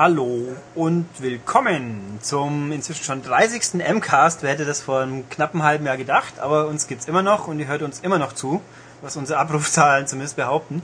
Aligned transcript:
Hallo 0.00 0.48
und 0.74 1.04
willkommen 1.18 2.20
zum 2.22 2.72
inzwischen 2.72 3.04
schon 3.04 3.22
30. 3.22 3.74
MCAST. 3.74 4.42
Wer 4.42 4.52
hätte 4.52 4.64
das 4.64 4.80
vor 4.80 5.00
einem 5.00 5.28
knappen 5.28 5.62
halben 5.62 5.84
Jahr 5.84 5.98
gedacht? 5.98 6.38
Aber 6.38 6.68
uns 6.68 6.86
gibt's 6.86 7.06
immer 7.06 7.20
noch 7.20 7.48
und 7.48 7.60
ihr 7.60 7.66
hört 7.66 7.82
uns 7.82 8.00
immer 8.00 8.18
noch 8.18 8.32
zu, 8.32 8.62
was 9.02 9.18
unsere 9.18 9.38
Abrufzahlen 9.38 10.06
zumindest 10.06 10.36
behaupten. 10.36 10.80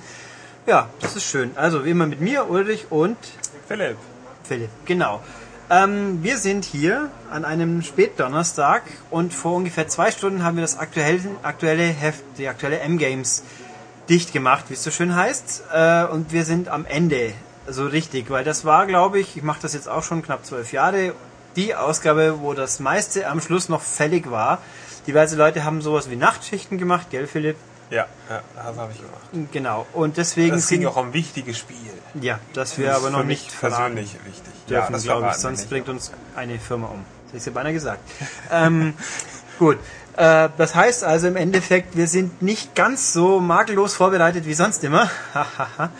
Ja, 0.66 0.90
das 1.00 1.16
ist 1.16 1.24
schön. 1.24 1.52
Also 1.56 1.86
wie 1.86 1.92
immer 1.92 2.06
mit 2.06 2.20
mir, 2.20 2.50
Ulrich 2.50 2.88
und 2.90 3.16
Philipp. 3.66 3.96
Philipp, 4.44 4.68
genau. 4.84 5.22
Ähm, 5.70 6.22
wir 6.22 6.36
sind 6.36 6.66
hier 6.66 7.08
an 7.30 7.46
einem 7.46 7.80
Spätdonnerstag 7.80 8.82
und 9.10 9.32
vor 9.32 9.54
ungefähr 9.54 9.88
zwei 9.88 10.10
Stunden 10.10 10.44
haben 10.44 10.58
wir 10.58 10.62
das 10.62 10.78
aktuelle, 10.78 11.20
aktuelle 11.42 11.84
Heft, 11.84 12.22
die 12.36 12.48
aktuelle 12.48 12.80
M-Games 12.80 13.44
dicht 14.10 14.34
gemacht, 14.34 14.66
wie 14.68 14.74
es 14.74 14.84
so 14.84 14.90
schön 14.90 15.16
heißt. 15.16 15.62
Äh, 15.72 16.04
und 16.04 16.34
wir 16.34 16.44
sind 16.44 16.68
am 16.68 16.84
Ende 16.84 17.32
so 17.68 17.86
richtig, 17.86 18.30
weil 18.30 18.44
das 18.44 18.64
war, 18.64 18.86
glaube 18.86 19.18
ich, 19.18 19.36
ich 19.36 19.42
mache 19.42 19.60
das 19.62 19.74
jetzt 19.74 19.88
auch 19.88 20.02
schon 20.02 20.22
knapp 20.22 20.44
zwölf 20.44 20.72
Jahre, 20.72 21.12
die 21.56 21.74
Ausgabe, 21.74 22.40
wo 22.40 22.52
das 22.52 22.80
meiste 22.80 23.28
am 23.28 23.40
Schluss 23.40 23.68
noch 23.68 23.80
fällig 23.80 24.30
war. 24.30 24.58
Diverse 25.06 25.36
Leute 25.36 25.64
haben 25.64 25.80
sowas 25.80 26.10
wie 26.10 26.16
Nachtschichten 26.16 26.78
gemacht, 26.78 27.08
gell, 27.10 27.26
Philipp? 27.26 27.56
Ja, 27.90 28.06
ja 28.28 28.42
das 28.56 28.76
habe 28.76 28.92
ich 28.92 28.98
gemacht. 28.98 29.52
Genau. 29.52 29.86
Und 29.92 30.16
deswegen 30.16 30.56
Das 30.56 30.68
ging 30.68 30.84
auch 30.86 30.96
um 30.96 31.12
wichtiges 31.12 31.58
Spiel. 31.58 31.76
ja, 32.20 32.40
Das 32.52 32.76
ist 32.76 32.88
aber 32.88 33.10
noch 33.10 33.24
nicht 33.24 33.52
verraten 33.52 33.94
persönlich 33.94 34.14
wichtig. 34.24 34.52
dürfen, 34.68 34.92
das 34.92 35.04
glaube 35.04 35.28
ich, 35.30 35.36
sonst 35.36 35.68
bringt 35.70 35.88
uns 35.88 36.10
eine 36.34 36.58
Firma 36.58 36.88
um. 36.88 37.04
Das 37.26 37.32
hätte 37.32 37.38
ich 37.38 37.46
ja 37.46 37.52
beinahe 37.52 37.72
gesagt. 37.72 38.00
ähm, 38.52 38.94
gut. 39.58 39.78
Äh, 40.16 40.48
das 40.56 40.74
heißt 40.74 41.04
also 41.04 41.28
im 41.28 41.36
Endeffekt, 41.36 41.96
wir 41.96 42.08
sind 42.08 42.42
nicht 42.42 42.74
ganz 42.74 43.12
so 43.12 43.38
makellos 43.40 43.94
vorbereitet 43.94 44.46
wie 44.46 44.54
sonst 44.54 44.82
immer. 44.82 45.10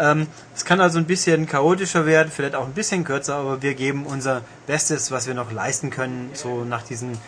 Ähm, 0.00 0.26
Es 0.56 0.64
kann 0.64 0.80
also 0.80 0.98
ein 0.98 1.04
bisschen 1.04 1.46
chaotischer 1.46 2.06
werden, 2.06 2.32
vielleicht 2.34 2.54
auch 2.54 2.64
ein 2.64 2.72
bisschen 2.72 3.04
kürzer, 3.04 3.36
aber 3.36 3.62
wir 3.62 3.74
geben 3.74 4.06
unser 4.06 4.42
Bestes, 4.66 5.10
was 5.10 5.26
wir 5.26 5.34
noch 5.34 5.52
leisten 5.52 5.90
können, 5.90 6.30
so 6.32 6.64
nach 6.64 6.82
diesen 6.82 7.18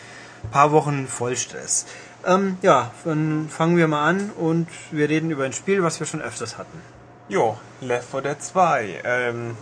paar 0.51 0.73
Wochen 0.73 1.06
Vollstress. 1.06 1.87
Ähm, 2.25 2.56
ja, 2.62 2.91
dann 3.05 3.48
fangen 3.48 3.77
wir 3.77 3.89
mal 3.89 4.09
an 4.09 4.31
und 4.31 4.69
wir 4.91 5.09
reden 5.09 5.31
über 5.31 5.45
ein 5.45 5.53
Spiel, 5.53 5.83
was 5.83 6.01
wir 6.01 6.06
schon 6.06 6.23
öfters 6.23 6.56
hatten. 6.56 6.81
Jo, 7.29 7.59
Left 7.81 8.11
4 8.11 8.20
Dead 8.23 8.42
2. 8.42 9.01
Ähm, 9.05 9.57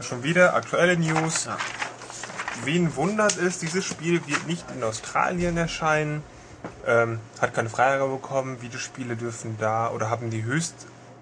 schon 0.00 0.22
wieder 0.22 0.54
aktuelle 0.54 0.96
News. 0.96 1.46
Ja. 1.46 1.56
Wen 2.64 2.96
wundert 2.96 3.36
es, 3.38 3.58
dieses 3.58 3.84
Spiel 3.84 4.26
wird 4.26 4.46
nicht 4.46 4.64
in 4.74 4.82
Australien 4.82 5.56
erscheinen. 5.56 6.22
Ähm, 6.86 7.20
hat 7.40 7.54
keine 7.54 7.68
Freigabe 7.68 8.12
bekommen. 8.12 8.62
Videospiele 8.62 9.16
dürfen 9.16 9.56
da 9.58 9.90
oder 9.90 10.10
haben 10.10 10.30
die 10.30 10.42
höchst, 10.42 10.74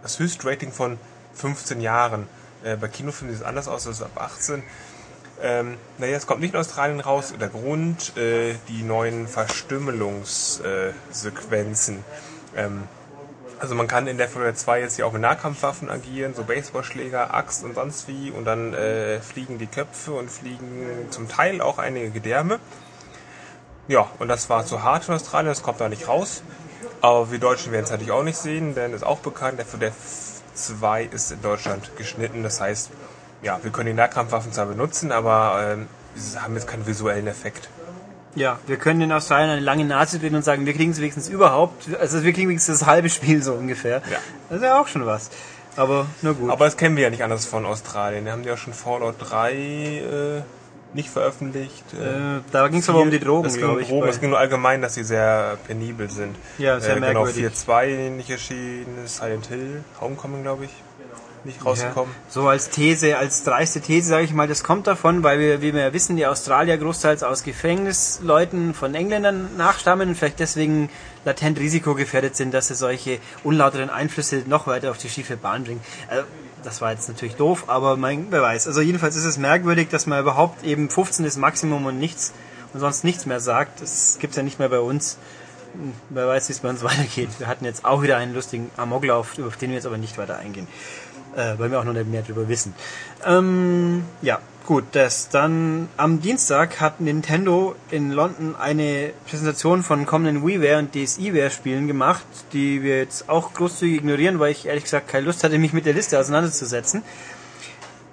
das 0.05 0.20
Höchstrating 0.20 0.70
von 0.70 0.98
15 1.34 1.80
Jahren. 1.80 2.28
Äh, 2.62 2.77
bei 2.77 2.86
Kinofilmen 2.88 3.34
sieht 3.34 3.42
es 3.42 3.48
anders 3.48 3.66
aus, 3.66 3.83
das 3.84 3.97
ist 3.97 4.02
ab 4.02 4.12
18. 4.16 4.62
Ähm, 5.42 5.78
naja, 5.98 6.16
es 6.16 6.27
kommt 6.27 6.42
nicht 6.42 6.55
in 6.55 6.60
Australien 6.60 7.00
raus. 7.00 7.33
Der 7.41 7.48
Grund, 7.48 8.14
äh, 8.16 8.55
die 8.69 8.82
neuen 8.82 9.27
Verstümmelungssequenzen. 9.27 12.05
Ähm, 12.55 12.84
also 13.58 13.75
man 13.75 13.88
kann 13.88 14.06
in 14.06 14.19
Left 14.19 14.34
4 14.34 14.44
Dead 14.44 14.58
2 14.58 14.80
jetzt 14.80 14.97
hier 14.97 15.06
auch 15.06 15.12
mit 15.12 15.22
Nahkampfwaffen 15.22 15.88
agieren, 15.91 16.34
so 16.34 16.44
Baseballschläger, 16.44 17.32
Axt 17.32 17.64
und 17.64 17.75
sonst 17.75 18.06
wie. 18.06 18.30
Und 18.30 18.44
dann 18.44 18.75
äh, 18.75 19.20
fliegen 19.20 19.56
die 19.58 19.66
Köpfe 19.66 20.12
und 20.12 20.30
fliegen 20.30 21.08
zum 21.10 21.28
Teil 21.28 21.62
auch 21.62 21.78
einige 21.78 22.10
Gedärme. 22.10 22.60
Ja, 23.88 24.10
und 24.19 24.28
das 24.28 24.50
war 24.50 24.66
zu 24.66 24.82
hart 24.82 25.08
in 25.08 25.14
Australien, 25.14 25.48
das 25.48 25.62
kommt 25.62 25.80
da 25.80 25.88
nicht 25.88 26.08
raus. 26.08 26.42
Aber 27.05 27.30
wir 27.30 27.38
Deutschen 27.38 27.70
werden 27.70 27.84
es 27.84 27.91
natürlich 27.91 28.12
auch 28.12 28.22
nicht 28.22 28.38
sehen, 28.38 28.74
denn 28.74 28.94
ist 28.94 29.05
auch 29.05 29.19
bekannt, 29.19 29.58
Left 29.58 29.72
4 29.72 29.78
Dead 29.78 29.92
2 30.55 31.02
ist 31.05 31.33
in 31.33 31.42
Deutschland 31.42 31.94
geschnitten. 31.98 32.42
Das 32.42 32.62
heißt, 32.62 32.88
ja, 33.42 33.59
wir 33.62 33.70
können 33.72 33.88
die 33.88 33.92
Nahkampfwaffen 33.92 34.53
zwar 34.54 34.65
benutzen, 34.65 35.12
aber 35.12 35.76
sie 36.14 36.38
haben 36.41 36.54
jetzt 36.54 36.66
keinen 36.66 36.87
visuellen 36.87 37.26
Effekt. 37.26 37.69
Ja, 38.37 38.59
wir 38.66 38.78
können 38.78 39.03
in 39.03 39.12
Australien 39.12 39.50
eine 39.50 39.60
lange 39.60 39.84
Nase 39.84 40.19
bilden 40.19 40.37
und 40.37 40.47
sagen, 40.47 40.64
wir 40.64 40.72
kriegen 40.72 40.93
es 40.93 40.98
wenigstens 40.98 41.28
überhaupt. 41.28 41.94
Also 42.00 42.25
wir 42.25 42.32
kriegen 42.32 42.48
wenigstens 42.48 42.78
das 42.78 42.88
halbe 42.88 43.10
Spiel 43.10 43.43
so 43.43 43.53
ungefähr. 43.53 44.00
Ja. 44.10 44.16
Das 44.48 44.60
ist 44.60 44.64
ja 44.64 44.81
auch 44.81 44.88
schon 44.88 45.04
was. 45.04 45.28
Aber 45.76 46.06
na 46.22 46.32
gut. 46.32 46.50
Aber 46.50 46.64
das 46.64 46.78
kennen 46.78 46.97
wir 46.97 47.03
ja 47.03 47.10
nicht 47.10 47.22
anders 47.22 47.44
von 47.44 47.66
Australien. 47.66 48.25
Da 48.25 48.32
haben 48.32 48.44
die 48.44 48.48
ja 48.48 48.56
schon 48.56 48.72
Fallout 48.72 49.16
3 49.19 49.53
äh, 49.53 50.43
nicht 50.94 51.10
veröffentlicht. 51.10 51.84
äh, 51.93 52.41
da 52.53 52.69
ging 52.69 52.81
es 52.81 52.88
aber 52.88 53.00
um 53.00 53.10
die 53.10 53.21
Drogen, 53.21 53.47
es 53.47 53.56
ging, 53.56 53.69
um. 53.69 53.82
Drogen, 53.82 54.09
es 54.09 54.21
ging 54.21 54.31
nur 54.31 54.38
allgemein, 54.38 54.81
dass 54.81 54.94
sie 54.94 55.05
sehr 55.05 55.59
penibel 55.66 56.09
sind. 56.09 56.37
Ja, 56.59 56.81
sehr 56.81 56.93
äh, 56.93 57.00
Genau, 57.00 57.25
merkwürdig. 57.25 57.53
4.2 57.53 58.10
nicht 58.10 58.31
erschienen, 58.31 59.06
Silent 59.06 59.47
Hill, 59.47 59.84
Homecoming, 60.00 60.43
glaube 60.43 60.65
ich, 60.66 60.71
nicht 61.44 61.65
rausgekommen. 61.65 62.15
Ja, 62.15 62.31
so 62.32 62.49
als 62.49 62.71
These, 62.71 63.19
als 63.19 63.44
dreiste 63.44 63.81
These 63.81 64.09
sage 64.09 64.25
ich 64.25 64.32
mal, 64.32 64.49
das 64.49 64.65
kommt 64.65 64.87
davon, 64.87 65.22
weil 65.22 65.38
wir, 65.38 65.60
wie 65.60 65.75
wir 65.75 65.82
ja 65.82 65.93
wissen, 65.93 66.16
die 66.16 66.27
Australier 66.27 66.78
großteils 66.78 67.22
aus 67.22 67.43
Gefängnisleuten 67.43 68.72
von 68.75 68.94
Engländern 68.94 69.56
nachstammen 69.56 70.09
und 70.11 70.15
vielleicht 70.15 70.41
deswegen 70.41 70.88
latent 71.25 71.59
risikogefährdet 71.59 72.37
sind, 72.37 72.55
dass 72.55 72.69
sie 72.69 72.75
solche 72.75 73.19
unlauteren 73.43 73.91
Einflüsse 73.91 74.44
noch 74.47 74.66
weiter 74.66 74.91
auf 74.91 74.99
die 74.99 75.09
schiefe 75.09 75.37
Bahn 75.37 75.65
bringen. 75.65 75.81
Also, 76.09 76.25
das 76.64 76.80
war 76.80 76.92
jetzt 76.92 77.08
natürlich 77.08 77.36
doof, 77.36 77.64
aber 77.69 77.97
mein, 77.97 78.26
wer 78.30 78.42
weiß. 78.42 78.66
Also 78.66 78.80
jedenfalls 78.80 79.16
ist 79.16 79.25
es 79.25 79.38
merkwürdig, 79.38 79.88
dass 79.88 80.06
man 80.06 80.20
überhaupt 80.20 80.64
eben 80.64 80.91
15 80.91 81.25
ist 81.25 81.36
Maximum 81.36 81.86
und 81.86 81.98
nichts 81.98 82.32
und 82.72 82.80
sonst 82.80 83.04
nichts 83.04 83.26
mehr 83.26 83.41
sagt. 83.41 83.80
Das 83.80 84.19
gibt's 84.20 84.36
ja 84.36 84.42
nicht 84.42 84.58
mehr 84.58 84.69
bei 84.69 84.80
uns. 84.80 85.19
Wer 86.10 86.26
weiß, 86.26 86.48
wie 86.48 86.52
es 86.52 86.60
bei 86.60 86.70
uns 86.70 86.82
weitergeht. 86.84 87.28
Wir 87.38 87.47
hatten 87.47 87.64
jetzt 87.64 87.84
auch 87.84 88.02
wieder 88.02 88.16
einen 88.16 88.34
lustigen 88.34 88.70
Amoklauf, 88.76 89.38
auf 89.38 89.56
den 89.56 89.70
wir 89.70 89.76
jetzt 89.76 89.86
aber 89.86 89.98
nicht 89.98 90.19
weiter 90.19 90.38
eingehen 90.38 90.66
äh, 91.36 91.58
weil 91.58 91.70
wir 91.70 91.80
auch 91.80 91.84
noch 91.84 91.92
nicht 91.92 92.08
mehr 92.08 92.22
darüber 92.22 92.48
wissen. 92.48 92.75
Ähm, 93.25 94.04
ja, 94.22 94.38
gut, 94.64 94.84
das 94.92 95.28
dann 95.28 95.88
am 95.97 96.20
Dienstag 96.20 96.80
hat 96.80 97.00
Nintendo 97.00 97.75
in 97.91 98.10
London 98.10 98.56
eine 98.56 99.12
Präsentation 99.28 99.82
von 99.82 100.06
kommenden 100.06 100.47
WiiWare 100.47 100.78
und 100.78 100.94
DSiWare 100.94 101.50
Spielen 101.50 101.86
gemacht, 101.86 102.25
die 102.52 102.82
wir 102.82 102.98
jetzt 102.98 103.28
auch 103.28 103.52
großzügig 103.52 103.98
ignorieren, 103.98 104.38
weil 104.38 104.52
ich 104.52 104.66
ehrlich 104.66 104.84
gesagt 104.84 105.08
keine 105.08 105.26
Lust 105.26 105.44
hatte, 105.44 105.58
mich 105.58 105.72
mit 105.72 105.86
der 105.86 105.92
Liste 105.92 106.19
auseinanderzusetzen. 106.19 107.02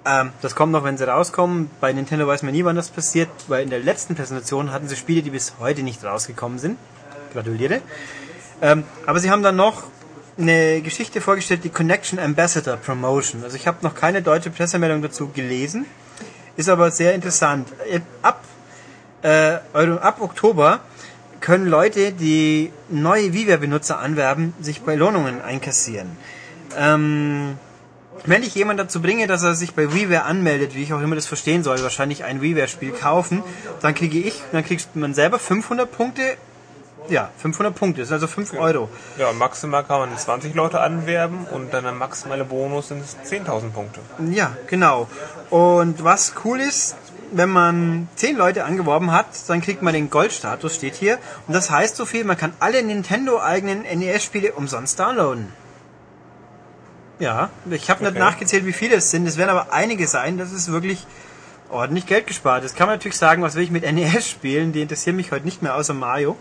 Ähm, 0.04 0.32
das 0.42 0.54
kommt 0.54 0.72
noch, 0.72 0.84
wenn 0.84 0.98
sie 0.98 1.08
rauskommen. 1.08 1.70
Bei 1.80 1.92
Nintendo 1.92 2.26
weiß 2.26 2.42
man 2.42 2.52
nie, 2.52 2.64
wann 2.64 2.76
das 2.76 2.90
passiert, 2.90 3.30
weil 3.48 3.62
in 3.62 3.70
der 3.70 3.80
letzten 3.80 4.14
Präsentation 4.14 4.72
hatten 4.72 4.88
sie 4.88 4.96
Spiele, 4.96 5.22
die 5.22 5.30
bis 5.30 5.54
heute 5.58 5.82
nicht 5.82 6.04
rausgekommen 6.04 6.58
sind. 6.58 6.76
Gratuliere. 7.32 7.80
Ähm, 8.60 8.84
aber 9.06 9.20
sie 9.20 9.30
haben 9.30 9.42
dann 9.42 9.56
noch 9.56 9.84
eine 10.36 10.82
Geschichte 10.82 11.20
vorgestellt, 11.20 11.64
die 11.64 11.70
Connection 11.70 12.18
Ambassador 12.18 12.76
Promotion. 12.76 13.42
Also 13.42 13.56
ich 13.56 13.66
habe 13.66 13.78
noch 13.82 13.94
keine 13.94 14.22
deutsche 14.22 14.50
Pressemeldung 14.50 15.02
dazu 15.02 15.28
gelesen, 15.28 15.86
ist 16.56 16.68
aber 16.68 16.90
sehr 16.90 17.14
interessant. 17.14 17.68
Ab, 18.22 18.42
äh, 19.22 19.58
Euro- 19.72 19.98
ab 19.98 20.20
Oktober 20.20 20.80
können 21.40 21.66
Leute, 21.66 22.12
die 22.12 22.72
neue 22.88 23.32
Viva-Benutzer 23.32 23.98
anwerben, 23.98 24.54
sich 24.60 24.82
Belohnungen 24.82 25.42
einkassieren. 25.42 26.16
Ähm, 26.78 27.58
wenn 28.24 28.42
ich 28.42 28.54
jemand 28.54 28.78
dazu 28.78 29.02
bringe, 29.02 29.26
dass 29.26 29.42
er 29.42 29.54
sich 29.54 29.74
bei 29.74 29.92
WiiWare 29.92 30.24
anmeldet, 30.24 30.74
wie 30.74 30.82
ich 30.82 30.92
auch 30.92 31.00
immer 31.00 31.16
das 31.16 31.26
verstehen 31.26 31.64
soll, 31.64 31.82
wahrscheinlich 31.82 32.22
ein 32.24 32.40
WiiWare-Spiel 32.40 32.92
kaufen, 32.92 33.42
dann 33.80 33.94
kriege 33.94 34.18
ich, 34.18 34.40
dann 34.52 34.64
kriegt 34.64 34.94
man 34.94 35.14
selber 35.14 35.38
500 35.40 35.90
Punkte. 35.90 36.22
Ja, 37.08 37.30
500 37.38 37.74
Punkte, 37.74 38.00
das 38.00 38.08
sind 38.08 38.14
also 38.14 38.26
5 38.26 38.54
Euro. 38.54 38.88
Ja, 39.18 39.32
maximal 39.32 39.84
kann 39.84 40.00
man 40.08 40.16
20 40.16 40.54
Leute 40.54 40.80
anwerben 40.80 41.46
und 41.50 41.74
dann 41.74 41.84
der 41.84 41.92
maximale 41.92 42.44
Bonus 42.44 42.88
sind 42.88 43.02
es 43.02 43.16
10.000 43.30 43.70
Punkte. 43.70 44.00
Ja, 44.30 44.56
genau. 44.68 45.08
Und 45.50 46.04
was 46.04 46.34
cool 46.44 46.60
ist, 46.60 46.96
wenn 47.32 47.50
man 47.50 48.08
10 48.16 48.36
Leute 48.36 48.64
angeworben 48.64 49.10
hat, 49.10 49.26
dann 49.48 49.60
kriegt 49.62 49.82
man 49.82 49.94
den 49.94 50.10
Goldstatus, 50.10 50.76
steht 50.76 50.94
hier. 50.94 51.18
Und 51.46 51.54
das 51.54 51.70
heißt 51.70 51.96
so 51.96 52.04
viel, 52.04 52.24
man 52.24 52.36
kann 52.36 52.52
alle 52.60 52.82
Nintendo-eigenen 52.82 53.82
NES-Spiele 53.82 54.52
umsonst 54.52 54.98
downloaden. 54.98 55.52
Ja, 57.18 57.50
ich 57.70 57.88
habe 57.90 58.02
nicht 58.02 58.10
Okay. 58.12 58.18
nachgezählt, 58.18 58.66
wie 58.66 58.72
viele 58.72 58.96
es 58.96 59.10
sind. 59.10 59.26
Es 59.26 59.36
werden 59.36 59.50
aber 59.50 59.72
einige 59.72 60.06
sein. 60.08 60.38
Das 60.38 60.52
ist 60.52 60.70
wirklich 60.72 61.06
ordentlich 61.70 62.06
Geld 62.06 62.26
gespart. 62.26 62.64
Das 62.64 62.74
kann 62.74 62.86
man 62.86 62.96
natürlich 62.96 63.16
sagen, 63.16 63.42
was 63.42 63.54
will 63.54 63.62
ich 63.62 63.70
mit 63.70 63.90
NES 63.90 64.28
spielen? 64.28 64.72
Die 64.72 64.82
interessieren 64.82 65.16
mich 65.16 65.32
heute 65.32 65.44
nicht 65.44 65.62
mehr 65.62 65.74
außer 65.76 65.94
Mario. 65.94 66.36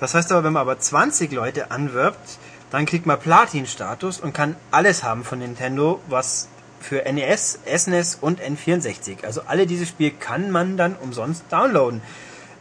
Das 0.00 0.14
heißt 0.14 0.32
aber, 0.32 0.44
wenn 0.44 0.52
man 0.52 0.62
aber 0.62 0.78
20 0.78 1.32
Leute 1.32 1.70
anwirbt, 1.70 2.38
dann 2.70 2.86
kriegt 2.86 3.06
man 3.06 3.18
Platin-Status 3.18 4.20
und 4.20 4.32
kann 4.32 4.56
alles 4.70 5.04
haben 5.04 5.24
von 5.24 5.38
Nintendo, 5.38 6.00
was 6.08 6.48
für 6.80 7.02
NES, 7.10 7.60
SNES 7.74 8.18
und 8.20 8.40
N64. 8.40 9.24
Also 9.24 9.42
alle 9.46 9.66
diese 9.66 9.86
Spiele 9.86 10.12
kann 10.12 10.50
man 10.50 10.76
dann 10.76 10.94
umsonst 10.96 11.44
downloaden. 11.50 12.02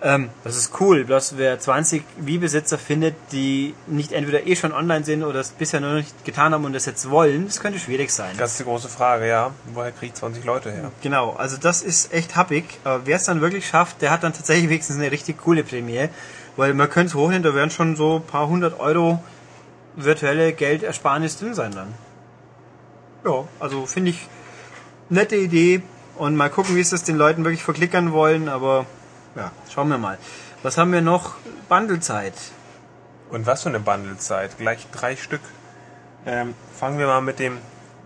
Ähm, 0.01 0.29
das 0.43 0.57
ist 0.57 0.79
cool. 0.79 1.03
Bloß 1.03 1.37
wer 1.37 1.59
20 1.59 2.03
Wii-Besitzer 2.17 2.77
findet, 2.77 3.15
die 3.31 3.73
nicht 3.87 4.11
entweder 4.11 4.45
eh 4.45 4.55
schon 4.55 4.71
online 4.71 5.03
sind 5.05 5.23
oder 5.23 5.39
es 5.39 5.49
bisher 5.49 5.79
noch 5.79 5.93
nicht 5.93 6.25
getan 6.25 6.53
haben 6.53 6.65
und 6.65 6.73
das 6.73 6.85
jetzt 6.85 7.09
wollen, 7.09 7.47
das 7.47 7.59
könnte 7.59 7.79
schwierig 7.79 8.11
sein. 8.11 8.35
Das 8.37 8.51
ist 8.51 8.59
die 8.59 8.65
große 8.65 8.89
Frage, 8.89 9.27
ja. 9.27 9.51
Woher 9.73 9.91
kriegt 9.91 10.17
20 10.17 10.43
Leute 10.43 10.71
her? 10.71 10.91
Genau, 11.01 11.33
also 11.33 11.57
das 11.57 11.81
ist 11.81 12.13
echt 12.13 12.35
happig. 12.35 12.65
Wer 13.05 13.15
es 13.15 13.23
dann 13.23 13.41
wirklich 13.41 13.67
schafft, 13.67 14.01
der 14.01 14.11
hat 14.11 14.23
dann 14.23 14.33
tatsächlich 14.33 14.69
wenigstens 14.69 14.97
eine 14.97 15.11
richtig 15.11 15.37
coole 15.37 15.63
Prämie. 15.63 16.09
Weil 16.57 16.73
man 16.73 16.89
könnte 16.89 17.09
es 17.09 17.15
hochnehmen, 17.15 17.43
da 17.43 17.53
werden 17.53 17.69
schon 17.69 17.95
so 17.95 18.17
ein 18.17 18.23
paar 18.23 18.47
hundert 18.47 18.79
Euro 18.79 19.21
virtuelle 19.95 20.53
Geldersparnis 20.53 21.37
drin 21.37 21.53
sein 21.53 21.71
dann. 21.71 21.93
Ja, 23.25 23.45
also 23.59 23.85
finde 23.85 24.11
ich 24.11 24.27
nette 25.09 25.35
Idee 25.35 25.81
und 26.17 26.35
mal 26.35 26.49
gucken, 26.49 26.75
wie 26.75 26.81
es 26.81 26.91
das 26.91 27.03
den 27.03 27.17
Leuten 27.17 27.43
wirklich 27.43 27.63
verklickern 27.63 28.11
wollen, 28.11 28.49
aber 28.49 28.85
ja, 29.35 29.51
schauen 29.73 29.89
wir 29.89 29.97
mal. 29.97 30.17
Was 30.63 30.77
haben 30.77 30.91
wir 30.91 31.01
noch? 31.01 31.35
Bundlezeit. 31.69 32.33
Und 33.29 33.45
was 33.45 33.63
für 33.63 33.69
eine 33.69 33.79
Bundlezeit? 33.79 34.57
Gleich 34.57 34.87
drei 34.91 35.15
Stück. 35.15 35.41
Ähm, 36.25 36.55
fangen 36.77 36.97
wir 36.99 37.07
mal 37.07 37.21
mit 37.21 37.39
dem 37.39 37.57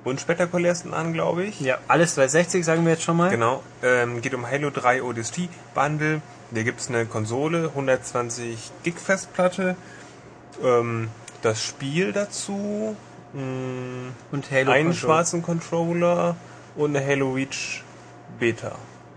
unspektakulärsten 0.03 0.93
an, 0.93 1.13
glaube 1.13 1.43
ich. 1.43 1.59
Ja, 1.61 1.77
alles 1.87 2.15
360 2.15 2.65
sagen 2.65 2.83
wir 2.85 2.93
jetzt 2.93 3.03
schon 3.03 3.17
mal. 3.17 3.29
Genau. 3.29 3.63
Ähm, 3.83 4.21
geht 4.21 4.33
um 4.33 4.49
Halo 4.49 4.69
3 4.69 5.03
ODST 5.03 5.49
Bundle. 5.73 6.21
Da 6.51 6.63
gibt 6.63 6.79
es 6.79 6.89
eine 6.89 7.05
Konsole, 7.05 7.65
120 7.75 8.71
Gig 8.83 8.95
Festplatte, 8.97 9.75
ähm, 10.63 11.09
das 11.41 11.63
Spiel 11.63 12.11
dazu, 12.11 12.95
mh, 13.33 14.11
Und 14.31 14.51
Halo 14.51 14.71
einen 14.71 14.89
Control, 14.89 14.93
schwarzen 15.09 15.43
Controller 15.43 16.35
und 16.75 16.95
eine 16.95 17.05
Halo 17.05 17.33
Reach 17.33 17.83
Beta. 18.39 18.73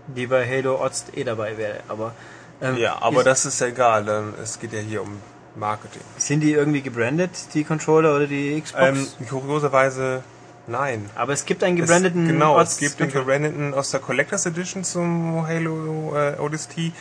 die 0.07 0.27
bei 0.27 0.47
Halo 0.47 0.79
Ost 0.81 1.17
eh 1.17 1.23
dabei 1.23 1.57
wäre, 1.57 1.79
aber 1.87 2.13
ähm, 2.61 2.77
Ja, 2.77 3.01
aber 3.01 3.23
das 3.23 3.45
ist 3.45 3.59
ja 3.61 3.67
egal, 3.67 4.05
denn 4.05 4.33
es 4.41 4.59
geht 4.59 4.73
ja 4.73 4.79
hier 4.79 5.01
um 5.01 5.19
Marketing. 5.55 6.01
sind 6.17 6.41
die 6.41 6.51
irgendwie 6.53 6.81
gebrandet, 6.81 7.31
die 7.53 7.63
Controller 7.63 8.15
oder 8.15 8.27
die 8.27 8.59
Xbox? 8.61 8.83
Ähm, 8.87 9.07
kurioserweise 9.29 10.23
nein. 10.67 11.09
aber 11.15 11.33
es 11.33 11.45
gibt 11.45 11.63
einen 11.63 11.77
Es, 11.77 11.81
gebrandeten 11.87 12.27
genau, 12.27 12.59
es 12.59 12.69
Ost- 12.73 12.79
gibt 12.79 12.99
den 12.99 13.11
gebrandeten 13.11 13.73
aus 13.73 13.91
der 13.91 13.99
Collectors 14.01 14.45
Edition 14.45 14.83
zum 14.83 15.45
Halo 15.47 16.15
äh, 16.15 16.39
ODST. 16.39 16.91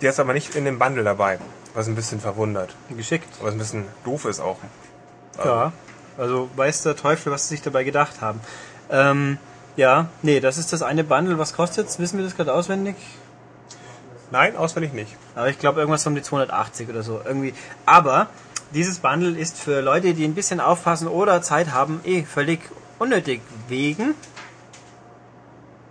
Der 0.00 0.10
ist 0.10 0.20
aber 0.20 0.32
nicht 0.32 0.54
in 0.54 0.64
dem 0.64 0.78
Bundle 0.78 1.02
dabei, 1.04 1.38
was 1.74 1.88
ein 1.88 1.94
bisschen 1.94 2.20
verwundert. 2.20 2.74
geschickt. 2.90 3.28
Was 3.40 3.52
ein 3.52 3.58
bisschen 3.58 3.84
doof 4.04 4.24
ist 4.26 4.40
auch. 4.40 4.58
Ja, 5.44 5.72
also 6.16 6.48
weiß 6.56 6.82
der 6.82 6.96
Teufel, 6.96 7.32
was 7.32 7.48
sie 7.48 7.54
sich 7.56 7.62
dabei 7.62 7.84
gedacht 7.84 8.20
haben. 8.20 8.40
Ähm, 8.90 9.38
ja, 9.76 10.08
nee, 10.22 10.40
das 10.40 10.58
ist 10.58 10.72
das 10.72 10.82
eine 10.82 11.04
Bundle. 11.04 11.38
Was 11.38 11.52
kostet's? 11.54 11.98
Wissen 11.98 12.18
wir 12.18 12.24
das 12.24 12.36
gerade 12.36 12.52
auswendig? 12.54 12.96
Nein, 14.30 14.56
auswendig 14.56 14.92
nicht. 14.92 15.16
Aber 15.34 15.48
ich 15.48 15.58
glaube 15.58 15.80
irgendwas 15.80 16.06
um 16.06 16.14
die 16.14 16.22
280 16.22 16.88
oder 16.88 17.02
so. 17.02 17.20
Irgendwie. 17.24 17.54
Aber 17.86 18.26
dieses 18.74 18.98
Bundle 18.98 19.38
ist 19.38 19.58
für 19.58 19.80
Leute, 19.80 20.14
die 20.14 20.24
ein 20.24 20.34
bisschen 20.34 20.60
aufpassen 20.60 21.08
oder 21.08 21.40
Zeit 21.42 21.72
haben, 21.72 22.00
eh 22.04 22.24
völlig 22.24 22.60
unnötig. 22.98 23.40
Wegen, 23.68 24.14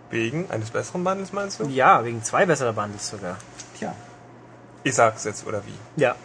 Wegen 0.10 0.50
eines 0.52 0.70
besseren 0.70 1.04
Bundles 1.04 1.34
meinst 1.34 1.60
du? 1.60 1.66
ja, 1.66 2.04
wegen 2.06 2.24
zwei 2.24 2.46
besserer 2.46 2.74
Bundles 2.74 3.10
sogar. 3.10 3.38
Tja. 3.78 3.94
Ich 4.84 4.96
sag's 4.96 5.24
jetzt, 5.24 5.46
oder 5.46 5.62
wie? 5.66 6.02
Ja. 6.02 6.16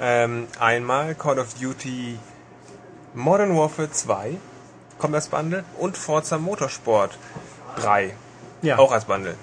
Ähm, 0.00 0.46
einmal 0.58 1.14
Call 1.14 1.38
of 1.38 1.54
Duty 1.54 2.18
Modern 3.14 3.56
Warfare 3.56 3.90
2 3.90 4.36
kommt 4.98 5.14
als 5.14 5.28
Bundle 5.28 5.64
und 5.78 5.96
Forza 5.98 6.38
Motorsport 6.38 7.18
3 7.76 8.14
Ja. 8.62 8.78
auch 8.78 8.92
als 8.92 9.04
Bundle. 9.04 9.34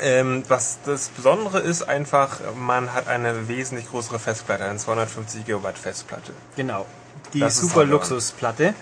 Ähm, 0.00 0.42
was 0.48 0.78
das 0.86 1.08
Besondere 1.08 1.60
ist 1.60 1.82
einfach, 1.82 2.38
man 2.56 2.92
hat 2.94 3.08
eine 3.08 3.48
wesentlich 3.48 3.90
größere 3.90 4.18
Festplatte, 4.18 4.64
eine 4.64 4.78
250 4.78 5.44
GB 5.44 5.72
Festplatte. 5.74 6.32
Genau. 6.56 6.86
Die 7.34 7.40
Das 7.40 7.56
super 7.58 7.84
Luxusplatte. 7.84 8.74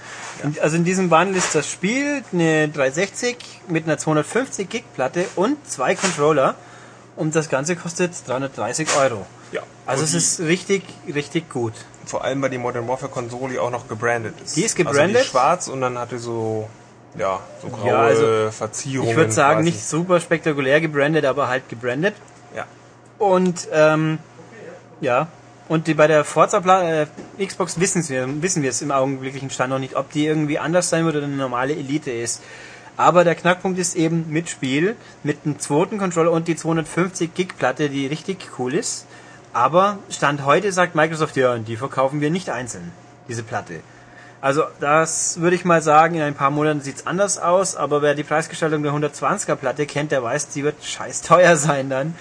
Und 0.43 0.59
Also 0.61 0.77
in 0.77 0.85
diesem 0.85 1.09
Bundle 1.09 1.37
ist 1.37 1.55
das 1.55 1.69
Spiel 1.71 2.25
eine 2.33 2.69
360 2.69 3.37
mit 3.69 3.85
einer 3.85 3.99
250 3.99 4.69
Gig 4.69 4.85
Platte 4.95 5.27
und 5.37 5.69
zwei 5.69 5.95
Controller. 5.95 6.55
Und 7.17 7.35
das 7.35 7.49
Ganze 7.49 7.77
kostet 7.77 8.13
330 8.27 8.89
Euro. 8.97 9.27
Ja. 9.53 9.63
Also 9.87 10.05
es 10.05 10.15
ist 10.15 10.41
richtig, 10.41 10.83
richtig 11.13 11.51
gut. 11.51 11.73
vor 12.07 12.25
allem 12.25 12.41
weil 12.43 12.51
die 12.51 12.59
Modern 12.59 12.87
Warfare 12.89 13.11
Konsole 13.11 13.61
auch 13.61 13.71
noch 13.71 13.89
gebrandet 13.89 14.35
ist. 14.45 14.57
Die 14.57 14.63
ist 14.63 14.73
Also 14.73 14.77
die 14.79 14.85
gebrandet? 14.85 15.23
ist 15.23 15.29
schwarz 15.29 15.69
und 15.69 15.81
dann 15.81 15.99
hatte 15.99 16.19
so 16.19 16.69
ja, 17.19 17.41
so 17.61 17.69
graue 17.69 17.89
Ja, 17.89 17.99
also 17.99 18.51
Verzierungen. 18.53 19.11
Ich 19.11 19.17
würde 19.17 19.33
sagen, 19.33 19.61
quasi. 19.61 19.71
nicht 19.71 19.85
super 19.85 20.21
spektakulär 20.21 20.81
gebrandet, 20.81 21.25
aber 21.25 21.49
halt 21.49 21.69
gebrandet. 21.69 22.15
Ja. 22.55 22.67
Und 23.19 23.69
ähm, 23.73 24.19
ja, 25.01 25.27
und 25.69 25.87
die, 25.87 25.95
bei 25.95 26.07
der 26.07 26.25
Forza 26.25 26.59
äh, 26.83 27.07
Xbox 27.45 27.79
wissen 27.79 28.09
wir, 28.09 28.43
wissen 28.43 28.63
wir 28.63 28.71
es 28.71 28.83
im 28.83 28.91
augenblicklichen 28.91 29.51
Stand 29.51 29.71
noch 29.71 29.79
nicht, 29.79 29.95
ob 29.97 30.11
die 30.11 30.27
irgendwie 30.27 30.59
anders 30.59 30.89
sein 30.91 31.05
wird 31.05 31.17
oder 31.17 31.27
eine 31.27 31.37
normale 31.37 31.75
Elite 31.75 32.11
ist. 32.11 32.43
Aber 33.01 33.25
der 33.25 33.35
Knackpunkt 33.35 33.79
ist 33.79 33.97
eben 33.97 34.27
mit 34.29 34.51
Spiel, 34.51 34.95
mit 35.23 35.39
einem 35.47 35.59
zweiten 35.59 35.97
Controller 35.97 36.33
und 36.33 36.49
die 36.49 36.55
250 36.55 37.33
Gig 37.33 37.57
Platte, 37.57 37.89
die 37.89 38.07
richtig 38.07 38.51
cool 38.59 38.75
ist. 38.75 39.07
Aber 39.55 39.97
Stand 40.11 40.45
heute 40.45 40.71
sagt 40.71 40.95
Microsoft, 40.95 41.35
ja, 41.39 41.55
und 41.55 41.67
die 41.67 41.79
verkaufen 41.79 42.21
wir 42.21 42.29
nicht 42.29 42.51
einzeln, 42.51 42.93
diese 43.27 43.43
Platte. 43.43 43.81
Also 44.43 44.65
das 44.81 45.41
würde 45.41 45.57
ich 45.57 45.65
mal 45.65 45.81
sagen, 45.81 46.17
in 46.17 46.21
ein 46.21 46.35
paar 46.35 46.51
Monaten 46.51 46.83
sieht's 46.83 47.07
anders 47.07 47.39
aus, 47.39 47.75
aber 47.75 48.03
wer 48.03 48.15
die 48.15 48.23
Preisgestaltung 48.23 48.83
der 48.83 48.93
120er 48.93 49.57
Platte 49.57 49.87
kennt, 49.87 50.13
der 50.13 50.23
weiß, 50.23 50.49
die 50.49 50.63
wird 50.63 50.85
scheiß 50.85 51.23
teuer 51.23 51.57
sein 51.69 51.89
dann. 51.89 52.15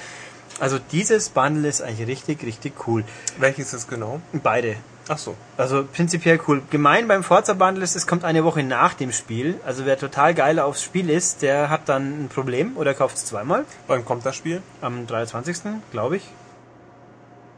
Also 0.61 0.79
dieses 0.93 1.27
Bundle 1.27 1.67
ist 1.67 1.81
eigentlich 1.81 2.07
richtig, 2.07 2.43
richtig 2.43 2.87
cool. 2.87 3.03
Welches 3.37 3.73
ist 3.73 3.89
genau? 3.89 4.21
Beide. 4.31 4.77
Ach 5.11 5.17
so. 5.17 5.35
Also 5.57 5.85
prinzipiell 5.91 6.39
cool. 6.47 6.61
Gemein 6.69 7.07
beim 7.07 7.23
Forza 7.23 7.55
Bundle 7.55 7.83
ist, 7.83 7.95
es 7.95 8.05
kommt 8.05 8.23
eine 8.23 8.43
Woche 8.43 8.61
nach 8.61 8.93
dem 8.93 9.11
Spiel. 9.11 9.59
Also 9.65 9.85
wer 9.85 9.97
total 9.97 10.35
geil 10.35 10.59
aufs 10.59 10.83
Spiel 10.83 11.09
ist, 11.09 11.41
der 11.41 11.71
hat 11.71 11.89
dann 11.89 12.25
ein 12.25 12.29
Problem 12.29 12.77
oder 12.77 12.93
kauft 12.93 13.17
es 13.17 13.25
zweimal. 13.25 13.65
Wann 13.87 14.05
kommt 14.05 14.23
das 14.23 14.35
Spiel? 14.35 14.61
Am 14.81 15.07
23. 15.07 15.57
glaube 15.91 16.17
ich. 16.17 16.27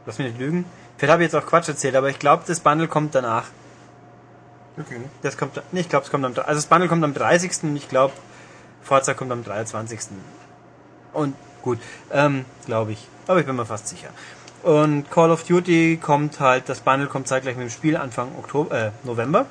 Lass 0.06 0.16
mich 0.18 0.28
nicht 0.28 0.40
lügen. 0.40 0.64
Vielleicht 0.96 1.12
habe 1.12 1.22
ich 1.24 1.30
jetzt 1.30 1.40
auch 1.40 1.46
Quatsch 1.46 1.68
erzählt, 1.68 1.94
aber 1.94 2.08
ich 2.08 2.18
glaube, 2.18 2.44
das 2.46 2.60
Bundle 2.60 2.88
kommt 2.88 3.14
danach. 3.14 3.44
Okay. 4.80 5.00
Das 5.20 5.36
kommt, 5.36 5.60
nee, 5.72 5.80
ich 5.80 5.90
glaube, 5.90 6.06
es 6.06 6.10
kommt 6.10 6.24
am, 6.24 6.32
also 6.32 6.54
das 6.54 6.66
Bundle 6.66 6.88
kommt 6.88 7.04
am 7.04 7.12
30. 7.12 7.64
und 7.64 7.76
ich 7.76 7.88
glaube, 7.88 8.14
Forza 8.82 9.12
kommt 9.12 9.30
am 9.30 9.44
23. 9.44 10.00
Und 11.12 11.36
gut, 11.60 11.78
ähm, 12.10 12.46
glaube 12.64 12.92
ich. 12.92 13.06
Aber 13.26 13.40
ich 13.40 13.46
bin 13.46 13.56
mir 13.56 13.66
fast 13.66 13.88
sicher. 13.88 14.08
Und 14.62 15.10
Call 15.10 15.30
of 15.30 15.42
Duty 15.44 15.98
kommt 16.00 16.38
halt, 16.38 16.68
das 16.68 16.80
Bundle 16.80 17.08
kommt 17.08 17.26
zeitgleich 17.26 17.56
mit 17.56 17.66
dem 17.66 17.70
Spiel 17.70 17.96
Anfang 17.96 18.28
Oktober, 18.38 18.86
äh, 18.86 18.90
November. 19.02 19.46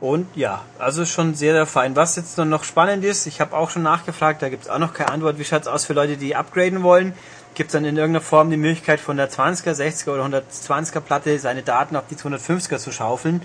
Und 0.00 0.28
ja, 0.36 0.62
also 0.78 1.04
schon 1.04 1.34
sehr, 1.34 1.52
sehr 1.52 1.66
fein. 1.66 1.96
Was 1.96 2.16
jetzt 2.16 2.38
dann 2.38 2.48
noch 2.48 2.64
spannend 2.64 3.04
ist, 3.04 3.26
ich 3.26 3.40
habe 3.40 3.56
auch 3.56 3.68
schon 3.68 3.82
nachgefragt, 3.82 4.42
da 4.42 4.48
gibt 4.48 4.64
es 4.64 4.70
auch 4.70 4.78
noch 4.78 4.94
keine 4.94 5.10
Antwort. 5.10 5.38
Wie 5.38 5.44
schaut's 5.44 5.66
aus 5.66 5.84
für 5.84 5.92
Leute, 5.92 6.16
die 6.16 6.36
upgraden 6.36 6.82
wollen? 6.82 7.12
Gibt 7.54 7.70
es 7.70 7.72
dann 7.72 7.84
in 7.84 7.96
irgendeiner 7.96 8.24
Form 8.24 8.50
die 8.50 8.56
Möglichkeit 8.56 9.00
von 9.00 9.16
der 9.16 9.28
20er, 9.28 9.72
60er 9.72 10.10
oder 10.10 10.24
120er 10.24 11.00
Platte 11.00 11.36
seine 11.40 11.62
Daten 11.62 11.96
auf 11.96 12.04
die 12.08 12.14
250er 12.14 12.78
zu 12.78 12.92
schaufeln? 12.92 13.42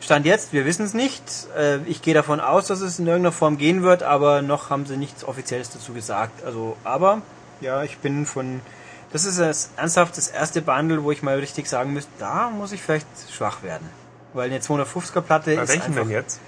Stand 0.00 0.26
jetzt, 0.26 0.52
wir 0.52 0.66
wissen 0.66 0.84
es 0.84 0.92
nicht. 0.92 1.22
Äh, 1.56 1.78
Ich 1.86 2.02
gehe 2.02 2.12
davon 2.12 2.40
aus, 2.40 2.66
dass 2.66 2.82
es 2.82 2.98
in 2.98 3.06
irgendeiner 3.06 3.32
Form 3.32 3.56
gehen 3.56 3.82
wird, 3.82 4.02
aber 4.02 4.42
noch 4.42 4.68
haben 4.68 4.84
sie 4.84 4.98
nichts 4.98 5.24
Offizielles 5.24 5.70
dazu 5.70 5.94
gesagt. 5.94 6.44
Also, 6.44 6.76
aber 6.84 7.22
ja, 7.62 7.82
ich 7.82 7.96
bin 7.98 8.26
von. 8.26 8.60
Das 9.14 9.24
ist 9.26 9.38
das 9.38 9.70
ernsthaft 9.76 10.16
das 10.16 10.26
erste 10.26 10.60
Bundle, 10.60 11.04
wo 11.04 11.12
ich 11.12 11.22
mal 11.22 11.38
richtig 11.38 11.68
sagen 11.68 11.92
müsste, 11.92 12.10
da 12.18 12.50
muss 12.50 12.72
ich 12.72 12.82
vielleicht 12.82 13.06
schwach 13.32 13.62
werden. 13.62 13.88
Weil 14.32 14.50
eine 14.50 14.58
250er 14.58 15.20
Platte 15.20 15.54
Bei 15.54 15.62
ist 15.62 15.68
welchem 15.68 15.92
einfach, 15.92 16.02
denn 16.02 16.10
jetzt? 16.10 16.40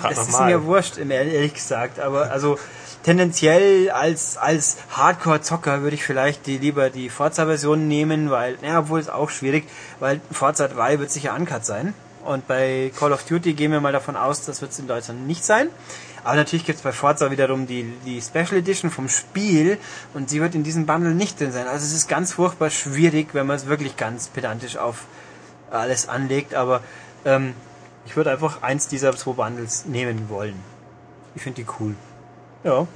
Frag 0.00 0.14
das 0.14 0.28
ist 0.30 0.40
mir 0.40 0.64
wurscht, 0.64 0.96
ehrlich 0.96 1.52
gesagt. 1.52 2.00
Aber 2.00 2.30
also 2.30 2.58
tendenziell 3.02 3.90
als, 3.90 4.38
als 4.38 4.78
Hardcore-Zocker 4.92 5.82
würde 5.82 5.96
ich 5.96 6.02
vielleicht 6.02 6.46
die, 6.46 6.56
lieber 6.56 6.88
die 6.88 7.10
Forza-Version 7.10 7.86
nehmen, 7.86 8.30
weil, 8.30 8.56
naja, 8.62 8.78
obwohl 8.78 9.00
es 9.00 9.10
auch 9.10 9.28
schwierig, 9.28 9.68
weil 9.98 10.22
Forza 10.32 10.66
3 10.66 10.98
wird 10.98 11.10
sicher 11.10 11.36
uncut 11.36 11.66
sein. 11.66 11.92
Und 12.24 12.48
bei 12.48 12.90
Call 12.98 13.12
of 13.12 13.24
Duty 13.24 13.52
gehen 13.52 13.70
wir 13.70 13.82
mal 13.82 13.92
davon 13.92 14.16
aus, 14.16 14.46
das 14.46 14.62
wird 14.62 14.72
es 14.72 14.78
in 14.78 14.88
Deutschland 14.88 15.26
nicht 15.26 15.44
sein. 15.44 15.68
Aber 16.24 16.36
natürlich 16.36 16.66
gibt 16.66 16.76
es 16.76 16.82
bei 16.82 16.92
Forza 16.92 17.30
wiederum 17.30 17.66
die, 17.66 17.92
die 18.04 18.20
Special 18.20 18.58
Edition 18.58 18.90
vom 18.90 19.08
Spiel 19.08 19.78
und 20.14 20.28
sie 20.28 20.40
wird 20.40 20.54
in 20.54 20.62
diesem 20.62 20.86
Bundle 20.86 21.14
nicht 21.14 21.40
drin 21.40 21.52
sein. 21.52 21.66
Also 21.66 21.84
es 21.84 21.94
ist 21.94 22.08
ganz 22.08 22.32
furchtbar 22.32 22.70
schwierig, 22.70 23.28
wenn 23.32 23.46
man 23.46 23.56
es 23.56 23.66
wirklich 23.66 23.96
ganz 23.96 24.28
pedantisch 24.28 24.76
auf 24.76 25.04
alles 25.70 26.08
anlegt, 26.08 26.54
aber 26.54 26.82
ähm, 27.24 27.54
ich 28.06 28.16
würde 28.16 28.30
einfach 28.30 28.62
eins 28.62 28.88
dieser 28.88 29.16
zwei 29.16 29.32
Bundles 29.32 29.86
nehmen 29.86 30.28
wollen. 30.28 30.54
Ich 31.34 31.42
finde 31.42 31.62
die 31.62 31.66
cool. 31.78 31.94
Ja, 32.64 32.86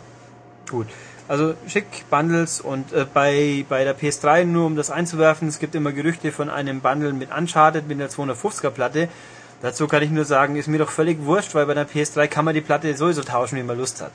gut. 0.71 0.88
Also 1.26 1.54
schick 1.66 1.87
Bundles 2.11 2.61
und 2.61 2.93
äh, 2.93 3.07
bei, 3.12 3.64
bei 3.69 3.85
der 3.85 3.99
PS3, 3.99 4.45
nur 4.45 4.66
um 4.66 4.76
das 4.76 4.90
einzuwerfen, 4.90 5.49
es 5.49 5.59
gibt 5.59 5.75
immer 5.75 5.93
Gerüchte 5.93 6.33
von 6.33 6.50
einem 6.50 6.81
Bundle 6.81 7.14
mit 7.14 7.35
Uncharted 7.35 7.88
mit 7.88 7.99
einer 7.99 8.11
250er 8.11 8.71
Platte. 8.71 9.09
Dazu 9.64 9.88
kann 9.88 10.02
ich 10.02 10.11
nur 10.11 10.26
sagen, 10.26 10.56
ist 10.56 10.68
mir 10.68 10.76
doch 10.76 10.90
völlig 10.90 11.25
wurscht, 11.25 11.54
weil 11.54 11.64
bei 11.64 11.73
der 11.73 11.88
PS3 11.88 12.28
kann 12.28 12.44
man 12.44 12.52
die 12.54 12.61
Platte 12.61 12.94
sowieso 12.94 13.23
tauschen, 13.23 13.56
wie 13.56 13.62
man 13.62 13.78
Lust 13.78 14.02
hat. 14.02 14.12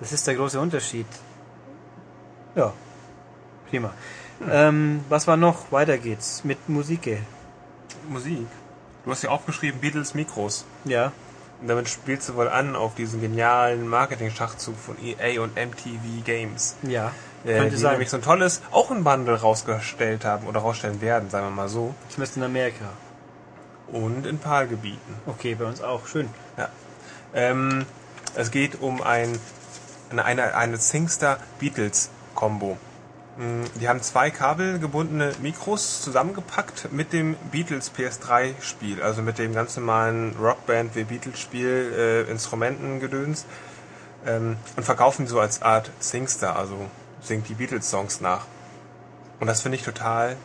Das 0.00 0.12
ist 0.12 0.26
der 0.26 0.34
große 0.34 0.58
Unterschied. 0.58 1.06
Ja, 2.54 2.72
prima. 3.68 3.92
Ähm, 4.50 5.04
was 5.10 5.26
war 5.26 5.36
noch? 5.36 5.70
Weiter 5.72 5.98
geht's 5.98 6.42
mit 6.42 6.70
Musik. 6.70 7.18
Musik. 8.08 8.46
Du 9.04 9.10
hast 9.10 9.22
ja 9.24 9.28
aufgeschrieben 9.28 9.78
Beatles 9.78 10.14
Mikros. 10.14 10.64
Ja, 10.86 11.12
Und 11.60 11.68
damit 11.68 11.90
spielst 11.90 12.30
du 12.30 12.36
wohl 12.36 12.48
an 12.48 12.74
auf 12.74 12.94
diesen 12.94 13.20
genialen 13.20 13.88
Marketing-Schachzug 13.88 14.74
von 14.78 14.96
EA 15.04 15.42
und 15.42 15.54
MTV 15.56 16.24
Games. 16.24 16.76
ja. 16.82 17.12
Äh, 17.44 17.56
Könnte 17.58 17.76
die 17.76 17.76
sein. 17.76 17.92
nämlich 17.92 18.10
so 18.10 18.16
ein 18.16 18.22
tolles, 18.22 18.62
auch 18.72 18.90
ein 18.90 19.04
Bundle 19.04 19.38
rausgestellt 19.40 20.24
haben 20.24 20.46
oder 20.48 20.60
rausstellen 20.60 21.00
werden, 21.00 21.28
sagen 21.30 21.46
wir 21.46 21.50
mal 21.50 21.68
so. 21.68 21.94
Zumindest 22.08 22.36
in 22.38 22.42
Amerika. 22.42 22.86
Und 23.92 24.26
in 24.26 24.38
PAL-Gebieten. 24.38 25.14
Okay, 25.26 25.54
bei 25.54 25.64
uns 25.64 25.80
auch. 25.80 26.06
Schön. 26.06 26.28
Ja. 26.56 26.68
Ähm, 27.34 27.86
Es 28.34 28.50
geht 28.50 28.80
um 28.80 29.02
ein, 29.02 29.38
eine, 30.10 30.54
eine, 30.54 30.76
Singstar 30.76 31.38
Beatles 31.58 32.10
Combo. 32.34 32.76
Mm, 33.36 33.64
Die 33.80 33.88
haben 33.88 34.02
zwei 34.02 34.30
kabelgebundene 34.30 35.32
Mikros 35.40 36.02
zusammengepackt 36.02 36.92
mit 36.92 37.12
dem 37.12 37.36
Beatles 37.50 37.90
PS3 37.96 38.60
Spiel, 38.60 39.02
also 39.02 39.22
mit 39.22 39.38
dem 39.38 39.54
ganz 39.54 39.76
normalen 39.76 40.36
Rockband 40.40 40.94
wie 40.94 41.04
Beatles 41.04 41.40
Spiel, 41.40 41.92
äh, 42.28 42.30
Instrumentengedöns 42.30 43.46
ähm, 44.26 44.56
und 44.76 44.84
verkaufen 44.84 45.24
die 45.24 45.30
so 45.30 45.40
als 45.40 45.62
Art 45.62 45.90
Singstar, 45.98 46.56
also 46.56 46.76
singt 47.22 47.48
die 47.48 47.54
Beatles 47.54 47.90
Songs 47.90 48.20
nach. 48.20 48.46
Und 49.40 49.46
das 49.46 49.62
finde 49.62 49.76
ich 49.76 49.84
total, 49.84 50.36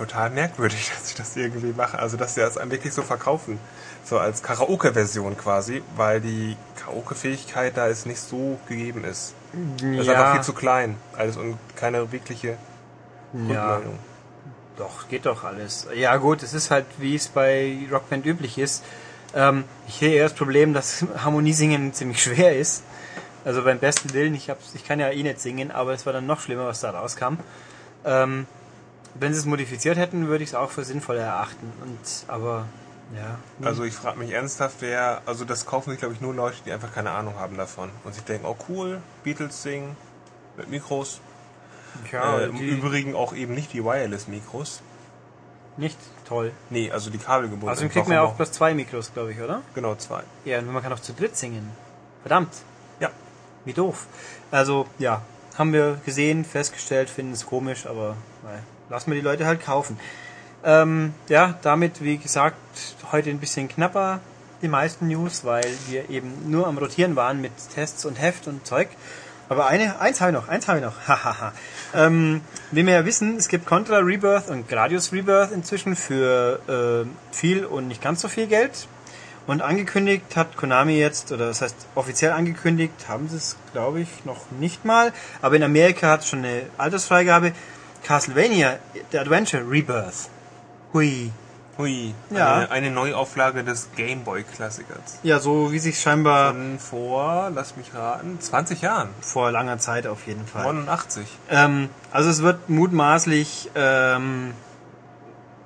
total 0.00 0.30
merkwürdig, 0.30 0.90
dass 0.98 1.10
ich 1.10 1.14
das 1.14 1.36
irgendwie 1.36 1.72
mache. 1.76 1.98
Also, 1.98 2.16
dass 2.16 2.34
sie 2.34 2.40
das 2.40 2.56
einem 2.56 2.70
wirklich 2.70 2.94
so 2.94 3.02
verkaufen. 3.02 3.58
So 4.04 4.18
als 4.18 4.42
Karaoke-Version 4.42 5.36
quasi, 5.36 5.82
weil 5.94 6.20
die 6.20 6.56
Karaoke-Fähigkeit 6.76 7.76
da 7.76 7.86
ist 7.86 8.06
nicht 8.06 8.20
so 8.20 8.58
gegeben 8.66 9.04
ist. 9.04 9.34
Das 9.52 10.06
ist 10.06 10.08
einfach 10.08 10.32
viel 10.32 10.42
zu 10.42 10.54
klein. 10.54 10.96
Alles 11.16 11.36
und 11.36 11.58
keine 11.76 12.10
wirkliche 12.10 12.56
ja, 13.48 13.74
Rückmeldung. 13.74 13.98
doch, 14.78 15.08
geht 15.08 15.26
doch 15.26 15.44
alles. 15.44 15.86
Ja 15.94 16.16
gut, 16.16 16.42
es 16.42 16.54
ist 16.54 16.70
halt, 16.70 16.86
wie 16.98 17.14
es 17.14 17.28
bei 17.28 17.78
Rockband 17.92 18.24
üblich 18.24 18.58
ist. 18.58 18.82
Ähm, 19.34 19.64
ich 19.86 19.96
sehe 19.96 20.14
eher 20.14 20.24
das 20.24 20.32
Problem, 20.32 20.72
dass 20.72 21.04
Harmoniesingen 21.18 21.92
ziemlich 21.92 22.22
schwer 22.22 22.56
ist. 22.56 22.82
Also 23.44 23.62
beim 23.62 23.78
besten 23.78 24.12
Willen, 24.14 24.34
ich, 24.34 24.50
hab's, 24.50 24.74
ich 24.74 24.84
kann 24.84 24.98
ja 24.98 25.10
eh 25.10 25.22
nicht 25.22 25.40
singen, 25.40 25.70
aber 25.70 25.92
es 25.92 26.06
war 26.06 26.12
dann 26.12 26.26
noch 26.26 26.40
schlimmer, 26.40 26.66
was 26.66 26.80
da 26.80 26.90
rauskam. 26.90 27.34
Ähm, 28.04 28.46
wenn 29.14 29.32
sie 29.32 29.40
es 29.40 29.46
modifiziert 29.46 29.96
hätten, 29.98 30.28
würde 30.28 30.44
ich 30.44 30.50
es 30.50 30.54
auch 30.54 30.70
für 30.70 30.84
sinnvoll 30.84 31.16
erachten. 31.18 31.72
Und 31.82 31.98
aber 32.28 32.66
ja. 33.14 33.38
Also 33.66 33.82
ich 33.84 33.94
frage 33.94 34.18
mich 34.18 34.30
ernsthaft, 34.30 34.76
wer, 34.80 35.22
also 35.26 35.44
das 35.44 35.66
kaufen 35.66 35.90
sich 35.90 35.98
glaube 35.98 36.14
ich 36.14 36.20
nur 36.20 36.34
Leute, 36.34 36.56
die 36.64 36.72
einfach 36.72 36.92
keine 36.92 37.10
Ahnung 37.10 37.34
haben 37.38 37.56
davon. 37.56 37.90
Und 38.04 38.14
sich 38.14 38.24
denken, 38.24 38.46
oh 38.46 38.56
cool, 38.68 39.00
Beatles 39.24 39.62
singen 39.62 39.96
mit 40.56 40.70
Mikros. 40.70 41.20
ja, 42.12 42.38
äh, 42.38 42.44
Im 42.46 42.58
Übrigen 42.58 43.14
auch 43.14 43.34
eben 43.34 43.54
nicht 43.54 43.72
die 43.72 43.84
Wireless-Mikros. 43.84 44.82
nicht 45.76 45.98
toll. 46.26 46.52
Nee, 46.68 46.90
also 46.92 47.10
die 47.10 47.18
kabelgebundenen. 47.18 47.72
Außerdem 47.72 47.90
kriegt 47.90 48.06
man 48.06 48.16
ja 48.16 48.22
auch 48.22 48.34
bloß 48.34 48.52
zwei 48.52 48.74
Mikros, 48.74 49.12
glaube 49.12 49.32
ich, 49.32 49.40
oder? 49.40 49.62
Genau, 49.74 49.96
zwei. 49.96 50.22
Ja, 50.44 50.60
und 50.60 50.72
man 50.72 50.82
kann 50.82 50.92
auch 50.92 51.00
zu 51.00 51.12
dritt 51.12 51.36
singen. 51.36 51.70
Verdammt. 52.22 52.52
Ja. 53.00 53.10
Wie 53.64 53.72
doof. 53.72 54.06
Also, 54.50 54.86
ja, 54.98 55.22
haben 55.58 55.72
wir 55.72 55.98
gesehen, 56.04 56.44
festgestellt, 56.44 57.10
finden 57.10 57.32
es 57.32 57.44
komisch, 57.46 57.86
aber 57.86 58.16
naja, 58.44 58.60
lassen 58.90 59.10
wir 59.10 59.14
die 59.14 59.24
Leute 59.24 59.46
halt 59.46 59.62
kaufen. 59.62 59.98
Ähm, 60.62 61.14
ja, 61.28 61.58
damit, 61.62 62.02
wie 62.02 62.18
gesagt, 62.18 62.56
heute 63.12 63.30
ein 63.30 63.38
bisschen 63.38 63.68
knapper 63.68 64.20
die 64.60 64.68
meisten 64.68 65.08
News, 65.08 65.44
weil 65.44 65.64
wir 65.88 66.10
eben 66.10 66.50
nur 66.50 66.66
am 66.66 66.76
Rotieren 66.76 67.16
waren 67.16 67.40
mit 67.40 67.52
Tests 67.74 68.04
und 68.04 68.20
Heft 68.20 68.46
und 68.46 68.66
Zeug. 68.66 68.88
Aber 69.48 69.66
eine, 69.66 70.00
eins 70.00 70.20
habe 70.20 70.30
ich 70.30 70.36
noch, 70.36 70.48
eins 70.48 70.68
habe 70.68 70.78
ich 70.78 70.84
noch. 70.84 70.94
Ähm, 71.92 72.42
wie 72.70 72.86
wir 72.86 72.92
ja 72.92 73.04
wissen, 73.04 73.36
es 73.36 73.48
gibt 73.48 73.66
Contra 73.66 73.98
Rebirth 73.98 74.48
und 74.48 74.68
Gradius 74.68 75.12
Rebirth 75.12 75.50
inzwischen 75.50 75.96
für 75.96 76.60
äh, 76.68 77.34
viel 77.34 77.64
und 77.64 77.88
nicht 77.88 78.00
ganz 78.00 78.20
so 78.20 78.28
viel 78.28 78.46
Geld. 78.46 78.86
Und 79.48 79.60
angekündigt 79.60 80.36
hat 80.36 80.56
Konami 80.56 80.96
jetzt, 80.96 81.32
oder 81.32 81.46
das 81.48 81.62
heißt 81.62 81.74
offiziell 81.96 82.30
angekündigt, 82.30 83.08
haben 83.08 83.28
sie 83.28 83.38
es, 83.38 83.56
glaube 83.72 84.02
ich, 84.02 84.24
noch 84.24 84.52
nicht 84.52 84.84
mal. 84.84 85.12
Aber 85.42 85.56
in 85.56 85.64
Amerika 85.64 86.10
hat 86.10 86.20
es 86.20 86.28
schon 86.28 86.44
eine 86.44 86.62
Altersfreigabe. 86.78 87.50
Castlevania, 88.10 88.80
The 89.12 89.18
Adventure 89.20 89.62
Rebirth. 89.62 90.28
Hui. 90.92 91.30
Hui. 91.78 92.12
Ja. 92.30 92.54
Eine, 92.54 92.70
eine 92.72 92.90
Neuauflage 92.90 93.62
des 93.62 93.88
Gameboy-Klassikers. 93.94 95.20
Ja, 95.22 95.38
so 95.38 95.70
wie 95.70 95.78
sich 95.78 96.00
scheinbar 96.00 96.50
Von 96.50 96.80
vor, 96.80 97.52
lass 97.54 97.76
mich 97.76 97.94
raten, 97.94 98.40
20 98.40 98.82
Jahren. 98.82 99.10
vor 99.20 99.52
langer 99.52 99.78
Zeit 99.78 100.08
auf 100.08 100.26
jeden 100.26 100.44
Fall. 100.44 100.64
89. 100.64 101.24
Ähm, 101.50 101.88
also 102.10 102.30
es 102.30 102.42
wird 102.42 102.68
mutmaßlich 102.68 103.70
ähm, 103.76 104.54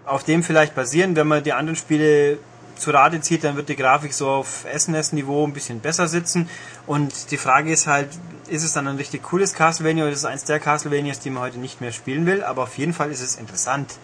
auf 0.04 0.22
dem 0.22 0.42
vielleicht 0.42 0.74
basieren, 0.74 1.16
wenn 1.16 1.26
man 1.26 1.42
die 1.42 1.54
anderen 1.54 1.76
Spiele 1.76 2.36
zu 2.76 2.90
Rate 2.90 3.22
zieht, 3.22 3.42
dann 3.44 3.56
wird 3.56 3.70
die 3.70 3.76
Grafik 3.76 4.12
so 4.12 4.28
auf 4.28 4.66
SNES-Niveau 4.70 5.46
ein 5.46 5.54
bisschen 5.54 5.80
besser 5.80 6.08
sitzen. 6.08 6.50
Und 6.86 7.30
die 7.30 7.38
Frage 7.38 7.72
ist 7.72 7.86
halt, 7.86 8.10
ist 8.48 8.64
es 8.64 8.72
dann 8.72 8.86
ein 8.86 8.96
richtig 8.96 9.22
cooles 9.22 9.54
Castlevania 9.54 10.04
oder 10.04 10.12
ist 10.12 10.20
es 10.20 10.24
eins 10.24 10.44
der 10.44 10.60
Castlevanias, 10.60 11.20
die 11.20 11.30
man 11.30 11.42
heute 11.42 11.58
nicht 11.58 11.80
mehr 11.80 11.92
spielen 11.92 12.26
will? 12.26 12.42
Aber 12.42 12.64
auf 12.64 12.78
jeden 12.78 12.92
Fall 12.92 13.10
ist 13.10 13.20
es 13.20 13.36
interessant. 13.36 13.98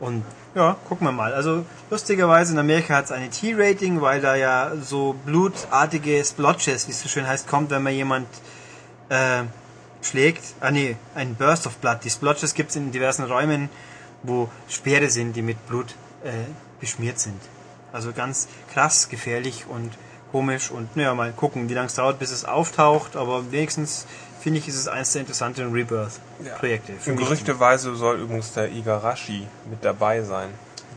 Und 0.00 0.24
ja, 0.54 0.76
gucken 0.88 1.06
wir 1.06 1.12
mal. 1.12 1.34
Also 1.34 1.64
lustigerweise 1.90 2.52
in 2.52 2.58
Amerika 2.58 2.96
hat 2.96 3.04
es 3.06 3.12
eine 3.12 3.28
T-Rating, 3.28 4.00
weil 4.00 4.20
da 4.20 4.34
ja 4.34 4.72
so 4.80 5.14
blutartige 5.26 6.24
Splotches, 6.24 6.88
wie 6.88 6.92
es 6.92 7.02
so 7.02 7.08
schön 7.08 7.26
heißt, 7.26 7.46
kommt, 7.46 7.70
wenn 7.70 7.82
man 7.82 7.92
jemand 7.92 8.26
äh, 9.10 9.42
schlägt. 10.02 10.42
Ah 10.60 10.70
nee, 10.70 10.96
ein 11.14 11.34
Burst 11.34 11.66
of 11.66 11.76
Blood. 11.76 11.98
Die 12.04 12.10
Splotches 12.10 12.54
gibt 12.54 12.70
es 12.70 12.76
in 12.76 12.92
diversen 12.92 13.24
Räumen, 13.24 13.68
wo 14.22 14.48
Speere 14.68 15.10
sind, 15.10 15.36
die 15.36 15.42
mit 15.42 15.66
Blut 15.66 15.94
äh, 16.24 16.30
beschmiert 16.80 17.18
sind. 17.18 17.40
Also 17.92 18.12
ganz 18.12 18.48
krass, 18.72 19.08
gefährlich 19.08 19.66
und 19.68 19.92
komisch 20.30 20.70
und 20.70 20.96
naja, 20.96 21.14
mal 21.14 21.32
gucken, 21.32 21.68
wie 21.68 21.74
lange 21.74 21.86
es 21.86 21.94
dauert, 21.94 22.18
bis 22.18 22.30
es 22.30 22.44
auftaucht, 22.44 23.16
aber 23.16 23.50
wenigstens 23.52 24.06
finde 24.40 24.58
ich, 24.58 24.68
ist 24.68 24.76
es 24.76 24.88
eines 24.88 25.12
der 25.12 25.20
interessanteren 25.20 25.72
Rebirth-Projekte. 25.72 26.92
mich. 26.92 27.16
gerüchteweise 27.16 27.94
soll 27.94 28.20
übrigens 28.20 28.52
der 28.52 28.70
Igarashi 28.72 29.46
mit 29.68 29.84
dabei 29.84 30.22
sein. 30.22 30.48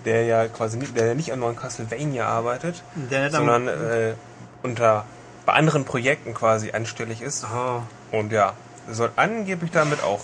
Der 0.06 0.26
ja 0.26 0.48
quasi 0.48 0.78
nicht, 0.78 0.98
der 0.98 1.16
nicht 1.16 1.32
an 1.32 1.40
neuen 1.40 1.56
Castlevania 1.56 2.26
arbeitet, 2.26 2.84
sondern 3.32 3.68
äh, 3.70 4.16
unter 4.62 5.06
bei 5.46 5.54
anderen 5.54 5.86
Projekten 5.86 6.34
quasi 6.34 6.72
anstellig 6.72 7.22
ist. 7.22 7.46
Oh, 7.46 7.82
Und 8.18 8.32
ja, 8.32 8.54
er 8.88 8.94
soll 8.94 9.12
angeblich 9.16 9.72
damit 9.72 10.04
auch 10.04 10.22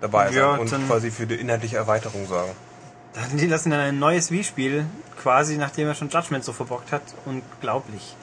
dabei 0.00 0.26
sein 0.26 0.36
Ja, 0.36 0.54
und 0.54 0.72
quasi 0.86 1.10
für 1.10 1.26
die 1.26 1.34
inhaltliche 1.36 1.76
Erweiterung 1.76 2.26
sorgen. 2.26 2.52
dann 3.14 3.36
die 3.36 3.46
lassen 3.46 3.70
dann 3.70 3.80
ein 3.80 3.98
neues 3.98 4.30
Wii-Spiel, 4.30 4.84
quasi 5.20 5.56
nachdem 5.56 5.88
er 5.88 5.94
schon 5.94 6.08
Judgment 6.10 6.44
so 6.44 6.52
verbockt 6.52 6.92
hat. 6.92 7.02
Unglaublich. 7.24 8.14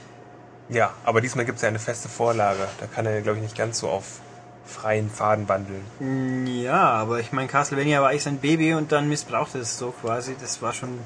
Ja, 0.70 0.94
aber 1.04 1.22
diesmal 1.22 1.46
gibt 1.46 1.58
es 1.58 1.62
ja 1.62 1.70
eine 1.70 1.80
feste 1.80 2.10
Vorlage. 2.10 2.68
Da 2.80 2.88
kann 2.88 3.06
er, 3.06 3.22
glaube 3.22 3.38
ich, 3.38 3.44
nicht 3.44 3.58
ganz 3.58 3.80
so 3.80 3.90
auf 3.90 4.20
freien 4.66 5.10
Faden 5.10 5.48
wandeln. 5.48 6.48
Ja, 6.48 6.90
aber 6.90 7.20
ich 7.20 7.32
meine, 7.32 7.48
Castlevania 7.48 8.02
war 8.02 8.10
eigentlich 8.10 8.24
sein 8.24 8.40
Baby 8.40 8.74
und 8.74 8.92
dann 8.92 9.08
missbrauchte 9.08 9.60
es 9.60 9.78
so 9.78 9.92
quasi. 9.92 10.36
Das 10.40 10.62
war 10.62 10.74
schon, 10.74 11.00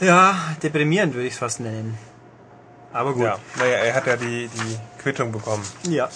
ja, 0.00 0.36
deprimierend 0.62 1.14
würde 1.14 1.26
ich 1.26 1.34
es 1.34 1.38
fast 1.38 1.60
nennen. 1.60 1.96
Aber 2.92 3.14
gut. 3.14 3.24
Ja, 3.24 3.38
naja, 3.58 3.76
er 3.78 3.94
hat 3.94 4.06
ja 4.06 4.16
die, 4.16 4.48
die 4.48 4.78
Quittung 5.02 5.32
bekommen. 5.32 5.64
Ja. 5.88 6.08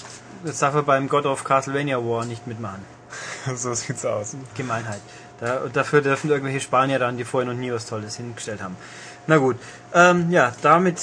Jetzt 0.45 0.63
darf 0.63 0.75
er 0.75 0.83
beim 0.83 1.09
God 1.09 1.27
of 1.27 1.45
Castlevania 1.45 1.99
War 1.99 2.25
nicht 2.25 2.47
mitmachen. 2.47 2.83
so 3.55 3.75
sieht's 3.75 4.05
aus. 4.05 4.37
Gemeinheit. 4.57 5.01
Da, 5.41 5.59
und 5.59 5.75
dafür 5.75 6.03
dürfen 6.03 6.31
irgendwelche 6.31 6.61
Spanier 6.61 6.99
dann, 6.99 7.17
die 7.17 7.25
vorher 7.25 7.51
noch 7.51 7.59
nie 7.59 7.73
was 7.73 7.87
Tolles 7.87 8.17
hingestellt 8.17 8.63
haben. 8.63 8.77
Na 9.27 9.39
gut. 9.39 9.57
Ähm, 9.95 10.31
ja, 10.31 10.53
damit 10.63 11.01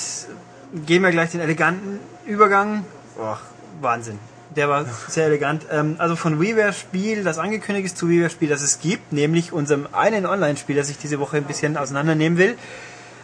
gehen 0.85 1.03
wir 1.03 1.11
gleich 1.11 1.31
den 1.31 1.41
eleganten 1.41 1.99
Übergang. 2.25 2.85
Boah, 3.15 3.39
Wahnsinn. 3.81 4.19
Der 4.55 4.69
war 4.69 4.85
sehr 5.07 5.25
elegant. 5.25 5.65
Ähm, 5.71 5.95
also 5.97 6.15
von 6.15 6.39
WiiWare-Spiel, 6.39 7.23
das 7.23 7.37
angekündigt 7.37 7.87
ist 7.87 7.97
zu 7.97 8.09
WiiWare-Spiel, 8.09 8.49
das 8.49 8.61
es 8.61 8.79
gibt, 8.79 9.13
nämlich 9.13 9.51
unserem 9.51 9.87
einen 9.91 10.25
Online-Spiel, 10.25 10.75
das 10.75 10.89
ich 10.89 10.97
diese 10.97 11.19
Woche 11.19 11.37
ein 11.37 11.43
bisschen 11.43 11.77
auseinandernehmen 11.77 12.37
will. 12.37 12.57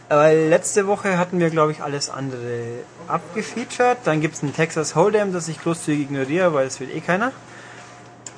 Weil 0.09 0.50
letzte 0.50 0.85
Woche 0.85 1.17
hatten 1.17 1.39
wir, 1.39 1.50
glaube 1.50 1.71
ich, 1.71 1.81
alles 1.81 2.09
andere 2.09 2.83
abgefeatured. 3.07 3.97
Dann 4.03 4.21
gibt 4.21 4.35
es 4.35 4.43
ein 4.43 4.53
Texas 4.53 4.95
Hold'em, 4.95 5.31
das 5.31 5.47
ich 5.47 5.59
großzügig 5.59 6.01
ignoriere, 6.01 6.53
weil 6.53 6.67
es 6.67 6.79
will 6.79 6.89
eh 6.91 7.00
keiner. 7.00 7.31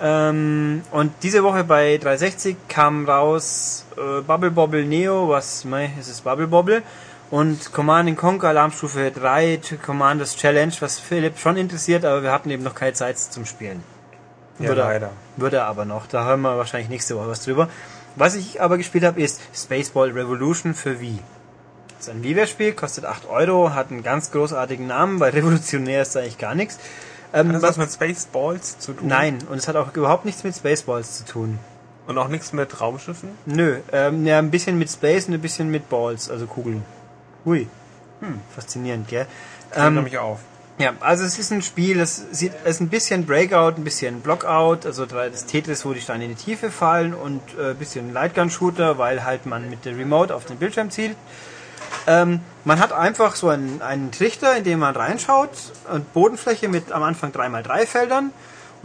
Ähm, 0.02 0.84
und 0.92 1.12
diese 1.24 1.44
Woche 1.44 1.64
bei 1.64 1.98
360 1.98 2.56
kam 2.68 3.08
raus 3.08 3.86
äh, 3.98 4.22
Bubble 4.22 4.52
Bobble 4.52 4.86
Neo, 4.86 5.30
was, 5.30 5.66
mei, 5.66 5.92
es 6.00 6.08
ist 6.08 6.24
Bubble 6.24 6.48
Bobble. 6.48 6.84
Und 7.32 7.74
Command 7.74 8.16
Conquer 8.18 8.50
Alarmstufe 8.50 9.12
3 9.12 9.58
to 9.58 9.76
Commanders 9.78 10.36
Challenge, 10.36 10.74
was 10.80 11.00
Philipp 11.00 11.38
schon 11.40 11.58
interessiert, 11.58 12.06
aber 12.06 12.22
wir 12.24 12.32
hatten 12.32 12.50
eben 12.52 12.64
noch 12.64 12.76
keine 12.76 12.94
Zeit 12.94 13.18
zum 13.18 13.46
Spielen. 13.46 13.84
Ja, 14.60 14.70
Würde- 14.70 14.82
leider. 14.82 15.10
Würde 15.36 15.64
aber 15.64 15.86
noch, 15.86 16.08
da 16.08 16.26
hören 16.26 16.42
wir 16.42 16.58
wahrscheinlich 16.58 16.90
nächste 16.90 17.18
Woche 17.18 17.30
was 17.30 17.44
drüber. 17.44 17.68
Was 18.16 18.36
ich 18.36 18.62
aber 18.62 18.78
gespielt 18.78 19.04
habe, 19.04 19.22
ist 19.22 19.42
Spaceball 19.54 20.12
Revolution 20.12 20.74
für 20.74 21.02
Wii. 21.02 21.20
Das 21.98 22.08
ist 22.08 22.14
ein 22.14 22.24
WiiWare-Spiel, 22.24 22.74
kostet 22.74 23.06
8 23.06 23.28
Euro, 23.28 23.74
hat 23.74 23.92
einen 23.92 24.04
ganz 24.04 24.32
großartigen 24.32 24.88
Namen, 24.88 25.20
weil 25.20 25.32
revolutionär 25.34 26.04
ist 26.04 26.16
eigentlich 26.16 26.38
gar 26.38 26.56
nichts. 26.56 26.78
Ähm, 27.34 27.50
Hat 27.50 27.56
das 27.56 27.64
was 27.64 27.78
mit 27.78 27.92
Spaceballs 27.92 28.80
zu 28.80 28.94
tun? 28.94 29.08
Nein, 29.10 29.40
und 29.50 29.58
es 29.58 29.68
hat 29.68 29.76
auch 29.76 29.94
überhaupt 29.94 30.24
nichts 30.24 30.44
mit 30.44 30.56
Spaceballs 30.56 31.18
zu 31.18 31.26
tun. 31.26 31.60
Und 32.08 32.18
auch 32.18 32.28
nichts 32.30 32.54
mit 32.54 32.80
Raumschiffen? 32.80 33.30
Nö, 33.46 33.80
ähm, 33.92 34.26
ja, 34.26 34.38
ein 34.38 34.52
bisschen 34.52 34.78
mit 34.78 34.90
Space 34.90 35.28
und 35.28 35.34
ein 35.34 35.42
bisschen 35.42 35.70
mit 35.70 35.90
Balls, 35.90 36.30
also 36.30 36.46
Kugeln. 36.46 36.86
Hui. 37.46 37.68
Hm, 38.22 38.40
faszinierend, 38.54 39.08
gell? 39.08 39.28
Ähm, 39.76 39.96
nämlich 39.96 40.18
auf. 40.18 40.40
ja, 40.78 40.94
also 41.00 41.24
es 41.24 41.38
ist 41.38 41.52
ein 41.52 41.62
Spiel, 41.62 41.98
das 41.98 42.24
sieht, 42.32 42.54
es 42.64 42.76
ist 42.76 42.82
ein 42.82 42.90
bisschen 42.90 43.26
Breakout, 43.26 43.76
ein 43.78 43.84
bisschen 43.84 44.22
Blockout, 44.22 44.86
also 44.86 45.06
das 45.06 45.46
Tetris, 45.46 45.86
wo 45.86 45.94
die 45.94 46.02
Steine 46.02 46.26
in 46.26 46.32
die 46.32 46.42
Tiefe 46.42 46.72
fallen 46.72 47.14
und 47.14 47.42
äh, 47.60 47.72
ein 47.72 47.76
bisschen 47.76 48.14
Lightgun-Shooter, 48.14 48.98
weil 48.98 49.24
halt 49.24 49.46
man 49.46 49.70
mit 49.70 49.86
der 49.86 49.98
Remote 49.98 50.34
auf 50.34 50.46
den 50.46 50.58
Bildschirm 50.58 50.90
zielt. 50.90 51.16
Ähm, 52.08 52.42
man 52.64 52.80
hat 52.80 52.92
einfach 52.92 53.36
so 53.36 53.50
einen, 53.50 53.82
einen 53.82 54.12
Trichter, 54.12 54.56
in 54.58 54.64
den 54.64 54.80
man 54.80 54.96
reinschaut, 54.96 55.50
und 55.92 56.14
Bodenfläche 56.14 56.68
mit 56.68 56.92
am 56.92 57.04
Anfang 57.04 57.32
3x3 57.32 57.86
Feldern. 57.86 58.32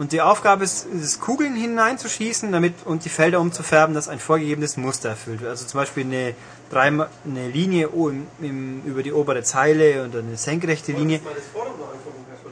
Und 0.01 0.13
die 0.13 0.21
Aufgabe 0.21 0.63
ist, 0.63 0.87
ist 0.87 1.21
Kugeln 1.21 1.55
hineinzuschießen 1.55 2.51
damit, 2.51 2.73
und 2.85 3.05
die 3.05 3.09
Felder 3.09 3.39
umzufärben, 3.39 3.93
dass 3.93 4.09
ein 4.09 4.17
vorgegebenes 4.17 4.75
Muster 4.75 5.09
erfüllt 5.09 5.41
wird. 5.41 5.51
Also 5.51 5.67
zum 5.67 5.79
Beispiel 5.79 6.05
eine, 6.05 6.33
dreimal, 6.71 7.07
eine 7.23 7.47
Linie 7.49 7.89
im, 7.89 8.25
im, 8.41 8.81
über 8.83 9.03
die 9.03 9.13
obere 9.13 9.43
Zeile 9.43 10.03
und 10.03 10.15
eine 10.15 10.37
senkrechte 10.37 10.93
Linie. 10.93 11.19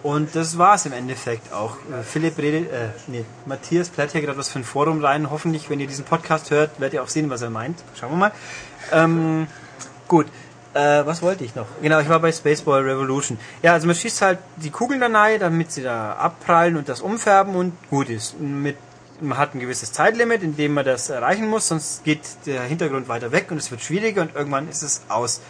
Und 0.03 0.36
das 0.36 0.60
war 0.60 0.75
es 0.75 0.86
im 0.86 0.94
Endeffekt 0.94 1.51
auch. 1.51 1.77
Äh, 1.91 2.03
Philipp 2.03 2.38
redet, 2.38 2.72
äh, 2.72 2.89
nee, 3.08 3.25
Matthias 3.48 3.89
plärt 3.89 4.12
hier 4.12 4.22
gerade 4.22 4.38
was 4.38 4.50
für 4.50 4.60
ein 4.60 4.63
Forum 4.63 5.03
rein. 5.03 5.32
Hoffentlich, 5.32 5.72
wenn 5.72 5.79
ihr 5.79 5.88
diesen 5.88 6.06
Podcast 6.06 6.51
hört, 6.51 6.79
werdet 6.79 6.94
ihr 6.94 7.01
auch 7.01 7.08
sehen, 7.10 7.32
was 7.32 7.41
er 7.41 7.50
meint. 7.50 7.79
Schauen 8.00 8.12
wir 8.12 8.18
mal. 8.18 8.32
Ähm, 8.91 9.48
gut. 10.08 10.27
Äh, 10.79 11.05
was 11.05 11.21
wollte 11.21 11.43
ich 11.43 11.55
noch? 11.55 11.65
Genau, 11.81 12.00
ich 12.00 12.07
war 12.07 12.19
bei 12.19 12.31
Spaceball 12.31 12.83
Revolution. 12.83 13.38
Ja, 13.62 13.74
also 13.74 13.86
man 13.86 13.95
schießt 13.98 14.21
halt 14.21 14.39
die 14.55 14.69
Kugeln 14.69 15.01
da 15.01 15.07
rein, 15.07 15.39
damit 15.39 15.74
sie 15.74 15.83
da 15.83 16.13
abprallen 16.13 16.77
und 16.77 16.88
das 16.88 17.01
umfärben 17.01 17.55
und 17.55 17.74
gut 17.89 18.09
ist. 18.09 18.39
Mit, 18.39 18.77
man 19.19 19.38
hat 19.38 19.55
ein 19.55 19.59
gewisses 19.59 19.91
Zeitlimit, 19.91 20.41
in 20.41 20.55
dem 20.55 20.74
man 20.74 20.86
das 20.86 21.09
erreichen 21.09 21.48
muss, 21.48 21.67
sonst 21.67 22.05
geht 22.05 22.21
der 22.45 22.62
Hintergrund 22.63 23.09
weiter 23.09 23.33
weg 23.33 23.51
und 23.51 23.57
es 23.57 23.71
wird 23.71 23.81
schwieriger 23.81 24.21
und 24.21 24.36
irgendwann 24.36 24.69
ist 24.69 24.81
es 24.81 25.01
aus. 25.09 25.41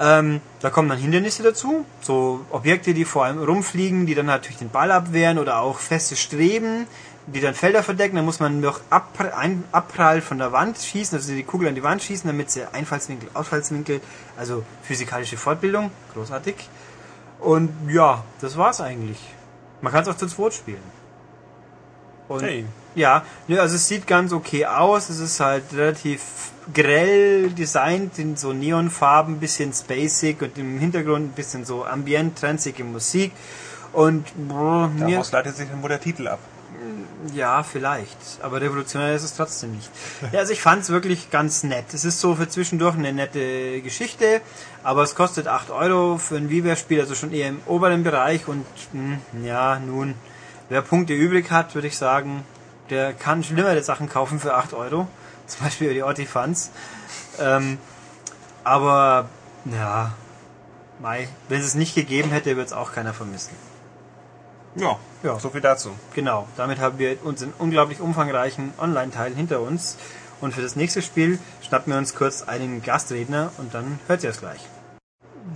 Ähm, 0.00 0.40
da 0.60 0.70
kommen 0.70 0.88
dann 0.88 0.98
Hindernisse 0.98 1.42
dazu, 1.42 1.84
so 2.00 2.40
Objekte, 2.50 2.94
die 2.94 3.04
vor 3.04 3.26
allem 3.26 3.42
rumfliegen, 3.42 4.06
die 4.06 4.14
dann 4.14 4.26
natürlich 4.26 4.58
den 4.58 4.70
Ball 4.70 4.90
abwehren 4.90 5.38
oder 5.38 5.60
auch 5.60 5.78
feste 5.78 6.16
Streben, 6.16 6.86
die 7.26 7.40
dann 7.40 7.54
Felder 7.54 7.82
verdecken. 7.82 8.16
Dann 8.16 8.24
muss 8.24 8.40
man 8.40 8.60
noch 8.60 8.80
ab, 8.90 9.08
ein, 9.36 9.64
Abprall 9.72 10.20
von 10.20 10.38
der 10.38 10.52
Wand 10.52 10.78
schießen, 10.78 11.16
also 11.16 11.32
die 11.32 11.42
Kugel 11.42 11.68
an 11.68 11.74
die 11.74 11.82
Wand 11.82 12.02
schießen, 12.02 12.28
damit 12.28 12.50
sie 12.50 12.62
Einfallswinkel, 12.72 13.30
Ausfallswinkel, 13.34 14.00
also 14.36 14.62
physikalische 14.82 15.36
Fortbildung, 15.36 15.90
großartig. 16.12 16.56
Und 17.40 17.70
ja, 17.88 18.24
das 18.40 18.56
war's 18.56 18.80
eigentlich. 18.80 19.18
Man 19.80 19.92
kann 19.92 20.02
es 20.02 20.08
auch 20.08 20.16
zu 20.16 20.26
zweit 20.26 20.54
spielen. 20.54 21.04
Und 22.28 22.42
Hey. 22.42 22.64
ja, 22.94 23.22
also 23.48 23.76
es 23.76 23.86
sieht 23.86 24.06
ganz 24.06 24.32
okay 24.32 24.64
aus. 24.64 25.10
Es 25.10 25.20
ist 25.20 25.40
halt 25.40 25.64
relativ 25.74 26.22
grell 26.72 27.50
designt 27.50 28.18
in 28.18 28.36
so 28.36 28.54
Neonfarben, 28.54 29.38
bisschen 29.40 29.74
spacig 29.74 30.40
und 30.40 30.56
im 30.56 30.78
Hintergrund 30.78 31.26
ein 31.26 31.32
bisschen 31.32 31.66
so 31.66 31.84
ambient, 31.84 32.38
transige 32.38 32.84
Musik. 32.84 33.32
Und 33.92 34.36
mir, 34.38 34.90
Daraus 34.98 35.32
leitet 35.32 35.56
sich 35.56 35.68
dann 35.68 35.82
wohl 35.82 35.90
der 35.90 36.00
Titel 36.00 36.26
ab. 36.28 36.40
Ja, 37.34 37.62
vielleicht. 37.62 38.16
Aber 38.42 38.60
revolutionär 38.60 39.14
ist 39.14 39.22
es 39.22 39.34
trotzdem 39.34 39.72
nicht. 39.72 39.90
Ja, 40.32 40.40
also 40.40 40.52
ich 40.52 40.60
fand 40.62 40.82
es 40.82 40.90
wirklich 40.90 41.30
ganz 41.30 41.62
nett. 41.62 41.86
Es 41.92 42.04
ist 42.04 42.20
so 42.20 42.34
für 42.34 42.48
zwischendurch 42.48 42.96
eine 42.96 43.12
nette 43.12 43.80
Geschichte, 43.82 44.40
aber 44.82 45.02
es 45.02 45.14
kostet 45.14 45.48
8 45.48 45.70
Euro 45.70 46.18
für 46.18 46.36
ein 46.36 46.50
WiiWare-Spiel, 46.50 47.00
also 47.00 47.14
schon 47.14 47.32
eher 47.32 47.48
im 47.48 47.60
oberen 47.66 48.02
Bereich. 48.04 48.48
Und 48.48 48.66
hm, 48.92 49.18
ja, 49.44 49.78
nun, 49.78 50.14
wer 50.68 50.82
Punkte 50.82 51.14
übrig 51.14 51.50
hat, 51.50 51.74
würde 51.74 51.88
ich 51.88 51.96
sagen, 51.96 52.44
der 52.90 53.12
kann 53.12 53.42
schlimmere 53.42 53.82
Sachen 53.82 54.08
kaufen 54.08 54.40
für 54.40 54.54
8 54.54 54.74
Euro. 54.74 55.08
Zum 55.46 55.64
Beispiel 55.64 55.92
die 55.94 56.02
Ortifans. 56.02 56.70
Ähm, 57.38 57.78
aber, 58.64 59.28
ja, 59.66 60.14
Mai, 61.00 61.28
wenn 61.48 61.60
es 61.60 61.66
es 61.66 61.74
nicht 61.74 61.94
gegeben 61.94 62.30
hätte, 62.30 62.56
wird 62.56 62.68
es 62.68 62.72
auch 62.72 62.92
keiner 62.92 63.12
vermissen. 63.12 63.54
Ja, 64.76 64.98
Ja. 65.22 65.38
so 65.38 65.50
viel 65.50 65.60
dazu. 65.60 65.90
Genau, 66.14 66.48
damit 66.56 66.78
haben 66.78 66.98
wir 66.98 67.16
unseren 67.24 67.52
unglaublich 67.58 68.00
umfangreichen 68.00 68.72
Online-Teil 68.78 69.34
hinter 69.34 69.60
uns. 69.60 69.96
Und 70.40 70.52
für 70.52 70.62
das 70.62 70.76
nächste 70.76 71.00
Spiel 71.00 71.38
schnappen 71.62 71.92
wir 71.92 71.98
uns 71.98 72.14
kurz 72.14 72.42
einen 72.42 72.82
Gastredner 72.82 73.52
und 73.58 73.72
dann 73.74 73.98
hört 74.08 74.24
ihr 74.24 74.30
es 74.30 74.40
gleich. 74.40 74.60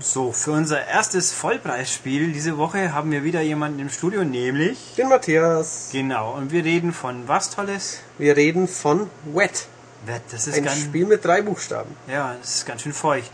So, 0.00 0.32
für 0.32 0.52
unser 0.52 0.86
erstes 0.86 1.32
Vollpreisspiel 1.32 2.32
diese 2.32 2.56
Woche 2.58 2.92
haben 2.92 3.10
wir 3.10 3.24
wieder 3.24 3.40
jemanden 3.40 3.80
im 3.80 3.88
Studio, 3.90 4.22
nämlich... 4.22 4.94
Den 4.96 5.08
Matthias. 5.08 5.88
Genau, 5.92 6.34
und 6.34 6.52
wir 6.52 6.64
reden 6.64 6.92
von 6.92 7.26
was 7.26 7.50
Tolles? 7.50 7.98
Wir 8.18 8.36
reden 8.36 8.68
von 8.68 9.10
Wet. 9.24 9.66
Wett, 10.06 10.22
Das 10.30 10.46
ist 10.46 10.56
Ein 10.56 10.64
ganz, 10.64 10.80
Spiel 10.80 11.06
mit 11.06 11.24
drei 11.24 11.42
Buchstaben. 11.42 11.90
ja, 12.06 12.36
das 12.40 12.56
ist 12.56 12.66
ganz 12.66 12.82
schön 12.82 12.92
feucht. 12.92 13.30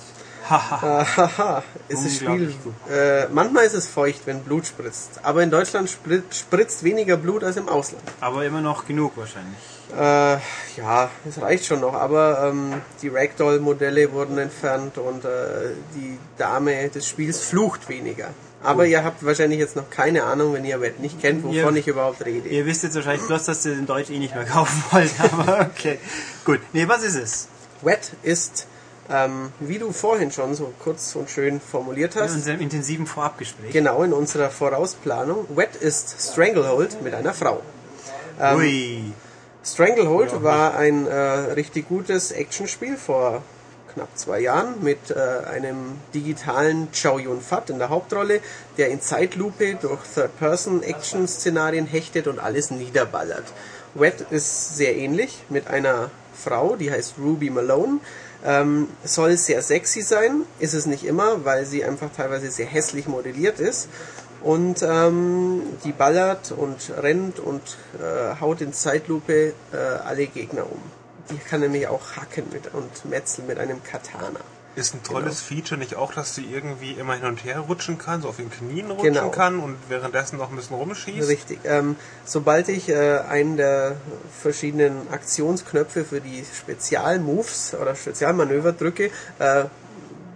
Haha. 0.48 1.07
Haha, 1.16 1.62
ist 1.88 2.00
Spiel. 2.16 2.28
Unglaublich 2.28 2.62
gut. 2.62 2.74
Äh, 2.90 3.28
manchmal 3.33 3.64
ist 3.64 3.74
es 3.74 3.87
feucht, 3.88 4.20
wenn 4.26 4.40
Blut 4.40 4.66
spritzt. 4.66 5.20
Aber 5.22 5.42
in 5.42 5.50
Deutschland 5.50 5.88
spritzt, 5.90 6.35
spritzt 6.38 6.85
weniger 6.85 7.16
Blut 7.16 7.44
als 7.44 7.57
im 7.57 7.68
Ausland. 7.68 8.02
Aber 8.20 8.44
immer 8.44 8.61
noch 8.61 8.87
genug 8.87 9.16
wahrscheinlich. 9.16 9.57
Äh, 9.96 10.38
ja, 10.80 11.11
es 11.28 11.40
reicht 11.40 11.66
schon 11.66 11.80
noch. 11.80 11.94
Aber 11.94 12.48
ähm, 12.50 12.74
die 13.02 13.09
Ragdoll-Modelle 13.09 14.12
wurden 14.12 14.38
entfernt 14.38 14.98
und 14.98 15.24
äh, 15.24 15.28
die 15.94 16.18
Dame 16.37 16.88
des 16.88 17.07
Spiels 17.09 17.40
flucht 17.40 17.88
weniger. 17.88 18.28
Aber 18.62 18.87
ihr 18.87 19.04
habt 19.04 19.24
wahrscheinlich 19.24 19.59
jetzt 19.59 19.76
noch 19.76 19.90
keine 19.90 20.24
Ahnung, 20.24 20.54
wenn 20.54 20.64
ihr 20.64 20.80
Wet 20.80 20.98
nicht 20.98 21.20
kennt, 21.20 21.44
wovon 21.44 21.54
Ihr- 21.54 21.76
ich 21.76 21.87
überhaupt 21.87 22.24
rede. 22.24 22.48
Ihr 22.48 22.64
wisst 22.64 22.83
jetzt 22.83 22.94
wahrscheinlich 22.96 23.26
bloß, 23.26 23.44
dass 23.44 23.64
ihr 23.66 23.74
den 23.74 23.85
Deutsch 23.87 24.09
eh 24.09 24.18
nicht 24.18 24.35
mehr 24.35 24.44
kaufen 24.46 24.83
wollt, 24.90 25.12
aber 25.20 25.68
okay. 25.70 25.98
Gut, 26.46 26.61
nee, 26.72 26.88
was 26.88 27.02
ist 27.02 27.16
es? 27.16 27.48
Wet 27.83 28.12
ist, 28.22 28.66
ähm, 29.11 29.53
wie 29.61 29.79
du 29.79 29.93
vorhin 29.93 30.31
schon 30.31 30.55
so 30.55 30.73
kurz 30.83 31.14
und 31.17 31.29
schön 31.31 31.61
formuliert 31.61 32.17
In 32.17 32.23
hast, 32.23 32.35
unserem 32.35 32.61
intensiven 32.61 33.07
Vorabgespräch. 33.07 33.73
Genau, 33.73 34.03
in 34.03 34.12
unserer 34.12 34.51
Vorausplanung. 34.51 35.47
Wet 35.55 35.77
ist 35.77 36.17
Stranglehold 36.21 37.03
mit 37.03 37.14
einer 37.14 37.35
Frau. 37.35 37.61
Ähm, 38.40 38.57
Ui. 38.57 39.12
Stranglehold 39.64 40.43
war 40.43 40.77
ein 40.77 41.07
äh, 41.07 41.12
richtig 41.12 41.88
gutes 41.88 42.33
Actionspiel 42.33 42.97
vor 42.97 43.43
knapp 43.95 44.09
zwei 44.17 44.40
Jahren 44.40 44.83
mit 44.83 45.11
äh, 45.11 45.47
einem 45.49 45.99
digitalen 46.12 46.88
Chow 46.90 47.19
Yun-Fat 47.21 47.71
in 47.71 47.79
der 47.79 47.88
Hauptrolle, 47.88 48.40
der 48.77 48.88
in 48.88 49.01
Zeitlupe 49.01 49.77
durch 49.77 50.01
Third-Person-Action-Szenarien 50.14 51.87
hechtet 51.87 52.27
und 52.27 52.38
alles 52.40 52.71
niederballert. 52.71 53.45
Wet 53.95 54.27
ist 54.31 54.77
sehr 54.77 54.97
ähnlich 54.97 55.38
mit 55.49 55.69
einer 55.69 56.11
Frau, 56.35 56.77
die 56.77 56.90
heißt 56.90 57.14
Ruby 57.19 57.51
Malone. 57.51 58.01
Ähm, 58.44 58.88
soll 59.04 59.37
sehr 59.37 59.62
sexy 59.62 60.02
sein, 60.02 60.42
ist 60.59 60.74
es 60.74 60.87
nicht 60.87 61.04
immer, 61.04 61.44
weil 61.44 61.64
sie 61.64 61.85
einfach 61.85 62.11
teilweise 62.14 62.50
sehr 62.50 62.66
hässlich 62.66 63.09
modelliert 63.09 63.59
ist. 63.59 63.88
Und 64.42 64.83
ähm, 64.83 65.62
die 65.85 65.92
ballert 65.92 66.52
und 66.52 66.92
rennt 66.98 67.38
und 67.38 67.62
äh, 67.98 68.38
haut 68.40 68.61
in 68.61 68.74
Zeitlupe 68.74 69.54
äh, 69.72 69.76
alle 70.04 70.26
Gegner 70.26 70.64
um. 70.70 70.83
Die 71.30 71.38
kann 71.38 71.61
nämlich 71.61 71.88
auch 71.88 72.16
hacken 72.16 72.44
mit, 72.52 72.74
und 72.74 73.07
metzeln 73.07 73.46
mit 73.46 73.59
einem 73.59 73.83
Katana. 73.83 74.40
Ist 74.77 74.93
ein 74.95 75.03
tolles 75.05 75.41
Feature 75.41 75.79
nicht 75.79 75.95
auch, 75.95 76.13
dass 76.13 76.35
sie 76.35 76.45
irgendwie 76.45 76.93
immer 76.93 77.15
hin 77.15 77.27
und 77.27 77.45
her 77.45 77.61
rutschen 77.61 77.97
kann, 77.97 78.23
so 78.23 78.29
auf 78.29 78.37
den 78.39 78.51
Knien 78.51 78.91
rutschen 78.91 79.15
Genau. 79.15 79.31
kann 79.31 79.61
und 79.61 79.77
währenddessen 79.89 80.37
noch 80.39 80.51
ein 80.51 80.57
bisschen 80.57 80.77
rumschießt? 80.77 81.29
Richtig. 81.29 81.61
Ähm, 81.65 81.95
sobald 82.25 82.69
ich 82.69 82.89
äh, 82.89 83.19
einen 83.29 83.57
der 83.57 83.97
verschiedenen 84.43 85.09
Aktionsknöpfe 85.13 86.05
für 86.05 86.21
die 86.21 86.45
Spezialmoves 86.59 87.75
oder 87.81 87.95
Spezialmanöver 87.95 88.73
drücke, 88.73 89.11
äh, 89.39 89.65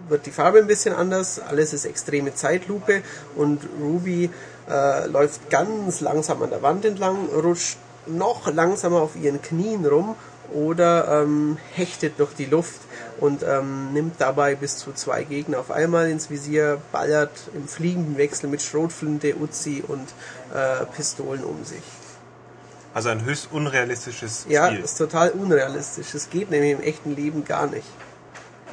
wird 0.07 0.25
die 0.25 0.31
Farbe 0.31 0.59
ein 0.59 0.67
bisschen 0.67 0.95
anders. 0.95 1.39
Alles 1.39 1.73
ist 1.73 1.85
extreme 1.85 2.33
Zeitlupe 2.33 3.03
und 3.35 3.61
Ruby 3.81 4.29
äh, 4.69 5.05
läuft 5.07 5.49
ganz 5.49 5.99
langsam 6.01 6.41
an 6.43 6.49
der 6.49 6.61
Wand 6.61 6.85
entlang, 6.85 7.27
rutscht 7.27 7.77
noch 8.07 8.51
langsamer 8.51 9.01
auf 9.01 9.15
ihren 9.15 9.41
Knien 9.41 9.85
rum 9.85 10.15
oder 10.53 11.21
ähm, 11.23 11.57
hechtet 11.75 12.19
durch 12.19 12.33
die 12.33 12.45
Luft 12.45 12.79
und 13.19 13.43
ähm, 13.43 13.93
nimmt 13.93 14.19
dabei 14.19 14.55
bis 14.55 14.77
zu 14.77 14.91
zwei 14.93 15.23
Gegner 15.23 15.59
auf 15.59 15.71
einmal 15.71 16.09
ins 16.09 16.29
Visier, 16.29 16.79
ballert 16.91 17.31
im 17.53 17.67
fliegenden 17.67 18.17
Wechsel 18.17 18.49
mit 18.49 18.61
Schrotflinte, 18.61 19.35
Uzi 19.35 19.83
und 19.87 20.07
äh, 20.53 20.85
Pistolen 20.95 21.43
um 21.43 21.63
sich. 21.65 21.81
Also 22.93 23.09
ein 23.09 23.23
höchst 23.23 23.49
unrealistisches 23.51 24.45
Ja, 24.49 24.67
Spiel. 24.71 24.83
ist 24.83 24.97
total 24.97 25.29
unrealistisch. 25.31 26.13
Es 26.15 26.29
geht 26.29 26.49
nämlich 26.49 26.71
im 26.71 26.81
echten 26.81 27.15
Leben 27.15 27.45
gar 27.45 27.67
nicht. 27.67 27.87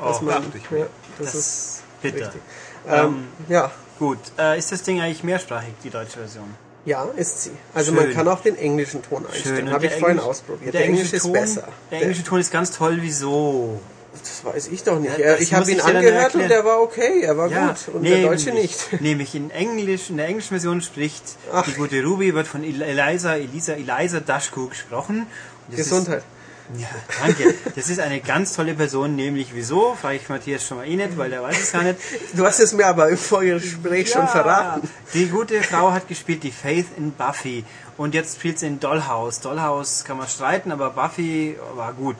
Oh, 0.03 0.19
dachte 0.27 0.43
ich 0.57 0.71
mir. 0.71 0.79
ja, 0.81 0.87
das, 1.19 1.33
Das 1.33 1.35
ist 1.35 1.83
bitter. 2.03 2.19
richtig. 2.27 2.41
Ähm, 2.89 3.29
ja, 3.49 3.71
Gut, 3.99 4.19
äh, 4.39 4.59
ist 4.59 4.71
das 4.73 4.83
Ding 4.83 5.01
eigentlich 5.01 5.25
mehrsprachig, 5.25 5.73
die 5.83 5.89
deutsche 5.91 6.19
Version? 6.19 6.55
ja, 6.85 7.05
ist 7.17 7.43
sie. 7.45 7.51
Also 7.75 7.93
Schön. 7.93 8.05
man 8.05 8.13
kann 8.15 8.29
auch 8.29 8.41
den 8.43 8.57
englischen 8.57 9.03
Ton 9.03 9.27
einstellen. 9.27 9.71
Habe 9.73 9.87
ich 9.87 9.91
der 9.93 9.99
vorhin 10.01 10.19
Englisch- 10.19 10.31
ausprobiert. 10.31 10.75
Der, 10.75 10.81
Der, 10.83 10.89
englische 10.91 11.19
Ton, 11.19 11.35
ist 11.35 11.41
besser. 11.55 11.69
Der 11.91 12.03
englische 12.03 12.23
Ton 12.25 12.39
ist 12.41 12.53
ganz 12.53 12.71
toll, 12.71 12.99
wieso? 13.01 13.81
Das 14.23 14.45
weiß 14.45 14.69
ich 14.69 14.83
doch 14.85 14.99
nicht. 14.99 15.19
Ja, 15.19 15.33
Ja, 15.33 15.37
ich 15.37 15.53
habe 15.55 15.71
ihn 15.71 15.81
angehört 15.81 16.35
und 16.35 16.49
der 16.49 16.65
war 16.65 16.81
okay, 16.81 17.23
er 17.23 17.37
war 17.37 17.49
gut. 17.49 17.89
Und 17.95 18.05
der 18.05 18.23
Deutsche 18.23 18.53
nicht. 18.53 18.89
Nämlich 19.01 19.35
in 19.35 19.51
Englisch, 19.51 20.11
in 20.11 20.17
der 20.17 20.27
englischen 20.29 20.51
Version 20.51 20.81
spricht 20.83 21.23
Ach. 21.53 21.65
die 21.65 21.73
gute 21.73 22.03
Ruby, 22.03 22.35
wird 22.35 22.47
von 22.47 22.63
El- 22.65 22.83
Eliza, 22.83 23.37
Elisa, 23.37 23.73
Eliza 23.75 24.21
Dashku 24.21 24.69
gesprochen. 24.69 25.27
Gesundheit. 25.75 26.19
Ist, 26.19 26.81
ja, 26.81 26.89
danke. 27.25 27.55
Das 27.77 27.89
ist 27.89 28.01
eine 28.01 28.19
ganz 28.21 28.53
tolle 28.55 28.75
Person, 28.75 29.15
nämlich 29.15 29.55
wieso? 29.55 29.95
Frage 30.01 30.17
ich 30.17 30.29
Matthias 30.29 30.67
schon 30.67 30.79
mal 30.79 30.87
eh 30.89 30.97
nicht, 30.97 31.17
weil 31.17 31.31
der 31.31 31.41
weiß 31.43 31.61
es 31.61 31.71
gar 31.73 31.83
nicht. 31.85 31.97
Du 32.33 32.45
hast 32.45 32.59
es 32.59 32.73
mir 32.73 32.87
aber 32.87 33.09
im 33.09 33.17
Vorgespräch 33.17 34.11
schon 34.11 34.23
Ja, 34.23 34.27
verraten. 34.27 34.89
Die 35.15 35.29
gute 35.29 35.63
Frau 35.63 35.93
hat 35.93 36.09
gespielt 36.09 36.43
die 36.43 36.51
Faith 36.51 36.87
in 36.97 37.13
Buffy 37.13 37.65
und 37.97 38.15
jetzt 38.15 38.37
spielt 38.39 38.59
sie 38.59 38.67
in 38.67 38.81
Dollhouse. 38.81 39.39
Dollhouse 39.41 40.03
kann 40.05 40.17
man 40.19 40.27
streiten, 40.29 40.73
aber 40.73 40.91
Buffy 40.91 41.57
war 41.77 41.93
gut. 41.93 42.17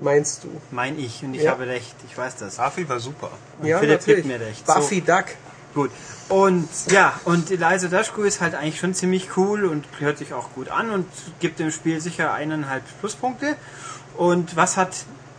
Meinst 0.00 0.44
du? 0.44 0.48
Mein 0.70 0.98
ich 0.98 1.22
und 1.22 1.34
ich 1.34 1.42
Ja. 1.42 1.52
habe 1.52 1.66
recht. 1.66 1.94
Ich 2.08 2.16
weiß 2.16 2.36
das. 2.36 2.56
Buffy 2.56 2.88
war 2.88 3.00
super. 3.00 3.30
Und 3.60 3.66
ja, 3.66 3.78
Philipp 3.78 4.00
natürlich. 4.00 4.24
gibt 4.24 4.40
mir 4.40 4.46
recht. 4.46 4.64
Buffy 4.66 5.00
Duck. 5.00 5.24
Gut. 5.74 5.90
Und 6.28 6.68
ja, 6.90 7.20
und 7.24 7.50
Eliza 7.50 7.88
Dushku 7.88 8.22
ist 8.22 8.40
halt 8.40 8.54
eigentlich 8.54 8.78
schon 8.80 8.94
ziemlich 8.94 9.36
cool 9.36 9.64
und 9.66 9.84
hört 9.98 10.18
sich 10.18 10.32
auch 10.32 10.52
gut 10.54 10.68
an 10.68 10.90
und 10.90 11.06
gibt 11.38 11.58
dem 11.58 11.70
Spiel 11.70 12.00
sicher 12.00 12.32
eineinhalb 12.32 12.82
Pluspunkte. 13.00 13.56
Und 14.16 14.56
was 14.56 14.76
hat 14.76 14.90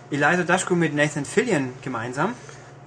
Eliza 0.09 0.43
Dushku 0.43 0.75
mit 0.75 0.93
Nathan 0.93 1.25
Fillion 1.25 1.73
gemeinsam? 1.81 2.33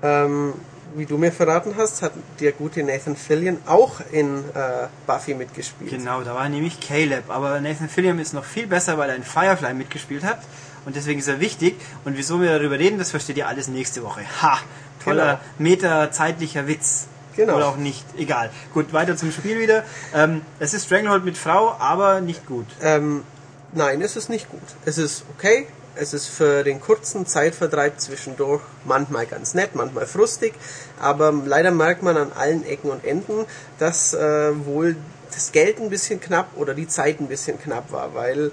Ähm, 0.03 0.55
wie 0.95 1.07
du 1.07 1.19
mir 1.19 1.33
verraten 1.33 1.75
hast, 1.77 2.03
hat 2.03 2.13
der 2.41 2.53
gute 2.53 2.83
Nathan 2.83 3.17
Fillion 3.17 3.59
auch 3.67 4.01
in 4.13 4.39
äh, 4.55 4.87
Buffy 5.07 5.35
mitgespielt. 5.35 5.91
Genau, 5.91 6.23
da 6.23 6.35
war 6.35 6.49
nämlich 6.49 6.79
Caleb. 6.81 7.25
Aber 7.29 7.61
Nathan 7.61 7.89
Fillion 7.89 8.19
ist 8.19 8.33
noch 8.33 8.45
viel 8.45 8.67
besser, 8.67 8.97
weil 8.97 9.11
er 9.11 9.17
in 9.17 9.25
Firefly 9.25 9.75
mitgespielt 9.75 10.25
hat. 10.25 10.39
Und 10.85 10.97
deswegen 10.97 11.21
ist 11.21 11.29
er 11.29 11.41
wichtig. 11.41 11.77
Und 12.05 12.17
wieso 12.17 12.41
wir 12.41 12.59
darüber 12.59 12.79
reden, 12.79 12.99
das 12.99 13.11
versteht 13.11 13.37
ihr 13.37 13.49
alles 13.49 13.69
nächste 13.69 14.03
Woche. 14.03 14.23
Ha! 14.43 14.59
Toller 15.03 15.41
meta-zeitlicher 15.59 16.67
Witz. 16.67 17.07
Genau. 17.37 17.57
Oder 17.57 17.69
auch 17.69 17.77
nicht. 17.77 18.05
Egal. 18.17 18.51
Gut, 18.73 18.93
weiter 18.93 19.17
zum 19.17 19.33
Spiel 19.33 19.59
wieder. 19.59 19.85
Ähm, 20.15 20.43
es 20.61 20.73
ist 20.73 20.87
Stranglehold 20.87 21.25
mit 21.25 21.37
Frau, 21.37 21.77
aber 21.79 22.21
nicht 22.21 22.47
gut. 22.47 22.67
Ähm, 22.81 23.25
nein, 23.73 24.01
es 24.03 24.17
ist 24.17 24.29
nicht 24.29 24.49
gut. 24.51 24.63
Es 24.85 24.99
ist 24.99 25.25
okay. 25.37 25.67
Es 25.97 26.13
ist 26.13 26.27
für 26.27 26.65
den 26.65 26.81
kurzen 26.81 27.25
Zeitvertreib 27.27 28.01
zwischendurch 28.01 28.63
manchmal 28.85 29.27
ganz 29.27 29.55
nett, 29.55 29.75
manchmal 29.75 30.07
frustig. 30.07 30.55
Aber 31.01 31.33
leider 31.45 31.71
merkt 31.71 32.03
man 32.03 32.17
an 32.17 32.33
allen 32.33 32.65
Ecken 32.65 32.91
und 32.91 33.05
Enden, 33.05 33.47
dass 33.79 34.13
äh, 34.13 34.67
wohl 34.67 34.97
das 35.33 35.53
Geld 35.53 35.81
ein 35.81 35.91
bisschen 35.91 36.21
knapp 36.21 36.49
oder 36.57 36.75
die 36.75 36.89
Zeit 36.89 37.21
ein 37.21 37.29
bisschen 37.29 37.61
knapp 37.61 37.93
war, 37.93 38.15
weil 38.15 38.53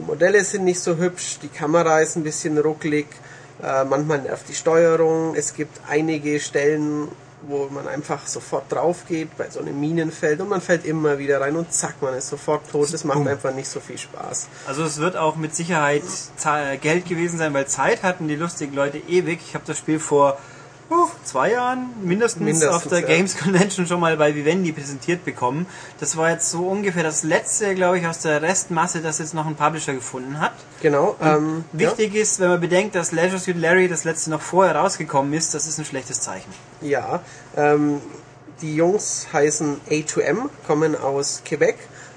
die 0.00 0.06
Modelle 0.06 0.42
sind 0.44 0.64
nicht 0.64 0.80
so 0.80 0.96
hübsch, 0.96 1.38
die 1.42 1.48
Kamera 1.48 2.00
ist 2.00 2.16
ein 2.16 2.22
bisschen 2.24 2.56
ruckelig, 2.58 3.06
äh, 3.62 3.84
manchmal 3.84 4.22
nervt 4.22 4.48
die 4.48 4.54
Steuerung. 4.54 5.34
Es 5.34 5.52
gibt 5.52 5.78
einige 5.88 6.40
Stellen, 6.40 7.08
wo 7.42 7.68
man 7.70 7.86
einfach 7.86 8.26
sofort 8.26 8.70
drauf 8.72 9.04
geht 9.08 9.36
bei 9.36 9.48
so 9.50 9.60
einem 9.60 9.78
Minenfeld 9.78 10.40
und 10.40 10.48
man 10.48 10.60
fällt 10.62 10.86
immer 10.86 11.18
wieder 11.18 11.40
rein 11.42 11.56
und 11.56 11.70
zack, 11.72 12.00
man 12.00 12.14
ist 12.14 12.28
sofort 12.28 12.70
tot. 12.70 12.92
Das 12.92 13.04
macht 13.04 13.26
einfach 13.26 13.52
nicht 13.54 13.68
so 13.68 13.80
viel 13.80 13.98
Spaß. 13.98 14.48
Also 14.66 14.84
es 14.84 14.98
wird 14.98 15.16
auch 15.16 15.36
mit 15.36 15.54
Sicherheit 15.54 16.02
Za- 16.36 16.76
Geld 16.76 17.06
gewesen 17.06 17.36
sein, 17.38 17.52
weil 17.52 17.66
Zeit 17.66 18.02
hatten 18.02 18.26
die 18.28 18.36
lustigen 18.36 18.74
Leute 18.74 18.98
ewig. 19.08 19.40
Ich 19.46 19.54
habe 19.54 19.64
das 19.66 19.76
Spiel 19.78 19.98
vor 20.00 20.38
uh, 20.90 21.08
zwei 21.24 21.52
Jahren 21.52 21.90
mindestens, 22.02 22.42
Mindestens, 22.42 22.74
auf 22.74 22.86
der 22.86 23.00
ja. 23.00 23.06
Games 23.06 23.36
Convention 23.36 23.86
schon 23.86 24.00
mal 24.00 24.16
bei 24.16 24.34
Vivendi 24.34 24.72
präsentiert 24.72 25.24
bekommen. 25.24 25.66
Das 25.98 26.16
war 26.16 26.30
jetzt 26.30 26.50
so 26.50 26.66
ungefähr 26.66 27.02
das 27.02 27.22
letzte, 27.22 27.74
glaube 27.74 27.98
ich, 27.98 28.06
aus 28.06 28.20
der 28.20 28.42
Restmasse, 28.42 29.00
das 29.00 29.18
jetzt 29.18 29.34
noch 29.34 29.46
ein 29.46 29.54
Publisher 29.54 29.94
gefunden 29.94 30.40
hat. 30.40 30.52
Genau. 30.82 31.16
Ähm, 31.22 31.64
Wichtig 31.72 32.14
ist, 32.14 32.40
wenn 32.40 32.48
man 32.48 32.60
bedenkt, 32.60 32.94
dass 32.94 33.12
Leisure 33.12 33.38
Suit 33.38 33.56
Larry 33.56 33.88
das 33.88 34.04
letzte 34.04 34.30
noch 34.30 34.40
vorher 34.40 34.76
rausgekommen 34.76 35.32
ist, 35.32 35.54
das 35.54 35.66
ist 35.66 35.78
ein 35.78 35.84
schlechtes 35.84 36.20
Zeichen. 36.20 36.52
Ja, 36.80 37.20
ähm, 37.56 38.00
die 38.62 38.74
Jungs 38.74 39.28
heißen 39.32 39.80
A2M, 39.88 40.48
kommen 40.66 40.96
aus 40.96 41.42
Quebec. 41.44 41.76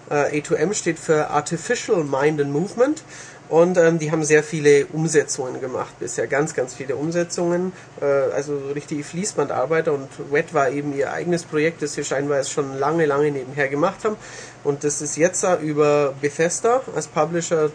Äh, 0.09 0.41
A2M 0.41 0.73
steht 0.73 0.99
für 0.99 1.29
Artificial 1.29 2.03
Mind 2.03 2.41
and 2.41 2.51
Movement. 2.51 3.03
Und 3.49 3.77
ähm, 3.77 3.99
die 3.99 4.11
haben 4.11 4.23
sehr 4.23 4.41
viele 4.41 4.85
Umsetzungen 4.87 5.59
gemacht 5.59 5.99
bisher, 5.99 6.27
ganz, 6.27 6.53
ganz 6.53 6.73
viele 6.73 6.95
Umsetzungen, 6.95 7.73
äh, 8.01 8.05
also 8.05 8.57
so 8.57 8.71
richtige 8.73 9.03
Fließbandarbeit 9.03 9.89
und 9.89 10.07
Wet 10.31 10.53
war 10.53 10.69
eben 10.69 10.95
ihr 10.95 11.11
eigenes 11.11 11.43
Projekt, 11.43 11.81
das 11.81 11.93
sie 11.93 12.03
scheinbar 12.03 12.37
jetzt 12.37 12.51
schon 12.51 12.79
lange, 12.79 13.05
lange 13.05 13.31
nebenher 13.31 13.67
gemacht 13.67 14.05
haben. 14.05 14.15
Und 14.63 14.83
das 14.83 15.01
ist 15.01 15.17
jetzt 15.17 15.45
über 15.61 16.13
Bethesda 16.21 16.81
als 16.95 17.07
Publisher 17.07 17.69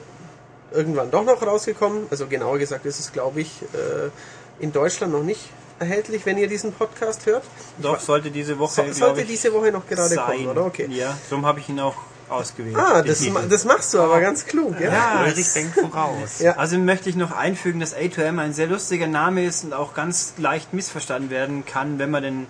irgendwann 0.73 1.11
doch 1.11 1.25
noch 1.25 1.41
rausgekommen. 1.47 2.07
Also 2.11 2.27
genauer 2.27 2.59
gesagt 2.59 2.87
ist 2.87 2.99
es, 2.99 3.13
glaube 3.13 3.41
ich, 3.43 3.63
äh, 3.75 4.11
in 4.63 4.73
Deutschland 4.73 5.13
noch 5.13 5.23
nicht 5.23 5.51
erhältlich, 5.79 6.27
wenn 6.27 6.39
ihr 6.39 6.49
diesen 6.49 6.73
Podcast 6.73 7.27
hört. 7.27 7.45
Doch, 7.79 8.01
sollte 8.01 8.31
diese 8.31 8.59
Woche, 8.59 8.87
So, 8.87 8.93
sollte 8.93 9.25
diese 9.25 9.53
Woche 9.53 9.71
noch 9.71 9.87
gerade 9.87 10.09
sein. 10.15 10.27
kommen, 10.27 10.49
oder? 10.49 10.67
Okay. 10.67 10.89
Ja, 10.91 11.17
darum 11.31 11.47
habe 11.47 11.61
ich 11.61 11.69
ihn 11.69 11.79
auch 11.79 11.95
ausgewählt. 12.31 12.77
Ah, 12.77 13.03
das, 13.03 13.21
ma- 13.29 13.43
das 13.49 13.65
machst 13.65 13.95
du 13.95 14.01
aber 14.01 14.21
ganz 14.21 14.45
klug, 14.47 14.79
ja? 14.81 14.93
Ja, 14.93 15.21
Ulrich 15.23 15.39
es- 15.39 15.55
denkt 15.55 15.75
voraus. 15.79 16.39
Ja. 16.41 16.53
Also 16.57 16.79
möchte 16.79 17.09
ich 17.11 17.17
noch 17.17 17.33
einfügen, 17.33 17.81
dass 17.81 17.95
A2M 17.97 18.39
ein 18.41 18.53
sehr 18.53 18.67
lustiger 18.67 19.07
Name 19.07 19.45
ist 19.45 19.65
und 19.65 19.73
auch 19.73 19.95
ganz 19.95 20.35
leicht 20.39 20.73
missverstanden 20.75 21.31
werden 21.31 21.65
kann, 21.65 21.99
wenn 21.99 22.11
man 22.11 22.23
denn 22.23 22.47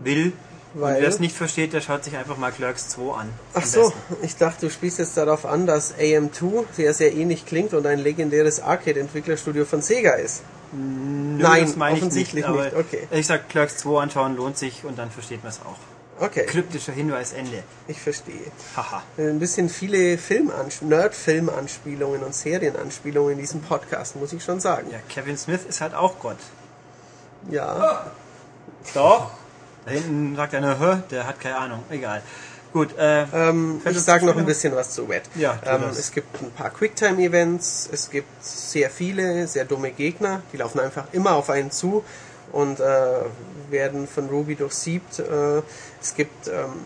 will. 0.00 0.32
Weil- 0.74 0.96
Und 0.96 1.02
wer 1.02 1.08
es 1.08 1.18
nicht 1.18 1.34
versteht, 1.34 1.72
der 1.72 1.80
schaut 1.80 2.04
sich 2.04 2.16
einfach 2.16 2.36
mal 2.36 2.52
Clerks 2.52 2.88
2 2.90 3.14
an. 3.20 3.28
Ach 3.54 3.64
so, 3.64 3.84
besten. 3.84 4.16
ich 4.22 4.36
dachte, 4.36 4.66
du 4.66 4.70
spielst 4.70 4.98
jetzt 4.98 5.16
darauf 5.16 5.46
an, 5.46 5.66
dass 5.66 5.94
AM2 5.98 6.64
sehr, 6.72 6.92
sehr 6.92 7.14
ähnlich 7.14 7.46
klingt 7.46 7.72
und 7.72 7.86
ein 7.86 7.98
legendäres 7.98 8.60
Arcade-Entwicklerstudio 8.60 9.64
von 9.64 9.80
Sega 9.80 10.12
ist. 10.12 10.42
Nö, 10.72 11.42
Nein, 11.42 11.64
das 11.64 11.76
meine 11.76 11.96
ich 11.96 12.02
offensichtlich 12.02 12.44
nicht. 12.44 12.48
Aber 12.48 12.64
nicht, 12.64 12.76
okay. 12.76 13.08
Ich 13.10 13.26
sag, 13.26 13.48
Clerks 13.48 13.78
2 13.78 14.02
anschauen 14.02 14.36
lohnt 14.36 14.58
sich 14.58 14.84
und 14.84 14.98
dann 14.98 15.10
versteht 15.10 15.42
man 15.42 15.50
es 15.52 15.60
auch. 15.60 15.78
Okay, 16.20 16.46
Kryptischer 16.46 16.92
Hinweis, 16.92 17.32
Ende. 17.32 17.62
ich 17.86 18.00
verstehe. 18.00 18.50
Haha. 18.76 19.02
Ein 19.18 19.38
bisschen 19.38 19.68
viele 19.68 20.16
Filmansch- 20.16 20.82
Nerd-Film-Anspielungen 20.84 22.22
und 22.22 22.34
Serienanspielungen 22.34 23.32
in 23.34 23.38
diesem 23.38 23.60
Podcast, 23.62 24.16
muss 24.16 24.32
ich 24.32 24.42
schon 24.42 24.58
sagen. 24.60 24.88
Ja, 24.90 24.98
Kevin 25.08 25.36
Smith 25.38 25.60
ist 25.68 25.80
halt 25.80 25.94
auch 25.94 26.18
Gott. 26.18 26.38
Ja, 27.50 28.10
Doch. 28.94 29.30
Da 29.84 29.92
hinten 29.92 30.36
sagt 30.36 30.54
einer, 30.54 30.78
Hä? 30.78 31.02
der 31.10 31.26
hat 31.26 31.40
keine 31.40 31.56
Ahnung. 31.58 31.82
Egal. 31.88 32.22
Gut, 32.72 32.96
äh, 32.98 33.22
Ähm, 33.32 33.80
ich 33.88 33.98
sage 34.00 34.26
noch 34.26 34.36
ein 34.36 34.44
bisschen 34.44 34.74
was 34.76 34.90
zu 34.90 35.08
Wet. 35.08 35.22
Ja, 35.36 35.58
ähm, 35.64 35.84
es 35.90 36.12
gibt 36.12 36.42
ein 36.42 36.50
paar 36.50 36.68
Quicktime-Events, 36.70 37.88
es 37.90 38.10
gibt 38.10 38.28
sehr 38.44 38.90
viele, 38.90 39.46
sehr 39.46 39.64
dumme 39.64 39.90
Gegner, 39.92 40.42
die 40.52 40.58
laufen 40.58 40.78
einfach 40.80 41.04
immer 41.12 41.32
auf 41.32 41.48
einen 41.48 41.70
zu 41.70 42.04
und 42.52 42.80
äh, 42.80 42.84
werden 43.70 44.06
von 44.06 44.28
Ruby 44.28 44.54
durchsiebt. 44.54 45.18
Äh, 45.18 45.62
es 46.00 46.14
gibt 46.14 46.48
ähm, 46.48 46.84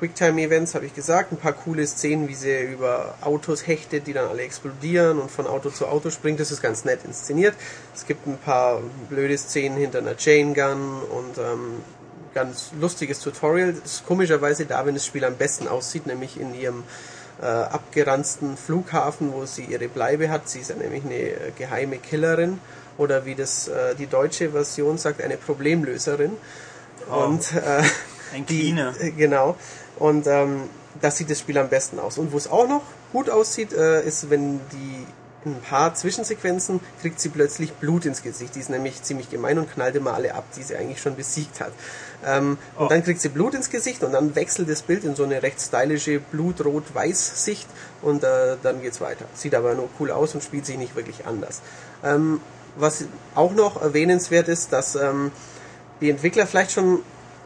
Quicktime-Events, 0.00 0.74
habe 0.74 0.86
ich 0.86 0.94
gesagt, 0.94 1.30
ein 1.30 1.36
paar 1.36 1.52
coole 1.52 1.86
Szenen, 1.86 2.26
wie 2.26 2.34
sie 2.34 2.58
über 2.62 3.14
Autos 3.20 3.66
hechtet, 3.66 4.06
die 4.06 4.14
dann 4.14 4.28
alle 4.28 4.42
explodieren 4.42 5.18
und 5.18 5.30
von 5.30 5.46
Auto 5.46 5.68
zu 5.68 5.86
Auto 5.86 6.08
springt. 6.08 6.40
Das 6.40 6.50
ist 6.50 6.62
ganz 6.62 6.86
nett 6.86 7.00
inszeniert. 7.04 7.54
Es 7.94 8.06
gibt 8.06 8.26
ein 8.26 8.38
paar 8.38 8.80
blöde 9.10 9.36
Szenen 9.36 9.76
hinter 9.76 9.98
einer 9.98 10.16
Chain 10.16 10.54
Gun 10.54 11.02
und 11.02 11.36
ähm, 11.38 11.82
ganz 12.34 12.70
lustiges 12.80 13.20
Tutorial. 13.20 13.74
Das 13.74 13.92
ist 13.92 14.06
komischerweise 14.06 14.64
da, 14.64 14.86
wenn 14.86 14.94
das 14.94 15.04
Spiel 15.04 15.24
am 15.24 15.36
besten 15.36 15.68
aussieht, 15.68 16.06
nämlich 16.06 16.40
in 16.40 16.54
ihrem 16.54 16.84
äh, 17.42 17.44
abgeranzten 17.44 18.56
Flughafen, 18.56 19.34
wo 19.34 19.44
sie 19.44 19.64
ihre 19.64 19.88
Bleibe 19.88 20.30
hat. 20.30 20.48
Sie 20.48 20.60
ist 20.60 20.70
ja 20.70 20.76
nämlich 20.76 21.04
eine 21.04 21.14
äh, 21.14 21.50
geheime 21.58 21.98
Killerin 21.98 22.58
oder 23.00 23.24
wie 23.24 23.34
das 23.34 23.66
äh, 23.68 23.94
die 23.96 24.06
deutsche 24.06 24.50
Version 24.50 24.98
sagt, 24.98 25.22
eine 25.22 25.38
Problemlöserin. 25.38 26.32
Und 27.10 27.52
äh, 27.54 27.82
ein 28.34 28.46
die, 28.46 28.72
Cleaner. 28.72 28.94
äh, 29.00 29.10
genau. 29.10 29.56
Und 29.98 30.26
ähm, 30.26 30.64
das 31.00 31.16
sieht 31.16 31.30
das 31.30 31.40
Spiel 31.40 31.56
am 31.58 31.70
besten 31.70 31.98
aus. 31.98 32.18
Und 32.18 32.32
wo 32.32 32.36
es 32.36 32.48
auch 32.48 32.68
noch 32.68 32.82
gut 33.12 33.30
aussieht, 33.30 33.72
äh, 33.72 34.02
ist, 34.06 34.28
wenn 34.28 34.60
die 34.72 35.06
in 35.42 35.52
ein 35.52 35.62
paar 35.62 35.94
Zwischensequenzen 35.94 36.80
kriegt 37.00 37.18
sie 37.18 37.30
plötzlich 37.30 37.72
Blut 37.72 38.04
ins 38.04 38.22
Gesicht. 38.22 38.54
Die 38.54 38.60
ist 38.60 38.68
nämlich 38.68 39.02
ziemlich 39.02 39.30
gemein 39.30 39.58
und 39.58 39.72
knallt 39.72 39.96
immer 39.96 40.12
alle 40.12 40.34
ab, 40.34 40.44
die 40.54 40.62
sie 40.62 40.76
eigentlich 40.76 41.00
schon 41.00 41.16
besiegt 41.16 41.60
hat. 41.60 41.72
Ähm, 42.26 42.58
Oh. 42.76 42.82
Und 42.82 42.90
dann 42.90 43.02
kriegt 43.02 43.22
sie 43.22 43.30
Blut 43.30 43.54
ins 43.54 43.70
Gesicht 43.70 44.02
und 44.04 44.12
dann 44.12 44.34
wechselt 44.34 44.68
das 44.68 44.82
Bild 44.82 45.04
in 45.04 45.14
so 45.16 45.24
eine 45.24 45.42
recht 45.42 45.58
stylische 45.58 46.20
Blut-Rot-Weiß-Sicht 46.20 47.66
und 48.02 48.22
äh, 48.22 48.56
dann 48.62 48.82
geht's 48.82 49.00
weiter. 49.00 49.24
Sieht 49.34 49.54
aber 49.54 49.74
nur 49.74 49.88
cool 49.98 50.10
aus 50.10 50.34
und 50.34 50.44
spielt 50.44 50.66
sich 50.66 50.76
nicht 50.76 50.94
wirklich 50.94 51.24
anders. 51.26 51.62
Ähm, 52.04 52.42
was 52.80 53.04
auch 53.34 53.52
noch 53.52 53.80
erwähnenswert 53.80 54.48
ist, 54.48 54.72
dass 54.72 54.94
ähm, 54.96 55.32
die 56.00 56.10
Entwickler 56.10 56.46
vielleicht 56.46 56.72
schon 56.72 57.00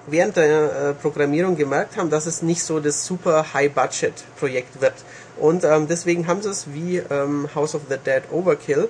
während 0.06 0.36
der 0.36 0.90
äh, 0.90 0.94
Programmierung 0.94 1.56
gemerkt 1.56 1.96
haben, 1.96 2.10
dass 2.10 2.26
es 2.26 2.42
nicht 2.42 2.62
so 2.62 2.80
das 2.80 3.06
super 3.06 3.54
High-Budget-Projekt 3.54 4.80
wird. 4.80 4.94
Und 5.38 5.64
ähm, 5.64 5.88
deswegen 5.88 6.26
haben 6.26 6.42
sie 6.42 6.50
es 6.50 6.72
wie 6.72 6.98
ähm, 6.98 7.48
House 7.54 7.74
of 7.74 7.82
the 7.88 7.96
Dead 7.96 8.22
Overkill 8.30 8.88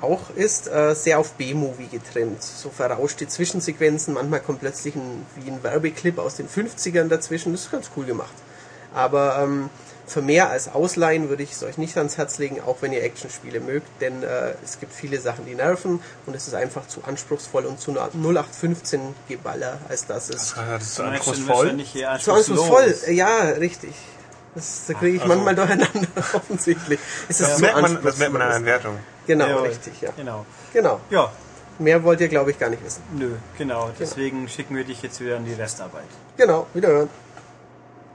auch 0.00 0.30
ist, 0.34 0.68
äh, 0.68 0.94
sehr 0.94 1.18
auf 1.18 1.32
B-Movie 1.34 1.86
getrimmt. 1.86 2.42
So 2.42 2.70
verrauschte 2.70 3.28
Zwischensequenzen, 3.28 4.14
manchmal 4.14 4.40
kommt 4.40 4.60
plötzlich 4.60 4.96
ein, 4.96 5.26
wie 5.36 5.50
ein 5.50 5.62
Werbeclip 5.62 6.18
aus 6.18 6.36
den 6.36 6.48
50ern 6.48 7.08
dazwischen. 7.08 7.52
Das 7.52 7.62
ist 7.62 7.70
ganz 7.70 7.90
cool 7.96 8.04
gemacht. 8.04 8.34
Aber 8.94 9.40
ähm, 9.42 9.70
für 10.12 10.22
mehr 10.22 10.50
als 10.50 10.68
Ausleihen 10.72 11.28
würde 11.28 11.42
ich 11.42 11.52
es 11.52 11.62
euch 11.62 11.78
nicht 11.78 11.96
ans 11.96 12.18
Herz 12.18 12.38
legen, 12.38 12.60
auch 12.60 12.76
wenn 12.80 12.92
ihr 12.92 13.02
Actionspiele 13.02 13.60
mögt, 13.60 13.86
denn 14.00 14.22
äh, 14.22 14.52
es 14.64 14.78
gibt 14.78 14.92
viele 14.92 15.18
Sachen, 15.20 15.46
die 15.46 15.54
nerven 15.54 16.00
und 16.26 16.36
es 16.36 16.46
ist 16.46 16.54
einfach 16.54 16.86
zu 16.86 17.02
anspruchsvoll 17.04 17.64
und 17.64 17.80
zu 17.80 17.92
0815 17.92 19.00
Geballer, 19.28 19.78
als 19.88 20.06
dass 20.06 20.28
es 20.28 20.54
Das 20.54 20.82
ist 20.82 20.98
Action 20.98 21.06
anspruchsvoll. 21.06 21.68
zu 21.86 22.32
anspruchsvoll, 22.32 22.82
anspruchslos. 22.82 23.08
ja, 23.16 23.40
richtig. 23.50 23.92
Das, 24.54 24.84
da 24.86 24.94
kriege 24.94 25.16
ich 25.16 25.22
also- 25.22 25.34
manchmal 25.34 25.54
durcheinander, 25.54 26.08
offensichtlich. 26.34 27.00
Es 27.28 27.40
ist 27.40 27.48
Das 27.48 27.56
zu 27.56 27.62
merkt, 27.62 27.80
man, 27.80 28.02
das 28.02 28.18
merkt 28.18 28.32
man 28.34 28.42
an 28.42 28.50
der 28.50 28.64
Wertung. 28.64 28.98
Genau, 29.26 29.46
Jawohl. 29.48 29.68
richtig, 29.68 30.00
ja. 30.02 30.10
Genau. 30.16 30.44
Genau. 30.72 31.00
Ja, 31.10 31.32
Mehr 31.78 32.04
wollt 32.04 32.20
ihr, 32.20 32.28
glaube 32.28 32.50
ich, 32.50 32.58
gar 32.58 32.68
nicht 32.68 32.84
wissen. 32.84 33.02
nö, 33.14 33.30
genau. 33.56 33.90
Deswegen 33.98 34.46
schicken 34.46 34.76
wir 34.76 34.84
dich 34.84 35.02
jetzt 35.02 35.20
wieder 35.20 35.36
an 35.38 35.46
die 35.46 35.54
Restarbeit. 35.54 36.04
Genau, 36.36 36.66
wiederhören. 36.74 37.08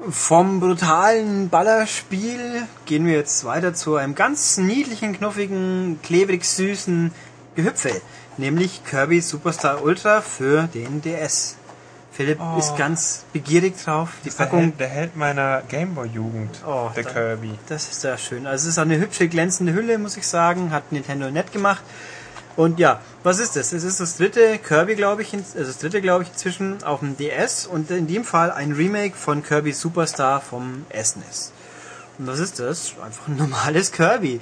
Vom 0.10 0.60
brutalen 0.60 1.50
Ballerspiel 1.50 2.68
gehen 2.86 3.06
wir 3.08 3.14
jetzt 3.16 3.44
weiter 3.46 3.74
zu 3.74 3.96
einem 3.96 4.14
ganz 4.14 4.58
niedlichen, 4.58 5.14
knuffigen, 5.18 6.00
klebrig 6.04 6.46
süßen 6.46 7.12
Gehüpfe, 7.56 7.90
nämlich 8.38 8.84
Kirby 8.86 9.22
Superstar 9.22 9.84
Ultra 9.84 10.22
für 10.22 10.70
den 10.74 11.02
DS. 11.02 11.56
Philipp 12.12 12.40
Oh. 12.40 12.58
ist 12.58 12.78
ganz 12.78 13.26
begierig 13.34 13.76
drauf. 13.84 14.10
Die 14.24 14.30
ist 14.30 14.40
der 14.40 14.46
Packung, 14.46 14.62
Held, 14.62 14.80
der 14.80 14.88
Held 14.88 15.16
meiner 15.16 15.62
Gameboy-Jugend, 15.68 16.64
Oh, 16.66 16.90
der 16.96 17.04
da- 17.04 17.10
Kirby. 17.12 17.52
das 17.68 17.90
ist 17.90 18.02
sehr 18.02 18.18
schön. 18.20 18.46
Also 18.48 18.64
es 18.68 18.74
ist 18.74 18.80
eine 18.80 18.98
hübsche, 19.00 19.28
glänzende 19.28 19.74
Hülle, 19.74 19.98
muss 19.98 20.16
ich 20.18 20.26
sagen. 20.28 20.72
Hat 20.72 20.92
Nintendo 20.92 21.30
nett 21.32 21.52
gemacht. 21.52 21.84
Und 22.58 22.80
ja, 22.80 23.00
was 23.22 23.38
ist 23.38 23.56
das? 23.56 23.72
Es 23.72 23.84
ist 23.84 24.00
das 24.00 24.18
dritte 24.18 24.58
Kirby, 24.58 24.96
glaube 24.96 25.22
ich, 25.22 25.32
also 25.32 25.64
das 25.64 25.78
dritte, 25.78 26.02
glaube 26.02 26.24
ich, 26.24 26.30
inzwischen 26.30 26.84
auf 26.84 27.02
dem 27.02 27.16
DS 27.16 27.68
und 27.68 27.92
in 27.92 28.08
dem 28.08 28.26
Fall 28.26 28.52
ein 28.52 28.72
Remake 28.72 29.16
von 29.16 29.44
Kirby 29.44 29.74
Superstar 29.74 30.42
vom 30.42 30.84
SNES. 30.92 31.54
Und 32.18 32.26
was 32.26 32.40
ist 32.40 32.60
das? 32.60 32.96
Einfach 33.02 33.28
ein 33.28 33.36
normales 33.38 33.92
Kirby. 33.92 34.42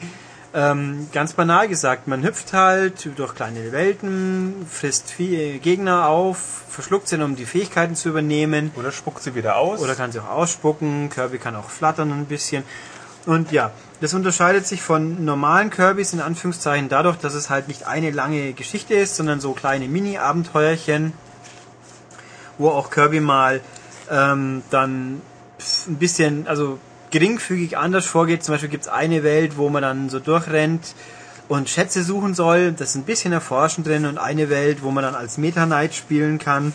Ähm, 0.54 1.10
ganz 1.12 1.34
banal 1.34 1.68
gesagt, 1.68 2.08
man 2.08 2.24
hüpft 2.24 2.54
halt 2.54 3.10
durch 3.18 3.36
kleine 3.36 3.74
Welten, 3.74 4.66
frisst 4.72 5.12
viele 5.12 5.60
Gegner 5.60 6.08
auf, 6.08 6.64
verschluckt 6.70 7.10
sie, 7.10 7.22
um 7.22 7.36
die 7.36 7.46
Fähigkeiten 7.46 7.98
zu 7.98 8.08
übernehmen. 8.08 8.72
Oder 8.78 8.94
spuckt 8.94 9.22
sie 9.24 9.36
wieder 9.36 9.58
aus. 9.58 9.82
Oder 9.82 9.96
kann 9.96 10.14
sie 10.14 10.22
auch 10.22 10.30
ausspucken. 10.30 11.10
Kirby 11.10 11.38
kann 11.38 11.58
auch 11.58 11.70
flattern 11.70 12.14
ein 12.14 12.28
bisschen. 12.28 12.64
Und 13.26 13.52
ja, 13.52 13.72
das 14.02 14.14
unterscheidet 14.14 14.68
sich 14.68 14.82
von 14.82 15.24
normalen 15.24 15.70
Kirbys 15.70 16.14
in 16.14 16.20
Anführungszeichen 16.20 16.90
dadurch, 16.90 17.18
dass 17.18 17.34
es 17.34 17.50
halt 17.50 17.68
nicht 17.68 17.88
eine 17.88 18.12
lange 18.12 18.54
Geschichte 18.54 18.94
ist, 18.94 19.16
sondern 19.16 19.40
so 19.40 19.54
kleine 19.54 19.88
Mini-Abenteuerchen, 19.88 21.14
wo 22.58 22.70
auch 22.70 22.90
Kirby 22.92 23.20
mal 23.20 23.62
ähm, 24.12 24.64
dann 24.70 25.22
ein 25.88 25.96
bisschen, 25.96 26.48
also 26.48 26.80
geringfügig 27.12 27.78
anders 27.78 28.06
vorgeht. 28.06 28.44
Zum 28.44 28.54
Beispiel 28.54 28.70
gibt 28.70 28.84
es 28.84 28.90
eine 28.90 29.24
Welt, 29.24 29.58
wo 29.58 29.70
man 29.70 29.82
dann 29.82 30.10
so 30.10 30.20
durchrennt 30.20 30.96
und 31.48 31.70
Schätze 31.70 32.04
suchen 32.04 32.34
soll. 32.34 32.74
Das 32.74 32.90
ist 32.90 32.96
ein 32.96 33.04
bisschen 33.04 33.32
Erforschen 33.32 33.84
drin 33.84 34.06
und 34.06 34.18
eine 34.18 34.50
Welt, 34.50 34.84
wo 34.84 34.92
man 34.92 35.04
dann 35.04 35.16
als 35.16 35.38
Meta 35.38 35.66
Knight 35.66 35.96
spielen 35.96 36.40
kann. 36.40 36.74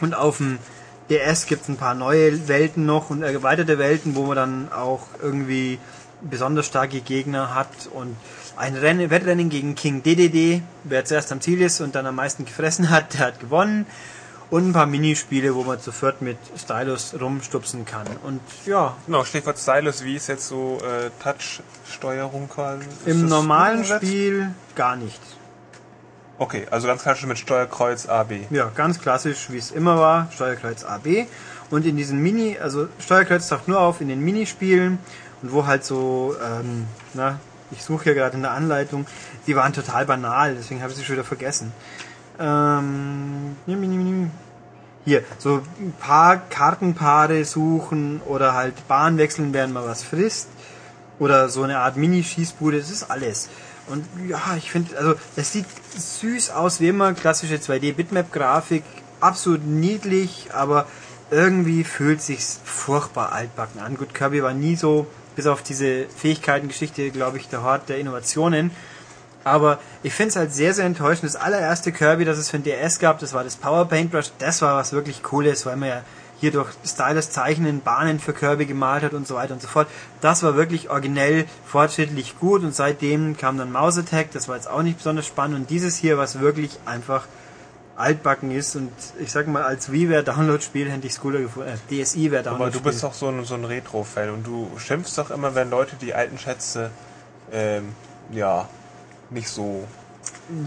Und 0.00 0.14
auf 0.14 0.36
dem 0.36 0.58
DS 1.10 1.46
gibt 1.46 1.62
es 1.62 1.68
ein 1.68 1.76
paar 1.76 1.94
neue 1.94 2.48
Welten 2.48 2.86
noch 2.86 3.10
und 3.10 3.22
erweiterte 3.22 3.78
Welten, 3.78 4.14
wo 4.14 4.26
man 4.26 4.36
dann 4.36 4.72
auch 4.72 5.06
irgendwie 5.22 5.78
besonders 6.30 6.66
starke 6.66 7.00
Gegner 7.00 7.54
hat 7.54 7.68
und 7.92 8.16
ein 8.56 8.76
Rennen, 8.76 9.10
Wettrennen 9.10 9.48
gegen 9.48 9.74
King 9.74 10.02
DDD, 10.02 10.62
wer 10.84 11.04
zuerst 11.04 11.32
am 11.32 11.40
Ziel 11.40 11.60
ist 11.60 11.80
und 11.80 11.94
dann 11.94 12.06
am 12.06 12.14
meisten 12.14 12.44
gefressen 12.44 12.90
hat, 12.90 13.14
der 13.14 13.26
hat 13.26 13.40
gewonnen. 13.40 13.86
Und 14.50 14.68
ein 14.68 14.72
paar 14.72 14.86
Minispiele, 14.86 15.54
wo 15.54 15.64
man 15.64 15.80
zu 15.80 15.90
viert 15.90 16.22
mit 16.22 16.36
Stylus 16.56 17.16
rumstupsen 17.18 17.84
kann. 17.86 18.06
Und 18.22 18.40
ja, 18.66 18.94
Genau, 19.06 19.24
Stichwort 19.24 19.58
Stylus, 19.58 20.04
wie 20.04 20.14
ist 20.14 20.28
jetzt 20.28 20.46
so 20.46 20.78
äh, 20.80 21.10
Touch-Steuerung 21.22 22.48
quasi? 22.48 22.84
Ist 23.04 23.06
im 23.06 23.26
normalen? 23.26 23.84
Spiel 23.84 24.54
gar 24.76 24.96
nicht. 24.96 25.20
Okay, 26.38 26.66
also 26.70 26.86
ganz 26.86 27.02
klassisch 27.02 27.26
mit 27.26 27.38
Steuerkreuz 27.38 28.06
A, 28.06 28.24
B. 28.24 28.40
Ja, 28.50 28.70
ganz 28.74 29.00
klassisch, 29.00 29.50
wie 29.50 29.58
es 29.58 29.70
immer 29.70 29.98
war, 29.98 30.28
Steuerkreuz 30.32 30.84
AB. 30.84 31.26
Und 31.70 31.86
in 31.86 31.96
diesen 31.96 32.22
Mini, 32.22 32.58
also 32.60 32.88
Steuerkreuz 32.98 33.48
taucht 33.48 33.66
nur 33.66 33.80
auf 33.80 34.00
in 34.00 34.08
den 34.08 34.20
Minispielen 34.20 34.98
und 35.44 35.52
wo 35.52 35.66
halt 35.66 35.84
so, 35.84 36.34
ähm, 36.42 36.86
na, 37.12 37.38
ich 37.70 37.84
suche 37.84 38.04
hier 38.04 38.14
gerade 38.14 38.34
in 38.34 38.42
der 38.42 38.52
Anleitung, 38.52 39.06
die 39.46 39.54
waren 39.54 39.74
total 39.74 40.06
banal, 40.06 40.54
deswegen 40.54 40.80
habe 40.80 40.90
ich 40.90 40.96
sie 40.96 41.04
schon 41.04 41.16
wieder 41.16 41.24
vergessen. 41.24 41.70
Ähm. 42.40 43.54
Hier, 45.04 45.22
so 45.36 45.60
ein 45.78 45.92
paar 46.00 46.38
Kartenpaare 46.38 47.44
suchen 47.44 48.22
oder 48.24 48.54
halt 48.54 48.88
Bahn 48.88 49.18
wechseln, 49.18 49.52
während 49.52 49.74
man 49.74 49.84
was 49.84 50.02
frisst. 50.02 50.48
Oder 51.18 51.50
so 51.50 51.62
eine 51.62 51.78
Art 51.78 51.98
Mini-Schießbude, 51.98 52.78
das 52.78 52.90
ist 52.90 53.10
alles. 53.10 53.50
Und 53.86 54.06
ja, 54.26 54.40
ich 54.56 54.70
finde, 54.70 54.96
also 54.96 55.14
es 55.36 55.52
sieht 55.52 55.66
süß 55.94 56.52
aus, 56.52 56.80
wie 56.80 56.88
immer, 56.88 57.12
klassische 57.12 57.56
2D-Bitmap-Grafik, 57.56 58.82
absolut 59.20 59.66
niedlich, 59.66 60.48
aber 60.54 60.86
irgendwie 61.30 61.84
fühlt 61.84 62.22
sich's 62.22 62.60
furchtbar 62.64 63.32
altbacken 63.32 63.82
an. 63.82 63.98
Gut, 63.98 64.14
Kirby 64.14 64.42
war 64.42 64.54
nie 64.54 64.76
so, 64.76 65.06
bis 65.36 65.46
auf 65.46 65.62
diese 65.62 66.06
Fähigkeitengeschichte, 66.08 67.10
glaube 67.10 67.38
ich, 67.38 67.48
der 67.48 67.62
Hort 67.62 67.88
der 67.88 67.98
Innovationen. 67.98 68.70
Aber 69.44 69.78
ich 70.02 70.14
finde 70.14 70.30
es 70.30 70.36
halt 70.36 70.54
sehr, 70.54 70.72
sehr 70.72 70.86
enttäuschend. 70.86 71.24
Das 71.24 71.36
allererste 71.36 71.92
Kirby, 71.92 72.24
das 72.24 72.38
es 72.38 72.50
für 72.50 72.58
den 72.58 72.64
DS 72.64 72.98
gab, 72.98 73.18
das 73.18 73.34
war 73.34 73.44
das 73.44 73.56
Power 73.56 73.86
Paintbrush. 73.86 74.30
Das 74.38 74.62
war 74.62 74.76
was 74.76 74.92
wirklich 74.92 75.22
Cooles, 75.22 75.66
weil 75.66 75.76
man 75.76 75.90
ja 75.90 76.02
hier 76.40 76.50
durch 76.50 76.70
Stylus 76.84 77.30
Zeichnen 77.30 77.80
Bahnen 77.80 78.20
für 78.20 78.32
Kirby 78.32 78.66
gemalt 78.66 79.02
hat 79.02 79.14
und 79.14 79.26
so 79.26 79.34
weiter 79.34 79.54
und 79.54 79.62
so 79.62 79.68
fort. 79.68 79.88
Das 80.20 80.42
war 80.42 80.56
wirklich 80.56 80.90
originell, 80.90 81.46
fortschrittlich 81.64 82.38
gut 82.38 82.62
und 82.62 82.74
seitdem 82.74 83.36
kam 83.36 83.56
dann 83.56 83.72
Mouse 83.72 83.98
Attack, 83.98 84.32
das 84.32 84.48
war 84.48 84.56
jetzt 84.56 84.68
auch 84.68 84.82
nicht 84.82 84.98
besonders 84.98 85.26
spannend 85.26 85.56
und 85.56 85.70
dieses 85.70 85.96
hier, 85.96 86.18
was 86.18 86.40
wirklich 86.40 86.78
einfach 86.84 87.26
altbacken 87.96 88.50
ist 88.50 88.74
und 88.76 88.90
ich 89.20 89.30
sag 89.30 89.46
mal, 89.46 89.62
als 89.62 89.92
WiiWare-Download-Spiel 89.92 90.90
hätte 90.90 91.06
ich 91.06 91.12
es 91.14 91.20
cooler 91.20 91.40
gefunden, 91.40 91.68
äh, 91.68 91.74
DSi-Ware-Download-Spiel. 92.02 92.50
Aber 92.66 92.70
du 92.70 92.80
bist 92.80 93.02
doch 93.04 93.14
so 93.14 93.28
ein, 93.28 93.44
so 93.44 93.54
ein 93.54 93.64
Retro-Fan 93.64 94.30
und 94.30 94.46
du 94.46 94.70
schimpfst 94.78 95.16
doch 95.16 95.30
immer, 95.30 95.54
wenn 95.54 95.70
Leute 95.70 95.96
die 95.96 96.12
alten 96.14 96.38
Schätze 96.38 96.90
ähm, 97.52 97.94
ja 98.32 98.68
nicht 99.30 99.48
so 99.48 99.84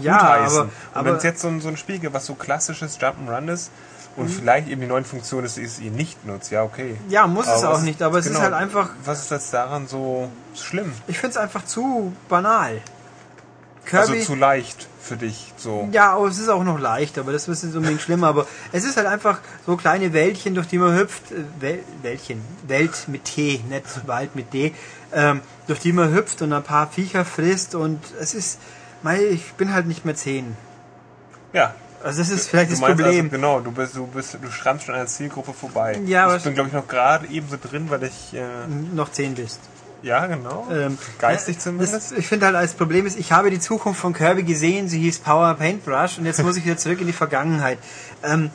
ja, 0.00 0.18
gutheißen. 0.18 0.58
aber, 0.58 0.62
und 0.64 0.70
wenn 0.94 1.00
aber 1.08 1.16
es 1.18 1.22
jetzt 1.22 1.40
so 1.40 1.48
ein, 1.48 1.60
so 1.60 1.68
ein 1.68 1.76
Spiel 1.76 1.98
gibt, 1.98 2.14
was 2.14 2.26
so 2.26 2.34
klassisches 2.34 2.98
Jump'n'Run 2.98 3.50
ist 3.52 3.70
und 4.16 4.24
Mhm. 4.24 4.28
vielleicht 4.30 4.68
eben 4.68 4.80
die 4.80 4.86
neuen 4.86 5.04
Funktionen 5.04 5.48
die 5.54 5.62
es 5.62 5.78
ihr 5.78 5.90
nicht 5.90 6.26
nutzt, 6.26 6.50
ja 6.50 6.62
okay. 6.62 6.96
ja, 7.08 7.26
muss 7.26 7.46
es 7.46 7.52
Aber 7.62 7.68
auch 7.70 7.74
was- 7.74 7.82
nicht, 7.82 8.02
aber 8.02 8.18
es 8.18 8.24
genau, 8.26 8.38
ist 8.38 8.44
halt 8.44 8.54
einfach, 8.54 8.90
Was 9.04 9.20
ist 9.20 9.30
jetzt 9.30 9.52
daran 9.54 9.86
so 9.86 10.30
schlimm? 10.56 10.92
ich 11.06 11.18
finde 11.18 11.32
es 11.32 11.36
einfach 11.36 11.64
zu 11.66 12.12
banal. 12.28 12.80
Kirby, 13.88 14.12
Also 14.12 14.24
zu 14.24 14.34
leicht 14.34 14.86
für 15.00 15.16
dich 15.16 15.52
so. 15.56 15.88
Ja, 15.92 16.12
aber 16.12 16.26
es 16.26 16.38
ist 16.38 16.50
auch 16.50 16.62
noch 16.62 16.78
leicht, 16.78 17.18
aber 17.18 17.32
das 17.32 17.48
ist 17.48 17.64
nicht 17.64 17.74
unbedingt 17.74 18.02
schlimm. 18.02 18.22
Aber 18.22 18.46
es 18.70 18.84
ist 18.84 18.98
halt 18.98 19.06
einfach 19.06 19.40
so 19.66 19.76
kleine 19.76 20.12
Wäldchen, 20.12 20.54
durch 20.54 20.68
die 20.68 20.78
man 20.78 20.94
hüpft. 20.94 21.32
Äh, 21.32 21.44
Wel 21.58 21.78
Wäldchen. 22.02 22.42
Welt 22.66 23.06
mit 23.06 23.24
T, 23.24 23.62
nicht 23.68 24.06
Wald 24.06 24.36
mit 24.36 24.52
D. 24.52 24.74
Ähm, 25.14 25.40
durch 25.66 25.78
die 25.80 25.92
man 25.92 26.12
hüpft 26.12 26.42
und 26.42 26.52
ein 26.52 26.62
paar 26.62 26.88
Viecher 26.90 27.24
frisst. 27.24 27.74
Und 27.74 28.00
es 28.20 28.34
ist, 28.34 28.58
mei, 29.02 29.24
ich 29.24 29.54
bin 29.54 29.72
halt 29.72 29.86
nicht 29.86 30.04
mehr 30.04 30.14
zehn. 30.14 30.54
Ja. 31.54 31.74
Also 32.04 32.18
das 32.20 32.30
ist 32.30 32.48
vielleicht 32.48 32.70
Du 32.70 32.74
das 32.74 32.80
meinst 32.80 32.98
Problem. 33.02 33.24
Also, 33.24 33.36
genau, 33.36 33.60
du 33.60 33.72
bist, 33.72 33.96
du 33.96 34.06
bist, 34.06 34.38
du 34.40 34.50
schrammst 34.50 34.84
schon 34.84 34.94
an 34.94 35.00
der 35.00 35.08
Zielgruppe 35.08 35.52
vorbei. 35.52 35.98
Ja, 36.04 36.36
ich 36.36 36.42
bin 36.44 36.54
glaube 36.54 36.68
ich 36.68 36.74
noch 36.74 36.86
gerade 36.86 37.26
eben 37.28 37.48
so 37.48 37.56
drin, 37.60 37.86
weil 37.88 38.04
ich 38.04 38.34
äh, 38.34 38.44
noch 38.94 39.10
zehn 39.10 39.34
bist. 39.34 39.60
Ja 40.02 40.26
genau 40.26 40.66
Ähm, 40.70 40.98
geistig 41.18 41.58
zumindest. 41.58 41.94
Das, 41.94 42.12
ich 42.12 42.26
finde 42.26 42.46
halt, 42.46 42.56
als 42.56 42.74
Problem 42.74 43.06
ist, 43.06 43.18
ich 43.18 43.32
habe 43.32 43.50
die 43.50 43.60
Zukunft 43.60 44.00
von 44.00 44.12
Kirby 44.12 44.42
gesehen, 44.42 44.88
sie 44.88 45.00
hieß 45.00 45.18
Power 45.20 45.54
Paintbrush 45.54 46.18
und 46.18 46.26
jetzt 46.26 46.42
muss 46.42 46.56
ich 46.56 46.64
wieder 46.64 46.76
zurück 46.76 47.00
in 47.00 47.06
die 47.06 47.12
Vergangenheit. 47.12 47.78
Ähm, 48.22 48.50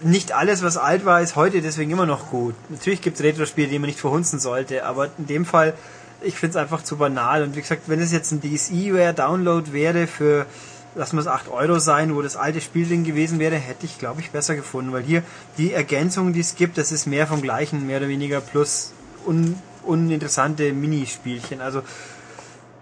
nicht 0.00 0.32
alles, 0.32 0.62
was 0.62 0.76
alt 0.76 1.04
war, 1.04 1.20
ist 1.20 1.36
heute 1.36 1.62
deswegen 1.62 1.90
immer 1.90 2.06
noch 2.06 2.30
gut. 2.30 2.54
Natürlich 2.68 3.00
gibt 3.00 3.16
es 3.18 3.22
Retro-Spiele, 3.22 3.68
die 3.68 3.78
man 3.78 3.86
nicht 3.86 3.98
verhunzen 3.98 4.38
sollte, 4.38 4.84
aber 4.84 5.08
in 5.18 5.26
dem 5.26 5.46
Fall, 5.46 5.74
ich 6.20 6.36
finde 6.36 6.58
es 6.58 6.62
einfach 6.62 6.82
zu 6.82 6.96
banal. 6.96 7.42
Und 7.42 7.56
wie 7.56 7.60
gesagt, 7.60 7.82
wenn 7.86 8.00
es 8.00 8.12
jetzt 8.12 8.32
ein 8.32 8.40
DSi-Ware-Download 8.40 9.72
wäre 9.72 10.06
für, 10.06 10.46
lass 10.94 11.12
mal 11.12 11.20
es 11.20 11.26
8 11.26 11.48
Euro 11.48 11.78
sein, 11.78 12.14
wo 12.14 12.22
das 12.22 12.36
alte 12.36 12.60
Spiel 12.60 12.86
drin 12.86 13.04
gewesen 13.04 13.38
wäre, 13.38 13.56
hätte 13.56 13.86
ich, 13.86 13.98
glaube 13.98 14.20
ich, 14.20 14.30
besser 14.30 14.56
gefunden. 14.56 14.92
Weil 14.92 15.02
hier 15.02 15.22
die 15.58 15.72
Ergänzungen, 15.72 16.32
die 16.32 16.40
es 16.40 16.54
gibt, 16.54 16.76
das 16.76 16.92
ist 16.92 17.06
mehr 17.06 17.26
vom 17.26 17.40
Gleichen, 17.40 17.86
mehr 17.86 17.98
oder 17.98 18.08
weniger, 18.08 18.40
plus 18.40 18.92
un, 19.26 19.56
uninteressante 19.86 20.72
Minispielchen. 20.72 21.60
Also, 21.60 21.82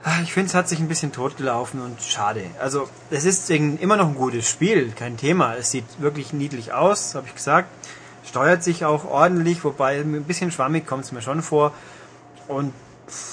ah, 0.05 0.21
ich 0.23 0.33
finde, 0.33 0.49
es 0.49 0.55
hat 0.55 0.69
sich 0.69 0.79
ein 0.79 0.89
bisschen 0.89 1.13
totgelaufen 1.13 1.81
und 1.81 2.01
schade. 2.03 2.45
Also, 2.61 2.89
es 3.11 3.25
ist 3.25 3.49
immer 3.51 3.97
noch 3.97 4.09
ein 4.09 4.15
gutes 4.15 4.49
Spiel, 4.49 4.93
kein 4.93 5.17
Thema. 5.17 5.57
Es 5.57 5.71
sieht 5.71 5.85
wirklich 5.99 6.33
niedlich 6.33 6.73
aus, 6.73 7.15
habe 7.15 7.27
ich 7.27 7.35
gesagt. 7.35 7.69
Steuert 8.25 8.63
sich 8.63 8.85
auch 8.85 9.05
ordentlich, 9.05 9.65
wobei 9.65 10.01
ein 10.01 10.25
bisschen 10.25 10.53
schwammig 10.53 10.87
kommt 10.87 11.05
es 11.05 11.13
mir 11.13 11.23
schon 11.23 11.43
vor. 11.43 11.73
Und 12.49 12.73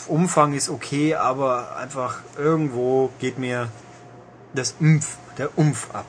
Umfang 0.07 0.53
ist 0.53 0.69
okay, 0.69 1.15
aber 1.15 1.77
einfach 1.77 2.19
irgendwo 2.37 3.11
geht 3.19 3.37
mir 3.37 3.69
das 4.53 4.75
Umf, 4.79 5.17
der 5.37 5.57
Umf 5.57 5.89
ab. 5.93 6.05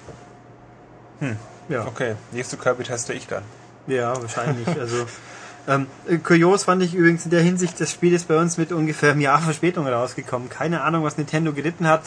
Hm. 1.21 1.37
Ja. 1.69 1.87
Okay, 1.87 2.17
nächste 2.33 2.57
Kirby 2.57 2.83
teste 2.83 3.13
ich 3.13 3.27
dann. 3.27 3.45
Ja, 3.87 4.21
wahrscheinlich. 4.21 4.67
Also 4.69 5.07
ähm, 5.69 5.87
äh, 6.09 6.19
kurios 6.19 6.65
fand 6.65 6.83
ich 6.83 6.95
übrigens 6.95 7.25
in 7.25 7.31
der 7.31 7.43
Hinsicht, 7.43 7.81
das 7.81 7.91
Spiel 7.91 8.13
ist 8.13 8.29
bei 8.29 8.39
uns 8.39 8.57
mit 8.57 8.73
ungefähr 8.73 9.13
einem 9.13 9.21
Jahr 9.21 9.41
Verspätung 9.41 9.87
rausgekommen. 9.87 10.49
Keine 10.49 10.83
Ahnung, 10.83 11.05
was 11.05 11.19
Nintendo 11.19 11.53
geritten 11.53 11.87
hat, 11.87 12.03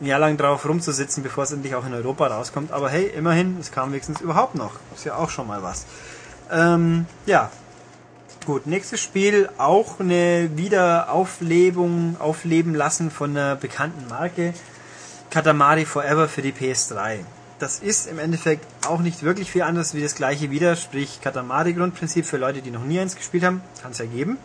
ein 0.00 0.06
Jahr 0.06 0.18
lang 0.18 0.36
drauf 0.36 0.68
rumzusitzen, 0.68 1.22
bevor 1.22 1.44
es 1.44 1.52
endlich 1.52 1.74
auch 1.74 1.86
in 1.86 1.94
Europa 1.94 2.26
rauskommt. 2.26 2.72
Aber 2.72 2.88
hey, 2.90 3.06
immerhin, 3.06 3.56
es 3.60 3.70
kam 3.70 3.90
wenigstens 3.90 4.20
überhaupt 4.20 4.54
noch. 4.54 4.72
Ist 4.94 5.04
ja 5.04 5.16
auch 5.16 5.30
schon 5.30 5.46
mal 5.46 5.62
was. 5.62 5.86
Ähm, 6.50 7.06
ja. 7.26 7.50
Gut, 8.46 8.66
nächstes 8.66 9.00
Spiel, 9.00 9.48
auch 9.56 10.00
eine 10.00 10.50
Wiederauflebung, 10.54 12.16
aufleben 12.18 12.74
lassen 12.74 13.10
von 13.10 13.30
einer 13.30 13.56
bekannten 13.56 14.06
Marke. 14.08 14.52
Katamari 15.30 15.86
Forever 15.86 16.28
für 16.28 16.42
die 16.42 16.52
PS3. 16.52 17.20
Das 17.58 17.78
ist 17.78 18.06
im 18.06 18.18
Endeffekt 18.18 18.66
auch 18.86 19.00
nicht 19.00 19.22
wirklich 19.22 19.50
viel 19.50 19.62
anderes 19.62 19.94
wie 19.94 20.02
das 20.02 20.14
gleiche 20.14 20.50
wieder, 20.50 20.76
sprich 20.76 21.20
Katamari-Grundprinzip 21.20 22.26
für 22.26 22.36
Leute, 22.36 22.62
die 22.62 22.70
noch 22.70 22.84
nie 22.84 22.98
eins 22.98 23.16
gespielt 23.16 23.44
haben, 23.44 23.62
kann 23.82 23.92
es 23.92 23.98
ja 23.98 24.06
geben. 24.06 24.38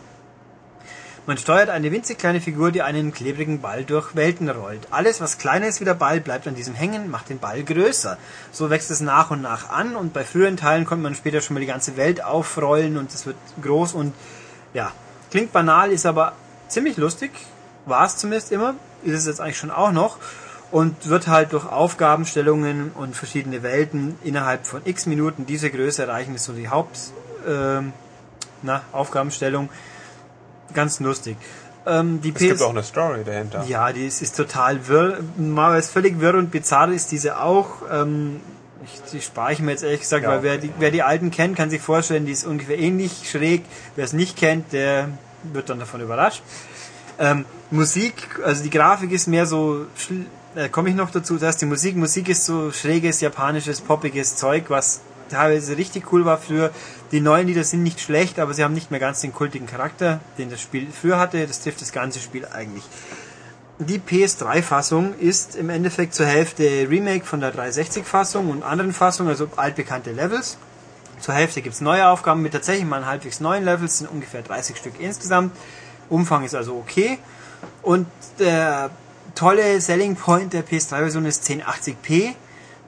Man 1.26 1.36
steuert 1.36 1.68
eine 1.68 1.92
winzig 1.92 2.18
kleine 2.18 2.40
Figur, 2.40 2.72
die 2.72 2.82
einen 2.82 3.12
klebrigen 3.12 3.60
Ball 3.60 3.84
durch 3.84 4.16
Welten 4.16 4.48
rollt. 4.48 4.88
Alles, 4.90 5.20
was 5.20 5.38
kleiner 5.38 5.68
ist 5.68 5.80
wie 5.80 5.84
der 5.84 5.94
Ball, 5.94 6.20
bleibt 6.20 6.48
an 6.48 6.54
diesem 6.54 6.74
hängen, 6.74 7.10
macht 7.10 7.28
den 7.28 7.38
Ball 7.38 7.62
größer. 7.62 8.16
So 8.52 8.70
wächst 8.70 8.90
es 8.90 9.00
nach 9.00 9.30
und 9.30 9.42
nach 9.42 9.68
an 9.68 9.96
und 9.96 10.12
bei 10.12 10.24
früheren 10.24 10.56
Teilen 10.56 10.86
konnte 10.86 11.02
man 11.02 11.14
später 11.14 11.40
schon 11.40 11.54
mal 11.54 11.60
die 11.60 11.66
ganze 11.66 11.96
Welt 11.96 12.24
aufrollen 12.24 12.96
und 12.96 13.12
es 13.12 13.26
wird 13.26 13.36
groß 13.60 13.92
und 13.92 14.14
ja, 14.72 14.92
klingt 15.30 15.52
banal, 15.52 15.92
ist 15.92 16.06
aber 16.06 16.32
ziemlich 16.68 16.96
lustig. 16.96 17.32
War 17.84 18.06
es 18.06 18.16
zumindest 18.16 18.50
immer, 18.50 18.74
ist 19.04 19.14
es 19.14 19.26
jetzt 19.26 19.40
eigentlich 19.40 19.58
schon 19.58 19.70
auch 19.70 19.92
noch 19.92 20.18
und 20.70 21.08
wird 21.08 21.26
halt 21.26 21.52
durch 21.52 21.66
Aufgabenstellungen 21.66 22.92
und 22.92 23.16
verschiedene 23.16 23.62
Welten 23.62 24.16
innerhalb 24.22 24.66
von 24.66 24.82
x 24.84 25.06
Minuten 25.06 25.46
diese 25.46 25.70
Größe 25.70 26.02
erreichen, 26.02 26.34
ist 26.34 26.44
so 26.44 26.52
die 26.52 26.68
Haupt 26.68 26.98
äh, 27.46 27.82
na, 28.62 28.82
Aufgabenstellung 28.92 29.68
ganz 30.74 31.00
lustig. 31.00 31.36
Ähm, 31.86 32.20
es 32.22 32.34
gibt 32.34 32.62
auch 32.62 32.70
eine 32.70 32.82
Story 32.82 33.24
dahinter. 33.24 33.64
Ja, 33.66 33.92
die 33.92 34.06
ist, 34.06 34.20
ist 34.22 34.36
total 34.36 34.86
wirr. 34.86 35.20
Mal 35.38 35.78
ist 35.78 35.90
völlig 35.90 36.20
wirr 36.20 36.34
und 36.34 36.50
bizarr 36.50 36.90
ist 36.90 37.10
diese 37.10 37.40
auch. 37.40 37.82
Ähm, 37.90 38.40
ich, 38.84 39.10
die 39.12 39.20
spare 39.20 39.52
ich 39.52 39.60
mir 39.60 39.72
jetzt 39.72 39.82
ehrlich 39.82 40.00
gesagt, 40.00 40.24
ja. 40.24 40.30
weil 40.30 40.42
wer 40.42 40.58
die, 40.58 40.70
wer 40.78 40.90
die 40.90 41.02
alten 41.02 41.30
kennt, 41.30 41.56
kann 41.56 41.70
sich 41.70 41.80
vorstellen, 41.80 42.26
die 42.26 42.32
ist 42.32 42.44
ungefähr 42.44 42.78
ähnlich 42.78 43.30
schräg. 43.30 43.64
Wer 43.96 44.04
es 44.04 44.12
nicht 44.12 44.36
kennt, 44.36 44.72
der 44.72 45.08
wird 45.42 45.70
dann 45.70 45.78
davon 45.78 46.00
überrascht. 46.00 46.42
Ähm, 47.18 47.44
Musik, 47.70 48.40
also 48.44 48.62
die 48.62 48.70
Grafik 48.70 49.12
ist 49.12 49.26
mehr 49.26 49.46
so, 49.46 49.86
äh, 50.54 50.68
komme 50.68 50.88
ich 50.88 50.94
noch 50.94 51.10
dazu, 51.10 51.38
dass 51.38 51.56
die 51.56 51.66
Musik, 51.66 51.96
Musik 51.96 52.28
ist 52.28 52.44
so 52.44 52.72
schräges, 52.72 53.20
japanisches, 53.20 53.80
poppiges 53.80 54.36
Zeug, 54.36 54.64
was 54.68 55.00
teilweise 55.28 55.76
richtig 55.76 56.12
cool 56.12 56.24
war 56.24 56.38
früher. 56.38 56.70
Die 57.12 57.20
neuen 57.20 57.46
Lieder 57.46 57.64
sind 57.64 57.82
nicht 57.82 58.00
schlecht, 58.00 58.38
aber 58.38 58.52
sie 58.54 58.64
haben 58.64 58.74
nicht 58.74 58.90
mehr 58.90 59.00
ganz 59.00 59.20
den 59.20 59.32
kultigen 59.32 59.66
Charakter, 59.66 60.20
den 60.38 60.50
das 60.50 60.60
Spiel 60.60 60.88
früher 60.90 61.18
hatte. 61.18 61.46
Das 61.46 61.62
trifft 61.62 61.80
das 61.80 61.92
ganze 61.92 62.18
Spiel 62.20 62.46
eigentlich. 62.46 62.84
Die 63.78 63.98
PS3-Fassung 63.98 65.14
ist 65.18 65.56
im 65.56 65.70
Endeffekt 65.70 66.14
zur 66.14 66.26
Hälfte 66.26 66.86
Remake 66.90 67.24
von 67.24 67.40
der 67.40 67.54
360-Fassung 67.54 68.50
und 68.50 68.62
anderen 68.62 68.92
Fassungen, 68.92 69.30
also 69.30 69.48
altbekannte 69.56 70.12
Levels. 70.12 70.58
Zur 71.20 71.34
Hälfte 71.34 71.62
gibt 71.62 71.74
es 71.74 71.80
neue 71.80 72.06
Aufgaben 72.08 72.42
mit 72.42 72.52
tatsächlich 72.52 72.84
mal 72.84 73.06
halbwegs 73.06 73.40
neuen 73.40 73.64
Levels, 73.64 73.98
sind 73.98 74.10
ungefähr 74.10 74.42
30 74.42 74.76
Stück 74.76 74.94
insgesamt. 75.00 75.56
Umfang 76.10 76.44
ist 76.44 76.54
also 76.54 76.76
okay. 76.76 77.18
Und 77.82 78.06
der 78.38 78.90
tolle 79.40 79.80
Selling 79.80 80.16
Point 80.16 80.52
der 80.52 80.64
PS3-Version 80.64 81.24
ist 81.24 81.44
1080p 81.48 82.34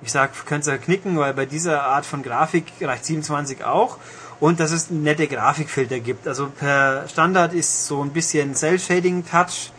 ich 0.02 0.10
sag, 0.10 0.46
könnt 0.46 0.66
ihr 0.66 0.78
knicken, 0.78 1.16
weil 1.16 1.32
bei 1.32 1.46
dieser 1.46 1.84
Art 1.84 2.04
von 2.04 2.22
Grafik 2.22 2.64
reicht 2.80 3.04
27 3.06 3.64
auch. 3.64 3.98
Und 4.40 4.58
dass 4.58 4.72
es 4.72 4.90
nette 4.90 5.28
Grafikfilter 5.28 6.00
gibt. 6.00 6.26
Also 6.26 6.48
per 6.48 7.08
Standard 7.08 7.54
ist 7.54 7.86
so 7.86 8.02
ein 8.02 8.10
bisschen 8.10 8.56
Cell-Shading-Touch, 8.56 9.70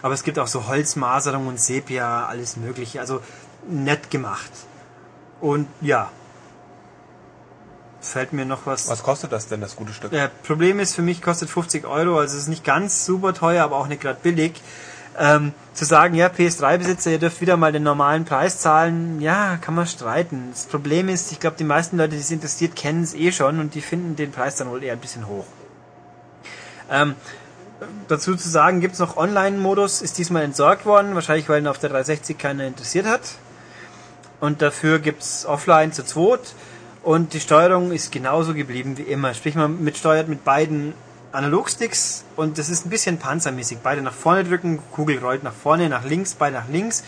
aber 0.00 0.14
es 0.14 0.22
gibt 0.22 0.38
auch 0.38 0.46
so 0.46 0.66
Holzmaserung 0.66 1.46
und 1.46 1.60
Sepia, 1.60 2.26
alles 2.26 2.56
mögliche. 2.56 3.00
Also 3.00 3.20
nett 3.68 4.10
gemacht. 4.10 4.50
Und 5.42 5.68
ja, 5.82 6.10
fällt 8.00 8.32
mir 8.32 8.46
noch 8.46 8.64
was. 8.64 8.88
Was 8.88 9.02
kostet 9.02 9.30
das 9.30 9.48
denn, 9.48 9.60
das 9.60 9.76
gute 9.76 9.92
Stück? 9.92 10.10
Ja, 10.12 10.30
Problem 10.44 10.80
ist, 10.80 10.94
für 10.94 11.02
mich 11.02 11.20
kostet 11.20 11.50
50 11.50 11.84
Euro, 11.84 12.18
also 12.18 12.34
es 12.34 12.44
ist 12.44 12.48
nicht 12.48 12.64
ganz 12.64 13.04
super 13.04 13.34
teuer, 13.34 13.62
aber 13.62 13.76
auch 13.76 13.88
nicht 13.88 14.00
gerade 14.00 14.20
billig. 14.22 14.62
Ähm, 15.18 15.52
zu 15.74 15.84
sagen, 15.84 16.14
ja, 16.14 16.28
PS3-Besitzer, 16.28 17.10
ihr 17.10 17.18
dürft 17.18 17.40
wieder 17.40 17.56
mal 17.56 17.72
den 17.72 17.82
normalen 17.82 18.24
Preis 18.24 18.60
zahlen, 18.60 19.20
ja, 19.20 19.56
kann 19.60 19.74
man 19.74 19.86
streiten. 19.86 20.48
Das 20.52 20.66
Problem 20.66 21.08
ist, 21.08 21.32
ich 21.32 21.40
glaube, 21.40 21.56
die 21.58 21.64
meisten 21.64 21.96
Leute, 21.96 22.10
die 22.10 22.20
es 22.20 22.30
interessiert, 22.30 22.76
kennen 22.76 23.02
es 23.02 23.14
eh 23.14 23.32
schon 23.32 23.58
und 23.58 23.74
die 23.74 23.80
finden 23.80 24.16
den 24.16 24.30
Preis 24.30 24.56
dann 24.56 24.70
wohl 24.70 24.82
eher 24.82 24.92
ein 24.92 25.00
bisschen 25.00 25.26
hoch. 25.26 25.46
Ähm, 26.90 27.14
dazu 28.08 28.36
zu 28.36 28.48
sagen, 28.48 28.80
gibt 28.80 28.94
es 28.94 29.00
noch 29.00 29.16
Online-Modus, 29.16 30.02
ist 30.02 30.18
diesmal 30.18 30.42
entsorgt 30.42 30.86
worden, 30.86 31.14
wahrscheinlich 31.14 31.48
weil 31.48 31.62
ihn 31.62 31.68
auf 31.68 31.78
der 31.78 31.90
360 31.90 32.38
keiner 32.38 32.64
interessiert 32.64 33.06
hat. 33.06 33.22
Und 34.40 34.62
dafür 34.62 34.98
gibt 34.98 35.22
es 35.22 35.46
Offline 35.46 35.92
zu 35.92 36.04
zweit. 36.04 36.54
Und 37.02 37.32
die 37.32 37.40
Steuerung 37.40 37.92
ist 37.92 38.12
genauso 38.12 38.54
geblieben 38.54 38.98
wie 38.98 39.02
immer. 39.02 39.34
Sprich, 39.34 39.54
man 39.54 39.82
mitsteuert 39.82 40.28
mit 40.28 40.44
beiden 40.44 40.94
Analogsticks 41.32 42.24
und 42.36 42.58
das 42.58 42.68
ist 42.68 42.86
ein 42.86 42.90
bisschen 42.90 43.18
panzermäßig. 43.18 43.78
Beide 43.82 44.02
nach 44.02 44.12
vorne 44.12 44.44
drücken, 44.44 44.80
Kugel 44.92 45.18
rollt 45.18 45.42
nach 45.42 45.52
vorne, 45.52 45.88
nach 45.88 46.04
links, 46.04 46.34
beide 46.34 46.56
nach 46.56 46.68
links. 46.68 47.04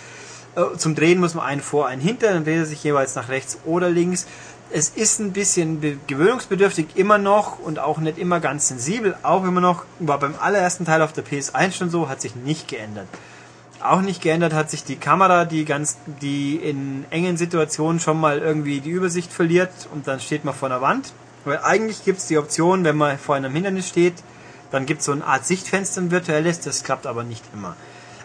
Äh, 0.56 0.76
zum 0.76 0.94
Drehen 0.94 1.20
muss 1.20 1.35
man 1.35 1.44
einen 1.44 1.61
vor, 1.61 1.87
einen 1.87 2.00
hinter, 2.00 2.33
dann 2.33 2.44
dreht 2.44 2.59
er 2.59 2.66
sich 2.66 2.83
jeweils 2.83 3.14
nach 3.14 3.28
rechts 3.28 3.59
oder 3.64 3.88
links. 3.88 4.26
Es 4.72 4.90
ist 4.90 5.18
ein 5.18 5.33
bisschen 5.33 6.00
gewöhnungsbedürftig 6.06 6.87
immer 6.94 7.18
noch 7.18 7.59
und 7.59 7.78
auch 7.78 7.98
nicht 7.98 8.18
immer 8.18 8.38
ganz 8.38 8.68
sensibel, 8.68 9.16
auch 9.22 9.44
immer 9.44 9.61
noch, 9.61 9.85
war 9.98 10.18
beim 10.18 10.35
allerersten 10.38 10.85
Teil 10.85 11.02
auf 11.02 11.12
der 11.12 11.24
PS1 11.24 11.72
schon 11.72 11.90
so, 11.90 12.09
hat 12.09 12.20
sich 12.20 12.37
nicht 12.37 12.68
geändert. 12.68 13.09
Auch 13.83 14.02
nicht 14.02 14.20
geändert 14.20 14.52
hat 14.52 14.70
sich 14.70 14.85
die 14.85 14.96
Kamera, 14.96 15.44
die 15.44 15.64
ganz, 15.64 15.96
die 16.20 16.56
in 16.56 17.04
engen 17.11 17.37
Situationen 17.37 17.98
schon 17.98 18.20
mal 18.20 18.38
irgendwie 18.38 18.80
die 18.80 18.90
Übersicht 18.90 19.33
verliert 19.33 19.70
und 19.92 20.06
dann 20.06 20.20
steht 20.20 20.44
man 20.44 20.54
vor 20.54 20.70
einer 20.70 20.83
Wand 20.83 21.12
weil 21.44 21.59
eigentlich 21.62 22.05
gibt 22.05 22.18
es 22.18 22.26
die 22.26 22.38
Option, 22.38 22.85
wenn 22.85 22.96
man 22.96 23.18
vor 23.18 23.35
einem 23.35 23.53
Hindernis 23.53 23.88
steht, 23.88 24.14
dann 24.70 24.87
gibt 24.87 25.00
es 25.00 25.07
so 25.07 25.12
eine 25.12 25.24
Art 25.24 25.44
Sichtfenster, 25.44 26.00
ein 26.00 26.11
virtuelles, 26.11 26.61
das 26.61 26.85
klappt 26.85 27.07
aber 27.07 27.24
nicht 27.24 27.44
immer. 27.53 27.76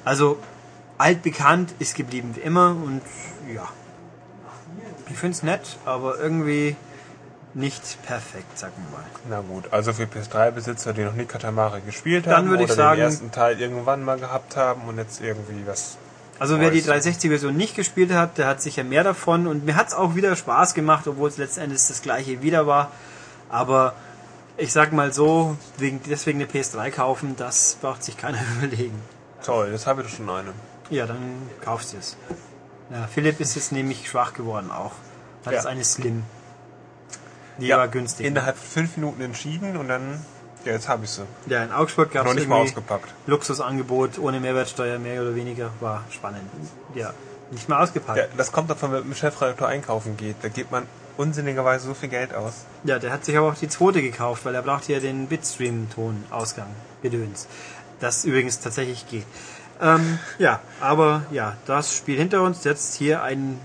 Also 0.03 0.37
altbekannt 0.97 1.73
ist 1.79 1.95
geblieben 1.95 2.31
wie 2.35 2.41
immer 2.41 2.69
und 2.69 3.01
ja. 3.53 3.67
Ich 5.09 5.17
finde 5.17 5.35
es 5.35 5.43
nett, 5.43 5.77
aber 5.85 6.19
irgendwie 6.19 6.75
nicht 7.53 8.03
perfekt, 8.05 8.57
sagen 8.57 8.73
wir 8.89 8.97
mal. 8.97 9.05
Na 9.29 9.41
gut, 9.41 9.71
also 9.71 9.93
für 9.93 10.03
PS3-Besitzer, 10.03 10.93
die 10.93 11.03
noch 11.03 11.13
nie 11.13 11.25
Katamari 11.25 11.81
gespielt 11.81 12.27
haben 12.27 12.49
würde 12.49 12.63
ich 12.63 12.69
oder 12.69 12.75
sagen, 12.75 12.99
den 12.99 13.05
ersten 13.05 13.31
Teil 13.31 13.59
irgendwann 13.59 14.03
mal 14.03 14.19
gehabt 14.19 14.57
haben 14.57 14.87
und 14.87 14.97
jetzt 14.97 15.21
irgendwie 15.21 15.65
was 15.65 15.97
also 16.39 16.59
wer 16.59 16.69
die 16.69 16.81
360-Version 16.81 17.55
nicht 17.55 17.75
gespielt 17.75 18.11
hat, 18.11 18.37
der 18.37 18.47
hat 18.47 18.61
sicher 18.61 18.83
mehr 18.83 19.03
davon 19.03 19.47
und 19.47 19.65
mir 19.65 19.75
hat 19.75 19.87
es 19.87 19.93
auch 19.93 20.15
wieder 20.15 20.35
Spaß 20.35 20.73
gemacht, 20.73 21.07
obwohl 21.07 21.29
es 21.29 21.37
letzten 21.37 21.61
Endes 21.61 21.87
das 21.87 22.01
gleiche 22.01 22.41
wieder 22.41 22.67
war. 22.67 22.91
Aber 23.49 23.93
ich 24.57 24.73
sag 24.73 24.91
mal 24.91 25.13
so, 25.13 25.57
wegen, 25.77 26.01
deswegen 26.09 26.41
eine 26.41 26.49
PS3 26.49 26.91
kaufen, 26.91 27.35
das 27.37 27.77
braucht 27.81 28.03
sich 28.03 28.17
keiner 28.17 28.39
überlegen. 28.57 29.01
Toll, 29.43 29.69
jetzt 29.71 29.87
habe 29.87 30.01
ich 30.01 30.07
doch 30.07 30.15
schon 30.15 30.29
eine. 30.29 30.53
Ja, 30.89 31.05
dann 31.05 31.49
kaufst 31.63 31.93
du 31.93 31.97
es. 31.97 32.17
Ja, 32.91 33.07
Philipp 33.07 33.39
ist 33.39 33.55
jetzt 33.55 33.71
nämlich 33.71 34.07
schwach 34.09 34.33
geworden 34.33 34.71
auch. 34.71 34.91
Hat 35.45 35.53
ja. 35.53 35.53
jetzt 35.53 35.67
eine 35.67 35.83
Slim. 35.83 36.23
Die 37.57 37.67
ja, 37.67 37.77
war 37.77 37.87
günstig. 37.87 38.25
Innerhalb 38.25 38.57
fünf 38.57 38.97
Minuten 38.97 39.21
entschieden 39.21 39.77
und 39.77 39.87
dann 39.87 40.23
ja, 40.65 40.73
jetzt 40.73 40.89
habe 40.89 41.05
ich 41.05 41.11
sie. 41.11 41.23
Ja, 41.47 41.63
in 41.63 41.71
Augsburg 41.71 42.11
gab 42.11 42.27
es 42.27 42.33
nicht 42.33 42.47
mal 42.47 42.61
ausgepackt. 42.61 43.13
Luxusangebot 43.27 44.19
ohne 44.19 44.39
Mehrwertsteuer, 44.39 44.99
mehr 44.99 45.21
oder 45.21 45.35
weniger. 45.35 45.69
War 45.79 46.03
spannend. 46.09 46.41
Ja, 46.95 47.13
nicht 47.51 47.69
mal 47.69 47.83
ausgepackt. 47.83 48.17
Ja, 48.17 48.25
das 48.35 48.51
kommt 48.51 48.69
davon, 48.69 48.91
wenn 48.91 48.99
man 48.99 49.09
mit 49.09 49.17
dem 49.17 49.19
Chefredakteur 49.19 49.67
einkaufen 49.67 50.17
geht. 50.17 50.37
Da 50.41 50.49
gibt 50.49 50.71
man 50.71 50.87
unsinnigerweise 51.17 51.87
so 51.87 51.93
viel 51.93 52.09
Geld 52.09 52.33
aus. 52.33 52.65
Ja, 52.83 52.99
der 52.99 53.11
hat 53.11 53.25
sich 53.25 53.37
aber 53.37 53.49
auch 53.49 53.55
die 53.55 53.69
zweite 53.69 54.01
gekauft, 54.01 54.45
weil 54.45 54.55
er 54.55 54.61
braucht 54.61 54.87
ja 54.89 54.99
den 54.99 55.27
Bitstream-Ton-Ausgang. 55.27 56.67
Gedöns. 57.01 57.47
Das 57.99 58.25
übrigens 58.25 58.59
tatsächlich 58.59 59.07
geht. 59.07 59.25
Ähm, 59.81 60.19
ja, 60.39 60.61
aber 60.81 61.23
ja, 61.31 61.55
das 61.65 61.95
Spiel 61.95 62.17
hinter 62.17 62.41
uns. 62.41 62.63
Jetzt 62.63 62.95
hier 62.95 63.21
ein 63.21 63.59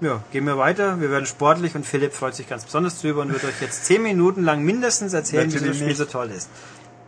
ja, 0.00 0.22
gehen 0.32 0.44
wir 0.44 0.58
weiter. 0.58 1.00
Wir 1.00 1.10
werden 1.10 1.26
sportlich 1.26 1.74
und 1.74 1.86
Philipp 1.86 2.12
freut 2.12 2.34
sich 2.34 2.48
ganz 2.48 2.64
besonders 2.64 3.00
drüber 3.00 3.22
und 3.22 3.32
wird 3.32 3.44
euch 3.44 3.60
jetzt 3.60 3.84
zehn 3.84 4.02
Minuten 4.02 4.42
lang 4.42 4.62
mindestens 4.62 5.12
erzählen, 5.12 5.52
wie 5.52 5.58
das 5.58 5.76
Spiel 5.76 5.88
nicht. 5.88 5.96
so 5.96 6.04
toll 6.04 6.30
ist. 6.30 6.48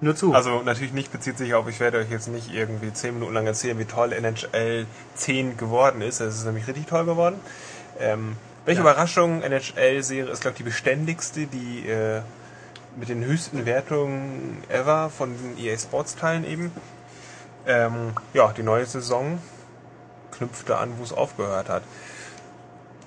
Nur 0.01 0.15
zu. 0.15 0.35
Also 0.35 0.63
natürlich 0.63 0.93
nicht 0.93 1.11
bezieht 1.11 1.39
sich 1.39 1.55
auf, 1.55 1.69
ich 1.69 1.81
werde 1.81 1.99
euch 1.99 2.11
jetzt 2.11 2.29
nicht 2.29 2.53
irgendwie 2.53 2.93
zehn 2.93 3.15
Minuten 3.15 3.33
lang 3.33 3.47
erzählen, 3.47 3.79
wie 3.79 3.87
toll 3.87 4.13
NHL 4.13 4.87
10 5.15 5.57
geworden 5.57 6.03
ist. 6.03 6.21
Es 6.21 6.37
ist 6.37 6.45
nämlich 6.45 6.67
richtig 6.69 6.87
toll 6.87 7.07
geworden. 7.07 7.41
Ähm, 7.99 8.37
welche 8.67 8.83
ja. 8.83 8.91
Überraschung, 8.91 9.43
NHL-Serie 9.43 10.31
ist, 10.31 10.43
glaube 10.43 10.53
ich, 10.53 10.59
die 10.59 10.65
beständigste, 10.65 11.47
die 11.47 11.89
äh, 11.89 12.21
mit 12.97 13.09
den 13.09 13.25
höchsten 13.25 13.65
Wertungen 13.65 14.59
ever 14.69 15.11
von 15.11 15.35
den 15.37 15.65
EA 15.65 15.79
Sports-Teilen 15.79 16.45
eben. 16.45 16.73
Ähm, 17.67 18.13
ja, 18.35 18.53
die 18.53 18.63
neue 18.63 18.85
Saison 18.85 19.39
knüpfte 20.33 20.77
an, 20.77 20.93
wo 20.99 21.05
es 21.05 21.13
aufgehört 21.13 21.69
hat 21.69 21.83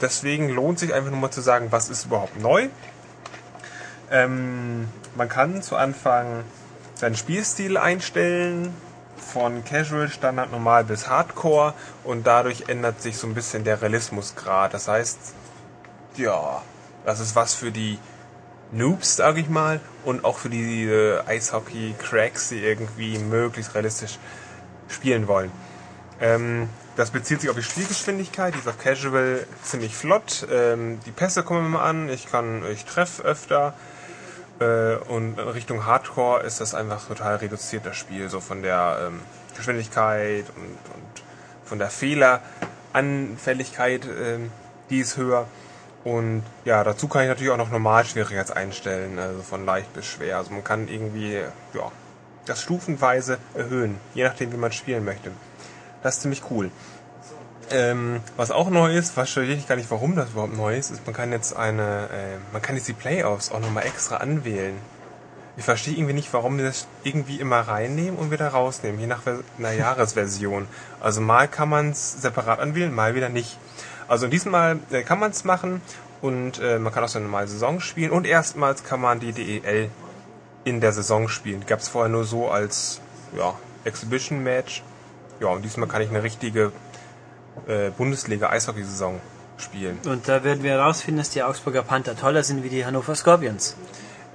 deswegen 0.01 0.49
lohnt 0.49 0.79
sich 0.79 0.93
einfach 0.93 1.11
nur 1.11 1.19
mal 1.19 1.31
zu 1.31 1.41
sagen, 1.41 1.67
was 1.71 1.89
ist 1.89 2.05
überhaupt 2.05 2.39
neu. 2.39 2.69
Ähm, 4.11 4.87
man 5.15 5.29
kann 5.29 5.61
zu 5.61 5.75
Anfang 5.75 6.43
seinen 6.95 7.15
Spielstil 7.15 7.77
einstellen, 7.77 8.73
von 9.29 9.63
Casual, 9.63 10.09
Standard, 10.09 10.51
Normal 10.51 10.83
bis 10.83 11.07
Hardcore 11.07 11.73
und 12.03 12.25
dadurch 12.25 12.67
ändert 12.67 13.01
sich 13.01 13.17
so 13.17 13.27
ein 13.27 13.33
bisschen 13.33 13.63
der 13.63 13.81
Realismusgrad. 13.81 14.73
Das 14.73 14.87
heißt, 14.87 15.17
ja, 16.15 16.61
das 17.05 17.19
ist 17.19 17.35
was 17.35 17.53
für 17.53 17.71
die 17.71 17.99
Noobs, 18.71 19.15
sag 19.15 19.37
ich 19.37 19.49
mal, 19.49 19.79
und 20.03 20.25
auch 20.25 20.37
für 20.37 20.49
die 20.49 20.85
äh, 20.85 21.21
Eishockey-Cracks, 21.27 22.49
die 22.49 22.63
irgendwie 22.63 23.17
möglichst 23.17 23.73
realistisch 23.73 24.17
spielen 24.87 25.27
wollen. 25.27 25.51
Ähm, 26.19 26.69
das 26.99 27.09
bezieht 27.11 27.39
sich 27.39 27.49
auf 27.49 27.55
die 27.55 27.63
Spielgeschwindigkeit, 27.63 28.53
die 28.53 28.59
ist 28.59 28.67
auf 28.67 28.77
Casual 28.77 29.47
ziemlich 29.63 29.95
flott. 29.95 30.45
Ähm, 30.51 30.99
die 31.05 31.11
Pässe 31.11 31.43
kommen 31.43 31.67
immer 31.67 31.81
an, 31.81 32.09
ich 32.09 32.29
kann, 32.29 32.69
ich 32.69 32.83
treffe 32.83 33.23
öfter. 33.23 33.73
Äh, 34.59 34.95
und 35.07 35.39
Richtung 35.39 35.85
Hardcore 35.85 36.43
ist 36.43 36.59
das 36.59 36.75
einfach 36.75 37.07
total 37.07 37.37
reduziert, 37.37 37.85
das 37.85 37.95
Spiel, 37.95 38.27
so 38.27 38.41
von 38.41 38.63
der 38.63 39.07
ähm, 39.07 39.21
Geschwindigkeit 39.55 40.43
und, 40.57 40.65
und 40.65 41.23
von 41.63 41.79
der 41.79 41.89
Fehleranfälligkeit, 41.89 44.05
ähm, 44.05 44.51
die 44.89 44.99
ist 44.99 45.15
höher. 45.15 45.47
Und 46.03 46.43
ja, 46.65 46.83
dazu 46.83 47.07
kann 47.07 47.21
ich 47.21 47.29
natürlich 47.29 47.53
auch 47.53 47.57
noch 47.57 47.71
Normalschwierigkeit 47.71 48.57
einstellen, 48.57 49.19
also 49.19 49.41
von 49.41 49.65
leicht 49.65 49.93
bis 49.93 50.05
schwer. 50.05 50.35
Also 50.35 50.51
man 50.51 50.65
kann 50.65 50.89
irgendwie, 50.89 51.35
ja, 51.73 51.91
das 52.45 52.61
stufenweise 52.61 53.37
erhöhen, 53.53 54.01
je 54.13 54.25
nachdem, 54.25 54.51
wie 54.51 54.57
man 54.57 54.73
spielen 54.73 55.05
möchte. 55.05 55.31
Das 56.03 56.15
ist 56.15 56.21
ziemlich 56.21 56.43
cool. 56.49 56.71
Ähm, 57.71 58.21
was 58.35 58.49
auch 58.49 58.69
neu 58.69 58.95
ist, 58.95 59.11
verstehe 59.11 59.43
ich 59.43 59.67
gar 59.67 59.75
nicht, 59.75 59.91
warum 59.91 60.15
das 60.15 60.31
überhaupt 60.31 60.57
neu 60.57 60.75
ist, 60.75 60.89
ist, 60.89 61.05
man 61.05 61.15
kann 61.15 61.31
jetzt 61.31 61.55
eine, 61.55 62.09
äh, 62.11 62.37
man 62.51 62.61
kann 62.61 62.75
jetzt 62.75 62.87
die 62.87 62.93
Playoffs 62.93 63.51
auch 63.51 63.59
nochmal 63.59 63.85
extra 63.85 64.17
anwählen. 64.17 64.75
Ich 65.55 65.65
verstehe 65.65 65.93
irgendwie 65.93 66.13
nicht, 66.13 66.33
warum 66.33 66.57
die 66.57 66.63
das 66.63 66.87
irgendwie 67.03 67.35
immer 67.35 67.59
reinnehmen 67.59 68.17
und 68.17 68.31
wieder 68.31 68.47
rausnehmen, 68.47 68.99
je 68.99 69.07
nach 69.07 69.21
einer 69.57 69.71
Jahresversion. 69.73 70.67
Also 70.99 71.21
mal 71.21 71.47
kann 71.47 71.69
man 71.69 71.91
es 71.91 72.21
separat 72.21 72.59
anwählen, 72.59 72.93
mal 72.93 73.13
wieder 73.13 73.29
nicht. 73.29 73.57
Also 74.07 74.27
diesmal 74.27 74.79
äh, 74.89 75.03
kann 75.03 75.19
man 75.19 75.31
es 75.31 75.43
machen 75.43 75.81
und 76.21 76.59
äh, 76.59 76.79
man 76.79 76.91
kann 76.91 77.03
auch 77.03 77.09
so 77.09 77.19
eine 77.19 77.27
normale 77.27 77.47
Saison 77.47 77.81
spielen 77.81 78.11
und 78.11 78.25
erstmals 78.25 78.83
kann 78.83 79.01
man 79.01 79.19
die 79.19 79.31
DEL 79.31 79.91
in 80.63 80.81
der 80.81 80.91
Saison 80.91 81.27
spielen. 81.27 81.65
Gab 81.67 81.79
es 81.79 81.87
vorher 81.87 82.09
nur 82.09 82.23
so 82.23 82.49
als 82.49 82.99
ja, 83.37 83.53
Exhibition 83.83 84.41
Match. 84.43 84.81
Ja, 85.39 85.47
und 85.47 85.63
diesmal 85.63 85.87
kann 85.87 86.01
ich 86.01 86.09
eine 86.09 86.23
richtige 86.23 86.71
äh, 87.67 87.89
Bundesliga-Eishockey-Saison 87.91 89.19
spielen. 89.57 89.99
Und 90.05 90.27
da 90.27 90.43
werden 90.43 90.63
wir 90.63 90.71
herausfinden, 90.71 91.19
dass 91.19 91.29
die 91.29 91.43
Augsburger 91.43 91.83
Panther 91.83 92.15
toller 92.15 92.43
sind 92.43 92.63
wie 92.63 92.69
die 92.69 92.85
Hannover 92.85 93.15
Scorpions. 93.15 93.75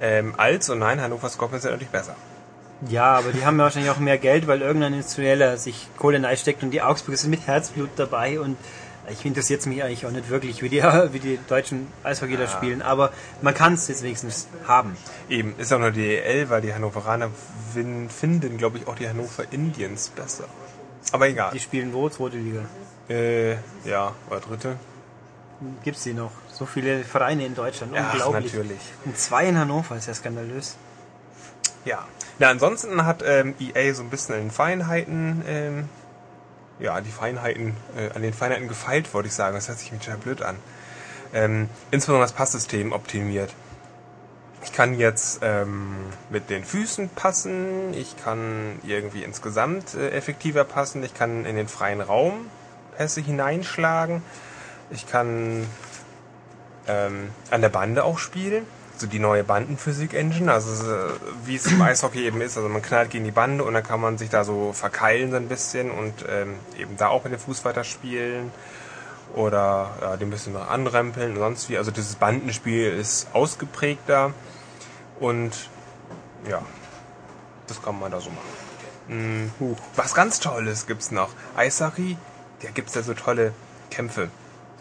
Ähm, 0.01 0.33
als 0.37 0.69
und 0.69 0.79
nein, 0.79 1.01
Hannover 1.01 1.29
Scorpions 1.29 1.63
sind 1.63 1.71
natürlich 1.71 1.91
besser. 1.91 2.15
Ja, 2.89 3.13
aber 3.17 3.31
die 3.31 3.45
haben 3.45 3.57
ja 3.57 3.63
wahrscheinlich 3.63 3.91
auch 3.91 3.99
mehr 3.99 4.17
Geld, 4.17 4.47
weil 4.47 4.61
irgendein 4.61 4.93
Industrieller 4.93 5.57
sich 5.57 5.87
Kohle 5.97 6.37
steckt 6.37 6.61
und 6.61 6.71
die 6.71 6.81
Augsburger 6.81 7.17
sind 7.17 7.29
mit 7.29 7.47
Herzblut 7.47 7.89
dabei 7.95 8.39
und 8.39 8.57
ich 9.09 9.23
interessiert 9.23 9.61
es 9.61 9.65
mich 9.65 9.83
eigentlich 9.83 10.05
auch 10.05 10.11
nicht 10.11 10.29
wirklich, 10.29 10.61
wie 10.61 10.69
die, 10.69 10.83
wie 11.11 11.19
die 11.19 11.39
deutschen 11.47 11.87
Eishockeyler 12.03 12.45
ja. 12.45 12.47
spielen, 12.47 12.81
aber 12.81 13.11
man 13.41 13.53
kann 13.53 13.73
es 13.73 13.87
jetzt 13.87 14.03
wenigstens 14.03 14.47
haben. 14.67 14.97
Eben, 15.29 15.55
ist 15.57 15.71
auch 15.71 15.79
nur 15.79 15.91
die 15.91 16.15
EL, 16.15 16.49
weil 16.49 16.61
die 16.61 16.73
Hannoveraner 16.73 17.29
finden, 17.73 18.57
glaube 18.57 18.79
ich, 18.79 18.87
auch 18.87 18.95
die 18.95 19.07
Hannover 19.07 19.43
Indians 19.51 20.09
besser. 20.09 20.45
Aber 21.11 21.27
egal. 21.27 21.51
Die 21.53 21.59
spielen 21.59 21.93
wo? 21.93 22.09
Zweite 22.09 22.37
Liga? 22.37 22.61
Äh, 23.09 23.53
ja, 23.87 24.13
oder 24.29 24.39
dritte. 24.39 24.75
Gibt 25.83 25.97
es 25.97 26.03
die 26.03 26.13
noch? 26.13 26.31
So 26.51 26.65
viele 26.65 27.03
Vereine 27.03 27.45
in 27.45 27.55
Deutschland. 27.55 27.93
Ja, 27.93 28.11
Unglaublich. 28.11 28.53
natürlich. 28.53 28.79
Und 29.05 29.17
zwei 29.17 29.47
in 29.47 29.57
Hannover 29.57 29.95
ist 29.95 30.07
ja 30.07 30.13
skandalös. 30.13 30.75
Ja. 31.85 32.05
Na, 32.39 32.49
ansonsten 32.49 33.05
hat 33.05 33.23
ähm, 33.25 33.53
EA 33.59 33.93
so 33.93 34.03
ein 34.03 34.09
bisschen 34.09 34.35
an 34.35 34.41
den 34.41 34.51
Feinheiten, 34.51 35.43
ähm, 35.47 35.89
ja, 36.79 36.99
die 36.99 37.11
Feinheiten, 37.11 37.77
äh, 37.95 38.09
an 38.13 38.21
den 38.21 38.33
Feinheiten 38.33 38.67
gefeilt, 38.67 39.13
wollte 39.13 39.27
ich 39.27 39.33
sagen. 39.33 39.55
Das 39.55 39.69
hört 39.69 39.79
sich 39.79 39.91
total 39.91 40.17
blöd 40.17 40.41
an. 40.41 40.57
Ähm, 41.33 41.69
insbesondere 41.91 42.25
das 42.25 42.33
Passsystem 42.33 42.91
optimiert. 42.91 43.53
Ich 44.65 44.73
kann 44.73 44.97
jetzt 44.97 45.39
ähm, 45.43 45.95
mit 46.31 46.49
den 46.49 46.65
Füßen 46.65 47.09
passen, 47.09 47.93
ich 47.93 48.17
kann 48.17 48.79
irgendwie 48.83 49.23
insgesamt 49.23 49.93
äh, 49.93 50.09
effektiver 50.09 50.63
passen, 50.63 51.03
ich 51.03 51.13
kann 51.13 51.45
in 51.45 51.55
den 51.55 51.67
freien 51.67 52.01
Raum 52.01 52.47
Pässe 52.97 53.21
hineinschlagen, 53.21 54.23
ich 54.89 55.07
kann 55.07 55.67
ähm, 56.87 57.29
an 57.51 57.61
der 57.61 57.69
Bande 57.69 58.03
auch 58.03 58.17
spielen, 58.17 58.65
so 58.97 59.05
die 59.05 59.19
neue 59.19 59.43
Bandenphysik-Engine, 59.43 60.51
also 60.51 60.91
äh, 60.91 61.09
wie 61.45 61.55
es 61.55 61.67
im 61.67 61.81
Eishockey 61.81 62.25
eben 62.25 62.41
ist, 62.41 62.57
also 62.57 62.67
man 62.67 62.81
knallt 62.81 63.11
gegen 63.11 63.23
die 63.23 63.31
Bande 63.31 63.63
und 63.63 63.75
dann 63.75 63.83
kann 63.83 64.01
man 64.01 64.17
sich 64.17 64.29
da 64.29 64.43
so 64.43 64.73
verkeilen 64.73 65.29
so 65.29 65.37
ein 65.37 65.47
bisschen 65.47 65.91
und 65.91 66.25
ähm, 66.27 66.55
eben 66.77 66.97
da 66.97 67.09
auch 67.09 67.23
mit 67.23 67.33
dem 67.33 67.39
Fuß 67.39 67.63
weiter 67.65 67.83
spielen 67.83 68.51
oder 69.35 69.91
ja, 70.01 70.17
den 70.17 70.31
bisschen 70.31 70.53
noch 70.53 70.69
anrempeln 70.69 71.33
und 71.33 71.39
sonst 71.39 71.69
wie. 71.69 71.77
Also 71.77 71.91
dieses 71.91 72.15
Bandenspiel 72.15 72.91
ist 72.91 73.27
ausgeprägter 73.33 74.33
und 75.19 75.69
ja, 76.49 76.61
das 77.67 77.81
kann 77.81 77.99
man 77.99 78.11
da 78.11 78.19
so 78.19 78.29
machen. 78.29 78.65
Mhm. 79.07 79.51
Was 79.95 80.13
ganz 80.13 80.39
Tolles 80.39 80.87
gibt's 80.87 81.11
noch. 81.11 81.29
Eishockey, 81.55 82.17
da 82.61 82.69
gibt's 82.71 82.95
ja 82.95 83.01
so 83.01 83.13
tolle 83.13 83.53
Kämpfe. 83.91 84.29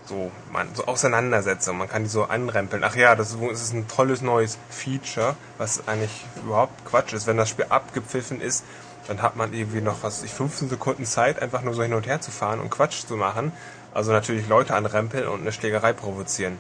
So, 0.07 0.30
man, 0.53 0.68
so 0.74 0.85
Auseinandersetzungen, 0.85 1.78
man 1.78 1.89
kann 1.89 2.03
die 2.03 2.11
so 2.11 2.24
anrempeln. 2.24 2.85
Ach 2.85 2.95
ja, 2.95 3.14
das 3.14 3.30
ist, 3.30 3.39
das 3.41 3.62
ist 3.62 3.72
ein 3.72 3.89
tolles 3.89 4.20
neues 4.20 4.59
Feature, 4.68 5.35
was 5.57 5.89
eigentlich 5.89 6.26
überhaupt 6.45 6.85
Quatsch 6.85 7.14
ist. 7.14 7.26
Wenn 7.26 7.39
das 7.39 7.49
Spiel 7.49 7.66
abgepfiffen 7.70 8.41
ist, 8.41 8.64
dann 9.07 9.22
hat 9.22 9.37
man 9.37 9.55
irgendwie 9.55 9.80
noch, 9.80 10.03
was 10.03 10.22
ich, 10.22 10.32
15 10.32 10.68
Sekunden 10.68 11.07
Zeit, 11.07 11.41
einfach 11.41 11.62
nur 11.62 11.74
so 11.74 11.82
hin 11.82 11.95
und 11.95 12.07
her 12.07 12.20
zu 12.20 12.30
fahren 12.30 12.61
und 12.61 12.70
Quatsch 12.70 13.07
zu 13.07 13.16
machen. 13.16 13.53
Also 13.95 14.12
natürlich 14.12 14.49
Leute 14.49 14.74
anrempeln 14.74 15.26
und 15.26 15.41
eine 15.41 15.53
Schlägerei 15.53 15.93
provozieren. 15.93 16.59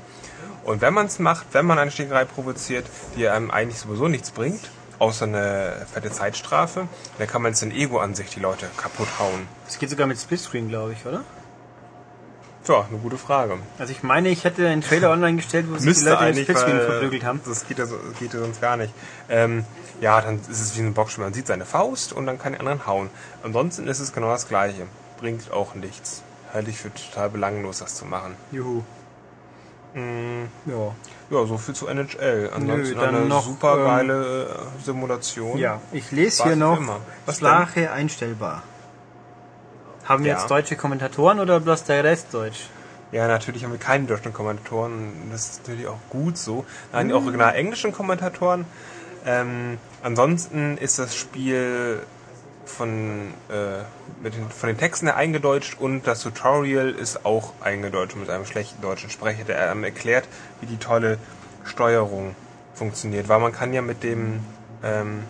Und 0.64 0.80
wenn 0.80 0.94
man 0.94 1.06
es 1.06 1.18
macht, 1.18 1.46
wenn 1.52 1.66
man 1.66 1.78
eine 1.78 1.90
Schlägerei 1.90 2.24
provoziert, 2.24 2.86
die 3.16 3.28
einem 3.28 3.50
eigentlich 3.50 3.78
sowieso 3.78 4.08
nichts 4.08 4.30
bringt, 4.30 4.70
außer 4.98 5.26
eine 5.26 5.86
fette 5.92 6.10
Zeitstrafe, 6.10 6.88
dann 7.18 7.26
kann 7.26 7.42
man 7.42 7.52
es 7.52 7.62
in 7.62 7.70
Ego-Ansicht 7.70 8.34
die 8.34 8.40
Leute 8.40 8.66
kaputt 8.76 9.08
hauen. 9.18 9.46
Das 9.66 9.78
geht 9.78 9.90
sogar 9.90 10.06
mit 10.06 10.18
Splitscreen, 10.18 10.68
glaube 10.68 10.92
ich, 10.92 11.04
oder? 11.04 11.22
Tja, 12.64 12.86
eine 12.88 12.98
gute 12.98 13.18
Frage. 13.18 13.58
Also 13.78 13.92
ich 13.92 14.02
meine, 14.02 14.30
ich 14.30 14.44
hätte 14.44 14.66
einen 14.66 14.80
Trailer 14.80 15.10
online 15.10 15.36
gestellt, 15.36 15.66
wo 15.68 15.76
sich 15.76 15.98
die 15.98 16.04
Leute 16.04 16.24
mit 16.24 16.38
Splitscreen 16.44 16.80
verprügelt 16.80 17.24
haben. 17.24 17.40
Das 17.44 17.68
geht 17.68 17.78
ja, 17.78 17.84
geht 18.18 18.32
ja 18.32 18.40
sonst 18.40 18.62
gar 18.62 18.78
nicht. 18.78 18.94
Ähm, 19.28 19.66
ja, 20.00 20.18
dann 20.22 20.38
ist 20.38 20.60
es 20.60 20.76
wie 20.76 20.80
ein 20.80 20.94
Boxspiel. 20.94 21.24
Man 21.24 21.34
sieht 21.34 21.46
seine 21.46 21.66
Faust 21.66 22.14
und 22.14 22.24
dann 22.24 22.38
kann 22.38 22.54
die 22.54 22.60
anderen 22.60 22.86
hauen. 22.86 23.10
Ansonsten 23.42 23.86
ist 23.86 24.00
es 24.00 24.14
genau 24.14 24.28
das 24.28 24.48
Gleiche. 24.48 24.86
Bringt 25.20 25.52
auch 25.52 25.74
nichts. 25.74 26.22
Halte 26.54 26.70
ich 26.70 26.78
für 26.78 26.90
total 26.94 27.28
belanglos, 27.28 27.80
das 27.80 27.96
zu 27.96 28.06
machen. 28.06 28.34
Juhu. 28.50 28.82
Mm, 29.94 30.44
ja. 30.66 30.94
Ja, 31.30 31.46
so 31.46 31.56
viel 31.56 31.74
zu 31.74 31.86
NHL. 31.86 32.50
Ansonsten 32.54 32.94
Nö, 32.94 33.00
dann 33.00 33.14
eine 33.14 33.24
noch, 33.26 33.44
super 33.44 33.78
geile 33.78 34.42
ähm, 34.44 34.82
Simulation. 34.84 35.58
Ja, 35.58 35.80
ich 35.92 36.10
lese 36.12 36.44
hier 36.44 36.56
noch 36.56 36.78
Sprache 37.30 37.90
einstellbar. 37.90 38.62
Haben 40.04 40.24
wir 40.24 40.32
ja. 40.32 40.38
jetzt 40.38 40.50
deutsche 40.50 40.76
Kommentatoren 40.76 41.40
oder 41.40 41.60
bloß 41.60 41.84
der 41.84 42.04
Rest 42.04 42.34
Deutsch? 42.34 42.68
Ja, 43.10 43.26
natürlich 43.28 43.64
haben 43.64 43.70
wir 43.72 43.78
keine 43.78 44.06
deutschen 44.06 44.32
Kommentatoren. 44.32 45.30
Das 45.30 45.50
ist 45.50 45.60
natürlich 45.60 45.86
auch 45.86 46.00
gut 46.10 46.36
so. 46.36 46.66
Nein, 46.92 47.06
mhm. 47.06 47.14
original 47.14 47.54
englischen 47.54 47.92
Kommentatoren. 47.92 48.66
Ähm, 49.24 49.78
ansonsten 50.02 50.76
ist 50.76 50.98
das 50.98 51.16
Spiel 51.16 52.02
von, 52.66 53.32
äh, 53.48 53.82
mit 54.22 54.34
den, 54.34 54.48
von 54.50 54.68
den 54.68 54.78
Texten 54.78 55.06
her 55.06 55.16
eingedeutscht 55.16 55.78
und 55.78 56.06
das 56.06 56.22
Tutorial 56.22 56.90
ist 56.90 57.24
auch 57.24 57.52
eingedeutscht 57.60 58.16
mit 58.16 58.30
einem 58.30 58.46
schlechten 58.46 58.80
deutschen 58.82 59.10
Sprecher, 59.10 59.44
der 59.44 59.70
einem 59.70 59.84
erklärt, 59.84 60.28
wie 60.60 60.66
die 60.66 60.76
tolle 60.76 61.18
Steuerung 61.64 62.34
funktioniert. 62.74 63.28
Weil 63.28 63.40
man 63.40 63.52
kann 63.52 63.72
ja 63.72 63.82
mit 63.82 64.02
dem, 64.02 64.40
ähm, 64.82 65.24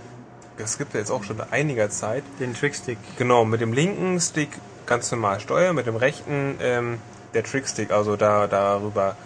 das 0.58 0.78
gibt 0.78 0.94
ja 0.94 1.00
jetzt 1.00 1.10
auch 1.10 1.24
schon 1.24 1.40
einiger 1.50 1.90
Zeit. 1.90 2.24
Den 2.40 2.54
Trickstick. 2.54 2.98
Genau, 3.18 3.44
mit 3.44 3.60
dem 3.60 3.72
linken 3.72 4.20
Stick 4.20 4.50
ganz 4.86 5.10
normal 5.10 5.40
steuern, 5.40 5.74
mit 5.74 5.86
dem 5.86 5.96
rechten 5.96 6.56
ähm, 6.60 6.98
der 7.32 7.42
Trickstick, 7.42 7.90
also 7.90 8.16
da 8.16 8.46
darüber 8.46 9.16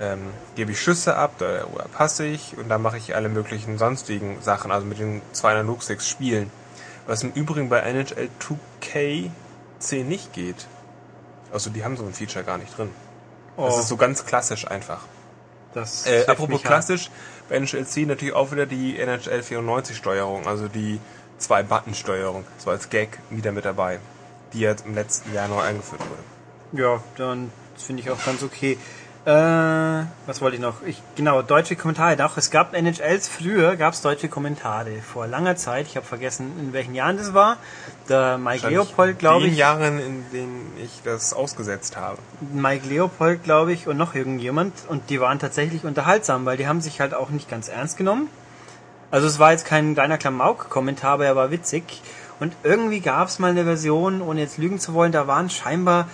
ähm, 0.00 0.20
gebe 0.54 0.72
ich 0.72 0.80
Schüsse 0.80 1.16
ab, 1.16 1.32
da, 1.38 1.64
passe 1.92 2.24
ich 2.24 2.56
und 2.56 2.68
dann 2.68 2.82
mache 2.82 2.96
ich 2.96 3.14
alle 3.14 3.28
möglichen 3.28 3.78
sonstigen 3.78 4.38
Sachen, 4.40 4.70
also 4.70 4.86
mit 4.86 4.98
den 4.98 5.20
zwei 5.32 5.52
Analogsticks 5.52 6.08
spielen. 6.08 6.50
Was 7.06 7.22
im 7.22 7.32
Übrigen 7.32 7.68
bei 7.68 7.80
NHL 7.80 8.28
2K10 8.40 10.04
nicht 10.04 10.32
geht. 10.32 10.66
Also 11.52 11.70
die 11.70 11.84
haben 11.84 11.96
so 11.96 12.04
ein 12.04 12.12
Feature 12.12 12.44
gar 12.44 12.58
nicht 12.58 12.76
drin. 12.76 12.90
Oh. 13.56 13.66
Das 13.66 13.78
ist 13.78 13.88
so 13.88 13.96
ganz 13.96 14.24
klassisch 14.24 14.66
einfach. 14.66 15.00
Das 15.74 16.06
äh, 16.06 16.26
apropos 16.26 16.62
klassisch, 16.62 17.10
bei 17.48 17.56
NHL 17.56 17.86
10 17.86 18.08
natürlich 18.08 18.34
auch 18.34 18.52
wieder 18.52 18.66
die 18.66 18.98
NHL 18.98 19.42
94 19.42 19.96
Steuerung, 19.96 20.46
also 20.46 20.68
die 20.68 21.00
zwei 21.38 21.62
Button 21.62 21.94
Steuerung, 21.94 22.44
so 22.58 22.70
als 22.70 22.90
Gag 22.90 23.18
wieder 23.30 23.52
mit 23.52 23.64
dabei, 23.64 23.98
die 24.52 24.60
jetzt 24.60 24.86
im 24.86 24.94
letzten 24.94 25.32
Jahr 25.34 25.48
neu 25.48 25.60
eingeführt 25.60 26.02
wurde. 26.02 26.82
Ja, 26.82 27.02
dann 27.16 27.50
finde 27.76 28.02
ich 28.02 28.10
auch 28.10 28.24
ganz 28.24 28.42
okay. 28.42 28.78
Äh, 29.24 29.30
was 30.26 30.40
wollte 30.40 30.56
ich 30.56 30.62
noch? 30.62 30.82
Ich, 30.84 31.00
genau, 31.14 31.42
deutsche 31.42 31.76
Kommentare. 31.76 32.16
Doch, 32.16 32.36
es 32.36 32.50
gab 32.50 32.72
NHLs 32.74 33.28
früher, 33.28 33.76
gab 33.76 33.94
es 33.94 34.02
deutsche 34.02 34.28
Kommentare. 34.28 35.00
Vor 35.00 35.28
langer 35.28 35.54
Zeit, 35.54 35.86
ich 35.86 35.96
habe 35.96 36.04
vergessen, 36.04 36.52
in 36.58 36.72
welchen 36.72 36.96
Jahren 36.96 37.18
das 37.18 37.32
war. 37.32 37.58
Der 38.08 38.36
Mike 38.36 38.68
Leopold, 38.68 39.20
glaube 39.20 39.42
ich. 39.42 39.44
In 39.44 39.50
den 39.50 39.58
Jahren, 39.58 39.98
in 40.00 40.24
denen 40.32 40.72
ich 40.82 41.02
das 41.04 41.34
ausgesetzt 41.34 41.96
habe. 41.96 42.18
Mike 42.52 42.88
Leopold, 42.88 43.44
glaube 43.44 43.72
ich, 43.72 43.86
und 43.86 43.96
noch 43.96 44.16
irgendjemand. 44.16 44.74
Und 44.88 45.08
die 45.08 45.20
waren 45.20 45.38
tatsächlich 45.38 45.84
unterhaltsam, 45.84 46.44
weil 46.44 46.56
die 46.56 46.66
haben 46.66 46.80
sich 46.80 47.00
halt 47.00 47.14
auch 47.14 47.30
nicht 47.30 47.48
ganz 47.48 47.68
ernst 47.68 47.96
genommen. 47.96 48.28
Also 49.12 49.28
es 49.28 49.38
war 49.38 49.52
jetzt 49.52 49.66
kein 49.66 49.94
kleiner 49.94 50.18
Klamauk-Kommentar, 50.18 51.12
aber 51.12 51.26
er 51.26 51.36
war 51.36 51.52
witzig. 51.52 52.02
Und 52.40 52.54
irgendwie 52.64 52.98
gab 52.98 53.28
es 53.28 53.38
mal 53.38 53.52
eine 53.52 53.62
Version, 53.62 54.20
ohne 54.20 54.40
jetzt 54.40 54.58
lügen 54.58 54.80
zu 54.80 54.94
wollen, 54.94 55.12
da 55.12 55.28
waren 55.28 55.48
scheinbar, 55.48 56.08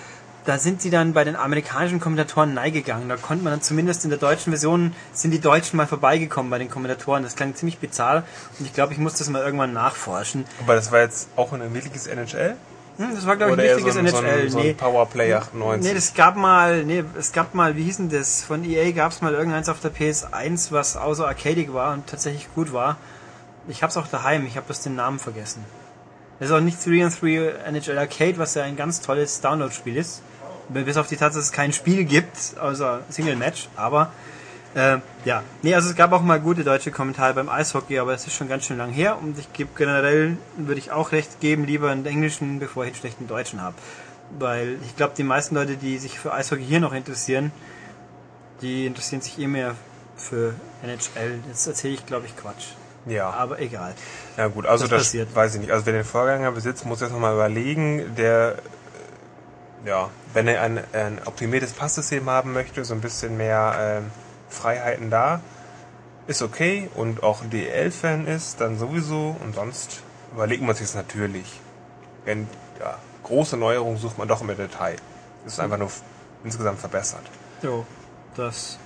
da 0.49 0.59
sind 0.59 0.81
sie 0.81 0.89
dann 0.89 1.13
bei 1.13 1.25
den 1.25 1.37
amerikanischen 1.37 2.01
Kommentatoren 2.01 2.55
neigegangen. 2.55 3.07
Da 3.11 3.17
konnte 3.17 3.45
man 3.45 3.53
dann 3.53 3.61
zumindest 3.61 4.05
in 4.05 4.11
der 4.11 4.19
deutschen 4.19 4.51
Version, 4.51 4.95
sind 5.13 5.31
die 5.33 5.41
Deutschen 5.41 5.77
mal 5.77 5.87
vorbeigekommen 5.87 6.51
bei 6.51 6.57
den 6.57 6.71
Kommentatoren. 6.71 7.23
Das 7.23 7.37
klang 7.37 7.55
ziemlich 7.55 7.79
bizarr 7.79 8.23
und 8.59 8.65
ich 8.65 8.73
glaube, 8.73 8.95
ich 8.95 8.99
muss 8.99 9.13
das 9.13 9.29
mal 9.29 9.43
irgendwann 9.43 9.75
nachforschen. 9.75 10.47
Aber 10.63 10.75
das 10.75 10.91
war 10.91 11.01
jetzt 11.01 11.29
auch 11.37 11.53
ein 11.53 11.75
wirkliches 11.75 12.07
NHL? 12.07 12.57
Hm, 12.97 13.15
das 13.15 13.27
war, 13.27 13.37
glaube 13.37 13.53
ich, 13.53 13.59
ein 13.59 13.67
richtiges 13.67 13.93
so 13.93 14.01
ein, 14.01 14.09
so 14.09 14.17
NHL. 14.17 14.49
so 14.49 14.59
ein 14.59 14.65
nee. 14.65 14.73
Powerplay 14.73 15.35
98? 15.35 15.87
Nee, 15.87 15.95
das 15.95 16.15
gab 16.15 16.37
mal, 16.37 16.83
nee, 16.83 17.05
es 17.19 17.33
gab 17.33 17.55
mal, 17.55 17.77
wie 17.77 17.83
hieß 17.83 17.99
denn 17.99 18.09
das? 18.09 18.43
Von 18.43 18.65
EA 18.65 18.93
gab 18.93 19.13
es 19.13 19.21
mal 19.21 19.35
irgendeins 19.35 19.69
auf 19.69 19.81
der 19.81 19.95
PS1, 19.95 20.73
was 20.73 20.97
außer 20.97 21.29
arcadig 21.29 21.75
war 21.75 21.93
und 21.93 22.07
tatsächlich 22.07 22.49
gut 22.55 22.73
war. 22.73 22.97
Ich 23.69 23.83
hab's 23.83 23.99
auch 23.99 24.07
daheim, 24.07 24.47
ich 24.47 24.57
habe 24.57 24.65
bloß 24.65 24.81
den 24.81 24.97
Namen 24.97 25.19
vergessen. 25.19 25.63
Das 26.39 26.49
ist 26.49 26.55
auch 26.55 26.61
nicht 26.61 26.79
3 26.87 27.05
and 27.05 27.21
3 27.21 27.55
NHL 27.67 27.99
Arcade, 27.99 28.39
was 28.39 28.55
ja 28.55 28.63
ein 28.63 28.77
ganz 28.77 29.03
tolles 29.03 29.43
Download-Spiel 29.43 29.99
ist. 29.99 30.23
Bis 30.69 30.97
auf 30.97 31.07
die 31.07 31.17
Tatsache, 31.17 31.39
dass 31.41 31.47
es 31.47 31.53
kein 31.53 31.73
Spiel 31.73 32.05
gibt, 32.05 32.37
außer 32.61 33.01
Single 33.09 33.37
Match, 33.37 33.69
aber 33.77 34.13
äh, 34.75 34.99
ja. 35.25 35.43
Nee, 35.63 35.75
also 35.75 35.89
es 35.89 35.97
gab 35.97 36.13
auch 36.13 36.21
mal 36.21 36.39
gute 36.41 36.63
deutsche 36.63 36.91
Kommentare 36.91 37.33
beim 37.35 37.49
Eishockey, 37.49 37.99
aber 37.99 38.13
es 38.13 38.27
ist 38.27 38.35
schon 38.35 38.49
ganz 38.49 38.67
schön 38.67 38.77
lang 38.77 38.91
her 38.93 39.19
und 39.21 39.39
ich 39.39 39.51
gebe 39.55 39.71
generell, 39.77 40.37
würde 40.59 40.79
ich 40.79 40.91
auch 40.93 41.13
recht 41.13 41.41
geben, 41.41 41.65
lieber 41.65 41.91
einen 41.91 42.05
englischen, 42.05 42.59
bevor 42.59 42.85
ich 42.85 42.89
einen 42.91 42.97
schlechten 42.97 43.27
deutschen 43.27 43.63
habe. 43.63 43.75
Weil 44.39 44.77
ich 44.85 44.95
glaube, 44.95 45.15
die 45.17 45.23
meisten 45.23 45.55
Leute, 45.55 45.77
die 45.79 45.97
sich 45.97 46.19
für 46.19 46.35
Eishockey 46.35 46.65
hier 46.65 46.81
noch 46.81 46.93
interessieren, 46.93 47.51
die 48.61 48.85
interessieren 48.87 49.23
sich 49.23 49.39
eh 49.39 49.47
mehr 49.47 49.75
für 50.17 50.53
NHL. 50.83 51.39
Jetzt 51.49 51.67
erzähle 51.67 51.95
ich, 51.95 52.05
glaube 52.05 52.27
ich, 52.27 52.37
Quatsch. 52.37 52.67
ja. 53.07 53.31
Aber 53.31 53.61
egal. 53.61 53.95
Ja 54.37 54.49
gut, 54.49 54.67
also 54.67 54.85
Das 54.85 54.91
das, 54.91 54.99
passiert. 55.05 55.35
weiß 55.35 55.55
ich 55.55 55.61
nicht. 55.63 55.71
Also 55.73 55.87
wer 55.87 55.95
den 55.95 56.05
Vorgänger 56.05 56.53
besitzt, 56.53 56.85
muss 56.85 57.01
jetzt 57.01 57.13
nochmal 57.13 57.33
überlegen, 57.35 58.15
der 58.17 58.57
ja, 59.85 60.11
wenn 60.33 60.49
er 60.49 60.63
ein, 60.63 60.81
ein 60.93 61.21
optimiertes 61.25 61.73
Passsystem 61.73 62.29
haben 62.29 62.53
möchte, 62.53 62.85
so 62.85 62.95
ein 62.95 63.01
bisschen 63.01 63.37
mehr 63.37 63.75
ähm, 63.79 64.11
Freiheiten 64.49 65.11
da, 65.11 65.41
ist 66.27 66.43
okay 66.43 66.91
und 66.95 67.23
auch 67.23 67.43
ein 67.43 67.51
DL-Fan 67.51 68.27
ist, 68.27 68.61
dann 68.61 68.79
sowieso 68.79 69.37
und 69.43 69.55
sonst 69.55 70.03
überlegt 70.33 70.63
man 70.63 70.75
sich 70.75 70.85
es 70.85 70.95
natürlich. 70.95 71.61
Wenn 72.25 72.47
ja, 72.81 72.99
große 73.23 73.57
Neuerungen 73.57 73.99
sucht 73.99 74.19
man 74.19 74.29
doch 74.29 74.43
im 74.43 74.49
Detail. 74.49 74.97
Das 75.45 75.55
ist 75.55 75.61
einfach 75.61 75.79
nur 75.79 75.91
insgesamt 76.45 76.81
verbessert. 76.81 77.23
Jo, 77.63 77.87
das 78.37 78.79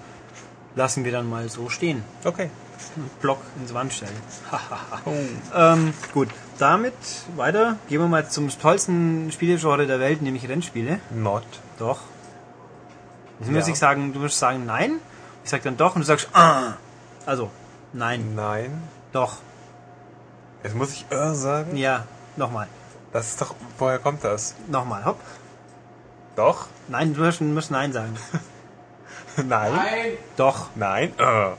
lassen 0.74 1.04
wir 1.04 1.12
dann 1.12 1.28
mal 1.28 1.48
so 1.48 1.68
stehen. 1.68 2.04
Okay. 2.24 2.50
Block 3.20 3.38
ins 3.60 3.74
Wand 3.74 3.92
stellen. 3.92 4.16
ähm, 5.54 5.94
gut, 6.12 6.28
damit 6.62 6.94
weiter. 7.36 7.76
Gehen 7.88 8.00
wir 8.00 8.06
mal 8.08 8.28
zum 8.28 8.48
tollsten 8.48 9.30
Spielegenre 9.32 9.86
der 9.86 9.98
Welt, 10.00 10.22
nämlich 10.22 10.48
Rennspiele. 10.48 11.00
Not. 11.10 11.44
Doch. 11.78 11.98
Jetzt 13.40 13.50
muss 13.50 13.66
Ja. 13.66 13.72
ich 13.72 13.78
sagen, 13.78 14.12
du 14.12 14.20
musst 14.20 14.38
sagen 14.38 14.64
nein. 14.64 15.00
Ich 15.44 15.50
sag 15.50 15.62
dann 15.64 15.76
doch 15.76 15.96
und 15.96 16.02
du 16.02 16.06
sagst 16.06 16.28
ah. 16.34 16.74
Also, 17.26 17.50
nein, 17.92 18.34
Nein. 18.36 18.82
doch. 19.12 19.36
Jetzt 20.62 20.76
muss 20.76 20.92
ich 20.92 21.04
äh 21.10 21.34
sagen. 21.34 21.76
Ja, 21.76 22.06
nochmal. 22.36 22.68
Das 23.12 23.28
ist 23.30 23.40
doch. 23.42 23.54
Woher 23.78 23.98
kommt 23.98 24.22
das? 24.22 24.54
Nochmal, 24.68 25.04
hopp. 25.04 25.20
Doch? 26.36 26.66
Nein, 26.88 27.12
du 27.14 27.20
musst, 27.22 27.40
du 27.40 27.44
musst 27.44 27.70
nein 27.72 27.92
sagen. 27.92 28.16
Nein. 29.36 29.74
Nein. 29.74 30.12
Doch. 30.36 30.68
Nein. 30.76 31.12
Äh. 31.18 31.50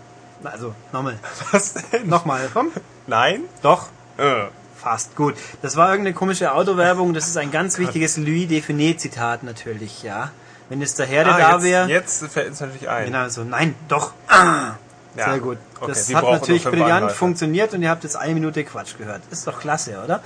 Also, 0.48 0.74
nochmal. 0.92 1.20
Was 1.52 1.74
denn? 1.74 2.08
Nochmal, 2.08 2.50
komm. 2.54 2.72
Nein. 3.08 3.42
Doch. 3.62 3.88
Äh. 4.18 4.46
Fast 4.84 5.16
gut. 5.16 5.36
Das 5.62 5.76
war 5.78 5.90
irgendeine 5.92 6.14
komische 6.14 6.54
Autowerbung. 6.54 7.14
Das 7.14 7.28
ist 7.28 7.38
ein 7.38 7.52
ganz 7.52 7.78
wichtiges 7.80 8.18
Louis 8.18 8.48
Define 8.50 8.98
Zitat 8.98 9.44
natürlich, 9.44 10.04
ja. 10.04 10.32
Wenn 10.70 10.82
es 10.82 10.96
der 10.96 11.06
Herr 11.06 11.26
Ah, 11.28 11.38
da 11.38 11.52
jetzt, 11.54 11.64
wäre. 11.64 11.90
jetzt 11.90 12.26
fällt 12.28 12.54
es 12.54 12.60
natürlich 12.60 12.90
ein. 12.90 13.06
Genau, 13.06 13.30
so, 13.30 13.44
nein, 13.44 13.76
doch. 13.88 14.14
Ah. 14.28 14.74
Ja. 15.16 15.26
Sehr 15.30 15.40
gut. 15.40 15.58
Okay, 15.80 15.92
das 15.92 16.10
wir 16.10 16.18
hat 16.18 16.24
natürlich 16.32 16.64
brillant 16.64 17.12
funktioniert 17.12 17.74
und 17.74 17.84
ihr 17.84 17.90
habt 17.90 18.04
jetzt 18.04 18.16
eine 18.16 18.34
Minute 18.34 18.64
Quatsch 18.64 18.98
gehört. 18.98 19.22
Ist 19.30 19.46
doch 19.46 19.60
klasse, 19.60 20.02
oder? 20.04 20.22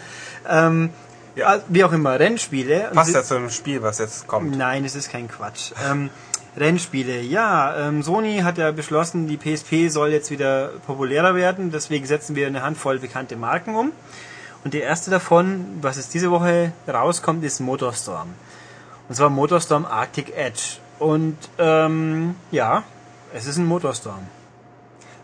Ähm, 0.47 0.91
Ja. 1.35 1.55
ja. 1.55 1.61
Wie 1.67 1.83
auch 1.83 1.91
immer, 1.91 2.17
Rennspiele. 2.19 2.91
Passt 2.93 3.09
sie- 3.09 3.13
ja 3.15 3.23
zum 3.23 3.49
Spiel, 3.49 3.81
was 3.83 3.99
jetzt 3.99 4.27
kommt. 4.27 4.55
Nein, 4.57 4.85
es 4.85 4.95
ist 4.95 5.11
kein 5.11 5.27
Quatsch. 5.27 5.71
Ähm, 5.91 6.09
Rennspiele, 6.55 7.19
ja, 7.21 7.87
ähm, 7.87 8.01
Sony 8.01 8.39
hat 8.39 8.57
ja 8.57 8.71
beschlossen, 8.71 9.27
die 9.27 9.37
PSP 9.37 9.89
soll 9.89 10.09
jetzt 10.09 10.31
wieder 10.31 10.69
populärer 10.87 11.35
werden, 11.35 11.69
deswegen 11.71 12.05
setzen 12.07 12.35
wir 12.35 12.47
eine 12.47 12.63
Handvoll 12.63 12.97
bekannte 12.99 13.35
Marken 13.35 13.75
um. 13.75 13.91
Und 14.67 14.73
die 14.73 14.81
erste 14.81 15.09
davon, 15.09 15.77
was 15.79 15.95
jetzt 15.95 16.13
diese 16.13 16.29
Woche 16.29 16.73
rauskommt, 16.89 17.41
ist 17.45 17.61
Motorstorm. 17.61 18.33
Und 19.07 19.15
zwar 19.15 19.29
Motorstorm 19.29 19.85
Arctic 19.85 20.35
Edge. 20.35 20.79
Und 20.99 21.37
ähm, 21.57 22.35
ja, 22.51 22.83
es 23.33 23.45
ist 23.45 23.55
ein 23.55 23.65
Motorstorm. 23.65 24.27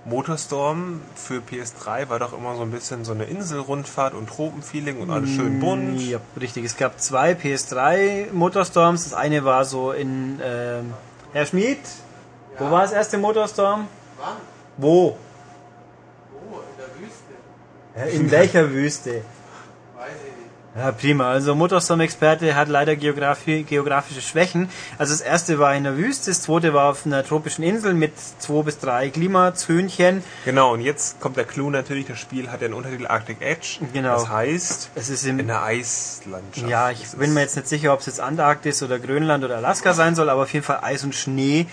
Motorstorm 0.06 1.02
für 1.16 1.42
PS3 1.42 2.08
war 2.08 2.20
doch 2.20 2.32
immer 2.32 2.56
so 2.56 2.62
ein 2.62 2.72
bisschen 2.72 3.04
so 3.04 3.12
eine 3.12 3.26
Inselrundfahrt 3.26 4.14
und 4.14 4.30
Tropenfeeling 4.30 5.02
und 5.02 5.10
alles 5.10 5.32
schön 5.32 5.60
bunt. 5.60 6.00
Ja, 6.00 6.20
richtig. 6.40 6.64
Es 6.64 6.78
gab 6.78 7.02
zwei 7.02 7.34
PS3 7.34 8.32
Motorstorms. 8.32 9.04
Das 9.04 9.14
eine 9.14 9.44
war 9.44 9.66
so 9.66 9.92
in 9.92 10.40
ähm, 10.42 10.94
Herr 11.34 11.46
Schmid. 11.46 11.80
Wo 12.58 12.72
war 12.72 12.84
das 12.84 12.94
erste 12.94 13.18
Motorstorm? 13.18 13.90
Wann? 14.20 14.38
Wo? 14.78 15.18
Oh, 16.50 16.60
in 16.72 16.78
der 16.78 16.88
Wüste. 16.98 17.34
Ja, 17.34 17.83
In 18.12 18.32
welcher 18.32 18.72
Wüste? 18.72 19.22
Weiß 19.96 20.10
ich 20.16 20.38
nicht. 20.38 20.44
Ja, 20.76 20.92
prima. 20.92 21.30
Also 21.30 21.54
Motorstorm-Experte 21.54 22.56
hat 22.56 22.68
leider 22.68 22.96
Geografi 22.96 23.62
geografische 23.62 24.22
Schwächen. 24.22 24.70
Also 24.98 25.14
das 25.14 25.22
erste 25.22 25.60
war 25.60 25.76
in 25.76 25.84
der 25.84 25.98
Wüste, 25.98 26.32
das 26.32 26.42
zweite 26.42 26.74
war 26.74 26.90
auf 26.90 27.06
einer 27.06 27.24
tropischen 27.24 27.64
Insel 27.64 27.94
mit 27.94 28.14
zwei 28.40 28.64
bis 28.64 28.80
drei 28.80 29.10
Klimazönchen. 29.10 30.24
Genau, 30.46 30.74
und 30.74 30.82
jetzt 30.82 31.20
kommt 31.20 31.38
der 31.38 31.46
Clou 31.46 31.70
natürlich, 31.70 32.08
das 32.08 32.18
Spiel 32.18 32.50
hat 32.50 32.62
ja 32.62 32.70
den 32.70 32.74
Untertitel 32.74 33.06
Arctic 33.06 33.38
Edge. 33.42 33.78
Genau. 33.94 34.16
Das 34.16 34.30
heißt, 34.30 34.90
Es 34.96 35.10
ist 35.10 35.28
im 35.28 35.38
in 35.38 35.48
der 35.48 35.62
Eislandschaft. 35.62 36.68
Ja, 36.68 36.90
ich 36.90 37.08
bin 37.12 37.36
mir 37.36 37.42
jetzt 37.42 37.56
nicht 37.56 37.68
sicher, 37.68 37.94
ob 37.94 38.00
es 38.00 38.08
jetzt 38.08 38.20
Antarktis 38.20 38.82
oder 38.82 38.98
Grönland 38.98 39.44
oder 39.44 39.58
Alaska 39.58 39.94
sein 39.94 40.16
soll, 40.16 40.30
aber 40.32 40.42
auf 40.42 40.54
jeden 40.54 40.66
Fall 40.66 40.80
Eis 40.82 41.04
und 41.04 41.14
Schnee. 41.14 41.68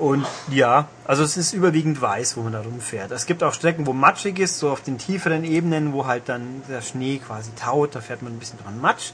Und 0.00 0.26
ja, 0.50 0.88
also 1.04 1.22
es 1.22 1.36
ist 1.36 1.52
überwiegend 1.52 2.00
weiß, 2.00 2.36
wo 2.36 2.40
man 2.40 2.52
da 2.54 2.60
rumfährt. 2.62 3.10
Es 3.10 3.26
gibt 3.26 3.42
auch 3.42 3.52
Strecken, 3.52 3.86
wo 3.86 3.92
matschig 3.92 4.38
ist, 4.38 4.58
so 4.58 4.70
auf 4.70 4.80
den 4.80 4.96
tieferen 4.98 5.44
Ebenen, 5.44 5.92
wo 5.92 6.06
halt 6.06 6.22
dann 6.28 6.62
der 6.68 6.80
Schnee 6.80 7.18
quasi 7.18 7.50
taut, 7.54 7.94
da 7.94 8.00
fährt 8.00 8.22
man 8.22 8.32
ein 8.32 8.38
bisschen 8.38 8.58
dran 8.64 8.80
Matsch. 8.80 9.10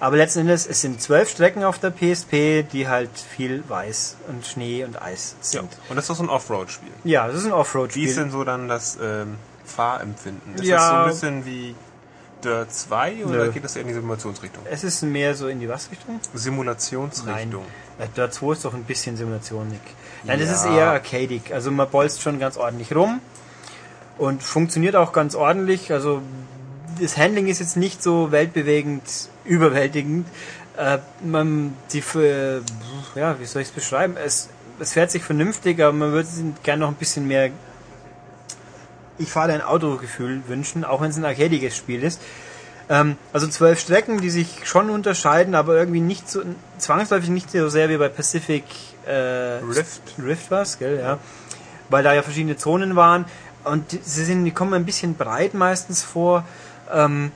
Aber 0.00 0.16
letzten 0.16 0.40
Endes, 0.40 0.66
es 0.66 0.80
sind 0.80 1.00
zwölf 1.00 1.30
Strecken 1.30 1.62
auf 1.62 1.78
der 1.78 1.90
PSP, 1.90 2.64
die 2.72 2.88
halt 2.88 3.10
viel 3.16 3.62
Weiß 3.68 4.16
und 4.26 4.44
Schnee 4.44 4.84
und 4.84 5.00
Eis 5.00 5.36
Ja. 5.52 5.60
sind. 5.60 5.76
Und 5.88 5.96
das 5.96 6.04
ist 6.04 6.08
doch 6.10 6.16
so 6.16 6.22
ein 6.24 6.28
Offroad-Spiel. 6.30 6.88
Ja, 7.04 7.26
das 7.28 7.36
ist 7.36 7.42
ein 7.44 7.44
Wie 7.44 7.48
ist 7.50 7.54
Offroad-Spiel. 7.60 8.14
denn 8.16 8.30
so 8.32 8.42
dann 8.42 8.66
das 8.68 8.98
ähm, 9.00 9.36
Fahrempfinden? 9.64 10.54
Ist 10.56 10.64
Ja. 10.64 10.76
das 10.76 10.88
so 10.88 10.94
ein 10.96 11.08
bisschen 11.42 11.46
wie 11.46 11.74
Dirt 12.44 12.72
2 12.72 13.24
oder 13.24 13.44
Nö. 13.46 13.52
geht 13.52 13.64
das 13.64 13.76
eher 13.76 13.82
in 13.82 13.88
die 13.88 13.94
Simulationsrichtung? 13.94 14.64
Es 14.70 14.84
ist 14.84 15.02
mehr 15.02 15.34
so 15.34 15.48
in 15.48 15.60
die 15.60 15.68
was 15.68 15.90
Richtung? 15.90 16.20
Simulationsrichtung. 16.34 17.62
Nein, 17.98 18.06
äh, 18.06 18.08
Dirt 18.16 18.34
2 18.34 18.52
ist 18.52 18.64
doch 18.64 18.74
ein 18.74 18.84
bisschen 18.84 19.16
Simulationig. 19.16 19.80
Nein, 20.24 20.38
das 20.40 20.48
Ja. 20.48 20.54
ist 20.54 20.64
eher 20.66 20.90
arcadig. 20.90 21.52
Also 21.52 21.70
man 21.70 21.88
bolzt 21.88 22.22
schon 22.22 22.38
ganz 22.38 22.56
ordentlich 22.56 22.94
rum 22.94 23.20
und 24.18 24.42
funktioniert 24.42 24.96
auch 24.96 25.12
ganz 25.12 25.34
ordentlich. 25.34 25.92
Also 25.92 26.22
das 27.00 27.16
Handling 27.16 27.46
ist 27.48 27.60
jetzt 27.60 27.76
nicht 27.76 28.02
so 28.02 28.32
weltbewegend, 28.32 29.02
überwältigend. 29.44 30.26
Äh, 30.76 30.98
man, 31.24 31.74
die 31.92 32.00
für, 32.02 32.62
ja, 33.14 33.38
wie 33.40 33.44
soll 33.44 33.62
ich 33.62 33.68
es 33.68 33.74
beschreiben? 33.74 34.16
Es, 34.16 34.48
es 34.78 34.92
fährt 34.94 35.10
sich 35.10 35.22
vernünftig, 35.22 35.80
aber 35.82 35.92
man 35.92 36.12
würde 36.12 36.28
gerne 36.62 36.80
noch 36.80 36.88
ein 36.88 36.94
bisschen 36.94 37.26
mehr 37.28 37.50
ich 39.22 39.30
fahre 39.30 39.52
ein 39.52 39.62
Autogefühl 39.62 40.42
wünschen, 40.48 40.84
auch 40.84 41.00
wenn 41.00 41.10
es 41.10 41.16
ein 41.16 41.24
arcadiges 41.24 41.76
Spiel 41.76 42.02
ist. 42.02 42.20
Ähm, 42.88 43.16
also 43.32 43.46
zwölf 43.46 43.80
Strecken, 43.80 44.20
die 44.20 44.30
sich 44.30 44.48
schon 44.64 44.90
unterscheiden, 44.90 45.54
aber 45.54 45.76
irgendwie 45.76 46.00
nicht 46.00 46.28
so 46.28 46.42
zwangsläufig 46.78 47.30
nicht 47.30 47.50
so 47.50 47.68
sehr 47.68 47.88
wie 47.88 47.96
bei 47.96 48.08
Pacific 48.08 48.64
äh, 49.06 49.12
Rift. 49.12 50.02
Rift 50.22 50.50
war's, 50.50 50.78
gell, 50.78 50.98
ja. 50.98 51.18
Weil 51.88 52.02
da 52.02 52.12
ja 52.12 52.22
verschiedene 52.22 52.56
Zonen 52.56 52.96
waren 52.96 53.24
und 53.64 53.92
die, 53.92 54.00
sie 54.02 54.24
sind, 54.24 54.44
die 54.44 54.50
kommen 54.50 54.74
ein 54.74 54.84
bisschen 54.84 55.14
breit 55.14 55.54
meistens 55.54 56.02
vor. 56.02 56.44
Ähm, 56.92 57.32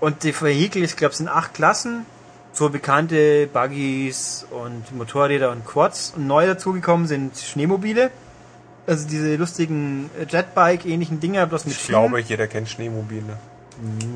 und 0.00 0.22
die 0.22 0.38
Vehikel, 0.38 0.82
ich 0.84 0.96
glaube, 0.96 1.12
es 1.12 1.18
sind 1.18 1.28
acht 1.28 1.54
Klassen, 1.54 2.06
so 2.52 2.68
bekannte 2.68 3.46
Buggies 3.46 4.46
und 4.50 4.94
Motorräder 4.96 5.50
und 5.50 5.64
Quads. 5.66 6.14
Und 6.16 6.26
neu 6.26 6.46
dazugekommen 6.46 7.06
sind 7.06 7.36
Schneemobile. 7.36 8.10
Also 8.88 9.06
diese 9.06 9.36
lustigen 9.36 10.08
Jetbike-ähnlichen 10.28 11.20
Dinger, 11.20 11.46
bloß 11.46 11.66
mit 11.66 11.74
Ich 11.74 11.80
Schienen. 11.80 11.90
glaube, 11.90 12.20
jeder 12.20 12.46
kennt 12.46 12.68
Schneemobile. 12.70 13.36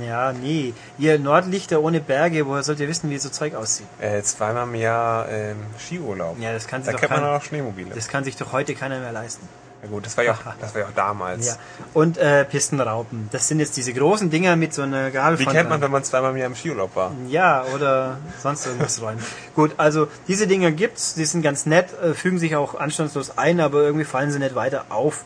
Ja, 0.05 0.33
nee. 0.33 0.73
Ihr 0.99 1.19
Nordlichter 1.19 1.81
ohne 1.83 2.01
Berge, 2.01 2.47
woher 2.47 2.63
sollt 2.65 2.81
ihr 2.81 2.89
wissen, 2.89 3.11
wie 3.11 3.19
so 3.19 3.29
Zeug 3.29 3.55
aussieht? 3.55 3.87
Äh, 4.01 4.21
zweimal 4.23 4.67
im 4.67 4.75
Jahr 4.75 5.29
ähm, 5.29 5.57
Skiurlaub. 5.79 6.37
Ja, 6.41 6.53
das 6.53 6.67
kann 6.67 6.83
sich 6.83 6.87
da 6.87 7.01
doch 7.01 7.07
kennt 7.09 7.21
man 7.23 7.31
auch 7.31 7.43
Schneemobile. 7.43 7.91
das 7.95 8.09
kann 8.09 8.25
sich 8.25 8.37
doch 8.37 8.53
heute 8.53 8.75
keiner 8.75 8.99
mehr 8.99 9.13
leisten. 9.13 9.47
Ja 9.83 9.89
gut, 9.89 10.07
das 10.07 10.17
war 10.17 10.23
ja 10.23 10.33
auch, 10.33 10.39
das 10.61 10.75
war 10.75 10.83
ja 10.83 10.89
auch 10.89 10.95
damals. 10.95 11.47
Ja. 11.49 11.57
Und 11.93 12.17
äh, 12.17 12.45
Pistenraupen. 12.45 13.29
Das 13.33 13.49
sind 13.49 13.59
jetzt 13.59 13.77
diese 13.77 13.93
großen 13.93 14.31
Dinger 14.31 14.55
mit 14.55 14.73
so 14.73 14.83
einer 14.83 15.11
Gabel 15.11 15.39
Wie 15.41 15.45
kennt 15.45 15.69
man, 15.69 15.81
wenn 15.81 15.91
man 15.91 16.05
zweimal 16.05 16.31
im 16.31 16.37
Jahr 16.37 16.47
im 16.47 16.55
Skiurlaub 16.55 16.95
war? 16.95 17.13
Ja, 17.29 17.65
oder 17.75 18.19
sonst 18.41 18.67
irgendwas 18.67 19.03
räumen. 19.03 19.21
Gut, 19.57 19.73
also 19.79 20.07
diese 20.29 20.47
Dinger 20.47 20.71
gibt's, 20.71 21.15
die 21.15 21.25
sind 21.25 21.43
ganz 21.43 21.67
nett, 21.67 21.89
äh, 22.01 22.15
fügen 22.15 22.39
sich 22.39 22.55
auch 22.55 22.77
anstandslos 22.77 23.37
ein, 23.37 23.61
aber 23.61 23.83
irgendwie 23.83 24.05
fallen 24.05 24.31
sie 24.31 24.39
nicht 24.39 24.55
weiter 24.55 24.87
auf. 24.91 25.25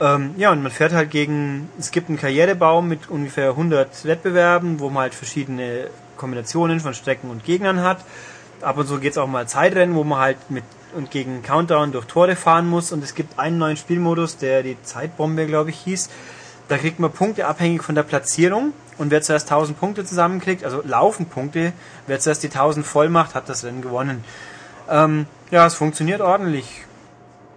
Ähm, 0.00 0.34
ja, 0.38 0.50
und 0.50 0.62
man 0.62 0.72
fährt 0.72 0.94
halt 0.94 1.10
gegen, 1.10 1.68
es 1.78 1.90
gibt 1.90 2.08
einen 2.08 2.18
Karrierebaum 2.18 2.88
mit 2.88 3.10
ungefähr 3.10 3.50
100 3.50 4.06
Wettbewerben, 4.06 4.80
wo 4.80 4.88
man 4.88 5.02
halt 5.02 5.14
verschiedene 5.14 5.90
Kombinationen 6.16 6.80
von 6.80 6.94
Strecken 6.94 7.30
und 7.30 7.44
Gegnern 7.44 7.82
hat. 7.82 7.98
Ab 8.62 8.78
und 8.78 8.86
zu 8.88 8.98
geht's 8.98 9.18
auch 9.18 9.26
mal 9.26 9.46
Zeitrennen, 9.46 9.94
wo 9.94 10.04
man 10.04 10.20
halt 10.20 10.38
mit 10.50 10.64
und 10.94 11.10
gegen 11.10 11.42
Countdown 11.42 11.92
durch 11.92 12.06
Tore 12.06 12.36
fahren 12.36 12.68
muss. 12.68 12.92
Und 12.92 13.02
es 13.02 13.14
gibt 13.14 13.38
einen 13.38 13.58
neuen 13.58 13.76
Spielmodus, 13.76 14.36
der 14.36 14.62
die 14.62 14.76
Zeitbombe, 14.82 15.46
glaube 15.46 15.70
ich, 15.70 15.78
hieß. 15.80 16.10
Da 16.68 16.78
kriegt 16.78 17.00
man 17.00 17.10
Punkte 17.10 17.46
abhängig 17.46 17.82
von 17.82 17.94
der 17.94 18.02
Platzierung. 18.04 18.72
Und 18.98 19.10
wer 19.10 19.22
zuerst 19.22 19.50
1000 19.50 19.78
Punkte 19.78 20.04
zusammenkriegt, 20.04 20.62
also 20.64 20.82
laufen 20.84 21.26
Punkte, 21.26 21.72
wer 22.06 22.20
zuerst 22.20 22.42
die 22.42 22.48
1000 22.48 22.84
voll 22.86 23.08
macht, 23.08 23.34
hat 23.34 23.48
das 23.48 23.64
Rennen 23.64 23.82
gewonnen. 23.82 24.24
Ähm, 24.88 25.26
ja, 25.50 25.66
es 25.66 25.74
funktioniert 25.74 26.20
ordentlich. 26.20 26.84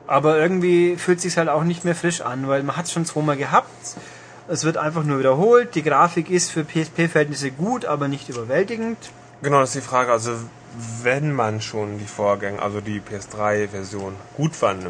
Aber 0.08 0.38
irgendwie 0.38 0.96
fühlt 0.98 1.18
es 1.18 1.24
sich 1.24 1.38
halt 1.38 1.50
auch 1.50 1.64
nicht 1.64 1.86
mehr 1.86 1.96
frisch 1.96 2.22
an, 2.22 2.48
weil 2.48 2.64
man 2.64 2.78
hat 2.78 2.86
es 2.86 2.92
schon 2.92 3.06
zweimal 3.06 3.38
gehabt. 3.38 3.70
Es 4.48 4.64
wird 4.64 4.78
einfach 4.78 5.04
nur 5.04 5.20
wiederholt. 5.20 5.76
Die 5.76 5.84
Grafik 5.84 6.30
ist 6.30 6.52
für 6.52 6.64
PSP-Verhältnisse 6.64 7.52
gut, 7.52 7.86
aber 7.86 8.08
nicht 8.08 8.30
überwältigend. 8.30 8.98
Genau, 9.42 9.60
das 9.60 9.76
ist 9.76 9.84
die 9.84 9.88
Frage. 9.88 10.12
Also 10.12 10.32
wenn 11.02 11.32
man 11.34 11.62
schon 11.62 12.00
die 12.00 12.06
Vorgänge, 12.06 12.62
also 12.62 12.82
die 12.82 13.02
PS3-Version, 13.02 14.16
gut 14.38 14.56
fand, 14.56 14.88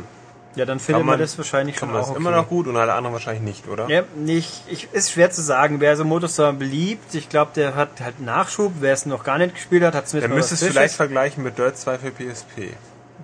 ja, 0.56 0.66
dann 0.66 0.80
findet 0.80 1.06
man, 1.06 1.14
man, 1.14 1.20
das 1.20 1.38
wahrscheinlich 1.38 1.78
schon 1.78 1.96
auch 1.96 2.10
okay. 2.10 2.18
immer 2.18 2.32
noch 2.32 2.48
gut 2.48 2.68
und 2.68 2.78
alle 2.78 2.94
anderen 2.94 3.14
wahrscheinlich 3.14 3.44
nicht, 3.44 3.68
oder? 3.68 3.90
Ja, 3.90 4.04
nicht. 4.16 4.64
Ich, 4.68 4.88
ist 4.94 5.12
schwer 5.12 5.32
zu 5.32 5.42
sagen. 5.42 5.80
Wer 5.80 5.98
so 5.98 6.06
Motorstorm 6.06 6.60
beliebt, 6.60 7.16
ich 7.16 7.28
glaube, 7.28 7.52
der 7.56 7.76
hat 7.76 8.02
halt 8.02 8.20
Nachschub. 8.22 8.74
Wer 8.80 8.94
es 8.94 9.06
noch 9.06 9.24
gar 9.24 9.40
nicht 9.40 9.56
gespielt 9.56 9.84
hat, 9.84 9.96
hat 9.96 10.06
es 10.06 10.14
mit 10.14 10.22
Der 10.22 10.30
müsste 10.30 10.54
es 10.54 10.64
vielleicht 10.64 10.94
vergleichen 10.96 11.44
mit 11.44 11.58
Dirt 11.58 11.78
2 11.78 11.98
für 11.98 12.12
PSP. 12.12 12.74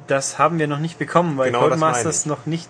Das 0.08 0.40
haben 0.40 0.58
wir 0.58 0.68
noch 0.68 0.80
nicht 0.80 0.98
bekommen, 0.98 1.38
weil 1.38 1.52
genau 1.52 1.66
Codemasters 1.66 2.26
noch 2.26 2.48
nicht. 2.48 2.68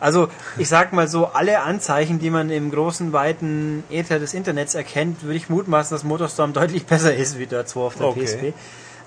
Also, 0.00 0.28
ich 0.56 0.68
sag 0.68 0.92
mal 0.92 1.06
so, 1.06 1.26
alle 1.26 1.60
Anzeichen, 1.60 2.18
die 2.18 2.30
man 2.30 2.50
im 2.50 2.70
großen, 2.70 3.12
weiten 3.12 3.84
Äther 3.90 4.18
des 4.18 4.34
Internets 4.34 4.74
erkennt, 4.74 5.22
würde 5.22 5.36
ich 5.36 5.50
mutmaßen, 5.50 5.94
dass 5.94 6.04
Motorstorm 6.04 6.52
deutlich 6.52 6.86
besser 6.86 7.14
ist 7.14 7.38
wie 7.38 7.46
Dirt 7.46 7.68
2 7.68 7.80
auf 7.80 7.94
der 7.96 8.06
okay. 8.06 8.24
PSP. 8.24 8.54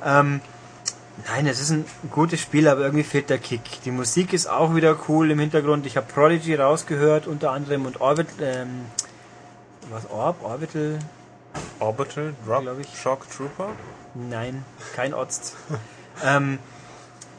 Ähm, 0.04 0.42
nein, 1.28 1.48
es 1.48 1.60
ist 1.60 1.72
ein 1.72 1.86
gutes 2.12 2.42
Spiel, 2.42 2.68
aber 2.68 2.82
irgendwie 2.82 3.04
fehlt 3.04 3.30
der 3.30 3.38
Kick. 3.38 3.62
Die 3.86 3.92
Musik 3.92 4.34
ist 4.34 4.48
auch 4.48 4.76
wieder 4.76 4.98
cool 5.08 5.32
im 5.32 5.40
Hintergrund. 5.40 5.86
Ich 5.86 5.98
habe 5.98 6.12
Prodigy 6.12 6.56
rausgehört, 6.56 7.28
unter 7.28 7.52
anderem, 7.52 7.86
und 7.86 8.02
Orbit, 8.02 8.28
ähm, 8.42 8.86
was, 9.90 10.10
Orb, 10.10 10.44
Orbital? 10.44 11.00
Orbital, 11.80 12.34
Drop, 12.46 12.64
ich. 12.80 13.00
Shock 13.00 13.30
Trooper? 13.30 13.70
Nein, 14.16 14.64
kein 14.96 15.14
Otzt. 15.14 15.56
ähm, 16.24 16.60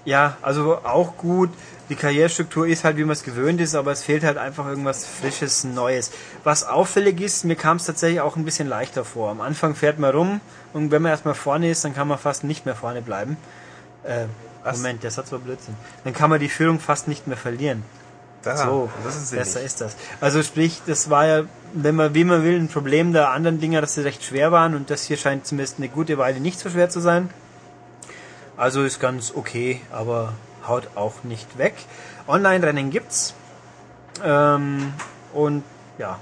ja, 0.04 0.36
also 0.42 0.78
auch 0.84 1.16
gut. 1.16 1.50
Die 1.90 1.96
Karrierestruktur 1.96 2.66
ist 2.66 2.84
halt, 2.84 2.96
wie 2.96 3.04
man 3.04 3.12
es 3.12 3.22
gewöhnt 3.22 3.60
ist, 3.60 3.74
aber 3.74 3.92
es 3.92 4.02
fehlt 4.02 4.24
halt 4.24 4.38
einfach 4.38 4.66
irgendwas 4.66 5.04
Frisches, 5.04 5.64
Neues. 5.64 6.10
Was 6.42 6.64
auffällig 6.64 7.20
ist, 7.20 7.44
mir 7.44 7.56
kam 7.56 7.76
es 7.76 7.84
tatsächlich 7.84 8.20
auch 8.20 8.36
ein 8.36 8.44
bisschen 8.44 8.68
leichter 8.68 9.04
vor. 9.04 9.30
Am 9.30 9.42
Anfang 9.42 9.74
fährt 9.74 9.98
man 9.98 10.14
rum 10.14 10.40
und 10.72 10.90
wenn 10.90 11.02
man 11.02 11.10
erstmal 11.10 11.34
vorne 11.34 11.70
ist, 11.70 11.84
dann 11.84 11.94
kann 11.94 12.08
man 12.08 12.18
fast 12.18 12.42
nicht 12.42 12.64
mehr 12.64 12.74
vorne 12.74 13.02
bleiben. 13.02 13.36
Äh, 14.04 14.26
Moment, 14.72 15.02
der 15.02 15.10
Satz 15.10 15.30
war 15.30 15.38
Blödsinn. 15.38 15.74
Dann 16.04 16.14
kann 16.14 16.30
man 16.30 16.40
die 16.40 16.48
Führung 16.48 16.80
fast 16.80 17.06
nicht 17.06 17.26
mehr 17.26 17.36
verlieren. 17.36 17.82
Da, 18.42 18.56
so, 18.58 18.90
das 19.04 19.16
ist 19.16 19.30
besser 19.30 19.62
ist 19.62 19.80
das. 19.80 19.96
Also 20.20 20.42
sprich, 20.42 20.82
das 20.86 21.08
war 21.08 21.26
ja, 21.26 21.44
wenn 21.72 21.94
man, 21.94 22.14
wie 22.14 22.24
man 22.24 22.44
will, 22.44 22.58
ein 22.58 22.68
Problem 22.68 23.12
der 23.12 23.30
anderen 23.30 23.58
Dinger, 23.58 23.80
dass 23.80 23.94
sie 23.94 24.02
recht 24.02 24.22
schwer 24.22 24.52
waren 24.52 24.74
und 24.74 24.90
das 24.90 25.04
hier 25.04 25.16
scheint 25.16 25.46
zumindest 25.46 25.78
eine 25.78 25.88
gute 25.88 26.18
Weile 26.18 26.40
nicht 26.40 26.58
so 26.58 26.68
schwer 26.68 26.90
zu 26.90 27.00
sein. 27.00 27.30
Also 28.56 28.84
ist 28.84 29.00
ganz 29.00 29.32
okay, 29.34 29.80
aber 29.90 30.34
haut 30.66 30.88
auch 30.94 31.24
nicht 31.24 31.58
weg. 31.58 31.74
Online-Rennen 32.26 32.90
gibt's. 32.90 33.34
Ähm, 34.22 34.92
und 35.32 35.62
ja, 35.98 36.18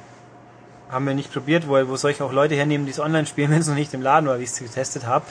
haben 0.91 1.07
wir 1.07 1.15
nicht 1.15 1.33
probiert, 1.33 1.69
wo, 1.69 1.89
wo 1.89 1.97
soll 1.97 2.11
ich 2.11 2.23
auch 2.23 2.33
Leute 2.33 2.55
hernehmen, 2.55 2.87
die 2.87 2.93
es 2.93 3.01
online 3.01 3.27
spielen, 3.27 3.51
wenn 3.53 3.61
es 3.61 3.69
noch 3.69 3.75
nicht 3.75 3.95
im 3.95 4.03
Laden 4.03 4.29
war, 4.29 4.39
wie 4.39 4.45
ich 4.45 4.51
es 4.51 4.59
getestet 4.59 5.07
habe. 5.07 5.25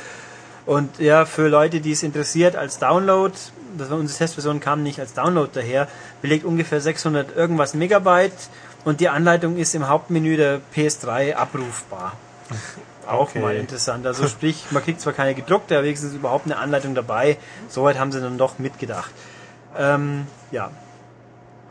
Und 0.65 0.99
ja, 0.99 1.25
für 1.25 1.47
Leute, 1.47 1.81
die 1.81 1.91
es 1.91 2.03
interessiert, 2.03 2.55
als 2.55 2.77
Download, 2.77 3.33
das 3.77 3.89
war 3.89 3.97
unsere 3.97 4.17
Testversion 4.17 4.59
kam 4.59 4.83
nicht 4.83 4.99
als 4.99 5.13
Download 5.13 5.49
daher, 5.51 5.87
belegt 6.21 6.45
ungefähr 6.45 6.81
600 6.81 7.35
irgendwas 7.35 7.73
Megabyte 7.73 8.49
und 8.85 8.99
die 8.99 9.09
Anleitung 9.09 9.57
ist 9.57 9.73
im 9.73 9.87
Hauptmenü 9.87 10.37
der 10.37 10.61
PS3 10.75 11.35
abrufbar. 11.35 12.13
Auch 13.07 13.29
okay. 13.29 13.39
mal 13.39 13.55
interessant. 13.55 14.05
Also 14.05 14.27
sprich, 14.27 14.65
man 14.71 14.83
kriegt 14.83 15.01
zwar 15.01 15.13
keine 15.13 15.33
gedruckte, 15.33 15.75
aber 15.75 15.85
wenigstens 15.85 16.13
überhaupt 16.13 16.45
eine 16.45 16.57
Anleitung 16.57 16.95
dabei. 16.95 17.37
Soweit 17.67 17.97
haben 17.97 18.11
sie 18.11 18.21
dann 18.21 18.37
doch 18.37 18.59
mitgedacht. 18.59 19.11
Ähm, 19.77 20.27
ja. 20.51 20.71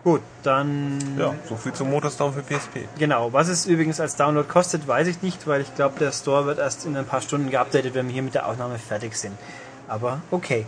Gut, 0.03 0.23
dann. 0.43 0.99
Ja, 1.19 1.35
so 1.47 1.57
viel 1.57 1.73
zum 1.73 1.91
Motorstorm 1.91 2.33
für 2.33 2.43
PSP. 2.43 2.89
Genau. 2.99 3.33
Was 3.33 3.49
es 3.49 3.67
übrigens 3.67 4.01
als 4.01 4.17
Download 4.17 4.49
kostet, 4.49 4.89
weiß 4.89 5.07
ich 5.09 5.21
nicht, 5.21 5.47
weil 5.47 5.61
ich 5.61 5.75
glaube, 5.75 5.99
der 5.99 6.13
Store 6.13 6.47
wird 6.47 6.59
erst 6.59 6.87
in 6.87 6.97
ein 6.97 7.05
paar 7.05 7.21
Stunden 7.21 7.51
geupdatet, 7.51 7.95
wenn 7.95 8.07
wir 8.07 8.15
hier 8.15 8.23
mit 8.23 8.35
der 8.35 8.47
Aufnahme 8.47 8.79
fertig 8.79 9.15
sind. 9.17 9.37
Aber 9.89 10.23
okay. 10.31 10.65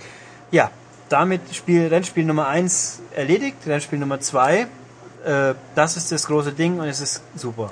Ja, 0.50 0.70
damit 1.08 1.54
Spiel, 1.54 1.86
Rennspiel 1.86 2.24
Nummer 2.26 2.46
1 2.48 3.00
erledigt, 3.14 3.56
Rennspiel 3.66 3.98
Nummer 3.98 4.20
2. 4.20 4.60
Äh, 5.24 5.54
das 5.74 5.96
ist 5.96 6.12
das 6.12 6.26
große 6.26 6.52
Ding 6.52 6.78
und 6.78 6.88
es 6.88 7.00
ist 7.00 7.22
super 7.34 7.70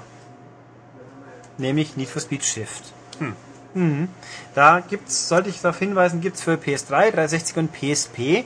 nämlich 1.60 1.96
Need 1.96 2.08
for 2.08 2.20
Speed 2.20 2.44
Shift. 2.44 2.92
Hm. 3.18 3.34
Mhm. 3.74 4.08
Da 4.54 4.80
gibt's, 4.80 5.28
sollte 5.28 5.48
ich 5.48 5.60
darauf 5.60 5.78
hinweisen, 5.78 6.20
gibt's 6.20 6.42
für 6.42 6.54
PS3, 6.54 7.12
360 7.12 7.56
und 7.56 7.72
PSP. 7.72 8.44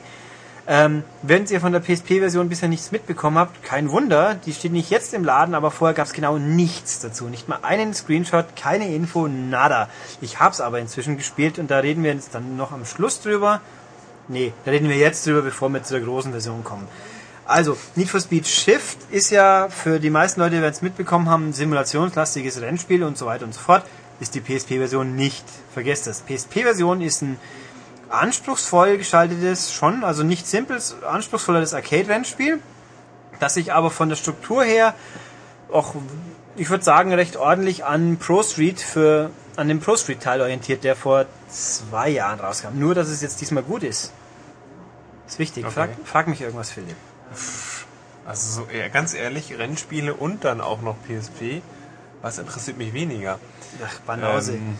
Ähm, 0.67 1.03
wenn 1.21 1.45
ihr 1.45 1.61
von 1.61 1.73
der 1.73 1.79
PSP-Version 1.79 2.49
bisher 2.49 2.69
nichts 2.69 2.91
mitbekommen 2.91 3.37
habt, 3.37 3.63
kein 3.63 3.91
Wunder, 3.91 4.33
die 4.33 4.53
steht 4.53 4.71
nicht 4.71 4.89
jetzt 4.89 5.13
im 5.13 5.23
Laden, 5.23 5.53
aber 5.53 5.69
vorher 5.69 5.93
gab's 5.93 6.13
genau 6.13 6.39
nichts 6.39 6.99
dazu. 6.99 7.25
Nicht 7.25 7.47
mal 7.47 7.59
einen 7.61 7.93
Screenshot, 7.93 8.55
keine 8.55 8.93
Info, 8.93 9.27
nada. 9.27 9.89
Ich 10.21 10.39
hab's 10.39 10.61
aber 10.61 10.79
inzwischen 10.79 11.17
gespielt 11.17 11.59
und 11.59 11.69
da 11.69 11.79
reden 11.79 12.03
wir 12.03 12.13
jetzt 12.13 12.33
dann 12.33 12.57
noch 12.57 12.71
am 12.71 12.85
Schluss 12.85 13.21
drüber. 13.21 13.61
Nee, 14.27 14.53
da 14.65 14.71
reden 14.71 14.89
wir 14.89 14.97
jetzt 14.97 15.27
drüber, 15.27 15.43
bevor 15.43 15.69
wir 15.69 15.83
zu 15.83 15.93
der 15.93 16.03
großen 16.03 16.31
Version 16.31 16.63
kommen. 16.63 16.87
Also, 17.45 17.77
Need 17.95 18.09
for 18.09 18.19
Speed 18.19 18.47
Shift 18.47 18.97
ist 19.11 19.29
ja 19.29 19.69
für 19.69 19.99
die 19.99 20.09
meisten 20.09 20.39
Leute, 20.39 20.59
die 20.59 20.65
es 20.65 20.81
mitbekommen 20.81 21.29
haben, 21.29 21.49
ein 21.49 21.53
simulationslastiges 21.53 22.59
Rennspiel 22.59 23.03
und 23.03 23.17
so 23.17 23.27
weiter 23.27 23.45
und 23.45 23.53
so 23.53 23.61
fort. 23.61 23.83
Ist 24.19 24.33
die 24.33 24.41
PSP-Version 24.41 25.15
nicht. 25.15 25.43
Vergesst 25.73 26.07
das. 26.07 26.21
PSP-Version 26.21 27.01
ist 27.01 27.21
ein 27.21 27.37
anspruchsvoll 28.09 28.97
gestaltetes, 28.97 29.73
schon, 29.73 30.03
also 30.03 30.23
nicht 30.23 30.47
simples, 30.47 30.95
anspruchsvolles 31.03 31.73
Arcade-Rennspiel, 31.73 32.59
das 33.39 33.55
sich 33.55 33.73
aber 33.73 33.91
von 33.91 34.09
der 34.09 34.15
Struktur 34.15 34.63
her 34.63 34.95
auch, 35.71 35.95
ich 36.55 36.69
würde 36.69 36.83
sagen, 36.83 37.13
recht 37.13 37.37
ordentlich 37.37 37.83
an 37.83 38.17
Pro 38.17 38.41
Street 38.43 38.79
für, 38.79 39.31
an 39.55 39.67
dem 39.67 39.79
Pro 39.79 39.97
Street 39.97 40.21
Teil 40.21 40.41
orientiert, 40.41 40.83
der 40.83 40.95
vor 40.95 41.25
zwei 41.49 42.09
Jahren 42.09 42.39
rauskam. 42.39 42.79
Nur, 42.79 42.95
dass 42.95 43.09
es 43.09 43.21
jetzt 43.21 43.41
diesmal 43.41 43.63
gut 43.63 43.83
ist. 43.83 44.13
Ist 45.27 45.39
wichtig. 45.39 45.65
Okay. 45.65 45.73
Frag, 45.73 45.89
frag 46.05 46.27
mich 46.27 46.41
irgendwas, 46.41 46.71
Philipp. 46.71 46.95
Also 48.25 48.61
so, 48.61 48.67
ja, 48.71 48.87
ganz 48.87 49.13
ehrlich, 49.13 49.57
Rennspiele 49.57 50.13
und 50.13 50.43
dann 50.43 50.61
auch 50.61 50.81
noch 50.81 50.95
PSP, 51.03 51.61
was 52.21 52.39
interessiert 52.39 52.77
mich 52.77 52.93
weniger? 52.93 53.39
Ach, 53.85 53.99
Banause. 53.99 54.53
Ähm, 54.53 54.77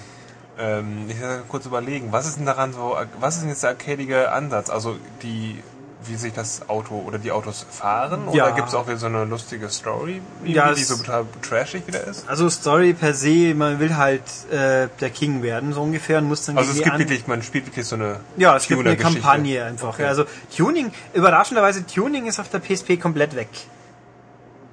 ähm, 0.57 1.05
ich 1.09 1.19
muss 1.19 1.47
kurz 1.47 1.65
überlegen, 1.65 2.11
was 2.11 2.25
ist 2.25 2.37
denn 2.37 2.45
daran 2.45 2.73
so, 2.73 2.97
was 3.19 3.35
ist 3.35 3.41
denn 3.41 3.49
jetzt 3.49 3.63
der 3.63 3.71
arcadige 3.71 4.31
Ansatz? 4.31 4.69
Also 4.69 4.97
die 5.21 5.61
wie 6.07 6.15
sich 6.15 6.33
das 6.33 6.69
Auto 6.69 7.03
oder 7.05 7.17
die 7.17 7.31
Autos 7.31 7.65
fahren? 7.69 8.27
Ja. 8.33 8.45
Oder 8.45 8.55
gibt 8.55 8.67
es 8.67 8.75
auch 8.75 8.87
wieder 8.87 8.97
so 8.97 9.05
eine 9.07 9.25
lustige 9.25 9.69
Story, 9.69 10.21
ja, 10.43 10.73
die 10.73 10.83
so 10.83 10.97
total 10.97 11.25
trashig 11.41 11.87
wieder 11.87 12.03
ist? 12.05 12.27
Also 12.27 12.49
Story 12.49 12.93
per 12.93 13.13
se, 13.13 13.53
man 13.55 13.79
will 13.79 13.95
halt 13.95 14.23
äh, 14.51 14.87
der 14.99 15.09
King 15.09 15.41
werden, 15.43 15.73
so 15.73 15.81
ungefähr, 15.81 16.19
und 16.19 16.25
muss 16.25 16.45
dann 16.45 16.57
Also 16.57 16.71
es 16.71 16.81
gibt 16.81 16.97
wirklich, 16.97 17.27
man 17.27 17.41
spielt 17.41 17.65
wirklich 17.65 17.85
so 17.85 17.95
eine 17.95 18.19
Ja, 18.37 18.55
es 18.55 18.67
gibt 18.67 18.85
eine 18.85 18.97
Kampagne 18.97 19.63
einfach. 19.63 19.93
Okay. 19.93 20.05
Also 20.05 20.25
Tuning, 20.55 20.91
überraschenderweise, 21.13 21.85
Tuning 21.85 22.25
ist 22.27 22.39
auf 22.39 22.49
der 22.49 22.59
PSP 22.59 22.99
komplett 22.99 23.35
weg. 23.35 23.49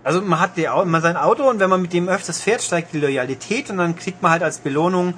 Also 0.05 0.21
man 0.21 0.41
hat 0.41 0.57
die, 0.57 0.69
man 0.85 1.01
sein 1.01 1.17
Auto 1.17 1.49
und 1.49 1.61
wenn 1.61 1.71
man 1.71 1.81
mit 1.81 1.93
dem 1.93 2.09
öfters 2.09 2.41
fährt, 2.41 2.63
steigt 2.63 2.93
die 2.93 2.99
Loyalität 2.99 3.71
und 3.71 3.79
dann 3.79 3.97
kriegt 3.97 4.21
man 4.23 4.33
halt 4.33 4.43
als 4.43 4.59
Belohnung 4.59 5.15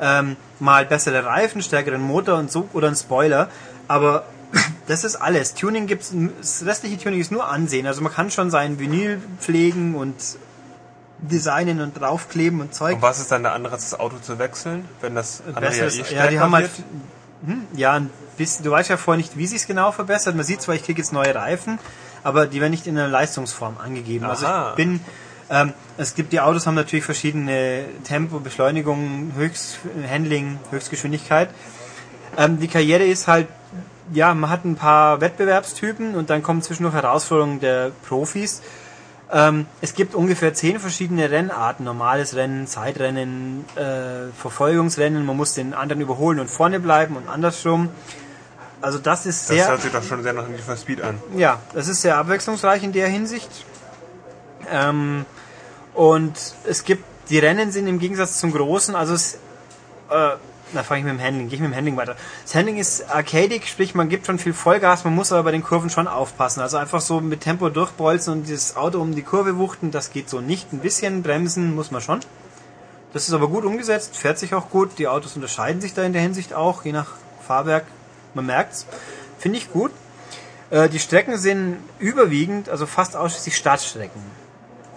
ähm, 0.00 0.36
mal 0.60 0.84
bessere 0.84 1.24
Reifen, 1.24 1.62
stärkeren 1.62 2.02
Motor 2.02 2.38
und 2.38 2.50
so 2.50 2.68
oder 2.72 2.88
einen 2.88 2.96
Spoiler. 2.96 3.48
Aber 3.88 4.24
das 4.86 5.04
ist 5.04 5.16
alles. 5.16 5.54
Tuning 5.54 5.86
gibt's, 5.86 6.12
das 6.40 6.64
restliche 6.64 6.98
Tuning 6.98 7.20
ist 7.20 7.32
nur 7.32 7.48
Ansehen. 7.48 7.86
Also 7.86 8.02
man 8.02 8.12
kann 8.12 8.30
schon 8.30 8.50
sein 8.50 8.78
Vinyl 8.78 9.20
pflegen 9.40 9.94
und 9.94 10.14
designen 11.18 11.80
und 11.80 11.98
draufkleben 11.98 12.60
und 12.60 12.74
Zeug. 12.74 12.96
Und 12.96 13.02
was 13.02 13.20
ist 13.20 13.32
dann 13.32 13.42
der 13.42 13.52
Anreiz, 13.52 13.90
das 13.90 13.98
Auto 13.98 14.18
zu 14.18 14.38
wechseln, 14.38 14.86
wenn 15.00 15.14
das 15.14 15.42
andere 15.54 15.74
ja, 15.74 15.86
eh 15.86 16.14
ja 16.14 16.26
die 16.28 16.40
haben 16.40 16.54
halt, 16.54 16.70
hm, 17.44 17.66
ja, 17.74 17.94
ein 17.94 18.10
bisschen, 18.36 18.64
du 18.64 18.70
weißt 18.70 18.90
ja 18.90 18.96
vorher 18.96 19.18
nicht, 19.18 19.36
wie 19.36 19.46
sie 19.46 19.56
es 19.56 19.66
genau 19.66 19.92
verbessert. 19.92 20.36
Man 20.36 20.44
sieht 20.44 20.62
zwar, 20.62 20.74
ich 20.74 20.84
kriege 20.84 21.00
jetzt 21.00 21.12
neue 21.12 21.34
Reifen, 21.34 21.78
aber 22.22 22.46
die 22.46 22.60
werden 22.60 22.72
nicht 22.72 22.86
in 22.86 22.96
der 22.96 23.08
Leistungsform 23.08 23.76
angegeben. 23.82 24.26
Also 24.26 24.46
Aha. 24.46 24.70
ich 24.70 24.76
bin, 24.76 25.00
ähm, 25.48 25.72
es 25.96 26.14
gibt 26.14 26.32
die 26.32 26.40
Autos 26.40 26.66
haben 26.66 26.74
natürlich 26.74 27.04
verschiedene 27.04 27.84
Tempo, 28.04 28.40
Beschleunigung, 28.40 29.32
Höchst, 29.36 29.78
Handling, 30.08 30.58
Höchstgeschwindigkeit. 30.70 31.48
Ähm, 32.36 32.60
die 32.60 32.68
Karriere 32.68 33.04
ist 33.04 33.26
halt, 33.26 33.48
ja, 34.12 34.34
man 34.34 34.50
hat 34.50 34.64
ein 34.64 34.76
paar 34.76 35.20
Wettbewerbstypen 35.20 36.14
und 36.14 36.30
dann 36.30 36.42
kommen 36.42 36.62
zwischendurch 36.62 36.94
Herausforderungen 36.94 37.60
der 37.60 37.90
Profis. 38.06 38.62
Ähm, 39.32 39.66
es 39.80 39.94
gibt 39.94 40.14
ungefähr 40.14 40.54
zehn 40.54 40.78
verschiedene 40.78 41.30
Rennarten. 41.30 41.84
Normales 41.84 42.36
Rennen, 42.36 42.66
Zeitrennen, 42.66 43.64
äh, 43.74 44.32
Verfolgungsrennen. 44.40 45.24
Man 45.26 45.36
muss 45.36 45.54
den 45.54 45.74
anderen 45.74 46.00
überholen 46.00 46.38
und 46.38 46.48
vorne 46.48 46.78
bleiben 46.78 47.16
und 47.16 47.28
andersrum. 47.28 47.88
Also 48.80 48.98
das 48.98 49.26
ist 49.26 49.48
Das 49.50 49.56
sehr, 49.56 49.68
hört 49.68 49.82
sich 49.82 49.90
doch 49.90 50.02
schon 50.02 50.22
sehr 50.22 50.32
nach 50.32 50.46
Need 50.46 50.60
for 50.60 50.76
Speed 50.76 51.00
an. 51.02 51.18
ja, 51.36 51.58
das 51.72 51.88
ist 51.88 52.02
sehr 52.02 52.16
abwechslungsreich 52.18 52.84
in 52.84 52.92
der 52.92 53.08
Hinsicht. 53.08 53.50
Ähm, 54.70 55.24
und 55.94 56.34
es 56.64 56.84
gibt, 56.84 57.04
die 57.30 57.38
Rennen 57.38 57.72
sind 57.72 57.86
im 57.88 57.98
Gegensatz 57.98 58.38
zum 58.38 58.52
Großen, 58.52 58.94
also 58.94 59.14
es, 59.14 59.38
äh, 60.10 60.30
na 60.76 60.84
fange 60.84 61.00
ich 61.00 61.04
mit 61.04 61.14
dem 61.14 61.20
Handling, 61.20 61.48
gehe 61.48 61.56
ich 61.56 61.60
mit 61.60 61.72
dem 61.72 61.76
Handling 61.76 61.96
weiter. 61.96 62.14
Das 62.44 62.54
Handling 62.54 62.78
ist 62.78 63.10
arcadic, 63.10 63.66
sprich 63.66 63.94
man 63.94 64.08
gibt 64.08 64.26
schon 64.26 64.38
viel 64.38 64.52
Vollgas, 64.52 65.04
man 65.04 65.14
muss 65.14 65.32
aber 65.32 65.42
bei 65.42 65.50
den 65.50 65.64
Kurven 65.64 65.90
schon 65.90 66.06
aufpassen. 66.06 66.60
Also 66.60 66.76
einfach 66.76 67.00
so 67.00 67.20
mit 67.20 67.40
Tempo 67.40 67.68
durchbolzen 67.68 68.32
und 68.32 68.42
dieses 68.44 68.76
Auto 68.76 69.00
um 69.00 69.14
die 69.14 69.22
Kurve 69.22 69.56
wuchten, 69.56 69.90
das 69.90 70.12
geht 70.12 70.30
so 70.30 70.40
nicht. 70.40 70.72
Ein 70.72 70.78
bisschen 70.78 71.22
bremsen 71.22 71.74
muss 71.74 71.90
man 71.90 72.00
schon. 72.00 72.20
Das 73.12 73.26
ist 73.28 73.34
aber 73.34 73.48
gut 73.48 73.64
umgesetzt, 73.64 74.16
fährt 74.16 74.38
sich 74.38 74.54
auch 74.54 74.70
gut. 74.70 74.98
Die 74.98 75.08
Autos 75.08 75.34
unterscheiden 75.34 75.80
sich 75.80 75.94
da 75.94 76.04
in 76.04 76.12
der 76.12 76.22
Hinsicht 76.22 76.54
auch, 76.54 76.84
je 76.84 76.92
nach 76.92 77.08
Fahrwerk. 77.46 77.84
Man 78.34 78.46
merkt's. 78.46 78.86
Finde 79.38 79.58
ich 79.58 79.72
gut. 79.72 79.90
Äh, 80.70 80.88
die 80.88 80.98
Strecken 80.98 81.38
sind 81.38 81.78
überwiegend, 81.98 82.68
also 82.68 82.86
fast 82.86 83.16
ausschließlich 83.16 83.56
Stadtstrecken. 83.56 84.45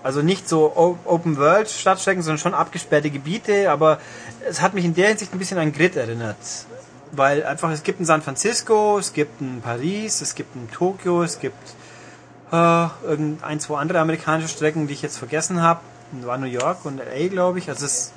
Also 0.01 0.21
nicht 0.21 0.47
so 0.47 0.75
Open 1.05 1.37
World 1.37 1.69
Stadtstrecken, 1.69 2.23
sondern 2.23 2.39
schon 2.39 2.53
abgesperrte 2.53 3.09
Gebiete, 3.09 3.69
aber 3.69 3.99
es 4.47 4.61
hat 4.61 4.73
mich 4.73 4.85
in 4.85 4.93
der 4.93 5.09
Hinsicht 5.09 5.33
ein 5.33 5.39
bisschen 5.39 5.57
an 5.57 5.73
Grid 5.73 5.95
erinnert. 5.95 6.37
Weil 7.11 7.43
einfach, 7.43 7.71
es 7.71 7.83
gibt 7.83 7.99
ein 7.99 8.05
San 8.05 8.21
Francisco, 8.21 8.97
es 8.97 9.13
gibt 9.13 9.41
ein 9.41 9.61
Paris, 9.61 10.21
es 10.21 10.35
gibt 10.35 10.55
ein 10.55 10.69
Tokio, 10.71 11.23
es 11.23 11.39
gibt 11.39 11.57
äh, 12.51 12.55
ein, 12.55 13.59
zwei 13.59 13.79
andere 13.79 13.99
amerikanische 13.99 14.49
Strecken, 14.49 14.87
die 14.87 14.93
ich 14.93 15.01
jetzt 15.01 15.17
vergessen 15.17 15.61
habe. 15.61 15.81
War 16.21 16.37
New 16.37 16.47
York 16.47 16.85
und 16.85 16.97
LA, 16.97 17.27
glaube 17.27 17.59
ich. 17.59 17.69
Also 17.69 17.85
es 17.85 17.93
ist 17.93 18.13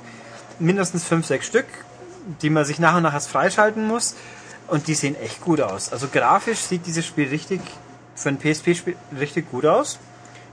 mindestens 0.58 1.04
fünf, 1.04 1.26
sechs 1.26 1.46
Stück, 1.46 1.66
die 2.42 2.50
man 2.50 2.64
sich 2.64 2.78
nach 2.78 2.96
und 2.96 3.02
nach 3.02 3.14
erst 3.14 3.28
freischalten 3.28 3.86
muss. 3.86 4.14
Und 4.68 4.86
die 4.86 4.94
sehen 4.94 5.16
echt 5.16 5.40
gut 5.40 5.60
aus. 5.60 5.92
Also 5.92 6.08
grafisch 6.08 6.58
sieht 6.58 6.86
dieses 6.86 7.04
Spiel 7.04 7.28
richtig, 7.28 7.60
für 8.14 8.28
ein 8.28 8.38
PSP-Spiel 8.38 8.96
richtig 9.18 9.50
gut 9.50 9.66
aus. 9.66 9.98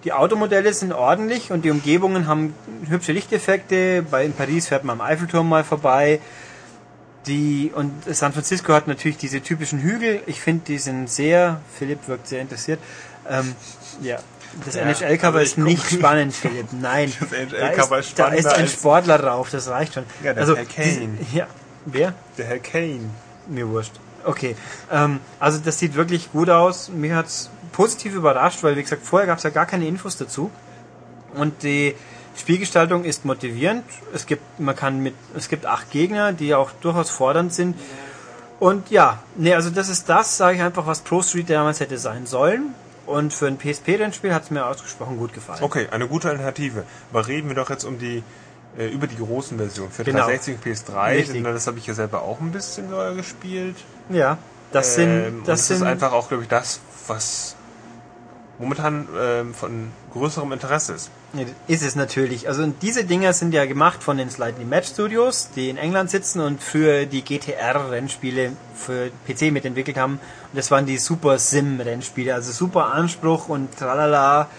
Die 0.05 0.13
Automodelle 0.13 0.73
sind 0.73 0.93
ordentlich 0.93 1.51
und 1.51 1.65
die 1.65 1.71
Umgebungen 1.71 2.25
haben 2.27 2.53
hübsche 2.87 3.11
Lichteffekte. 3.11 4.01
Bei 4.09 4.23
in 4.23 4.33
Paris 4.33 4.67
fährt 4.67 4.83
man 4.85 4.99
am 4.99 5.05
Eiffelturm 5.05 5.49
mal 5.49 5.63
vorbei. 5.63 6.19
Die 7.27 7.71
und 7.75 7.91
San 8.07 8.31
Francisco 8.31 8.73
hat 8.73 8.87
natürlich 8.87 9.17
diese 9.17 9.41
typischen 9.41 9.79
Hügel. 9.81 10.21
Ich 10.25 10.39
finde, 10.41 10.63
die 10.65 10.77
sind 10.77 11.09
sehr. 11.09 11.59
Philipp 11.77 12.07
wirkt 12.07 12.27
sehr 12.27 12.39
interessiert. 12.41 12.79
Ähm, 13.29 13.53
ja, 14.01 14.19
das 14.65 14.75
Ja, 14.75 14.81
NHL-Cover 14.83 15.41
ist 15.41 15.57
ich 15.57 15.63
nicht 15.63 15.91
spannend, 15.91 16.33
Philipp. 16.33 16.67
Nein, 16.71 17.11
Das 17.19 17.29
da 17.29 17.35
NHL-Cover 17.37 17.99
ist, 17.99 18.07
ist 18.09 18.19
da 18.19 18.27
ist 18.29 18.47
ein 18.47 18.67
Sportler 18.69 19.17
drauf. 19.17 19.49
Das 19.51 19.67
reicht 19.67 19.95
schon. 19.95 20.05
Ja, 20.23 20.33
der 20.33 20.41
also, 20.43 20.55
Herr 20.55 20.65
Kane. 20.65 20.87
diese- 21.19 21.37
Ja, 21.37 21.47
wer? 21.85 22.13
Der 22.37 22.45
Herr 22.45 22.59
Kane. 22.59 23.09
Mir 23.47 23.67
wurscht. 23.67 23.91
Okay. 24.25 24.55
Ähm, 24.91 25.19
also 25.39 25.59
das 25.63 25.77
sieht 25.77 25.95
wirklich 25.95 26.31
gut 26.31 26.49
aus. 26.49 26.89
Mir 26.89 27.15
hat's 27.17 27.49
positiv 27.71 28.15
überrascht, 28.15 28.63
weil 28.63 28.75
wie 28.75 28.83
gesagt, 28.83 29.03
vorher 29.05 29.27
gab's 29.27 29.43
ja 29.43 29.49
gar 29.49 29.65
keine 29.65 29.87
Infos 29.87 30.17
dazu. 30.17 30.51
Und 31.35 31.63
die 31.63 31.95
Spielgestaltung 32.35 33.03
ist 33.03 33.25
motivierend. 33.25 33.83
Es 34.13 34.25
gibt, 34.25 34.59
man 34.59 34.75
kann 34.75 34.99
mit, 35.01 35.13
es 35.35 35.49
gibt 35.49 35.65
acht 35.65 35.91
Gegner, 35.91 36.33
die 36.33 36.55
auch 36.55 36.71
durchaus 36.81 37.09
fordernd 37.09 37.53
sind. 37.53 37.75
Und 38.59 38.89
ja, 38.91 39.19
nee, 39.35 39.53
also 39.53 39.69
das 39.69 39.89
ist 39.89 40.09
das, 40.09 40.37
sage 40.37 40.57
ich 40.57 40.61
einfach, 40.63 40.85
was 40.85 41.01
Pro 41.01 41.21
Street 41.21 41.49
damals 41.49 41.79
hätte 41.79 41.97
sein 41.97 42.25
sollen. 42.25 42.73
Und 43.05 43.33
für 43.33 43.47
ein 43.47 43.57
PSP-Rennspiel 43.57 44.33
hat's 44.33 44.51
mir 44.51 44.65
ausgesprochen 44.65 45.17
gut 45.17 45.33
gefallen. 45.33 45.63
Okay, 45.63 45.87
eine 45.89 46.07
gute 46.07 46.29
Alternative. 46.29 46.83
Aber 47.11 47.27
reden 47.27 47.47
wir 47.49 47.55
doch 47.55 47.69
jetzt 47.69 47.83
um 47.83 47.97
die 47.97 48.21
äh, 48.77 48.87
über 48.87 49.07
die 49.07 49.17
großen 49.17 49.57
Versionen 49.57 49.91
für 49.91 50.03
Genau. 50.03 50.25
360 50.25 50.55
und 50.55 50.63
PS3. 50.65 51.11
Richtig. 51.15 51.43
Das 51.43 51.67
habe 51.67 51.79
ich 51.79 51.87
ja 51.87 51.93
selber 51.95 52.21
auch 52.21 52.39
ein 52.39 52.51
bisschen 52.51 52.89
gespielt. 53.15 53.75
Ja, 54.09 54.37
das 54.71 54.95
sind, 54.95 55.09
Ähm, 55.09 55.41
das 55.45 55.61
und 55.61 55.65
sind 55.65 55.77
ist 55.77 55.83
einfach 55.83 56.11
auch, 56.11 56.27
glaube 56.27 56.43
ich, 56.43 56.49
das, 56.49 56.79
was 57.07 57.55
momentan 58.59 59.07
ähm, 59.17 59.53
von 59.53 59.91
größerem 60.13 60.51
Interesse 60.51 60.93
ist. 60.93 61.09
Ja, 61.33 61.45
Ist 61.67 61.81
es 61.81 61.95
natürlich. 61.95 62.47
Also 62.47 62.67
diese 62.81 63.05
Dinger 63.05 63.33
sind 63.33 63.53
ja 63.53 63.65
gemacht 63.65 64.03
von 64.03 64.17
den 64.17 64.29
Slightly 64.29 64.65
Match 64.65 64.89
Studios, 64.89 65.49
die 65.55 65.69
in 65.69 65.77
England 65.77 66.09
sitzen 66.09 66.41
und 66.41 66.61
für 66.61 67.05
die 67.05 67.23
GTR-Rennspiele 67.23 68.51
für 68.75 69.11
PC 69.27 69.51
mitentwickelt 69.51 69.97
haben. 69.97 70.13
Und 70.13 70.57
das 70.57 70.71
waren 70.71 70.85
die 70.85 70.97
Super 70.97 71.39
Sim-Rennspiele, 71.39 72.33
also 72.33 72.51
super 72.51 72.93
Anspruch 72.93 73.47
und 73.47 73.77
tralala 73.77 74.49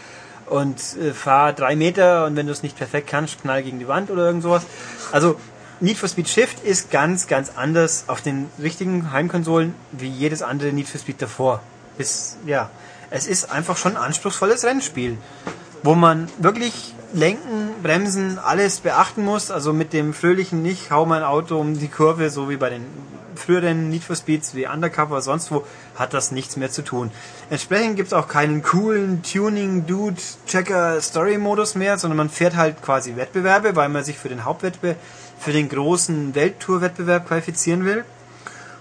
und 0.47 0.81
äh, 0.97 1.13
fahr 1.13 1.53
drei 1.53 1.77
Meter 1.77 2.27
und 2.27 2.37
wenn 2.37 2.47
du 2.47 2.53
es 2.53 2.63
nicht 2.63 2.77
perfekt 2.77 3.09
kannst, 3.09 3.41
knall 3.43 3.63
gegen 3.63 3.79
die 3.79 3.89
Wand 3.89 4.11
oder 4.11 4.27
irgend 4.27 4.43
sowas. 4.43 4.65
Also 5.13 5.37
Need 5.81 5.97
for 5.97 6.09
Speed 6.09 6.29
Shift 6.29 6.63
ist 6.65 6.91
ganz, 6.91 7.27
ganz 7.27 7.53
anders 7.57 8.05
auf 8.07 8.21
den 8.21 8.51
richtigen 8.61 9.13
Heimkonsolen 9.13 9.75
wie 9.93 10.09
jedes 10.09 10.43
andere 10.43 10.73
Need 10.73 10.89
for 10.89 11.01
Speed 11.01 11.23
davor. 11.23 11.63
Ist, 11.99 12.39
ja, 12.47 12.71
es 13.11 13.27
ist 13.27 13.51
einfach 13.51 13.77
schon 13.77 13.97
ein 13.97 14.03
anspruchsvolles 14.03 14.65
Rennspiel 14.65 15.19
wo 15.83 15.95
man 15.95 16.29
wirklich 16.39 16.95
lenken, 17.13 17.71
bremsen, 17.83 18.39
alles 18.39 18.81
beachten 18.81 19.25
muss. 19.25 19.51
Also 19.51 19.73
mit 19.73 19.93
dem 19.93 20.15
fröhlichen 20.15 20.63
nicht, 20.63 20.91
hau 20.91 21.07
mein 21.07 21.23
Auto 21.23 21.59
um 21.59 21.79
die 21.79 21.89
Kurve, 21.89 22.31
so 22.31 22.49
wie 22.51 22.57
bei 22.57 22.71
den 22.71 22.85
früheren 23.35 23.89
Need 23.89 24.05
for 24.05 24.17
Speeds 24.17 24.55
wie 24.55 24.67
Undercover, 24.67 25.23
sonst 25.23 25.51
wo, 25.51 25.65
hat 25.97 26.13
das 26.13 26.31
nichts 26.31 26.57
mehr 26.57 26.71
zu 26.71 26.83
tun. 26.83 27.11
Entsprechend 27.49 27.97
gibt 27.97 28.09
es 28.09 28.13
auch 28.13 28.29
keinen 28.29 28.63
coolen 28.63 29.23
Tuning, 29.23 29.87
Dude, 29.87 30.21
Checker, 30.47 31.01
Story-Modus 31.01 31.75
mehr, 31.75 31.97
sondern 31.97 32.19
man 32.19 32.29
fährt 32.29 32.57
halt 32.57 32.83
quasi 32.83 33.17
Wettbewerbe, 33.17 33.77
weil 33.77 33.89
man 33.89 34.05
sich 34.05 34.19
für 34.19 34.29
den 34.29 34.45
Hauptwettbewerb, 34.45 34.99
für 35.39 35.53
den 35.53 35.71
großen 35.71 36.35
Welttour-Wettbewerb 36.35 37.27
qualifizieren 37.27 37.87
will. 37.87 38.05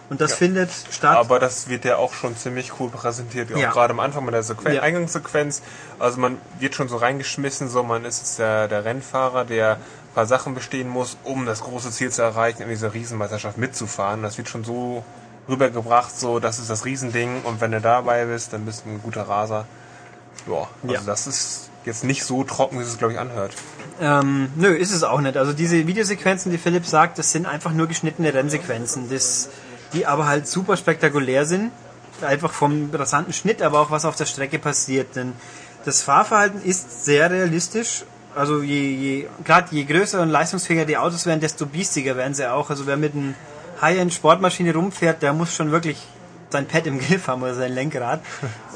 Und 0.09 0.19
das 0.21 0.33
findet 0.33 0.71
statt. 0.91 1.15
Aber 1.17 1.37
das 1.39 1.67
wird 1.69 1.85
ja 1.85 1.97
auch 1.97 2.13
schon 2.13 2.35
ziemlich 2.35 2.79
cool 2.79 2.89
präsentiert, 2.89 3.53
auch 3.53 3.57
Ja. 3.57 3.69
gerade 3.71 3.91
am 3.93 3.99
Anfang 3.99 4.25
mit 4.25 4.33
der 4.33 4.41
Sequen 4.43 4.73
Ja. 4.73 4.81
Eingangssequenz. 4.81 5.61
Also 5.99 6.19
man 6.19 6.37
wird 6.59 6.73
schon 6.75 6.89
so 6.89 6.97
reingeschmissen, 6.97 7.69
so 7.69 7.83
man 7.83 8.05
ist 8.05 8.19
jetzt 8.19 8.39
der, 8.39 8.67
der 8.67 8.85
Rennfahrer, 8.85 9.45
der 9.45 9.73
ein 9.73 10.13
paar 10.15 10.25
Sachen 10.25 10.55
bestehen 10.55 10.89
muss, 10.89 11.17
um 11.23 11.45
das 11.45 11.61
große 11.61 11.91
Ziel 11.91 12.11
zu 12.11 12.23
erreichen, 12.23 12.63
in 12.63 12.69
dieser 12.69 12.93
Riesenmeisterschaft 12.93 13.57
mitzufahren. 13.59 14.23
Das 14.23 14.37
wird 14.39 14.49
schon 14.49 14.63
so 14.63 15.03
rübergebracht, 15.47 16.17
so 16.19 16.39
das 16.39 16.57
ist 16.59 16.69
das 16.69 16.85
Riesending 16.85 17.41
und 17.43 17.61
wenn 17.61 17.71
du 17.71 17.81
dabei 17.81 18.25
bist, 18.25 18.53
dann 18.53 18.65
bist 18.65 18.85
du 18.85 18.89
ein 18.89 19.01
guter 19.03 19.23
Raser. 19.23 19.65
Ja, 20.47 20.67
also 20.83 20.93
Ja. 20.95 21.01
das 21.05 21.27
ist 21.27 21.69
jetzt 21.85 22.03
nicht 22.03 22.23
so 22.23 22.43
trocken, 22.43 22.79
wie 22.79 22.83
es 22.83 22.97
glaube 22.97 23.13
ich 23.13 23.19
anhört. 23.19 23.53
Ähm, 24.01 24.51
nö, 24.55 24.69
ist 24.73 24.91
es 24.93 25.03
auch 25.03 25.21
nicht. 25.21 25.37
Also 25.37 25.53
diese 25.53 25.85
Videosequenzen, 25.85 26.51
die 26.51 26.57
Philipp 26.57 26.85
sagt, 26.85 27.17
das 27.19 27.31
sind 27.31 27.45
einfach 27.45 27.71
nur 27.71 27.87
geschnittene 27.87 28.33
Rennsequenzen, 28.33 29.09
das, 29.09 29.49
die 29.93 30.05
aber 30.05 30.27
halt 30.27 30.47
super 30.47 30.77
spektakulär 30.77 31.45
sind. 31.45 31.71
Einfach 32.21 32.51
vom 32.51 32.89
rasanten 32.93 33.33
Schnitt, 33.33 33.61
aber 33.61 33.79
auch 33.79 33.91
was 33.91 34.05
auf 34.05 34.15
der 34.15 34.25
Strecke 34.25 34.59
passiert. 34.59 35.15
Denn 35.15 35.33
das 35.85 36.01
Fahrverhalten 36.01 36.61
ist 36.61 37.05
sehr 37.05 37.31
realistisch. 37.31 38.03
Also 38.35 38.61
je, 38.61 38.93
je 38.93 39.27
gerade 39.43 39.67
je 39.71 39.83
größer 39.85 40.21
und 40.21 40.29
leistungsfähiger 40.29 40.85
die 40.85 40.97
Autos 40.97 41.25
werden, 41.25 41.39
desto 41.39 41.65
biestiger 41.65 42.15
werden 42.15 42.33
sie 42.33 42.49
auch. 42.51 42.69
Also 42.69 42.85
wer 42.85 42.97
mit 42.97 43.15
einer 43.15 43.33
High-End-Sportmaschine 43.81 44.73
rumfährt, 44.73 45.21
der 45.21 45.33
muss 45.33 45.55
schon 45.55 45.71
wirklich 45.71 45.97
sein 46.49 46.67
Pad 46.67 46.87
im 46.87 46.99
Griff 47.05 47.27
haben 47.27 47.41
oder 47.41 47.55
sein 47.55 47.73
Lenkrad. 47.73 48.21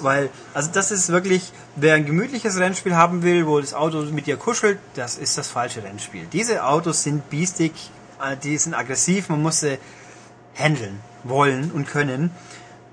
Weil, 0.01 0.29
also 0.53 0.69
das 0.71 0.91
ist 0.91 1.09
wirklich, 1.09 1.51
wer 1.75 1.95
ein 1.95 2.05
gemütliches 2.05 2.57
Rennspiel 2.57 2.95
haben 2.95 3.23
will, 3.23 3.47
wo 3.47 3.59
das 3.59 3.73
Auto 3.73 4.01
mit 4.03 4.27
dir 4.27 4.37
kuschelt, 4.37 4.79
das 4.95 5.17
ist 5.17 5.37
das 5.37 5.49
falsche 5.49 5.83
Rennspiel. 5.83 6.25
Diese 6.31 6.65
Autos 6.65 7.03
sind 7.03 7.29
biestig, 7.29 7.73
äh, 8.21 8.37
die 8.37 8.57
sind 8.57 8.73
aggressiv, 8.73 9.29
man 9.29 9.41
muss 9.41 9.59
sie 9.59 9.77
handeln 10.55 10.99
wollen 11.23 11.71
und 11.71 11.87
können. 11.87 12.31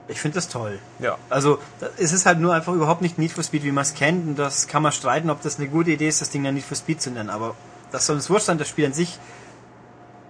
Ich 0.09 0.21
finde 0.21 0.37
das 0.37 0.49
toll. 0.49 0.79
Ja. 0.99 1.19
Also 1.29 1.59
es 1.97 2.13
ist 2.13 2.27
halt 2.27 2.41
nur 2.41 2.55
einfach 2.55 2.73
überhaupt 2.73 3.01
nicht 3.01 3.19
Need 3.19 3.33
for 3.33 3.45
Speed, 3.45 3.63
wie 3.63 3.73
man 3.73 3.83
es 3.83 3.95
kennt. 3.95 4.27
Und 4.27 4.37
das 4.39 4.67
kann 4.67 4.83
man 4.83 4.93
streiten, 4.93 5.31
ob 5.31 5.41
das 5.43 5.59
eine 5.59 5.69
gute 5.69 5.93
Idee 5.93 6.09
ist, 6.09 6.21
das 6.21 6.31
Ding 6.31 6.43
dann 6.43 6.55
Need 6.55 6.65
for 6.65 6.77
Speed 6.77 7.01
zu 7.01 7.11
nennen. 7.11 7.31
Aber 7.31 7.55
das 7.93 8.07
soll 8.07 8.17
uns 8.17 8.29
wurscht 8.29 8.47
sein. 8.47 8.59
Das 8.59 8.69
Spiel 8.69 8.87
an 8.87 8.93
sich 8.93 9.19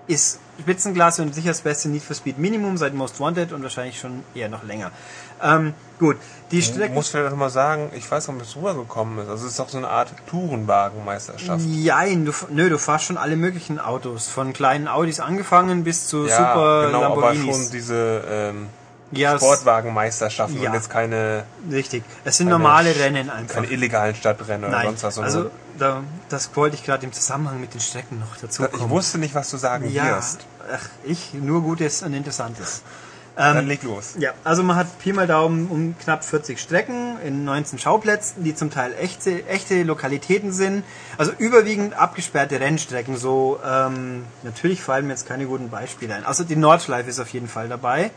ist 0.07 0.39
Spitzenklasse 0.61 1.22
und 1.22 1.34
sicher 1.34 1.48
das 1.48 1.61
beste 1.62 1.88
Need 1.88 2.02
for 2.02 2.14
Speed 2.16 2.38
Minimum 2.38 2.76
seit 2.76 2.94
Most 2.94 3.18
Wanted 3.20 3.52
und 3.52 3.62
wahrscheinlich 3.62 3.98
schon 3.98 4.22
eher 4.34 4.48
noch 4.48 4.62
länger. 4.64 4.90
Ähm, 5.42 5.74
gut, 5.98 6.16
die 6.50 6.58
Ich 6.58 6.66
Strecke... 6.66 6.92
muss 6.94 7.08
vielleicht 7.08 7.30
noch 7.30 7.38
mal 7.38 7.50
sagen, 7.50 7.90
ich 7.96 8.11
weiß 8.11 8.28
nicht, 8.28 8.36
ob 8.36 8.42
es 8.42 8.56
rübergekommen 8.56 9.18
ist. 9.20 9.28
Also 9.28 9.46
es 9.46 9.52
ist 9.54 9.61
auch 9.61 9.68
so 9.68 9.78
eine 9.78 9.88
Art 9.88 10.12
Tourenwagenmeisterschaft. 10.28 11.64
Jein, 11.66 12.24
du, 12.24 12.32
nö, 12.50 12.68
du 12.68 12.78
fährst 12.78 13.04
schon 13.06 13.16
alle 13.16 13.36
möglichen 13.36 13.78
Autos. 13.78 14.28
Von 14.28 14.52
kleinen 14.52 14.88
Audis 14.88 15.20
angefangen 15.20 15.84
bis 15.84 16.06
zu 16.08 16.26
Ja, 16.26 16.36
super 16.36 16.86
genau, 16.86 16.98
aber 17.04 17.14
Lamborghinis. 17.32 17.56
schon 17.56 17.70
diese 17.72 18.24
ähm, 18.28 18.66
Ja, 19.12 19.36
Sportwagenmeisterschaften 19.36 20.61
Ja. 20.62 20.70
und 20.70 20.74
jetzt 20.76 20.90
keine, 20.90 21.44
Richtig. 21.70 22.04
Es 22.24 22.36
sind 22.36 22.48
normale 22.48 22.94
Rennen 22.94 23.30
einfach. 23.30 23.54
keine 23.56 23.68
illegalen 23.68 24.14
Stadtrennen 24.14 24.64
oder 24.68 24.76
Nein, 24.76 24.86
sonst 24.96 25.04
was. 25.04 25.18
also 25.18 25.50
da, 25.78 26.02
das 26.28 26.54
wollte 26.56 26.76
ich 26.76 26.84
gerade 26.84 27.04
im 27.06 27.12
Zusammenhang 27.12 27.61
mit 27.61 27.72
den 27.72 27.80
Strecken 27.80 28.18
noch 28.20 28.36
dazu 28.36 28.64
ich 28.64 28.70
kommen. 28.72 28.90
wusste 28.90 29.18
nicht, 29.18 29.34
was 29.34 29.50
du 29.50 29.56
sagen 29.56 29.90
ja, 29.90 30.16
wirst. 30.16 30.40
Ach, 30.72 30.88
ich 31.04 31.34
nur 31.34 31.62
Gutes 31.62 32.02
und 32.02 32.14
Interessantes. 32.14 32.82
Dann 33.36 33.66
leg 33.66 33.82
los. 33.84 34.14
Ja, 34.18 34.32
also 34.44 34.62
man 34.62 34.76
hat 34.76 34.98
Pi 34.98 35.12
mal 35.12 35.26
Daumen 35.26 35.68
um 35.68 35.94
knapp 35.98 36.24
40 36.24 36.58
Strecken 36.61 37.18
in 37.24 37.44
19 37.44 37.78
Schauplätzen, 37.78 38.44
die 38.44 38.54
zum 38.54 38.70
Teil 38.70 38.94
echte, 39.00 39.46
echte 39.46 39.82
Lokalitäten 39.82 40.52
sind. 40.52 40.84
Also 41.16 41.32
überwiegend 41.38 41.94
abgesperrte 41.94 42.61
Rennstrecken. 42.61 43.16
So 43.16 43.58
ähm, 43.66 44.24
natürlich 44.42 44.82
fallen 44.82 45.06
mir 45.06 45.14
jetzt 45.14 45.26
keine 45.26 45.46
guten 45.46 45.70
Beispiele 45.70 46.14
ein. 46.14 46.26
Also 46.26 46.44
die 46.44 46.56
Nordschleife 46.56 47.08
ist 47.08 47.18
auf 47.18 47.28
jeden 47.30 47.48
Fall 47.48 47.68
dabei. 47.68 48.11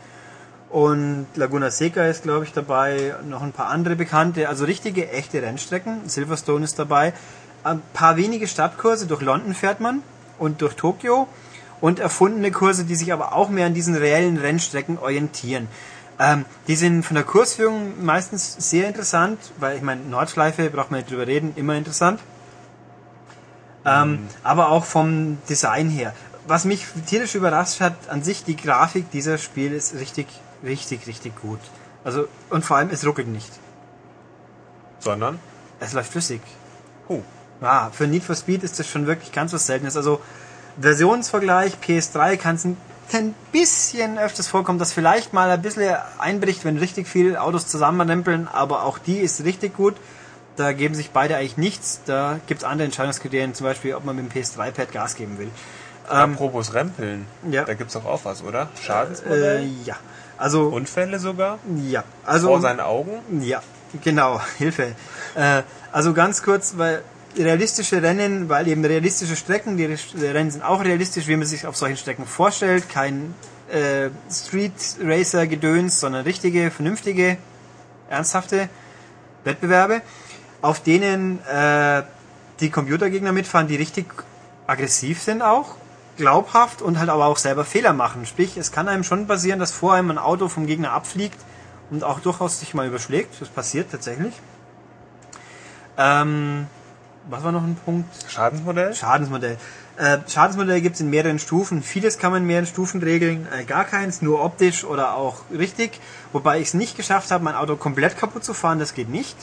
Und 0.68 1.26
Laguna 1.36 1.70
Seca 1.70 2.04
ist, 2.04 2.24
glaube 2.24 2.44
ich, 2.44 2.52
dabei. 2.52 3.14
Noch 3.26 3.42
ein 3.42 3.52
paar 3.52 3.68
andere 3.68 3.96
bekannte. 3.96 4.48
Also 4.48 4.64
richtige, 4.64 5.08
echte 5.10 5.40
Rennstrecken. 5.40 6.08
Silverstone 6.08 6.64
ist 6.64 6.78
dabei. 6.78 7.14
Ein 7.62 7.80
paar 7.94 8.16
wenige 8.16 8.48
Stadtkurse. 8.48 9.06
Durch 9.06 9.22
London 9.22 9.54
fährt 9.54 9.80
man 9.80 10.02
und 10.38 10.60
durch 10.60 10.74
Tokio. 10.74 11.28
Und 11.84 11.98
erfundene 11.98 12.50
Kurse, 12.50 12.84
die 12.86 12.94
sich 12.94 13.12
aber 13.12 13.34
auch 13.34 13.50
mehr 13.50 13.66
an 13.66 13.74
diesen 13.74 13.94
reellen 13.94 14.38
Rennstrecken 14.38 14.98
orientieren. 14.98 15.68
Ähm, 16.18 16.46
die 16.66 16.76
sind 16.76 17.02
von 17.02 17.14
der 17.14 17.24
Kursführung 17.24 18.02
meistens 18.02 18.56
sehr 18.70 18.88
interessant, 18.88 19.38
weil 19.58 19.76
ich 19.76 19.82
meine, 19.82 20.00
Nordschleife, 20.00 20.70
braucht 20.70 20.90
man 20.90 21.00
nicht 21.00 21.10
drüber 21.10 21.26
reden, 21.26 21.52
immer 21.56 21.74
interessant. 21.74 22.20
Ähm, 23.84 24.20
Aber 24.42 24.70
auch 24.70 24.86
vom 24.86 25.36
Design 25.50 25.90
her. 25.90 26.14
Was 26.46 26.64
mich 26.64 26.86
tierisch 27.04 27.34
überrascht 27.34 27.82
hat, 27.82 28.08
an 28.08 28.22
sich 28.22 28.44
die 28.44 28.56
Grafik 28.56 29.10
dieser 29.10 29.36
Spiel 29.36 29.74
ist 29.74 29.94
richtig, 29.96 30.28
richtig, 30.64 31.06
richtig 31.06 31.38
gut. 31.38 31.60
Also, 32.02 32.28
und 32.48 32.64
vor 32.64 32.78
allem, 32.78 32.88
es 32.88 33.06
ruckelt 33.06 33.28
nicht. 33.28 33.52
Sondern? 35.00 35.38
Es 35.80 35.92
läuft 35.92 36.12
flüssig. 36.12 36.40
Oh. 37.08 37.20
Ja, 37.60 37.90
für 37.92 38.06
Need 38.06 38.24
for 38.24 38.36
Speed 38.36 38.62
ist 38.62 38.78
das 38.78 38.88
schon 38.88 39.06
wirklich 39.06 39.32
ganz 39.32 39.52
was 39.52 39.66
Seltenes. 39.66 39.98
Also 39.98 40.22
Versionsvergleich 40.80 41.74
PS3 41.84 42.36
kann 42.36 42.56
es 42.56 42.64
ein, 42.64 42.76
bisschen 43.52 44.18
öfters 44.18 44.48
vorkommen, 44.48 44.78
dass 44.78 44.92
vielleicht 44.92 45.32
mal 45.32 45.48
ein 45.50 45.62
bisschen 45.62 45.96
einbricht, 46.18 46.64
wenn 46.64 46.78
richtig 46.78 47.06
viele 47.06 47.40
Autos 47.40 47.68
zusammenrempeln, 47.68 48.48
aber 48.52 48.84
auch 48.84 48.98
die 48.98 49.18
ist 49.18 49.44
richtig 49.44 49.76
gut. 49.76 49.94
Da 50.56 50.72
geben 50.72 50.94
sich 50.94 51.10
beide 51.10 51.36
eigentlich 51.36 51.56
nichts. 51.56 52.00
Da 52.06 52.40
gibt 52.46 52.62
es 52.62 52.64
andere 52.64 52.86
Entscheidungskriterien, 52.86 53.54
zum 53.54 53.66
Beispiel, 53.66 53.94
ob 53.94 54.04
man 54.04 54.16
mit 54.16 54.34
dem 54.34 54.42
PS3-Pad 54.42 54.90
Gas 54.92 55.14
geben 55.16 55.38
will. 55.38 55.50
Apropos 56.08 56.74
Rempeln. 56.74 57.26
ja. 57.50 57.64
Da 57.64 57.74
gibt's 57.74 57.94
doch 57.94 58.04
auch 58.04 58.24
was, 58.24 58.42
oder? 58.42 58.68
Schadensmodell? 58.80 59.62
Äh, 59.62 59.68
ja. 59.84 59.96
Also, 60.36 60.68
Unfälle 60.68 61.18
sogar? 61.18 61.58
ja. 61.88 62.04
Also, 62.24 62.48
Vor 62.48 62.60
seinen 62.60 62.80
Augen? 62.80 63.12
Ja, 63.42 63.62
genau, 64.02 64.40
Hilfe. 64.58 64.94
Äh, 65.34 65.62
also 65.92 66.12
ganz 66.12 66.42
kurz, 66.42 66.74
weil 66.76 67.02
realistische 67.36 68.02
Rennen, 68.02 68.48
weil 68.48 68.68
eben 68.68 68.84
realistische 68.84 69.36
Strecken, 69.36 69.76
die 69.76 69.84
Rennen 69.84 70.50
sind 70.50 70.62
auch 70.62 70.84
realistisch, 70.84 71.26
wie 71.26 71.36
man 71.36 71.46
sich 71.46 71.66
auf 71.66 71.76
solchen 71.76 71.96
Strecken 71.96 72.26
vorstellt. 72.26 72.88
Kein 72.88 73.34
äh, 73.70 74.10
Street 74.30 74.72
Racer 75.02 75.46
Gedöns, 75.46 76.00
sondern 76.00 76.24
richtige, 76.24 76.70
vernünftige, 76.70 77.38
ernsthafte 78.08 78.68
Wettbewerbe, 79.44 80.02
auf 80.62 80.82
denen 80.82 81.44
äh, 81.46 82.02
die 82.60 82.70
Computergegner 82.70 83.32
mitfahren, 83.32 83.68
die 83.68 83.76
richtig 83.76 84.06
aggressiv 84.66 85.20
sind 85.20 85.42
auch, 85.42 85.76
glaubhaft 86.16 86.82
und 86.82 86.98
halt 86.98 87.10
aber 87.10 87.26
auch 87.26 87.36
selber 87.36 87.64
Fehler 87.64 87.92
machen. 87.92 88.26
Sprich, 88.26 88.56
es 88.56 88.72
kann 88.72 88.88
einem 88.88 89.04
schon 89.04 89.26
passieren, 89.26 89.58
dass 89.58 89.72
vor 89.72 89.94
einem 89.94 90.10
ein 90.10 90.18
Auto 90.18 90.48
vom 90.48 90.66
Gegner 90.66 90.92
abfliegt 90.92 91.38
und 91.90 92.04
auch 92.04 92.20
durchaus 92.20 92.60
sich 92.60 92.74
mal 92.74 92.86
überschlägt. 92.86 93.40
Das 93.40 93.48
passiert 93.48 93.90
tatsächlich. 93.90 94.34
Ähm, 95.98 96.66
was 97.28 97.42
war 97.42 97.52
noch 97.52 97.62
ein 97.62 97.76
Punkt? 97.84 98.08
Schadensmodell? 98.28 98.94
Schadensmodell. 98.94 99.56
Äh, 99.96 100.18
Schadensmodell 100.28 100.80
gibt 100.80 100.96
es 100.96 101.00
in 101.00 101.10
mehreren 101.10 101.38
Stufen. 101.38 101.82
Vieles 101.82 102.18
kann 102.18 102.32
man 102.32 102.42
in 102.42 102.46
mehreren 102.46 102.66
Stufen 102.66 103.02
regeln, 103.02 103.46
äh, 103.58 103.64
gar 103.64 103.84
keins, 103.84 104.22
nur 104.22 104.42
optisch 104.44 104.84
oder 104.84 105.14
auch 105.14 105.42
richtig. 105.56 106.00
Wobei 106.32 106.58
ich 106.58 106.68
es 106.68 106.74
nicht 106.74 106.96
geschafft 106.96 107.30
habe, 107.30 107.44
mein 107.44 107.54
Auto 107.54 107.76
komplett 107.76 108.18
kaputt 108.18 108.44
zu 108.44 108.54
fahren, 108.54 108.78
das 108.78 108.94
geht 108.94 109.08
nicht. 109.08 109.36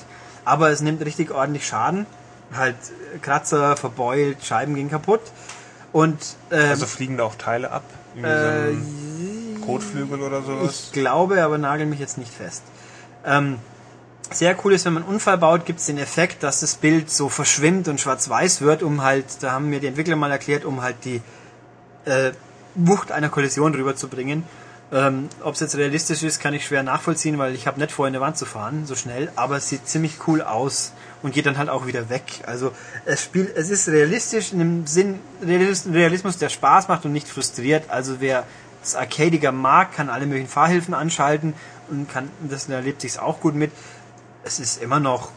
Aber 0.43 0.69
es 0.69 0.81
nimmt 0.81 1.03
richtig 1.05 1.31
ordentlich 1.31 1.65
Schaden. 1.65 2.05
Halt 2.53 2.75
äh, 3.15 3.19
Kratzer, 3.19 3.77
verbeult, 3.77 4.43
Scheiben 4.43 4.75
gehen 4.75 4.89
kaputt. 4.89 5.21
Und 5.93 6.17
ähm, 6.51 6.69
Also 6.69 6.85
fliegen 6.85 7.17
da 7.17 7.23
auch 7.23 7.35
Teile 7.35 7.71
ab? 7.71 7.83
Äh, 8.21 8.75
Kotflügel 9.65 10.21
oder 10.21 10.41
sowas? 10.41 10.87
ich 10.87 10.91
glaube, 10.91 11.43
aber 11.43 11.57
nagel 11.57 11.85
mich 11.85 11.99
jetzt 11.99 12.17
nicht 12.17 12.33
fest. 12.33 12.63
Ähm, 13.25 13.57
sehr 14.33 14.55
cool 14.63 14.73
ist, 14.73 14.85
wenn 14.85 14.93
man 14.93 15.03
einen 15.03 15.13
Unfall 15.13 15.37
baut, 15.37 15.65
gibt 15.65 15.79
es 15.79 15.85
den 15.85 15.97
Effekt, 15.97 16.43
dass 16.43 16.61
das 16.61 16.75
Bild 16.75 17.09
so 17.09 17.29
verschwimmt 17.29 17.87
und 17.87 17.99
schwarz-weiß 17.99 18.61
wird, 18.61 18.83
um 18.83 19.01
halt, 19.01 19.25
da 19.41 19.51
haben 19.51 19.69
mir 19.69 19.79
die 19.79 19.87
Entwickler 19.87 20.15
mal 20.15 20.31
erklärt, 20.31 20.65
um 20.65 20.81
halt 20.81 20.97
die 21.05 21.21
äh, 22.05 22.31
Wucht 22.75 23.11
einer 23.11 23.29
Kollision 23.29 23.73
rüberzubringen. 23.75 24.43
Ähm, 24.93 25.29
Ob 25.41 25.53
es 25.53 25.61
jetzt 25.61 25.77
realistisch 25.77 26.21
ist, 26.23 26.41
kann 26.41 26.53
ich 26.53 26.65
schwer 26.65 26.83
nachvollziehen, 26.83 27.37
weil 27.37 27.55
ich 27.55 27.65
habe 27.65 27.79
nicht 27.79 27.91
vor, 27.91 28.07
in 28.07 28.13
der 28.13 28.21
Wand 28.21 28.37
zu 28.37 28.45
fahren, 28.45 28.85
so 28.85 28.95
schnell, 28.95 29.31
aber 29.35 29.57
es 29.57 29.69
sieht 29.69 29.87
ziemlich 29.87 30.27
cool 30.27 30.41
aus 30.41 30.91
und 31.21 31.33
geht 31.33 31.45
dann 31.45 31.57
halt 31.57 31.69
auch 31.69 31.85
wieder 31.85 32.09
weg. 32.09 32.23
Also 32.45 32.73
es 33.05 33.23
spielt, 33.23 33.55
es 33.55 33.69
ist 33.69 33.87
realistisch 33.87 34.51
in 34.51 34.59
dem 34.59 34.87
Sinn 34.87 35.19
Realis- 35.45 35.91
Realismus, 35.91 36.37
der 36.37 36.49
Spaß 36.49 36.89
macht 36.89 37.05
und 37.05 37.13
nicht 37.13 37.27
frustriert. 37.27 37.89
Also 37.89 38.17
wer 38.19 38.45
das 38.81 38.95
Arcadiger 38.95 39.51
mag, 39.51 39.93
kann 39.93 40.09
alle 40.09 40.25
möglichen 40.25 40.49
Fahrhilfen 40.49 40.93
anschalten 40.93 41.53
und 41.89 42.09
kann, 42.09 42.29
das 42.41 42.67
erlebt 42.67 43.01
sich's 43.01 43.17
auch 43.17 43.39
gut 43.39 43.55
mit. 43.55 43.71
Es 44.43 44.59
ist 44.59 44.81
immer 44.81 44.99
noch 44.99 45.29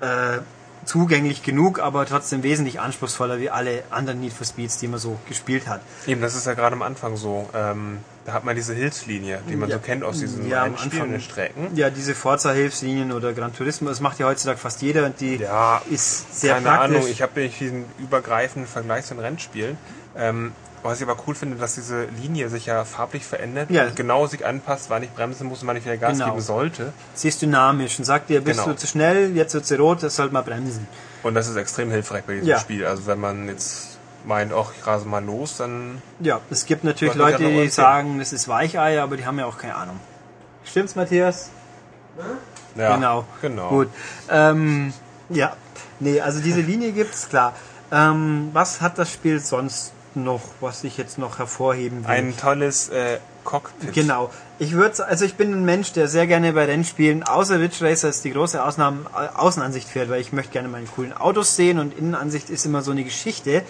äh, 0.00 0.38
zugänglich 0.84 1.42
genug, 1.42 1.80
aber 1.80 2.06
trotzdem 2.06 2.42
wesentlich 2.42 2.80
anspruchsvoller 2.80 3.38
wie 3.40 3.50
alle 3.50 3.82
anderen 3.90 4.20
Need 4.20 4.32
for 4.32 4.46
Speeds, 4.46 4.78
die 4.78 4.88
man 4.88 4.98
so 4.98 5.18
gespielt 5.28 5.66
hat. 5.68 5.80
Eben, 6.06 6.20
das 6.22 6.34
ist 6.34 6.46
ja 6.46 6.54
gerade 6.54 6.74
am 6.74 6.82
Anfang 6.82 7.16
so. 7.16 7.48
Ähm, 7.54 7.98
da 8.24 8.32
hat 8.32 8.44
man 8.44 8.56
diese 8.56 8.74
Hilfslinie, 8.74 9.40
die 9.48 9.56
man 9.56 9.68
Ja. 9.68 9.76
so 9.76 9.82
kennt 9.82 10.04
aus 10.04 10.18
diesen 10.18 10.48
Ja, 10.48 10.62
einspielenden. 10.64 11.20
Strecken. 11.20 11.68
Ja, 11.74 11.90
diese 11.90 12.14
Forza-Hilfslinien 12.14 13.12
oder 13.12 13.32
Gran 13.32 13.54
Turismo, 13.54 13.88
das 13.88 14.00
macht 14.00 14.18
ja 14.18 14.26
heutzutage 14.26 14.58
fast 14.58 14.80
jeder 14.82 15.04
und 15.06 15.20
die 15.20 15.36
Ja, 15.36 15.82
ist 15.90 16.40
sehr 16.40 16.54
Keine 16.54 16.66
praktisch. 16.68 16.96
Ahnung, 16.96 17.08
ich 17.08 17.20
habe 17.22 17.40
nicht 17.40 17.60
diesen 17.60 17.84
übergreifenden 17.98 18.66
Vergleich 18.70 19.04
zu 19.06 19.14
den 19.14 19.20
Rennspielen. 19.24 19.76
Ähm, 20.16 20.52
was 20.82 21.00
ich 21.00 21.08
aber 21.08 21.20
cool 21.26 21.34
finde, 21.34 21.56
dass 21.56 21.74
diese 21.74 22.04
Linie 22.22 22.48
sich 22.48 22.66
ja 22.66 22.84
farblich 22.84 23.24
verändert 23.24 23.70
Ja. 23.70 23.86
und 23.86 23.96
genau 23.96 24.26
sich 24.26 24.44
anpasst, 24.46 24.90
wann 24.90 25.02
ich 25.02 25.10
bremsen 25.10 25.46
muss 25.48 25.62
und 25.62 25.68
wann 25.68 25.76
ich 25.76 25.84
wieder 25.84 25.96
Gas 25.96 26.12
Genau. 26.18 26.26
geben 26.30 26.40
sollte. 26.40 26.92
Sie 27.14 27.28
ist 27.28 27.42
dynamisch 27.42 27.98
und 27.98 28.04
sagt 28.04 28.28
dir, 28.30 28.40
bist 28.40 28.60
Genau. 28.60 28.72
du 28.72 28.76
zu 28.78 28.86
schnell, 28.86 29.36
jetzt 29.36 29.54
wird 29.54 29.66
sie 29.66 29.76
rot, 29.76 30.02
das 30.02 30.16
sollte 30.16 30.32
man 30.32 30.44
bremsen. 30.44 30.86
Und 31.22 31.34
das 31.34 31.48
ist 31.48 31.56
extrem 31.56 31.90
hilfreich 31.90 32.24
bei 32.24 32.34
diesem 32.34 32.48
Ja. 32.48 32.58
Spiel. 32.58 32.86
Also 32.86 33.06
wenn 33.06 33.18
man 33.20 33.48
jetzt 33.48 33.98
meint, 34.24 34.52
ach, 34.52 34.72
ich 34.78 34.86
rase 34.86 35.06
mal 35.06 35.24
los, 35.24 35.56
dann 35.58 36.02
Ja, 36.20 36.40
es 36.50 36.66
gibt 36.66 36.84
natürlich 36.84 37.14
Leute, 37.14 37.36
auch 37.36 37.50
die 37.50 37.68
sagen, 37.68 38.18
das 38.18 38.32
ist 38.32 38.46
Weichei, 38.48 39.00
aber 39.00 39.16
die 39.16 39.26
haben 39.26 39.38
ja 39.38 39.46
auch 39.46 39.58
keine 39.58 39.74
Ahnung. 39.74 39.98
Stimmt's, 40.64 40.94
Matthias? 40.96 41.50
ja, 42.76 42.94
genau. 42.94 43.24
genau. 43.40 43.68
Gut. 43.70 43.88
Ähm, 44.30 44.92
ja, 45.30 45.56
nee, 46.00 46.20
also 46.20 46.40
diese 46.40 46.60
Linie 46.60 46.92
gibt's, 46.92 47.28
klar. 47.28 47.54
Ähm, 47.90 48.50
was 48.52 48.80
hat 48.80 48.98
das 48.98 49.10
Spiel 49.10 49.40
sonst 49.40 49.92
noch, 50.24 50.42
was 50.60 50.84
ich 50.84 50.96
jetzt 50.96 51.18
noch 51.18 51.38
hervorheben 51.38 52.04
will? 52.04 52.10
Ein 52.10 52.36
tolles 52.36 52.88
äh, 52.88 53.18
Cockpit. 53.44 53.92
Genau. 53.92 54.30
Ich 54.58 54.72
würde, 54.72 55.06
also 55.06 55.24
ich 55.24 55.36
bin 55.36 55.52
ein 55.52 55.64
Mensch, 55.64 55.92
der 55.92 56.08
sehr 56.08 56.26
gerne 56.26 56.52
bei 56.52 56.64
Rennspielen, 56.64 57.22
außer 57.22 57.58
Ridge 57.60 57.84
Racer 57.84 58.08
ist 58.08 58.24
die 58.24 58.32
große 58.32 58.62
Ausnahme, 58.62 59.06
äh, 59.14 59.36
Außenansicht 59.36 59.88
fährt, 59.88 60.10
weil 60.10 60.20
ich 60.20 60.32
möchte 60.32 60.52
gerne 60.52 60.68
meine 60.68 60.86
coolen 60.86 61.12
Autos 61.12 61.56
sehen 61.56 61.78
und 61.78 61.96
Innenansicht 61.96 62.50
ist 62.50 62.66
immer 62.66 62.82
so 62.82 62.90
eine 62.90 63.04
Geschichte. 63.04 63.62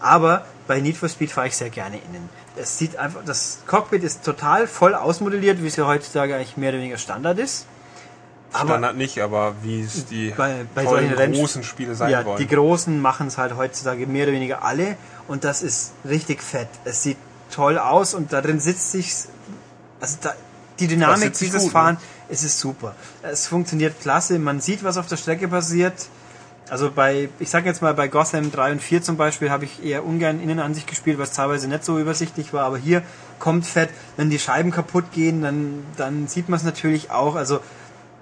Aber 0.00 0.44
bei 0.66 0.80
Need 0.80 0.96
for 0.96 1.08
Speed 1.08 1.32
fahre 1.32 1.48
ich 1.48 1.56
sehr 1.56 1.70
gerne 1.70 1.96
innen. 1.96 2.28
Es 2.56 2.78
sieht 2.78 2.96
einfach, 2.96 3.24
das 3.24 3.58
Cockpit 3.66 4.04
ist 4.04 4.24
total 4.24 4.66
voll 4.66 4.94
ausmodelliert, 4.94 5.62
wie 5.62 5.66
es 5.66 5.76
ja 5.76 5.86
heutzutage 5.86 6.34
eigentlich 6.34 6.56
mehr 6.56 6.70
oder 6.70 6.78
weniger 6.78 6.98
Standard 6.98 7.38
ist. 7.38 7.66
Aber 8.56 8.68
Standard 8.70 8.96
nicht, 8.96 9.20
aber 9.20 9.54
wie 9.62 9.82
es 9.82 10.06
die 10.06 10.32
bei, 10.36 10.66
bei 10.74 10.84
tollen 10.84 11.32
großen 11.32 11.62
Spiele 11.62 11.94
sein 11.94 12.10
ja, 12.10 12.24
wollen. 12.24 12.38
Die 12.38 12.46
großen 12.46 13.00
machen 13.00 13.28
es 13.28 13.38
halt 13.38 13.56
heutzutage 13.56 14.06
mehr 14.06 14.24
oder 14.24 14.32
weniger 14.32 14.64
alle 14.64 14.96
und 15.28 15.44
das 15.44 15.62
ist 15.62 15.92
richtig 16.04 16.42
fett. 16.42 16.68
Es 16.84 17.02
sieht 17.02 17.18
toll 17.50 17.78
aus 17.78 18.14
und 18.14 18.32
da 18.32 18.40
drin 18.40 18.60
sitzt 18.60 18.92
sich, 18.92 19.12
also 20.00 20.16
da, 20.20 20.34
die 20.78 20.88
Dynamik 20.88 21.32
dieses 21.34 21.64
gut, 21.64 21.72
Fahren, 21.72 21.96
es 22.28 22.44
ist 22.44 22.58
super. 22.58 22.94
Es 23.22 23.46
funktioniert 23.46 24.00
klasse, 24.00 24.38
man 24.38 24.60
sieht, 24.60 24.84
was 24.84 24.96
auf 24.96 25.06
der 25.06 25.16
Strecke 25.16 25.48
passiert. 25.48 25.94
Also 26.68 26.90
bei, 26.90 27.28
ich 27.38 27.48
sag 27.48 27.64
jetzt 27.64 27.80
mal 27.80 27.94
bei 27.94 28.08
Gotham 28.08 28.50
3 28.50 28.72
und 28.72 28.82
4 28.82 29.00
zum 29.00 29.16
Beispiel 29.16 29.50
habe 29.50 29.64
ich 29.64 29.84
eher 29.84 30.04
ungern 30.04 30.40
Innenansicht 30.40 30.88
gespielt, 30.88 31.18
was 31.18 31.32
teilweise 31.32 31.68
nicht 31.68 31.84
so 31.84 31.98
übersichtlich 31.98 32.52
war, 32.52 32.64
aber 32.64 32.76
hier 32.76 33.02
kommt 33.38 33.66
fett, 33.66 33.90
wenn 34.16 34.30
die 34.30 34.38
Scheiben 34.40 34.72
kaputt 34.72 35.12
gehen, 35.12 35.42
dann, 35.42 35.84
dann 35.96 36.26
sieht 36.26 36.48
man 36.48 36.58
es 36.58 36.64
natürlich 36.64 37.10
auch. 37.12 37.36
Also 37.36 37.60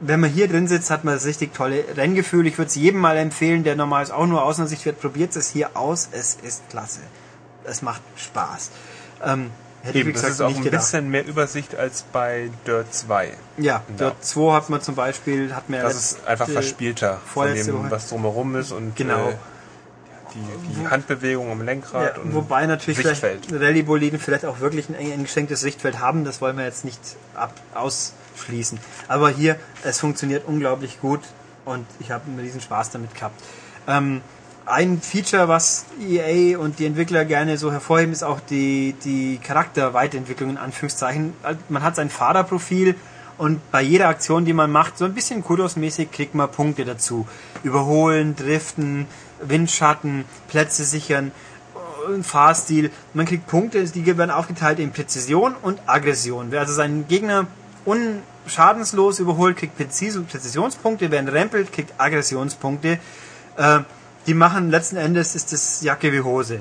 wenn 0.06 0.20
man 0.20 0.30
hier 0.30 0.48
drin 0.48 0.68
sitzt, 0.68 0.90
hat 0.90 1.04
man 1.04 1.14
das 1.14 1.24
richtig 1.24 1.54
tolle 1.54 1.84
Renngefühl. 1.96 2.46
Ich 2.46 2.58
würde 2.58 2.68
es 2.68 2.74
jedem 2.74 3.00
mal 3.00 3.16
empfehlen, 3.16 3.64
der 3.64 3.74
normal 3.76 4.10
auch 4.12 4.26
nur 4.26 4.42
Außenansicht 4.44 4.82
fährt, 4.82 5.00
probiert 5.00 5.34
es 5.36 5.48
hier 5.50 5.76
aus. 5.76 6.08
Es 6.12 6.36
ist 6.42 6.68
klasse. 6.70 7.00
Es 7.64 7.80
macht 7.82 8.02
Spaß. 8.16 8.70
Ähm, 9.24 9.50
hätte 9.82 9.98
Eben, 9.98 10.10
ich, 10.10 10.16
wie 10.16 10.20
das 10.20 10.22
gesagt, 10.26 10.34
ist 10.34 10.40
auch 10.54 10.58
ein 10.58 10.62
gedacht. 10.64 10.80
bisschen 10.82 11.08
mehr 11.10 11.26
Übersicht 11.26 11.74
als 11.74 12.02
bei 12.12 12.50
Dirt 12.66 12.92
2. 12.94 13.32
Ja, 13.56 13.64
Ja. 13.64 13.82
dort 13.96 14.24
2 14.24 14.52
hat 14.54 14.68
man 14.70 14.82
zum 14.82 14.94
Beispiel, 14.94 15.54
hat 15.54 15.68
mir 15.70 15.80
Das 15.82 15.94
letzt- 15.94 16.12
ist 16.18 16.26
einfach 16.26 16.48
verspielter 16.48 17.20
von 17.32 17.54
dem, 17.54 17.66
Woche. 17.72 17.90
was 17.90 18.08
drumherum 18.10 18.56
ist 18.56 18.72
und 18.72 18.96
Genau. 18.96 19.30
äh, 19.30 19.34
die, 20.34 20.80
die 20.80 20.88
Handbewegung 20.88 21.50
am 21.50 21.62
Lenkrad 21.62 22.16
Ja, 22.16 22.22
und 22.22 22.34
wobei 22.34 22.66
natürlich 22.66 22.98
Sichtfeld. 22.98 23.46
vielleicht 23.46 23.62
Rallye-Boliden 23.62 24.18
vielleicht 24.18 24.44
auch 24.44 24.60
wirklich 24.60 24.88
ein 24.88 24.94
eng 24.96 25.12
eingeschränktes 25.12 25.60
Sichtfeld 25.60 26.00
haben, 26.00 26.24
das 26.24 26.40
wollen 26.40 26.56
wir 26.58 26.64
jetzt 26.64 26.84
nicht 26.84 27.00
ab, 27.34 27.52
ausschließen. 28.34 28.78
Aber 29.08 29.30
hier, 29.30 29.56
es 29.82 30.00
funktioniert 30.00 30.46
unglaublich 30.46 31.00
gut 31.00 31.20
und 31.64 31.86
ich 32.00 32.10
habe 32.10 32.24
einen 32.26 32.38
riesen 32.38 32.60
Spaß 32.60 32.90
damit 32.90 33.14
gehabt. 33.14 33.40
Ähm, 33.86 34.20
ein 34.66 35.00
Feature, 35.00 35.48
was 35.48 35.84
EA 36.00 36.58
und 36.58 36.78
die 36.78 36.86
Entwickler 36.86 37.24
gerne 37.26 37.58
so 37.58 37.70
hervorheben, 37.70 38.12
ist 38.12 38.24
auch 38.24 38.40
die, 38.40 38.94
die 39.04 39.38
Charakterweiterentwicklung 39.42 40.50
in 40.50 40.56
Anführungszeichen. 40.56 41.34
Also 41.42 41.60
Man 41.68 41.82
hat 41.82 41.96
sein 41.96 42.08
Fahrerprofil 42.08 42.94
und 43.36 43.70
bei 43.70 43.82
jeder 43.82 44.08
Aktion, 44.08 44.44
die 44.44 44.52
man 44.54 44.70
macht, 44.70 44.96
so 44.96 45.04
ein 45.04 45.12
bisschen 45.12 45.42
Kudos-mäßig 45.44 46.10
kriegt 46.10 46.34
man 46.34 46.50
Punkte 46.50 46.84
dazu. 46.84 47.26
Überholen, 47.62 48.36
Driften, 48.36 49.06
Windschatten, 49.42 50.24
Plätze 50.48 50.84
sichern, 50.84 51.32
äh, 52.08 52.22
Fahrstil. 52.22 52.90
Man 53.12 53.26
kriegt 53.26 53.46
Punkte, 53.46 53.84
die 53.84 54.06
werden 54.16 54.30
aufgeteilt 54.30 54.78
in 54.78 54.92
Präzision 54.92 55.54
und 55.60 55.80
Aggression. 55.86 56.46
Wer 56.50 56.60
also 56.60 56.72
seinen 56.72 57.06
Gegner 57.06 57.48
unschadenslos 57.84 59.18
überholt, 59.18 59.56
kriegt 59.56 59.78
Präzis- 59.78 60.20
Präzisionspunkte, 60.22 61.10
wer 61.10 61.32
rempelt, 61.32 61.72
kriegt 61.72 61.92
Aggressionspunkte. 61.98 62.98
Äh, 63.56 63.80
die 64.26 64.34
machen 64.34 64.70
letzten 64.70 64.96
Endes 64.96 65.34
ist 65.34 65.52
das 65.52 65.82
Jacke 65.82 66.12
wie 66.12 66.20
Hose. 66.20 66.60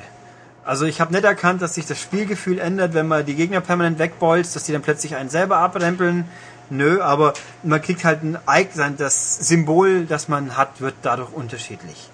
Also 0.66 0.86
ich 0.86 1.02
habe 1.02 1.14
nicht 1.14 1.24
erkannt, 1.24 1.62
dass 1.62 1.76
sich 1.76 1.86
das 1.86 2.00
Spielgefühl 2.00 2.60
ändert, 2.60 2.94
wenn 2.94 3.08
man 3.08 3.26
die 3.26 3.36
Gegner 3.36 3.62
permanent 3.62 4.00
wegbolzt, 4.00 4.56
dass 4.56 4.64
die 4.64 4.72
dann 4.72 4.82
plötzlich 4.82 5.16
einen 5.16 5.30
selber 5.30 5.58
abrempeln. 5.58 6.26
Nö, 6.70 7.02
aber 7.02 7.34
man 7.64 7.82
kriegt 7.82 8.06
halt 8.06 8.24
ein 8.24 8.38
Icon, 8.48 8.96
das 8.98 9.48
Symbol, 9.48 10.06
das 10.06 10.30
man 10.30 10.56
hat, 10.56 10.80
wird 10.80 10.96
dadurch 11.02 11.34
unterschiedlich. 11.34 12.10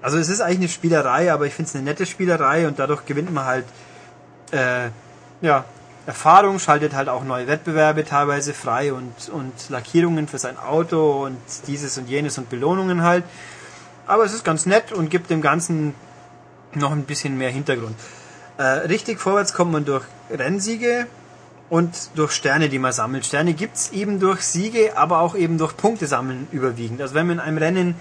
Also 0.00 0.18
es 0.18 0.28
ist 0.28 0.40
eigentlich 0.40 0.58
eine 0.58 0.68
Spielerei, 0.68 1.32
aber 1.32 1.46
ich 1.46 1.54
finde 1.54 1.68
es 1.68 1.74
eine 1.74 1.84
nette 1.84 2.06
Spielerei 2.06 2.66
und 2.66 2.78
dadurch 2.78 3.04
gewinnt 3.04 3.32
man 3.32 3.44
halt 3.44 3.64
äh, 4.50 4.88
ja, 5.42 5.64
Erfahrung, 6.06 6.58
schaltet 6.58 6.94
halt 6.94 7.08
auch 7.08 7.22
neue 7.22 7.46
Wettbewerbe 7.46 8.04
teilweise 8.04 8.54
frei 8.54 8.92
und, 8.92 9.28
und 9.32 9.52
Lackierungen 9.68 10.26
für 10.26 10.38
sein 10.38 10.58
Auto 10.58 11.24
und 11.24 11.38
dieses 11.68 11.96
und 11.96 12.08
jenes 12.08 12.38
und 12.38 12.50
Belohnungen 12.50 13.02
halt. 13.02 13.24
Aber 14.06 14.24
es 14.24 14.34
ist 14.34 14.44
ganz 14.44 14.66
nett 14.66 14.92
und 14.92 15.10
gibt 15.10 15.30
dem 15.30 15.42
Ganzen 15.42 15.94
noch 16.74 16.90
ein 16.90 17.04
bisschen 17.04 17.38
mehr 17.38 17.50
Hintergrund. 17.50 17.94
Äh, 18.58 18.62
richtig 18.62 19.20
vorwärts 19.20 19.54
kommt 19.54 19.72
man 19.72 19.84
durch 19.84 20.04
Rennsiege 20.30 21.06
und 21.70 22.10
durch 22.16 22.32
Sterne, 22.32 22.68
die 22.68 22.78
man 22.78 22.92
sammelt. 22.92 23.24
Sterne 23.24 23.54
gibt's 23.54 23.90
eben 23.92 24.18
durch 24.18 24.42
Siege, 24.42 24.96
aber 24.96 25.20
auch 25.20 25.34
eben 25.36 25.56
durch 25.56 25.76
Punkte 25.76 26.06
sammeln 26.06 26.48
überwiegend. 26.50 27.00
Also 27.00 27.14
wenn 27.14 27.26
man 27.28 27.38
in 27.38 27.40
einem 27.40 27.58
Rennen 27.58 27.94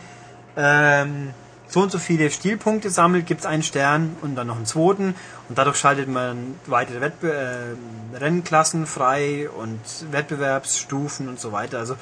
ähm, 0.57 1.33
so 1.71 1.79
und 1.79 1.91
so 1.91 1.99
viele 1.99 2.29
Stilpunkte 2.29 2.89
sammelt, 2.89 3.25
gibt's 3.25 3.45
einen 3.45 3.63
Stern 3.63 4.17
und 4.21 4.35
dann 4.35 4.47
noch 4.47 4.57
einen 4.57 4.65
zweiten 4.65 5.15
und 5.47 5.57
dadurch 5.57 5.77
schaltet 5.77 6.09
man 6.09 6.55
weitere 6.65 6.99
Wettbe 6.99 7.31
äh, 7.33 8.17
Rennklassen 8.17 8.85
frei 8.85 9.49
und 9.49 9.79
Wettbewerbsstufen 10.11 11.29
und 11.29 11.39
so 11.39 11.53
weiter. 11.53 11.79
Also 11.79 11.95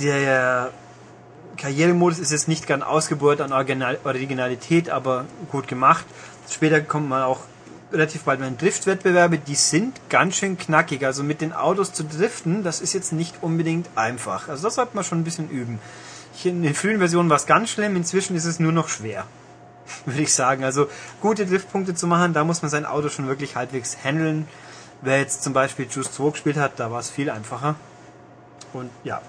der 0.00 0.70
Karrieremodus 1.56 2.20
ist 2.20 2.30
jetzt 2.30 2.46
nicht 2.46 2.68
ganz 2.68 2.84
ausgeburt 2.84 3.40
an 3.40 3.52
Original 3.52 3.98
Originalität, 4.04 4.88
aber 4.88 5.24
gut 5.50 5.66
gemacht. 5.66 6.06
Später 6.48 6.80
kommt 6.80 7.08
man 7.08 7.22
auch 7.22 7.40
relativ 7.92 8.22
bald 8.22 8.40
in 8.40 8.56
Driftwettbewerbe, 8.56 9.38
die 9.38 9.56
sind 9.56 10.00
ganz 10.10 10.36
schön 10.36 10.56
knackig. 10.56 11.04
Also 11.04 11.24
mit 11.24 11.40
den 11.40 11.52
Autos 11.52 11.92
zu 11.92 12.04
driften, 12.04 12.62
das 12.62 12.80
ist 12.80 12.94
jetzt 12.94 13.12
nicht 13.12 13.42
unbedingt 13.42 13.88
einfach. 13.96 14.48
Also 14.48 14.62
das 14.62 14.76
sollte 14.76 14.94
man 14.94 15.04
schon 15.04 15.20
ein 15.20 15.24
bisschen 15.24 15.50
üben. 15.50 15.80
In 16.44 16.62
den 16.62 16.74
frühen 16.74 16.98
Versionen 16.98 17.28
war 17.30 17.36
es 17.36 17.46
ganz 17.46 17.70
schlimm, 17.70 17.96
inzwischen 17.96 18.36
ist 18.36 18.44
es 18.44 18.58
nur 18.58 18.72
noch 18.72 18.88
schwer. 18.88 19.26
Würde 20.06 20.22
ich 20.22 20.34
sagen. 20.34 20.64
Also 20.64 20.88
gute 21.20 21.46
Driftpunkte 21.46 21.94
zu 21.94 22.06
machen, 22.06 22.32
da 22.32 22.44
muss 22.44 22.62
man 22.62 22.70
sein 22.70 22.86
Auto 22.86 23.08
schon 23.08 23.28
wirklich 23.28 23.56
halbwegs 23.56 23.96
handeln. 24.04 24.48
Wer 25.02 25.18
jetzt 25.18 25.42
zum 25.42 25.52
Beispiel 25.52 25.86
Juice 25.90 26.12
2 26.12 26.30
gespielt 26.30 26.56
hat, 26.56 26.72
da 26.78 26.90
war 26.90 27.00
es 27.00 27.10
viel 27.10 27.30
einfacher. 27.30 27.74
Und 28.72 28.90
ja. 29.04 29.20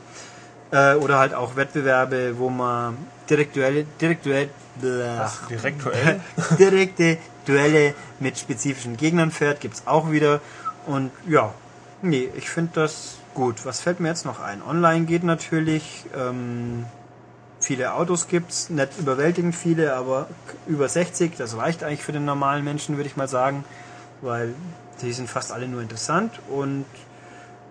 Äh, 0.71 0.95
oder 0.95 1.19
halt 1.19 1.33
auch 1.33 1.55
Wettbewerbe, 1.55 2.37
wo 2.37 2.49
man 2.49 2.97
direkte 3.29 3.59
Duelle, 3.59 3.85
direkte, 3.99 4.49
Ach, 5.19 5.47
direktuell? 5.49 6.19
direkte 6.57 7.17
Duelle 7.45 7.93
mit 8.19 8.37
spezifischen 8.37 8.97
Gegnern 8.97 9.31
fährt, 9.31 9.61
gibt's 9.61 9.83
auch 9.85 10.11
wieder. 10.11 10.41
Und 10.85 11.11
ja, 11.27 11.53
nee, 12.01 12.29
ich 12.35 12.49
finde 12.49 12.71
das 12.75 13.17
gut. 13.33 13.65
Was 13.65 13.81
fällt 13.81 13.99
mir 13.99 14.09
jetzt 14.09 14.25
noch 14.25 14.39
ein? 14.39 14.61
Online 14.61 15.05
geht 15.05 15.23
natürlich. 15.23 16.05
Ähm, 16.15 16.85
viele 17.59 17.93
Autos 17.93 18.27
gibt's, 18.27 18.69
nicht 18.69 18.97
überwältigend 18.99 19.55
viele, 19.55 19.95
aber 19.95 20.27
über 20.67 20.87
60, 20.89 21.35
das 21.37 21.57
reicht 21.57 21.83
eigentlich 21.83 22.03
für 22.03 22.11
den 22.11 22.25
normalen 22.25 22.63
Menschen, 22.63 22.97
würde 22.97 23.07
ich 23.07 23.15
mal 23.15 23.27
sagen, 23.27 23.63
weil 24.21 24.53
die 25.01 25.13
sind 25.13 25.29
fast 25.29 25.51
alle 25.51 25.67
nur 25.67 25.81
interessant 25.81 26.39
und 26.49 26.85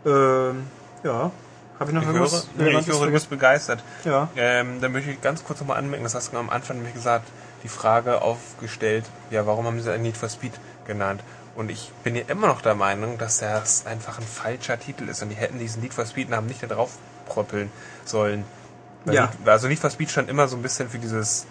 ähm, 0.04 0.64
ja, 1.04 1.30
habe 1.78 1.90
ich 1.90 1.94
noch 1.94 2.02
Ich 2.02 2.08
irgendwas? 2.08 2.48
höre, 2.56 2.64
nee, 2.64 2.78
ich 2.78 2.86
höre, 2.86 3.06
du 3.06 3.12
bist 3.12 3.30
begeistert. 3.30 3.82
Ja. 4.04 4.28
Ähm, 4.36 4.80
dann 4.80 4.92
möchte 4.92 5.10
ich 5.10 5.20
ganz 5.20 5.44
kurz 5.44 5.60
nochmal 5.60 5.78
anmerken, 5.78 6.04
das 6.04 6.14
hast 6.14 6.32
du 6.32 6.38
am 6.38 6.50
Anfang 6.50 6.76
nämlich 6.76 6.94
gesagt, 6.94 7.28
die 7.62 7.68
Frage 7.68 8.22
aufgestellt, 8.22 9.04
ja, 9.30 9.46
warum 9.46 9.66
haben 9.66 9.80
sie 9.80 9.92
ein 9.92 10.02
Need 10.02 10.16
for 10.16 10.28
Speed 10.28 10.52
genannt? 10.86 11.22
Und 11.55 11.70
ich 11.70 11.90
bin 12.03 12.16
ja 12.16 12.22
immer 12.28 12.46
noch 12.46 12.62
der 12.62 12.74
Meinung, 12.74 13.18
dass 13.18 13.38
das 13.38 13.86
einfach 13.86 14.18
ein 14.18 14.24
falscher 14.24 14.78
Titel 14.78 15.09
ist 15.09 15.22
und 15.22 15.28
die 15.28 15.34
hätten 15.36 15.59
diesen 15.59 15.82
Need 15.82 15.92
for 15.92 16.07
Speed 16.07 16.30
Namen 16.30 16.46
nicht 16.46 16.62
da 16.62 16.66
drauf 16.66 16.92
proppeln 17.26 17.70
sollen. 18.07 18.44
Weil 19.05 19.14
Ja. 19.14 19.22
Need, 19.26 19.48
also 19.48 19.68
Need 19.68 19.78
for 19.78 19.90
Speed 19.90 20.11
stand 20.11 20.30
immer 20.30 20.48
so 20.48 20.57
ein 20.57 20.62
bisschen 20.62 20.88
für 20.88 20.98
dieses 20.98 21.46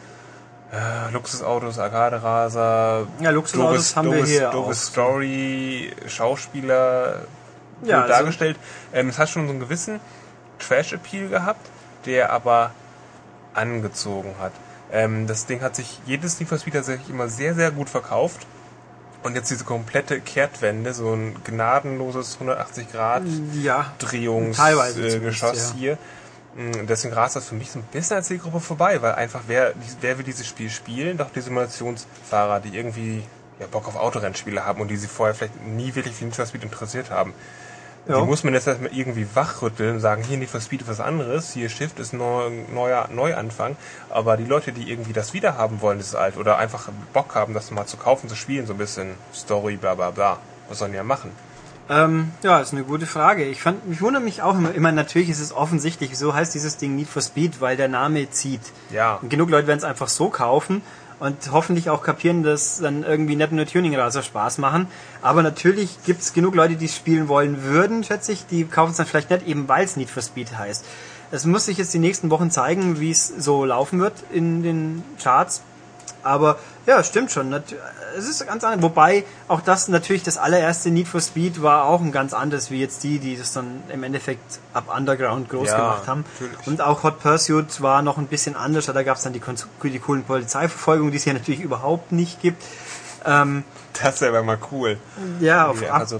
äh, 0.74 1.12
Luxusautos, 1.12 1.78
Arcade-Raser, 1.78 3.06
Ja, 3.20 3.30
Luxusautos 3.30 3.96
haben 3.96 4.12
wir 4.12 4.26
hier 4.26 4.50
doofe 4.50 4.70
auch. 4.72 4.74
Story, 4.74 5.94
Schauspieler, 6.08 7.22
Ja, 7.84 8.02
gut 8.02 8.04
also- 8.04 8.08
dargestellt. 8.24 8.58
Ähm, 8.94 9.10
es 9.10 9.20
hat 9.20 9.30
schon 9.30 9.46
so 9.46 9.52
einen 9.52 9.60
gewissen 9.60 10.00
Trash-Appeal 10.60 11.28
gehabt, 11.30 11.68
der 12.06 12.32
aber 12.32 12.72
angezogen 13.54 14.34
hat. 14.40 14.54
Ähm, 14.92 15.28
das 15.28 15.46
Ding 15.46 15.62
hat 15.62 15.76
sich, 15.76 16.00
jedes 16.06 16.40
Need 16.40 16.50
for 16.50 16.58
Speed 16.58 16.74
tatsächlich 16.74 17.10
immer 17.10 17.28
sehr, 17.28 17.54
sehr 17.54 17.72
gut 17.72 17.90
verkauft. 17.90 18.48
Und 19.24 19.36
jetzt 19.36 19.52
diese 19.52 19.66
komplette 19.66 20.20
Kehrtwende, 20.20 20.94
so 20.94 21.14
ein 21.14 21.36
gnadenloses 21.44 22.36
180 22.36 22.92
Grad 22.92 23.24
Ja, 23.62 23.94
Drehungsgeschoss 24.00 24.58
Teilweise 24.58 25.08
äh, 25.08 25.76
ja. 25.76 25.76
hier. 25.76 25.98
Mm, 26.56 26.88
Deswegen 26.88 27.14
rast 27.14 27.36
das 27.36 27.48
für 27.48 27.56
mich 27.56 27.72
so 27.72 27.80
ein 27.80 27.86
bisschen 27.92 28.18
als 28.18 28.28
Zielgruppe 28.28 28.60
vorbei, 28.60 29.02
weil 29.02 29.14
einfach 29.14 29.42
wer, 29.48 29.74
wer 30.02 30.18
will 30.18 30.26
dieses 30.26 30.48
Spiel 30.48 30.70
spielen? 30.70 31.18
Doch 31.18 31.30
die 31.32 31.42
Simulationsfahrer, 31.42 32.60
die 32.62 32.76
irgendwie 32.76 33.24
ja, 33.60 33.68
Bock 33.68 33.88
auf 33.88 33.96
Autorennspiele 33.96 34.66
haben 34.66 34.82
und 34.82 34.88
die 34.88 34.98
sich 34.98 35.10
vorher 35.10 35.36
vielleicht 35.36 35.66
nie 35.66 35.94
wirklich 35.94 36.16
für 36.16 36.26
Need 36.26 36.36
for 36.36 36.46
Speed 36.46 36.64
interessiert 36.64 37.12
haben. 37.12 37.34
Ja. 38.08 38.20
Die 38.20 38.26
muss 38.26 38.44
man 38.44 38.54
jetzt 38.54 38.68
erstmal 38.68 38.92
irgendwie 38.94 39.28
wachrütteln 39.34 39.96
und 39.96 40.00
sagen, 40.00 40.24
hier 40.24 40.38
Need 40.38 40.50
for 40.50 40.60
Speed 40.60 40.82
ist 40.82 40.88
was 40.88 41.00
anderes, 41.00 41.52
hier 41.54 41.70
Shift 41.70 42.00
ist 42.00 42.14
neu, 42.14 42.50
neuer 42.74 43.08
Neuanfang. 43.14 43.76
Aber 44.10 44.38
die 44.38 44.46
Leute, 44.46 44.72
die 44.72 44.90
irgendwie 44.90 45.14
das 45.14 45.34
wieder 45.34 45.58
haben 45.58 45.82
wollen, 45.82 46.00
das 46.00 46.16
alt, 46.16 46.38
oder 46.38 46.58
einfach 46.58 46.90
Bock 47.14 47.36
haben, 47.36 47.54
das 47.54 47.70
mal 47.70 47.86
zu 47.86 47.98
kaufen, 47.98 48.28
zu 48.28 48.36
spielen, 48.36 48.66
so 48.66 48.74
ein 48.74 48.80
bisschen 48.80 49.16
Story, 49.34 49.76
bla 49.76 49.94
bla 49.94 50.10
bla, 50.10 50.38
was 50.68 50.80
sollen 50.80 50.92
die 50.92 50.98
ja 50.98 51.04
machen? 51.04 51.32
Ähm, 51.90 52.32
ja, 52.42 52.60
ist 52.60 52.74
eine 52.74 52.84
gute 52.84 53.06
Frage. 53.06 53.44
Ich 53.44 53.62
fand, 53.62 53.82
ich 53.92 54.02
wundere 54.02 54.24
mich 54.24 54.42
auch 54.42 54.56
immer, 54.56 54.74
immer, 54.74 54.92
natürlich 54.92 55.30
ist 55.30 55.42
es 55.42 55.54
offensichtlich, 55.54 56.18
so 56.18 56.34
heißt 56.34 56.54
dieses 56.54 56.78
Ding 56.78 56.96
Need 56.96 57.10
for 57.10 57.22
Speed, 57.22 57.60
weil 57.60 57.76
der 57.76 57.90
Name 57.90 58.30
zieht. 58.30 58.62
Ja. 58.92 59.16
Und 59.22 59.30
genug 59.30 59.50
Leute 59.50 59.68
werden 59.68 59.80
es 59.80 59.84
einfach 59.84 60.08
so 60.08 60.30
kaufen 60.30 60.82
und 61.22 61.52
hoffentlich 61.52 61.92
auch 61.92 62.02
kapieren, 62.02 62.42
dass 62.42 62.80
dann 62.80 63.04
irgendwie 63.04 63.36
nicht 63.36 63.52
nur 63.52 63.68
Tuning-Raser 63.68 64.24
Spaß 64.24 64.58
machen. 64.58 64.88
Aber 65.22 65.44
natürlich 65.44 66.04
gibt 66.04 66.22
es 66.22 66.34
genug 66.34 66.56
Leute, 66.56 66.76
die 66.76 66.86
es 66.86 66.96
spielen 66.96 67.28
wollen 67.28 67.64
würden, 67.64 68.04
schätze 68.04 68.32
ich, 68.32 68.48
die 68.48 68.66
kaufen 68.66 68.90
es 68.90 68.98
dann 68.98 69.06
vielleicht 69.06 69.30
nicht 69.30 69.48
eben, 69.48 69.70
weil 69.70 69.86
es 69.86 69.96
Need 69.98 70.10
for 70.10 70.24
Speed 70.24 70.58
heißt. 70.58 70.84
Es 71.30 71.46
muss 71.46 71.66
sich 71.66 71.78
jetzt 71.78 71.94
die 71.94 72.00
nächsten 72.00 72.32
Wochen 72.32 72.50
zeigen, 72.50 73.00
wie 73.00 73.12
es 73.12 73.28
so 73.28 73.66
laufen 73.66 74.00
wird 74.00 74.16
in 74.32 74.64
den 74.64 75.04
Charts. 75.22 75.62
Aber 76.24 76.58
ja, 76.86 77.04
stimmt 77.04 77.32
schon. 77.32 77.52
Es 78.18 78.28
ist 78.28 78.46
ganz 78.46 78.64
anders. 78.64 78.82
Wobei 78.82 79.24
auch 79.48 79.62
das 79.62 79.88
natürlich 79.88 80.24
das 80.24 80.38
allererste 80.38 80.90
Need 80.92 81.08
for 81.08 81.22
Speed 81.22 81.62
war 81.62 81.86
auch 81.86 82.02
ein 82.02 82.12
ganz 82.12 82.34
anderes 82.34 82.70
wie 82.72 82.80
jetzt 82.80 83.04
die, 83.04 83.20
die 83.20 83.38
das 83.38 83.54
dann 83.54 83.84
im 83.90 84.04
Endeffekt 84.04 84.60
ab 84.74 84.86
Underground 84.96 85.50
groß 85.50 85.70
Ja, 85.70 85.78
gemacht 85.78 86.08
haben. 86.08 86.26
natürlich. 86.40 86.68
Und 86.68 86.82
auch 86.82 87.04
Hot 87.04 87.20
Pursuit 87.22 87.82
war 87.82 88.02
noch 88.02 88.18
ein 88.18 88.28
bisschen 88.28 88.56
anders. 88.56 88.86
Da 88.86 89.04
gab 89.04 89.18
es 89.18 89.24
dann 89.24 89.34
die, 89.34 89.42
die 89.84 90.00
coolen 90.00 90.24
Polizeiverfolgungen, 90.24 91.12
die 91.12 91.18
es 91.18 91.24
hier 91.24 91.34
natürlich 91.34 91.62
überhaupt 91.62 92.12
nicht 92.12 92.42
gibt. 92.42 92.62
Ähm, 93.26 93.64
Das 94.02 94.20
wäre 94.22 94.42
mal 94.44 94.58
cool. 94.72 94.98
ja, 95.40 95.68
auf 95.68 95.84
ab, 95.90 96.08
so 96.08 96.20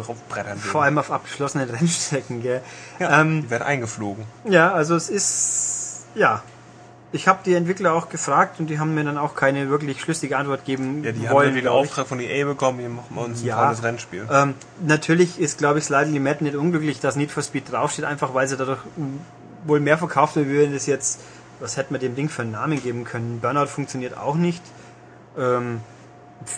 vor 0.60 0.84
allem 0.84 0.98
auf 1.00 1.10
abgeschlossenen 1.10 1.68
Rennstrecken. 1.72 2.42
Gell? 2.44 2.62
Ja, 3.00 3.22
Ähm, 3.22 3.42
die 3.44 3.50
werden 3.50 3.64
eingeflogen. 3.64 4.26
ja, 4.46 4.72
also 4.72 4.96
es 4.96 5.10
ist 5.10 6.06
ja 6.14 6.44
ich 7.14 7.28
habe 7.28 7.40
die 7.46 7.54
Entwickler 7.56 7.94
auch 7.94 8.08
gefragt 8.10 8.60
und 8.60 8.68
die 8.68 8.80
haben 8.80 8.94
mir 8.96 9.04
dann 9.04 9.18
auch 9.18 9.36
keine 9.36 9.70
wirklich 9.70 10.00
schlüssige 10.02 10.38
Antwort 10.38 10.64
geben 10.66 11.04
Ja, 11.04 11.12
die 11.12 11.28
haben 11.28 11.36
wollen. 11.36 11.56
ja 11.56 11.62
den. 11.62 11.68
Auftrag 11.68 12.08
von 12.08 12.20
EA 12.20 12.46
bekommen, 12.46 12.80
hier 12.80 12.90
machen 12.90 13.14
wir 13.16 13.22
uns 13.24 13.42
ein 13.42 13.48
Ja. 13.48 13.64
tolles 13.66 13.84
Rennspiel. 13.84 14.28
Ähm, 14.32 14.54
natürlich 14.86 15.40
ist, 15.40 15.58
glaube 15.58 15.80
ich, 15.80 15.86
Slightly 15.86 16.20
Mad 16.20 16.44
nicht 16.44 16.56
unglücklich, 16.56 17.00
dass 17.02 17.16
Need 17.18 17.32
for 17.32 17.44
Speed 17.44 17.72
draufsteht, 17.72 18.06
einfach 18.06 18.34
weil 18.34 18.48
sie 18.48 18.56
dadurch 18.58 18.80
m, 18.98 19.20
wohl 19.66 19.80
mehr 19.82 19.98
verkauft 19.98 20.36
werden 20.38 20.50
würden. 20.50 20.74
Das 20.74 20.86
jetzt, 20.86 21.20
was 21.60 21.76
hätte 21.78 21.92
man 21.92 22.00
dem 22.02 22.16
Ding 22.16 22.30
für 22.30 22.44
einen 22.44 22.52
Namen 22.52 22.82
geben 22.82 23.04
können? 23.04 23.40
Burnout 23.42 23.68
funktioniert 23.68 24.18
auch 24.18 24.36
nicht. 24.36 24.64
Ähm, 25.38 25.82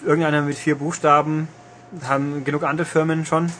irgendeiner 0.05 0.41
mit 0.43 0.57
vier 0.57 0.75
Buchstaben 0.77 1.47
haben 2.07 2.43
genug 2.43 2.63
andere 2.63 2.85
Firmen 2.85 3.25
schon. 3.25 3.51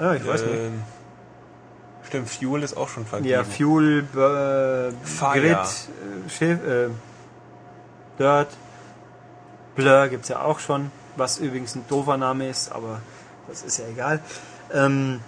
Ah, 0.00 0.14
ich 0.14 0.26
weiß 0.26 0.42
nicht. 0.46 0.60
Stimmt, 2.12 2.28
Fuel 2.28 2.62
ist 2.62 2.76
auch 2.76 2.90
schon 2.90 3.06
vergeben. 3.06 3.30
Ja, 3.30 3.42
Fuel, 3.42 4.00
äh, 4.00 4.92
Fire. 5.02 5.40
Grid, 5.40 5.56
äh, 5.56 6.28
Schiff, 6.28 6.58
äh, 6.62 6.90
Dirt, 8.18 8.48
Blur 9.76 10.08
gibt's 10.08 10.28
ja 10.28 10.42
auch 10.42 10.58
schon, 10.58 10.92
was 11.16 11.38
übrigens 11.38 11.74
ein 11.74 11.86
doofer 11.88 12.18
Name 12.18 12.50
ist, 12.50 12.70
aber 12.70 13.00
das 13.48 13.62
ist 13.62 13.78
ja 13.78 13.86
egal. 13.90 14.20
Ähm, 14.74 15.20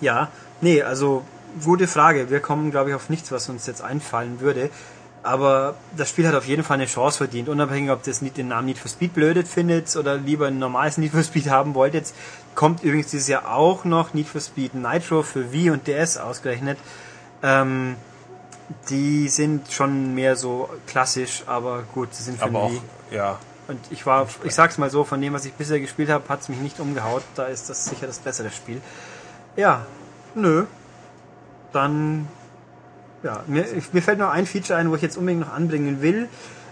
ja, 0.00 0.32
nee, 0.60 0.82
also 0.82 1.24
gute 1.62 1.86
Frage. 1.86 2.28
Wir 2.28 2.40
kommen, 2.40 2.72
glaube 2.72 2.90
ich, 2.90 2.96
auf 2.96 3.08
nichts, 3.08 3.30
was 3.30 3.48
uns 3.48 3.64
jetzt 3.68 3.80
einfallen 3.80 4.40
würde. 4.40 4.70
Aber 5.24 5.74
das 5.96 6.10
Spiel 6.10 6.28
hat 6.28 6.34
auf 6.34 6.46
jeden 6.46 6.62
Fall 6.62 6.74
eine 6.74 6.84
Chance 6.84 7.16
verdient, 7.16 7.48
unabhängig, 7.48 7.90
ob 7.90 8.02
das 8.02 8.20
den 8.20 8.48
Namen 8.48 8.66
Need 8.66 8.78
for 8.78 8.90
Speed 8.90 9.14
blödet 9.14 9.48
findet 9.48 9.96
oder 9.96 10.16
lieber 10.16 10.48
ein 10.48 10.58
normales 10.58 10.98
Need 10.98 11.12
for 11.12 11.22
Speed 11.22 11.48
haben 11.48 11.74
wollt. 11.74 11.94
Jetzt 11.94 12.14
kommt 12.54 12.82
übrigens 12.82 13.10
dieses 13.10 13.28
Jahr 13.28 13.50
auch 13.50 13.86
noch 13.86 14.12
Need 14.12 14.28
for 14.28 14.42
Speed 14.42 14.74
Nitro 14.74 15.22
für 15.22 15.50
Wii 15.50 15.70
und 15.70 15.86
DS 15.86 16.18
ausgerechnet. 16.18 16.78
Ähm, 17.42 17.96
die 18.90 19.28
sind 19.28 19.72
schon 19.72 20.14
mehr 20.14 20.36
so 20.36 20.68
klassisch, 20.86 21.42
aber 21.46 21.84
gut, 21.94 22.14
sie 22.14 22.22
sind 22.22 22.38
für 22.38 22.44
aber 22.44 22.64
auch, 22.64 22.70
Wii. 22.70 22.80
ja. 23.10 23.38
Und 23.66 23.80
ich 23.90 24.04
war, 24.04 24.28
ich 24.42 24.54
sag's 24.54 24.76
mal 24.76 24.90
so, 24.90 25.04
von 25.04 25.22
dem, 25.22 25.32
was 25.32 25.46
ich 25.46 25.54
bisher 25.54 25.80
gespielt 25.80 26.10
habe, 26.10 26.24
hat's 26.28 26.50
mich 26.50 26.58
nicht 26.58 26.80
umgehaut. 26.80 27.22
Da 27.34 27.44
ist 27.44 27.70
das 27.70 27.86
sicher 27.86 28.06
das 28.06 28.18
bessere 28.18 28.50
Spiel. 28.50 28.82
Ja, 29.56 29.86
nö. 30.34 30.66
Dann, 31.72 32.28
ja, 33.24 33.42
mir, 33.46 33.64
ich, 33.72 33.92
mir 33.92 34.02
fällt 34.02 34.18
noch 34.18 34.30
ein 34.30 34.46
Feature 34.46 34.78
ein, 34.78 34.90
wo 34.90 34.96
ich 34.96 35.02
jetzt 35.02 35.16
unbedingt 35.16 35.40
noch 35.40 35.52
anbringen 35.52 36.02
will. 36.02 36.28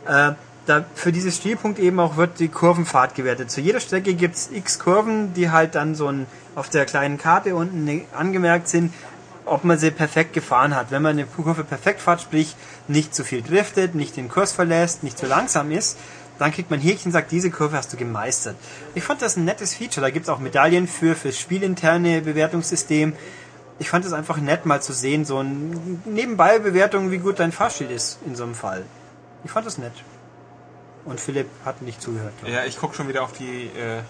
Äh, 0.07 0.33
da 0.67 0.85
für 0.95 1.11
dieses 1.11 1.37
Spielpunkt 1.37 1.81
eben 1.81 1.99
auch 1.99 2.17
wird 2.17 2.39
die 2.39 2.49
Kurvenfahrt 2.49 3.17
gewertet. 3.17 3.51
Zu 3.51 3.61
jeder 3.61 3.81
Strecke 3.81 4.15
gibt's 4.15 4.49
x 4.53 4.79
Kurven, 4.79 5.35
die 5.35 5.51
halt 5.51 5.75
dann 5.75 5.97
so 5.97 6.07
ein, 6.07 6.27
auf 6.55 6.69
der 6.69 6.85
kleinen 6.85 7.19
Karte 7.19 7.57
unten 7.57 7.85
ne- 7.85 8.05
angemerkt 8.17 8.69
sind, 8.69 8.93
ob 9.45 9.65
man 9.65 9.79
sie 9.79 9.91
perfekt 9.91 10.35
gefahren 10.35 10.77
hat. 10.77 10.93
Wenn 10.93 11.03
man 11.03 11.19
eine 11.19 11.27
Kurve 11.27 11.65
perfekt 11.65 12.01
fährt, 12.01 12.21
sprich 12.21 12.55
nicht 12.87 13.13
zu 13.13 13.25
viel 13.25 13.43
driftet, 13.43 13.97
nicht 13.97 14.17
den 14.17 14.29
Kurs 14.29 14.53
verlässt, 14.53 15.03
nicht 15.03 15.19
zu 15.19 15.27
langsam 15.27 15.73
ist, 15.73 15.99
dann 16.39 16.53
kriegt 16.53 16.71
man 16.71 16.81
ein 16.81 16.99
und 17.05 17.13
sagt, 17.13 17.33
diese 17.33 17.51
Kurve 17.51 17.77
hast 17.77 17.93
du 17.93 17.97
gemeistert. 17.97 18.57
Ich 18.95 19.03
fand 19.03 19.21
das 19.21 19.37
ein 19.37 19.45
nettes 19.45 19.75
Feature. 19.75 20.07
Da 20.07 20.11
gibt's 20.11 20.29
auch 20.29 20.39
Medaillen 20.39 20.87
für, 20.87 21.17
fürs 21.17 21.39
spielinterne 21.39 22.21
Bewertungssystem. 22.21 23.15
Ich 23.79 23.89
fand 23.91 24.05
es 24.05 24.13
einfach 24.13 24.37
nett, 24.37 24.67
mal 24.67 24.81
zu 24.83 24.93
sehen, 24.93 25.25
so 25.25 25.39
ein 25.41 26.03
Nebenbei-Bewertung, 26.05 27.11
wie 27.11 27.19
gut 27.19 27.39
dein 27.41 27.53
Fahrstil 27.53 27.91
ist 27.91 28.19
in 28.27 28.37
so 28.37 28.45
einem 28.45 28.55
Fall. 28.55 28.85
Ich 29.45 29.51
fand 29.51 29.67
das 29.67 29.79
nett. 29.79 29.93
Und 31.05 31.19
Philipp 31.19 31.49
hat 31.65 31.83
nicht 31.83 32.01
zugehört. 32.01 32.33
glaub 32.39 32.49
ich. 32.49 32.55
Ja, 32.55 32.65
ich 32.65 32.79
gucke 32.79 32.95
schon 32.95 33.09
wieder 33.09 33.23
auf 33.25 33.33
die 33.33 33.71
äh, 33.77 34.03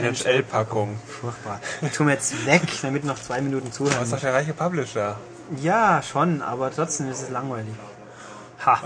NHL-Packung. 0.00 0.96
Furchtbar. 1.20 1.60
Tu 1.94 2.04
mir 2.04 2.12
jetzt 2.12 2.46
weg, 2.46 2.62
damit 2.82 3.04
noch 3.04 3.20
zwei 3.20 3.40
Minuten 3.40 3.72
zuhören. 3.72 4.02
ist 4.02 4.12
doch 4.12 4.20
der 4.20 4.34
reiche 4.34 4.52
Publisher? 4.52 5.18
Ja, 5.60 6.02
schon, 6.02 6.42
aber 6.42 6.70
trotzdem 6.72 7.10
ist 7.10 7.22
es 7.22 7.30
langweilig. 7.30 7.74
Ha, 8.64 8.80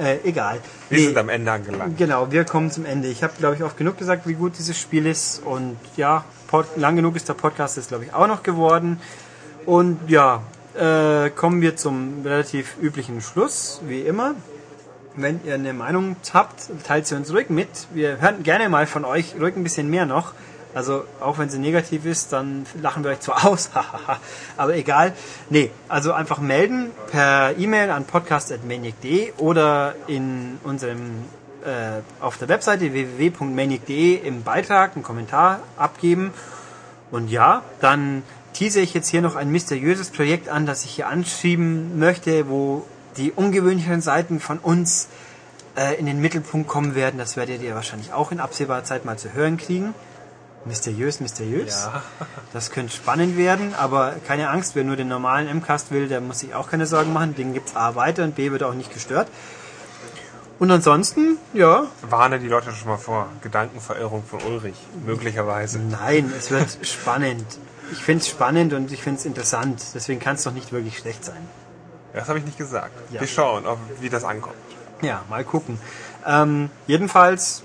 äh, 0.00 0.18
egal. 0.24 0.60
Wir 0.88 0.98
Nee, 0.98 1.06
sind 1.06 1.18
am 1.18 1.28
Ende 1.28 1.50
angelangt. 1.50 1.96
Genau, 1.96 2.30
wir 2.30 2.44
kommen 2.44 2.70
zum 2.70 2.84
Ende. 2.84 3.08
Ich 3.08 3.22
habe, 3.22 3.32
glaube 3.38 3.56
ich, 3.56 3.62
oft 3.62 3.76
genug 3.76 3.98
gesagt, 3.98 4.26
wie 4.26 4.34
gut 4.34 4.58
dieses 4.58 4.78
Spiel 4.78 5.06
ist. 5.06 5.40
Und 5.44 5.76
ja, 5.96 6.24
lang 6.76 6.96
genug 6.96 7.16
ist 7.16 7.28
der 7.28 7.34
Podcast 7.34 7.76
jetzt, 7.76 7.88
glaube 7.88 8.04
ich, 8.04 8.14
auch 8.14 8.26
noch 8.26 8.42
geworden. 8.42 9.00
Und 9.66 9.98
ja, 10.08 10.42
äh, 10.78 11.30
kommen 11.30 11.60
wir 11.60 11.76
zum 11.76 12.22
relativ 12.24 12.76
üblichen 12.80 13.20
Schluss, 13.20 13.80
wie 13.86 14.02
immer. 14.02 14.34
Wenn 15.16 15.40
ihr 15.44 15.54
eine 15.54 15.72
Meinung 15.72 16.14
habt, 16.32 16.70
teilt 16.84 17.08
sie 17.08 17.16
uns 17.16 17.32
ruhig 17.32 17.50
mit. 17.50 17.68
Wir 17.92 18.20
hören 18.20 18.44
gerne 18.44 18.68
mal 18.68 18.86
von 18.86 19.04
euch, 19.04 19.34
ruhig 19.40 19.56
ein 19.56 19.64
bisschen 19.64 19.90
mehr 19.90 20.06
noch. 20.06 20.34
Also 20.72 21.04
auch 21.20 21.38
wenn 21.38 21.48
sie 21.48 21.58
negativ 21.58 22.04
ist, 22.04 22.32
dann 22.32 22.66
lachen 22.80 23.02
wir 23.02 23.10
euch 23.10 23.20
zwar 23.20 23.46
aus, 23.46 23.70
aber 24.56 24.76
egal. 24.76 25.14
Nee, 25.50 25.70
also 25.88 26.12
einfach 26.12 26.38
melden 26.38 26.92
per 27.10 27.56
E-Mail 27.58 27.90
an 27.90 28.04
podcast.maniac.de 28.04 29.32
oder 29.38 29.94
in 30.06 30.60
unserem 30.62 31.24
äh, 31.64 32.02
auf 32.20 32.36
der 32.36 32.48
Webseite 32.48 32.92
www.maniac.de 32.92 34.16
im 34.16 34.42
Beitrag 34.42 34.94
einen 34.94 35.02
Kommentar 35.02 35.60
abgeben. 35.76 36.32
Und 37.10 37.30
ja, 37.30 37.62
dann 37.80 38.22
tease 38.56 38.80
ich 38.80 38.94
jetzt 38.94 39.08
hier 39.08 39.20
noch 39.20 39.36
ein 39.36 39.50
mysteriöses 39.50 40.08
Projekt 40.08 40.48
an, 40.48 40.64
das 40.64 40.84
ich 40.86 40.92
hier 40.92 41.08
anschieben 41.08 41.98
möchte, 41.98 42.48
wo 42.48 42.86
die 43.18 43.30
ungewöhnlichen 43.30 44.00
Seiten 44.00 44.40
von 44.40 44.58
uns 44.58 45.08
äh, 45.76 45.98
in 45.98 46.06
den 46.06 46.22
Mittelpunkt 46.22 46.66
kommen 46.66 46.94
werden. 46.94 47.18
Das 47.18 47.36
werdet 47.36 47.60
ihr 47.60 47.74
wahrscheinlich 47.74 48.14
auch 48.14 48.32
in 48.32 48.40
absehbarer 48.40 48.82
Zeit 48.82 49.04
mal 49.04 49.18
zu 49.18 49.34
hören 49.34 49.58
kriegen. 49.58 49.94
Mysteriös, 50.64 51.20
mysteriös. 51.20 51.84
Ja. 51.84 52.02
Das 52.54 52.70
könnte 52.70 52.96
spannend 52.96 53.36
werden, 53.36 53.74
aber 53.74 54.14
keine 54.26 54.48
Angst, 54.48 54.74
wer 54.74 54.84
nur 54.84 54.96
den 54.96 55.08
normalen 55.08 55.54
MCAST 55.58 55.90
will, 55.90 56.08
der 56.08 56.22
muss 56.22 56.38
sich 56.38 56.54
auch 56.54 56.70
keine 56.70 56.86
Sorgen 56.86 57.12
machen. 57.12 57.34
Den 57.34 57.52
gibt's 57.52 57.76
A 57.76 57.94
weiter 57.94 58.24
und 58.24 58.34
B 58.36 58.50
wird 58.50 58.62
auch 58.62 58.72
nicht 58.72 58.94
gestört. 58.94 59.28
Und 60.58 60.70
ansonsten, 60.70 61.36
ja, 61.52 61.84
Warne 62.08 62.38
die 62.38 62.48
Leute 62.48 62.72
schon 62.72 62.88
mal 62.88 62.96
vor. 62.96 63.28
Gedankenverirrung 63.42 64.24
von 64.24 64.40
Ulrich. 64.44 64.76
Möglicherweise. 65.04 65.78
nein, 65.78 66.32
es 66.38 66.50
wird 66.50 66.78
spannend. 66.80 67.44
Ich 67.92 68.02
finde 68.02 68.22
es 68.22 68.28
spannend 68.28 68.72
und 68.72 68.92
ich 68.92 69.02
finde 69.02 69.20
es 69.20 69.26
interessant. 69.26 69.82
Deswegen 69.94 70.20
kann 70.20 70.36
es 70.36 70.42
doch 70.42 70.52
nicht 70.52 70.72
wirklich 70.72 70.98
schlecht 70.98 71.24
sein. 71.24 71.48
Das 72.12 72.28
habe 72.28 72.38
ich 72.38 72.44
nicht 72.44 72.58
gesagt. 72.58 72.92
Ja. 73.12 73.20
Wir 73.20 73.28
schauen, 73.28 73.66
ob, 73.66 73.78
wie 74.00 74.08
das 74.08 74.24
ankommt. 74.24 74.56
Ja, 75.02 75.22
mal 75.28 75.44
gucken. 75.44 75.78
Ähm, 76.26 76.70
jedenfalls, 76.86 77.62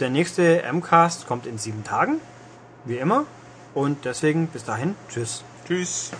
der 0.00 0.10
nächste 0.10 0.62
MCAST 0.72 1.26
kommt 1.26 1.46
in 1.46 1.58
sieben 1.58 1.84
Tagen, 1.84 2.20
wie 2.84 2.96
immer. 2.96 3.24
Und 3.74 4.04
deswegen 4.04 4.48
bis 4.48 4.64
dahin, 4.64 4.96
tschüss. 5.08 5.44
Tschüss. 5.66 6.10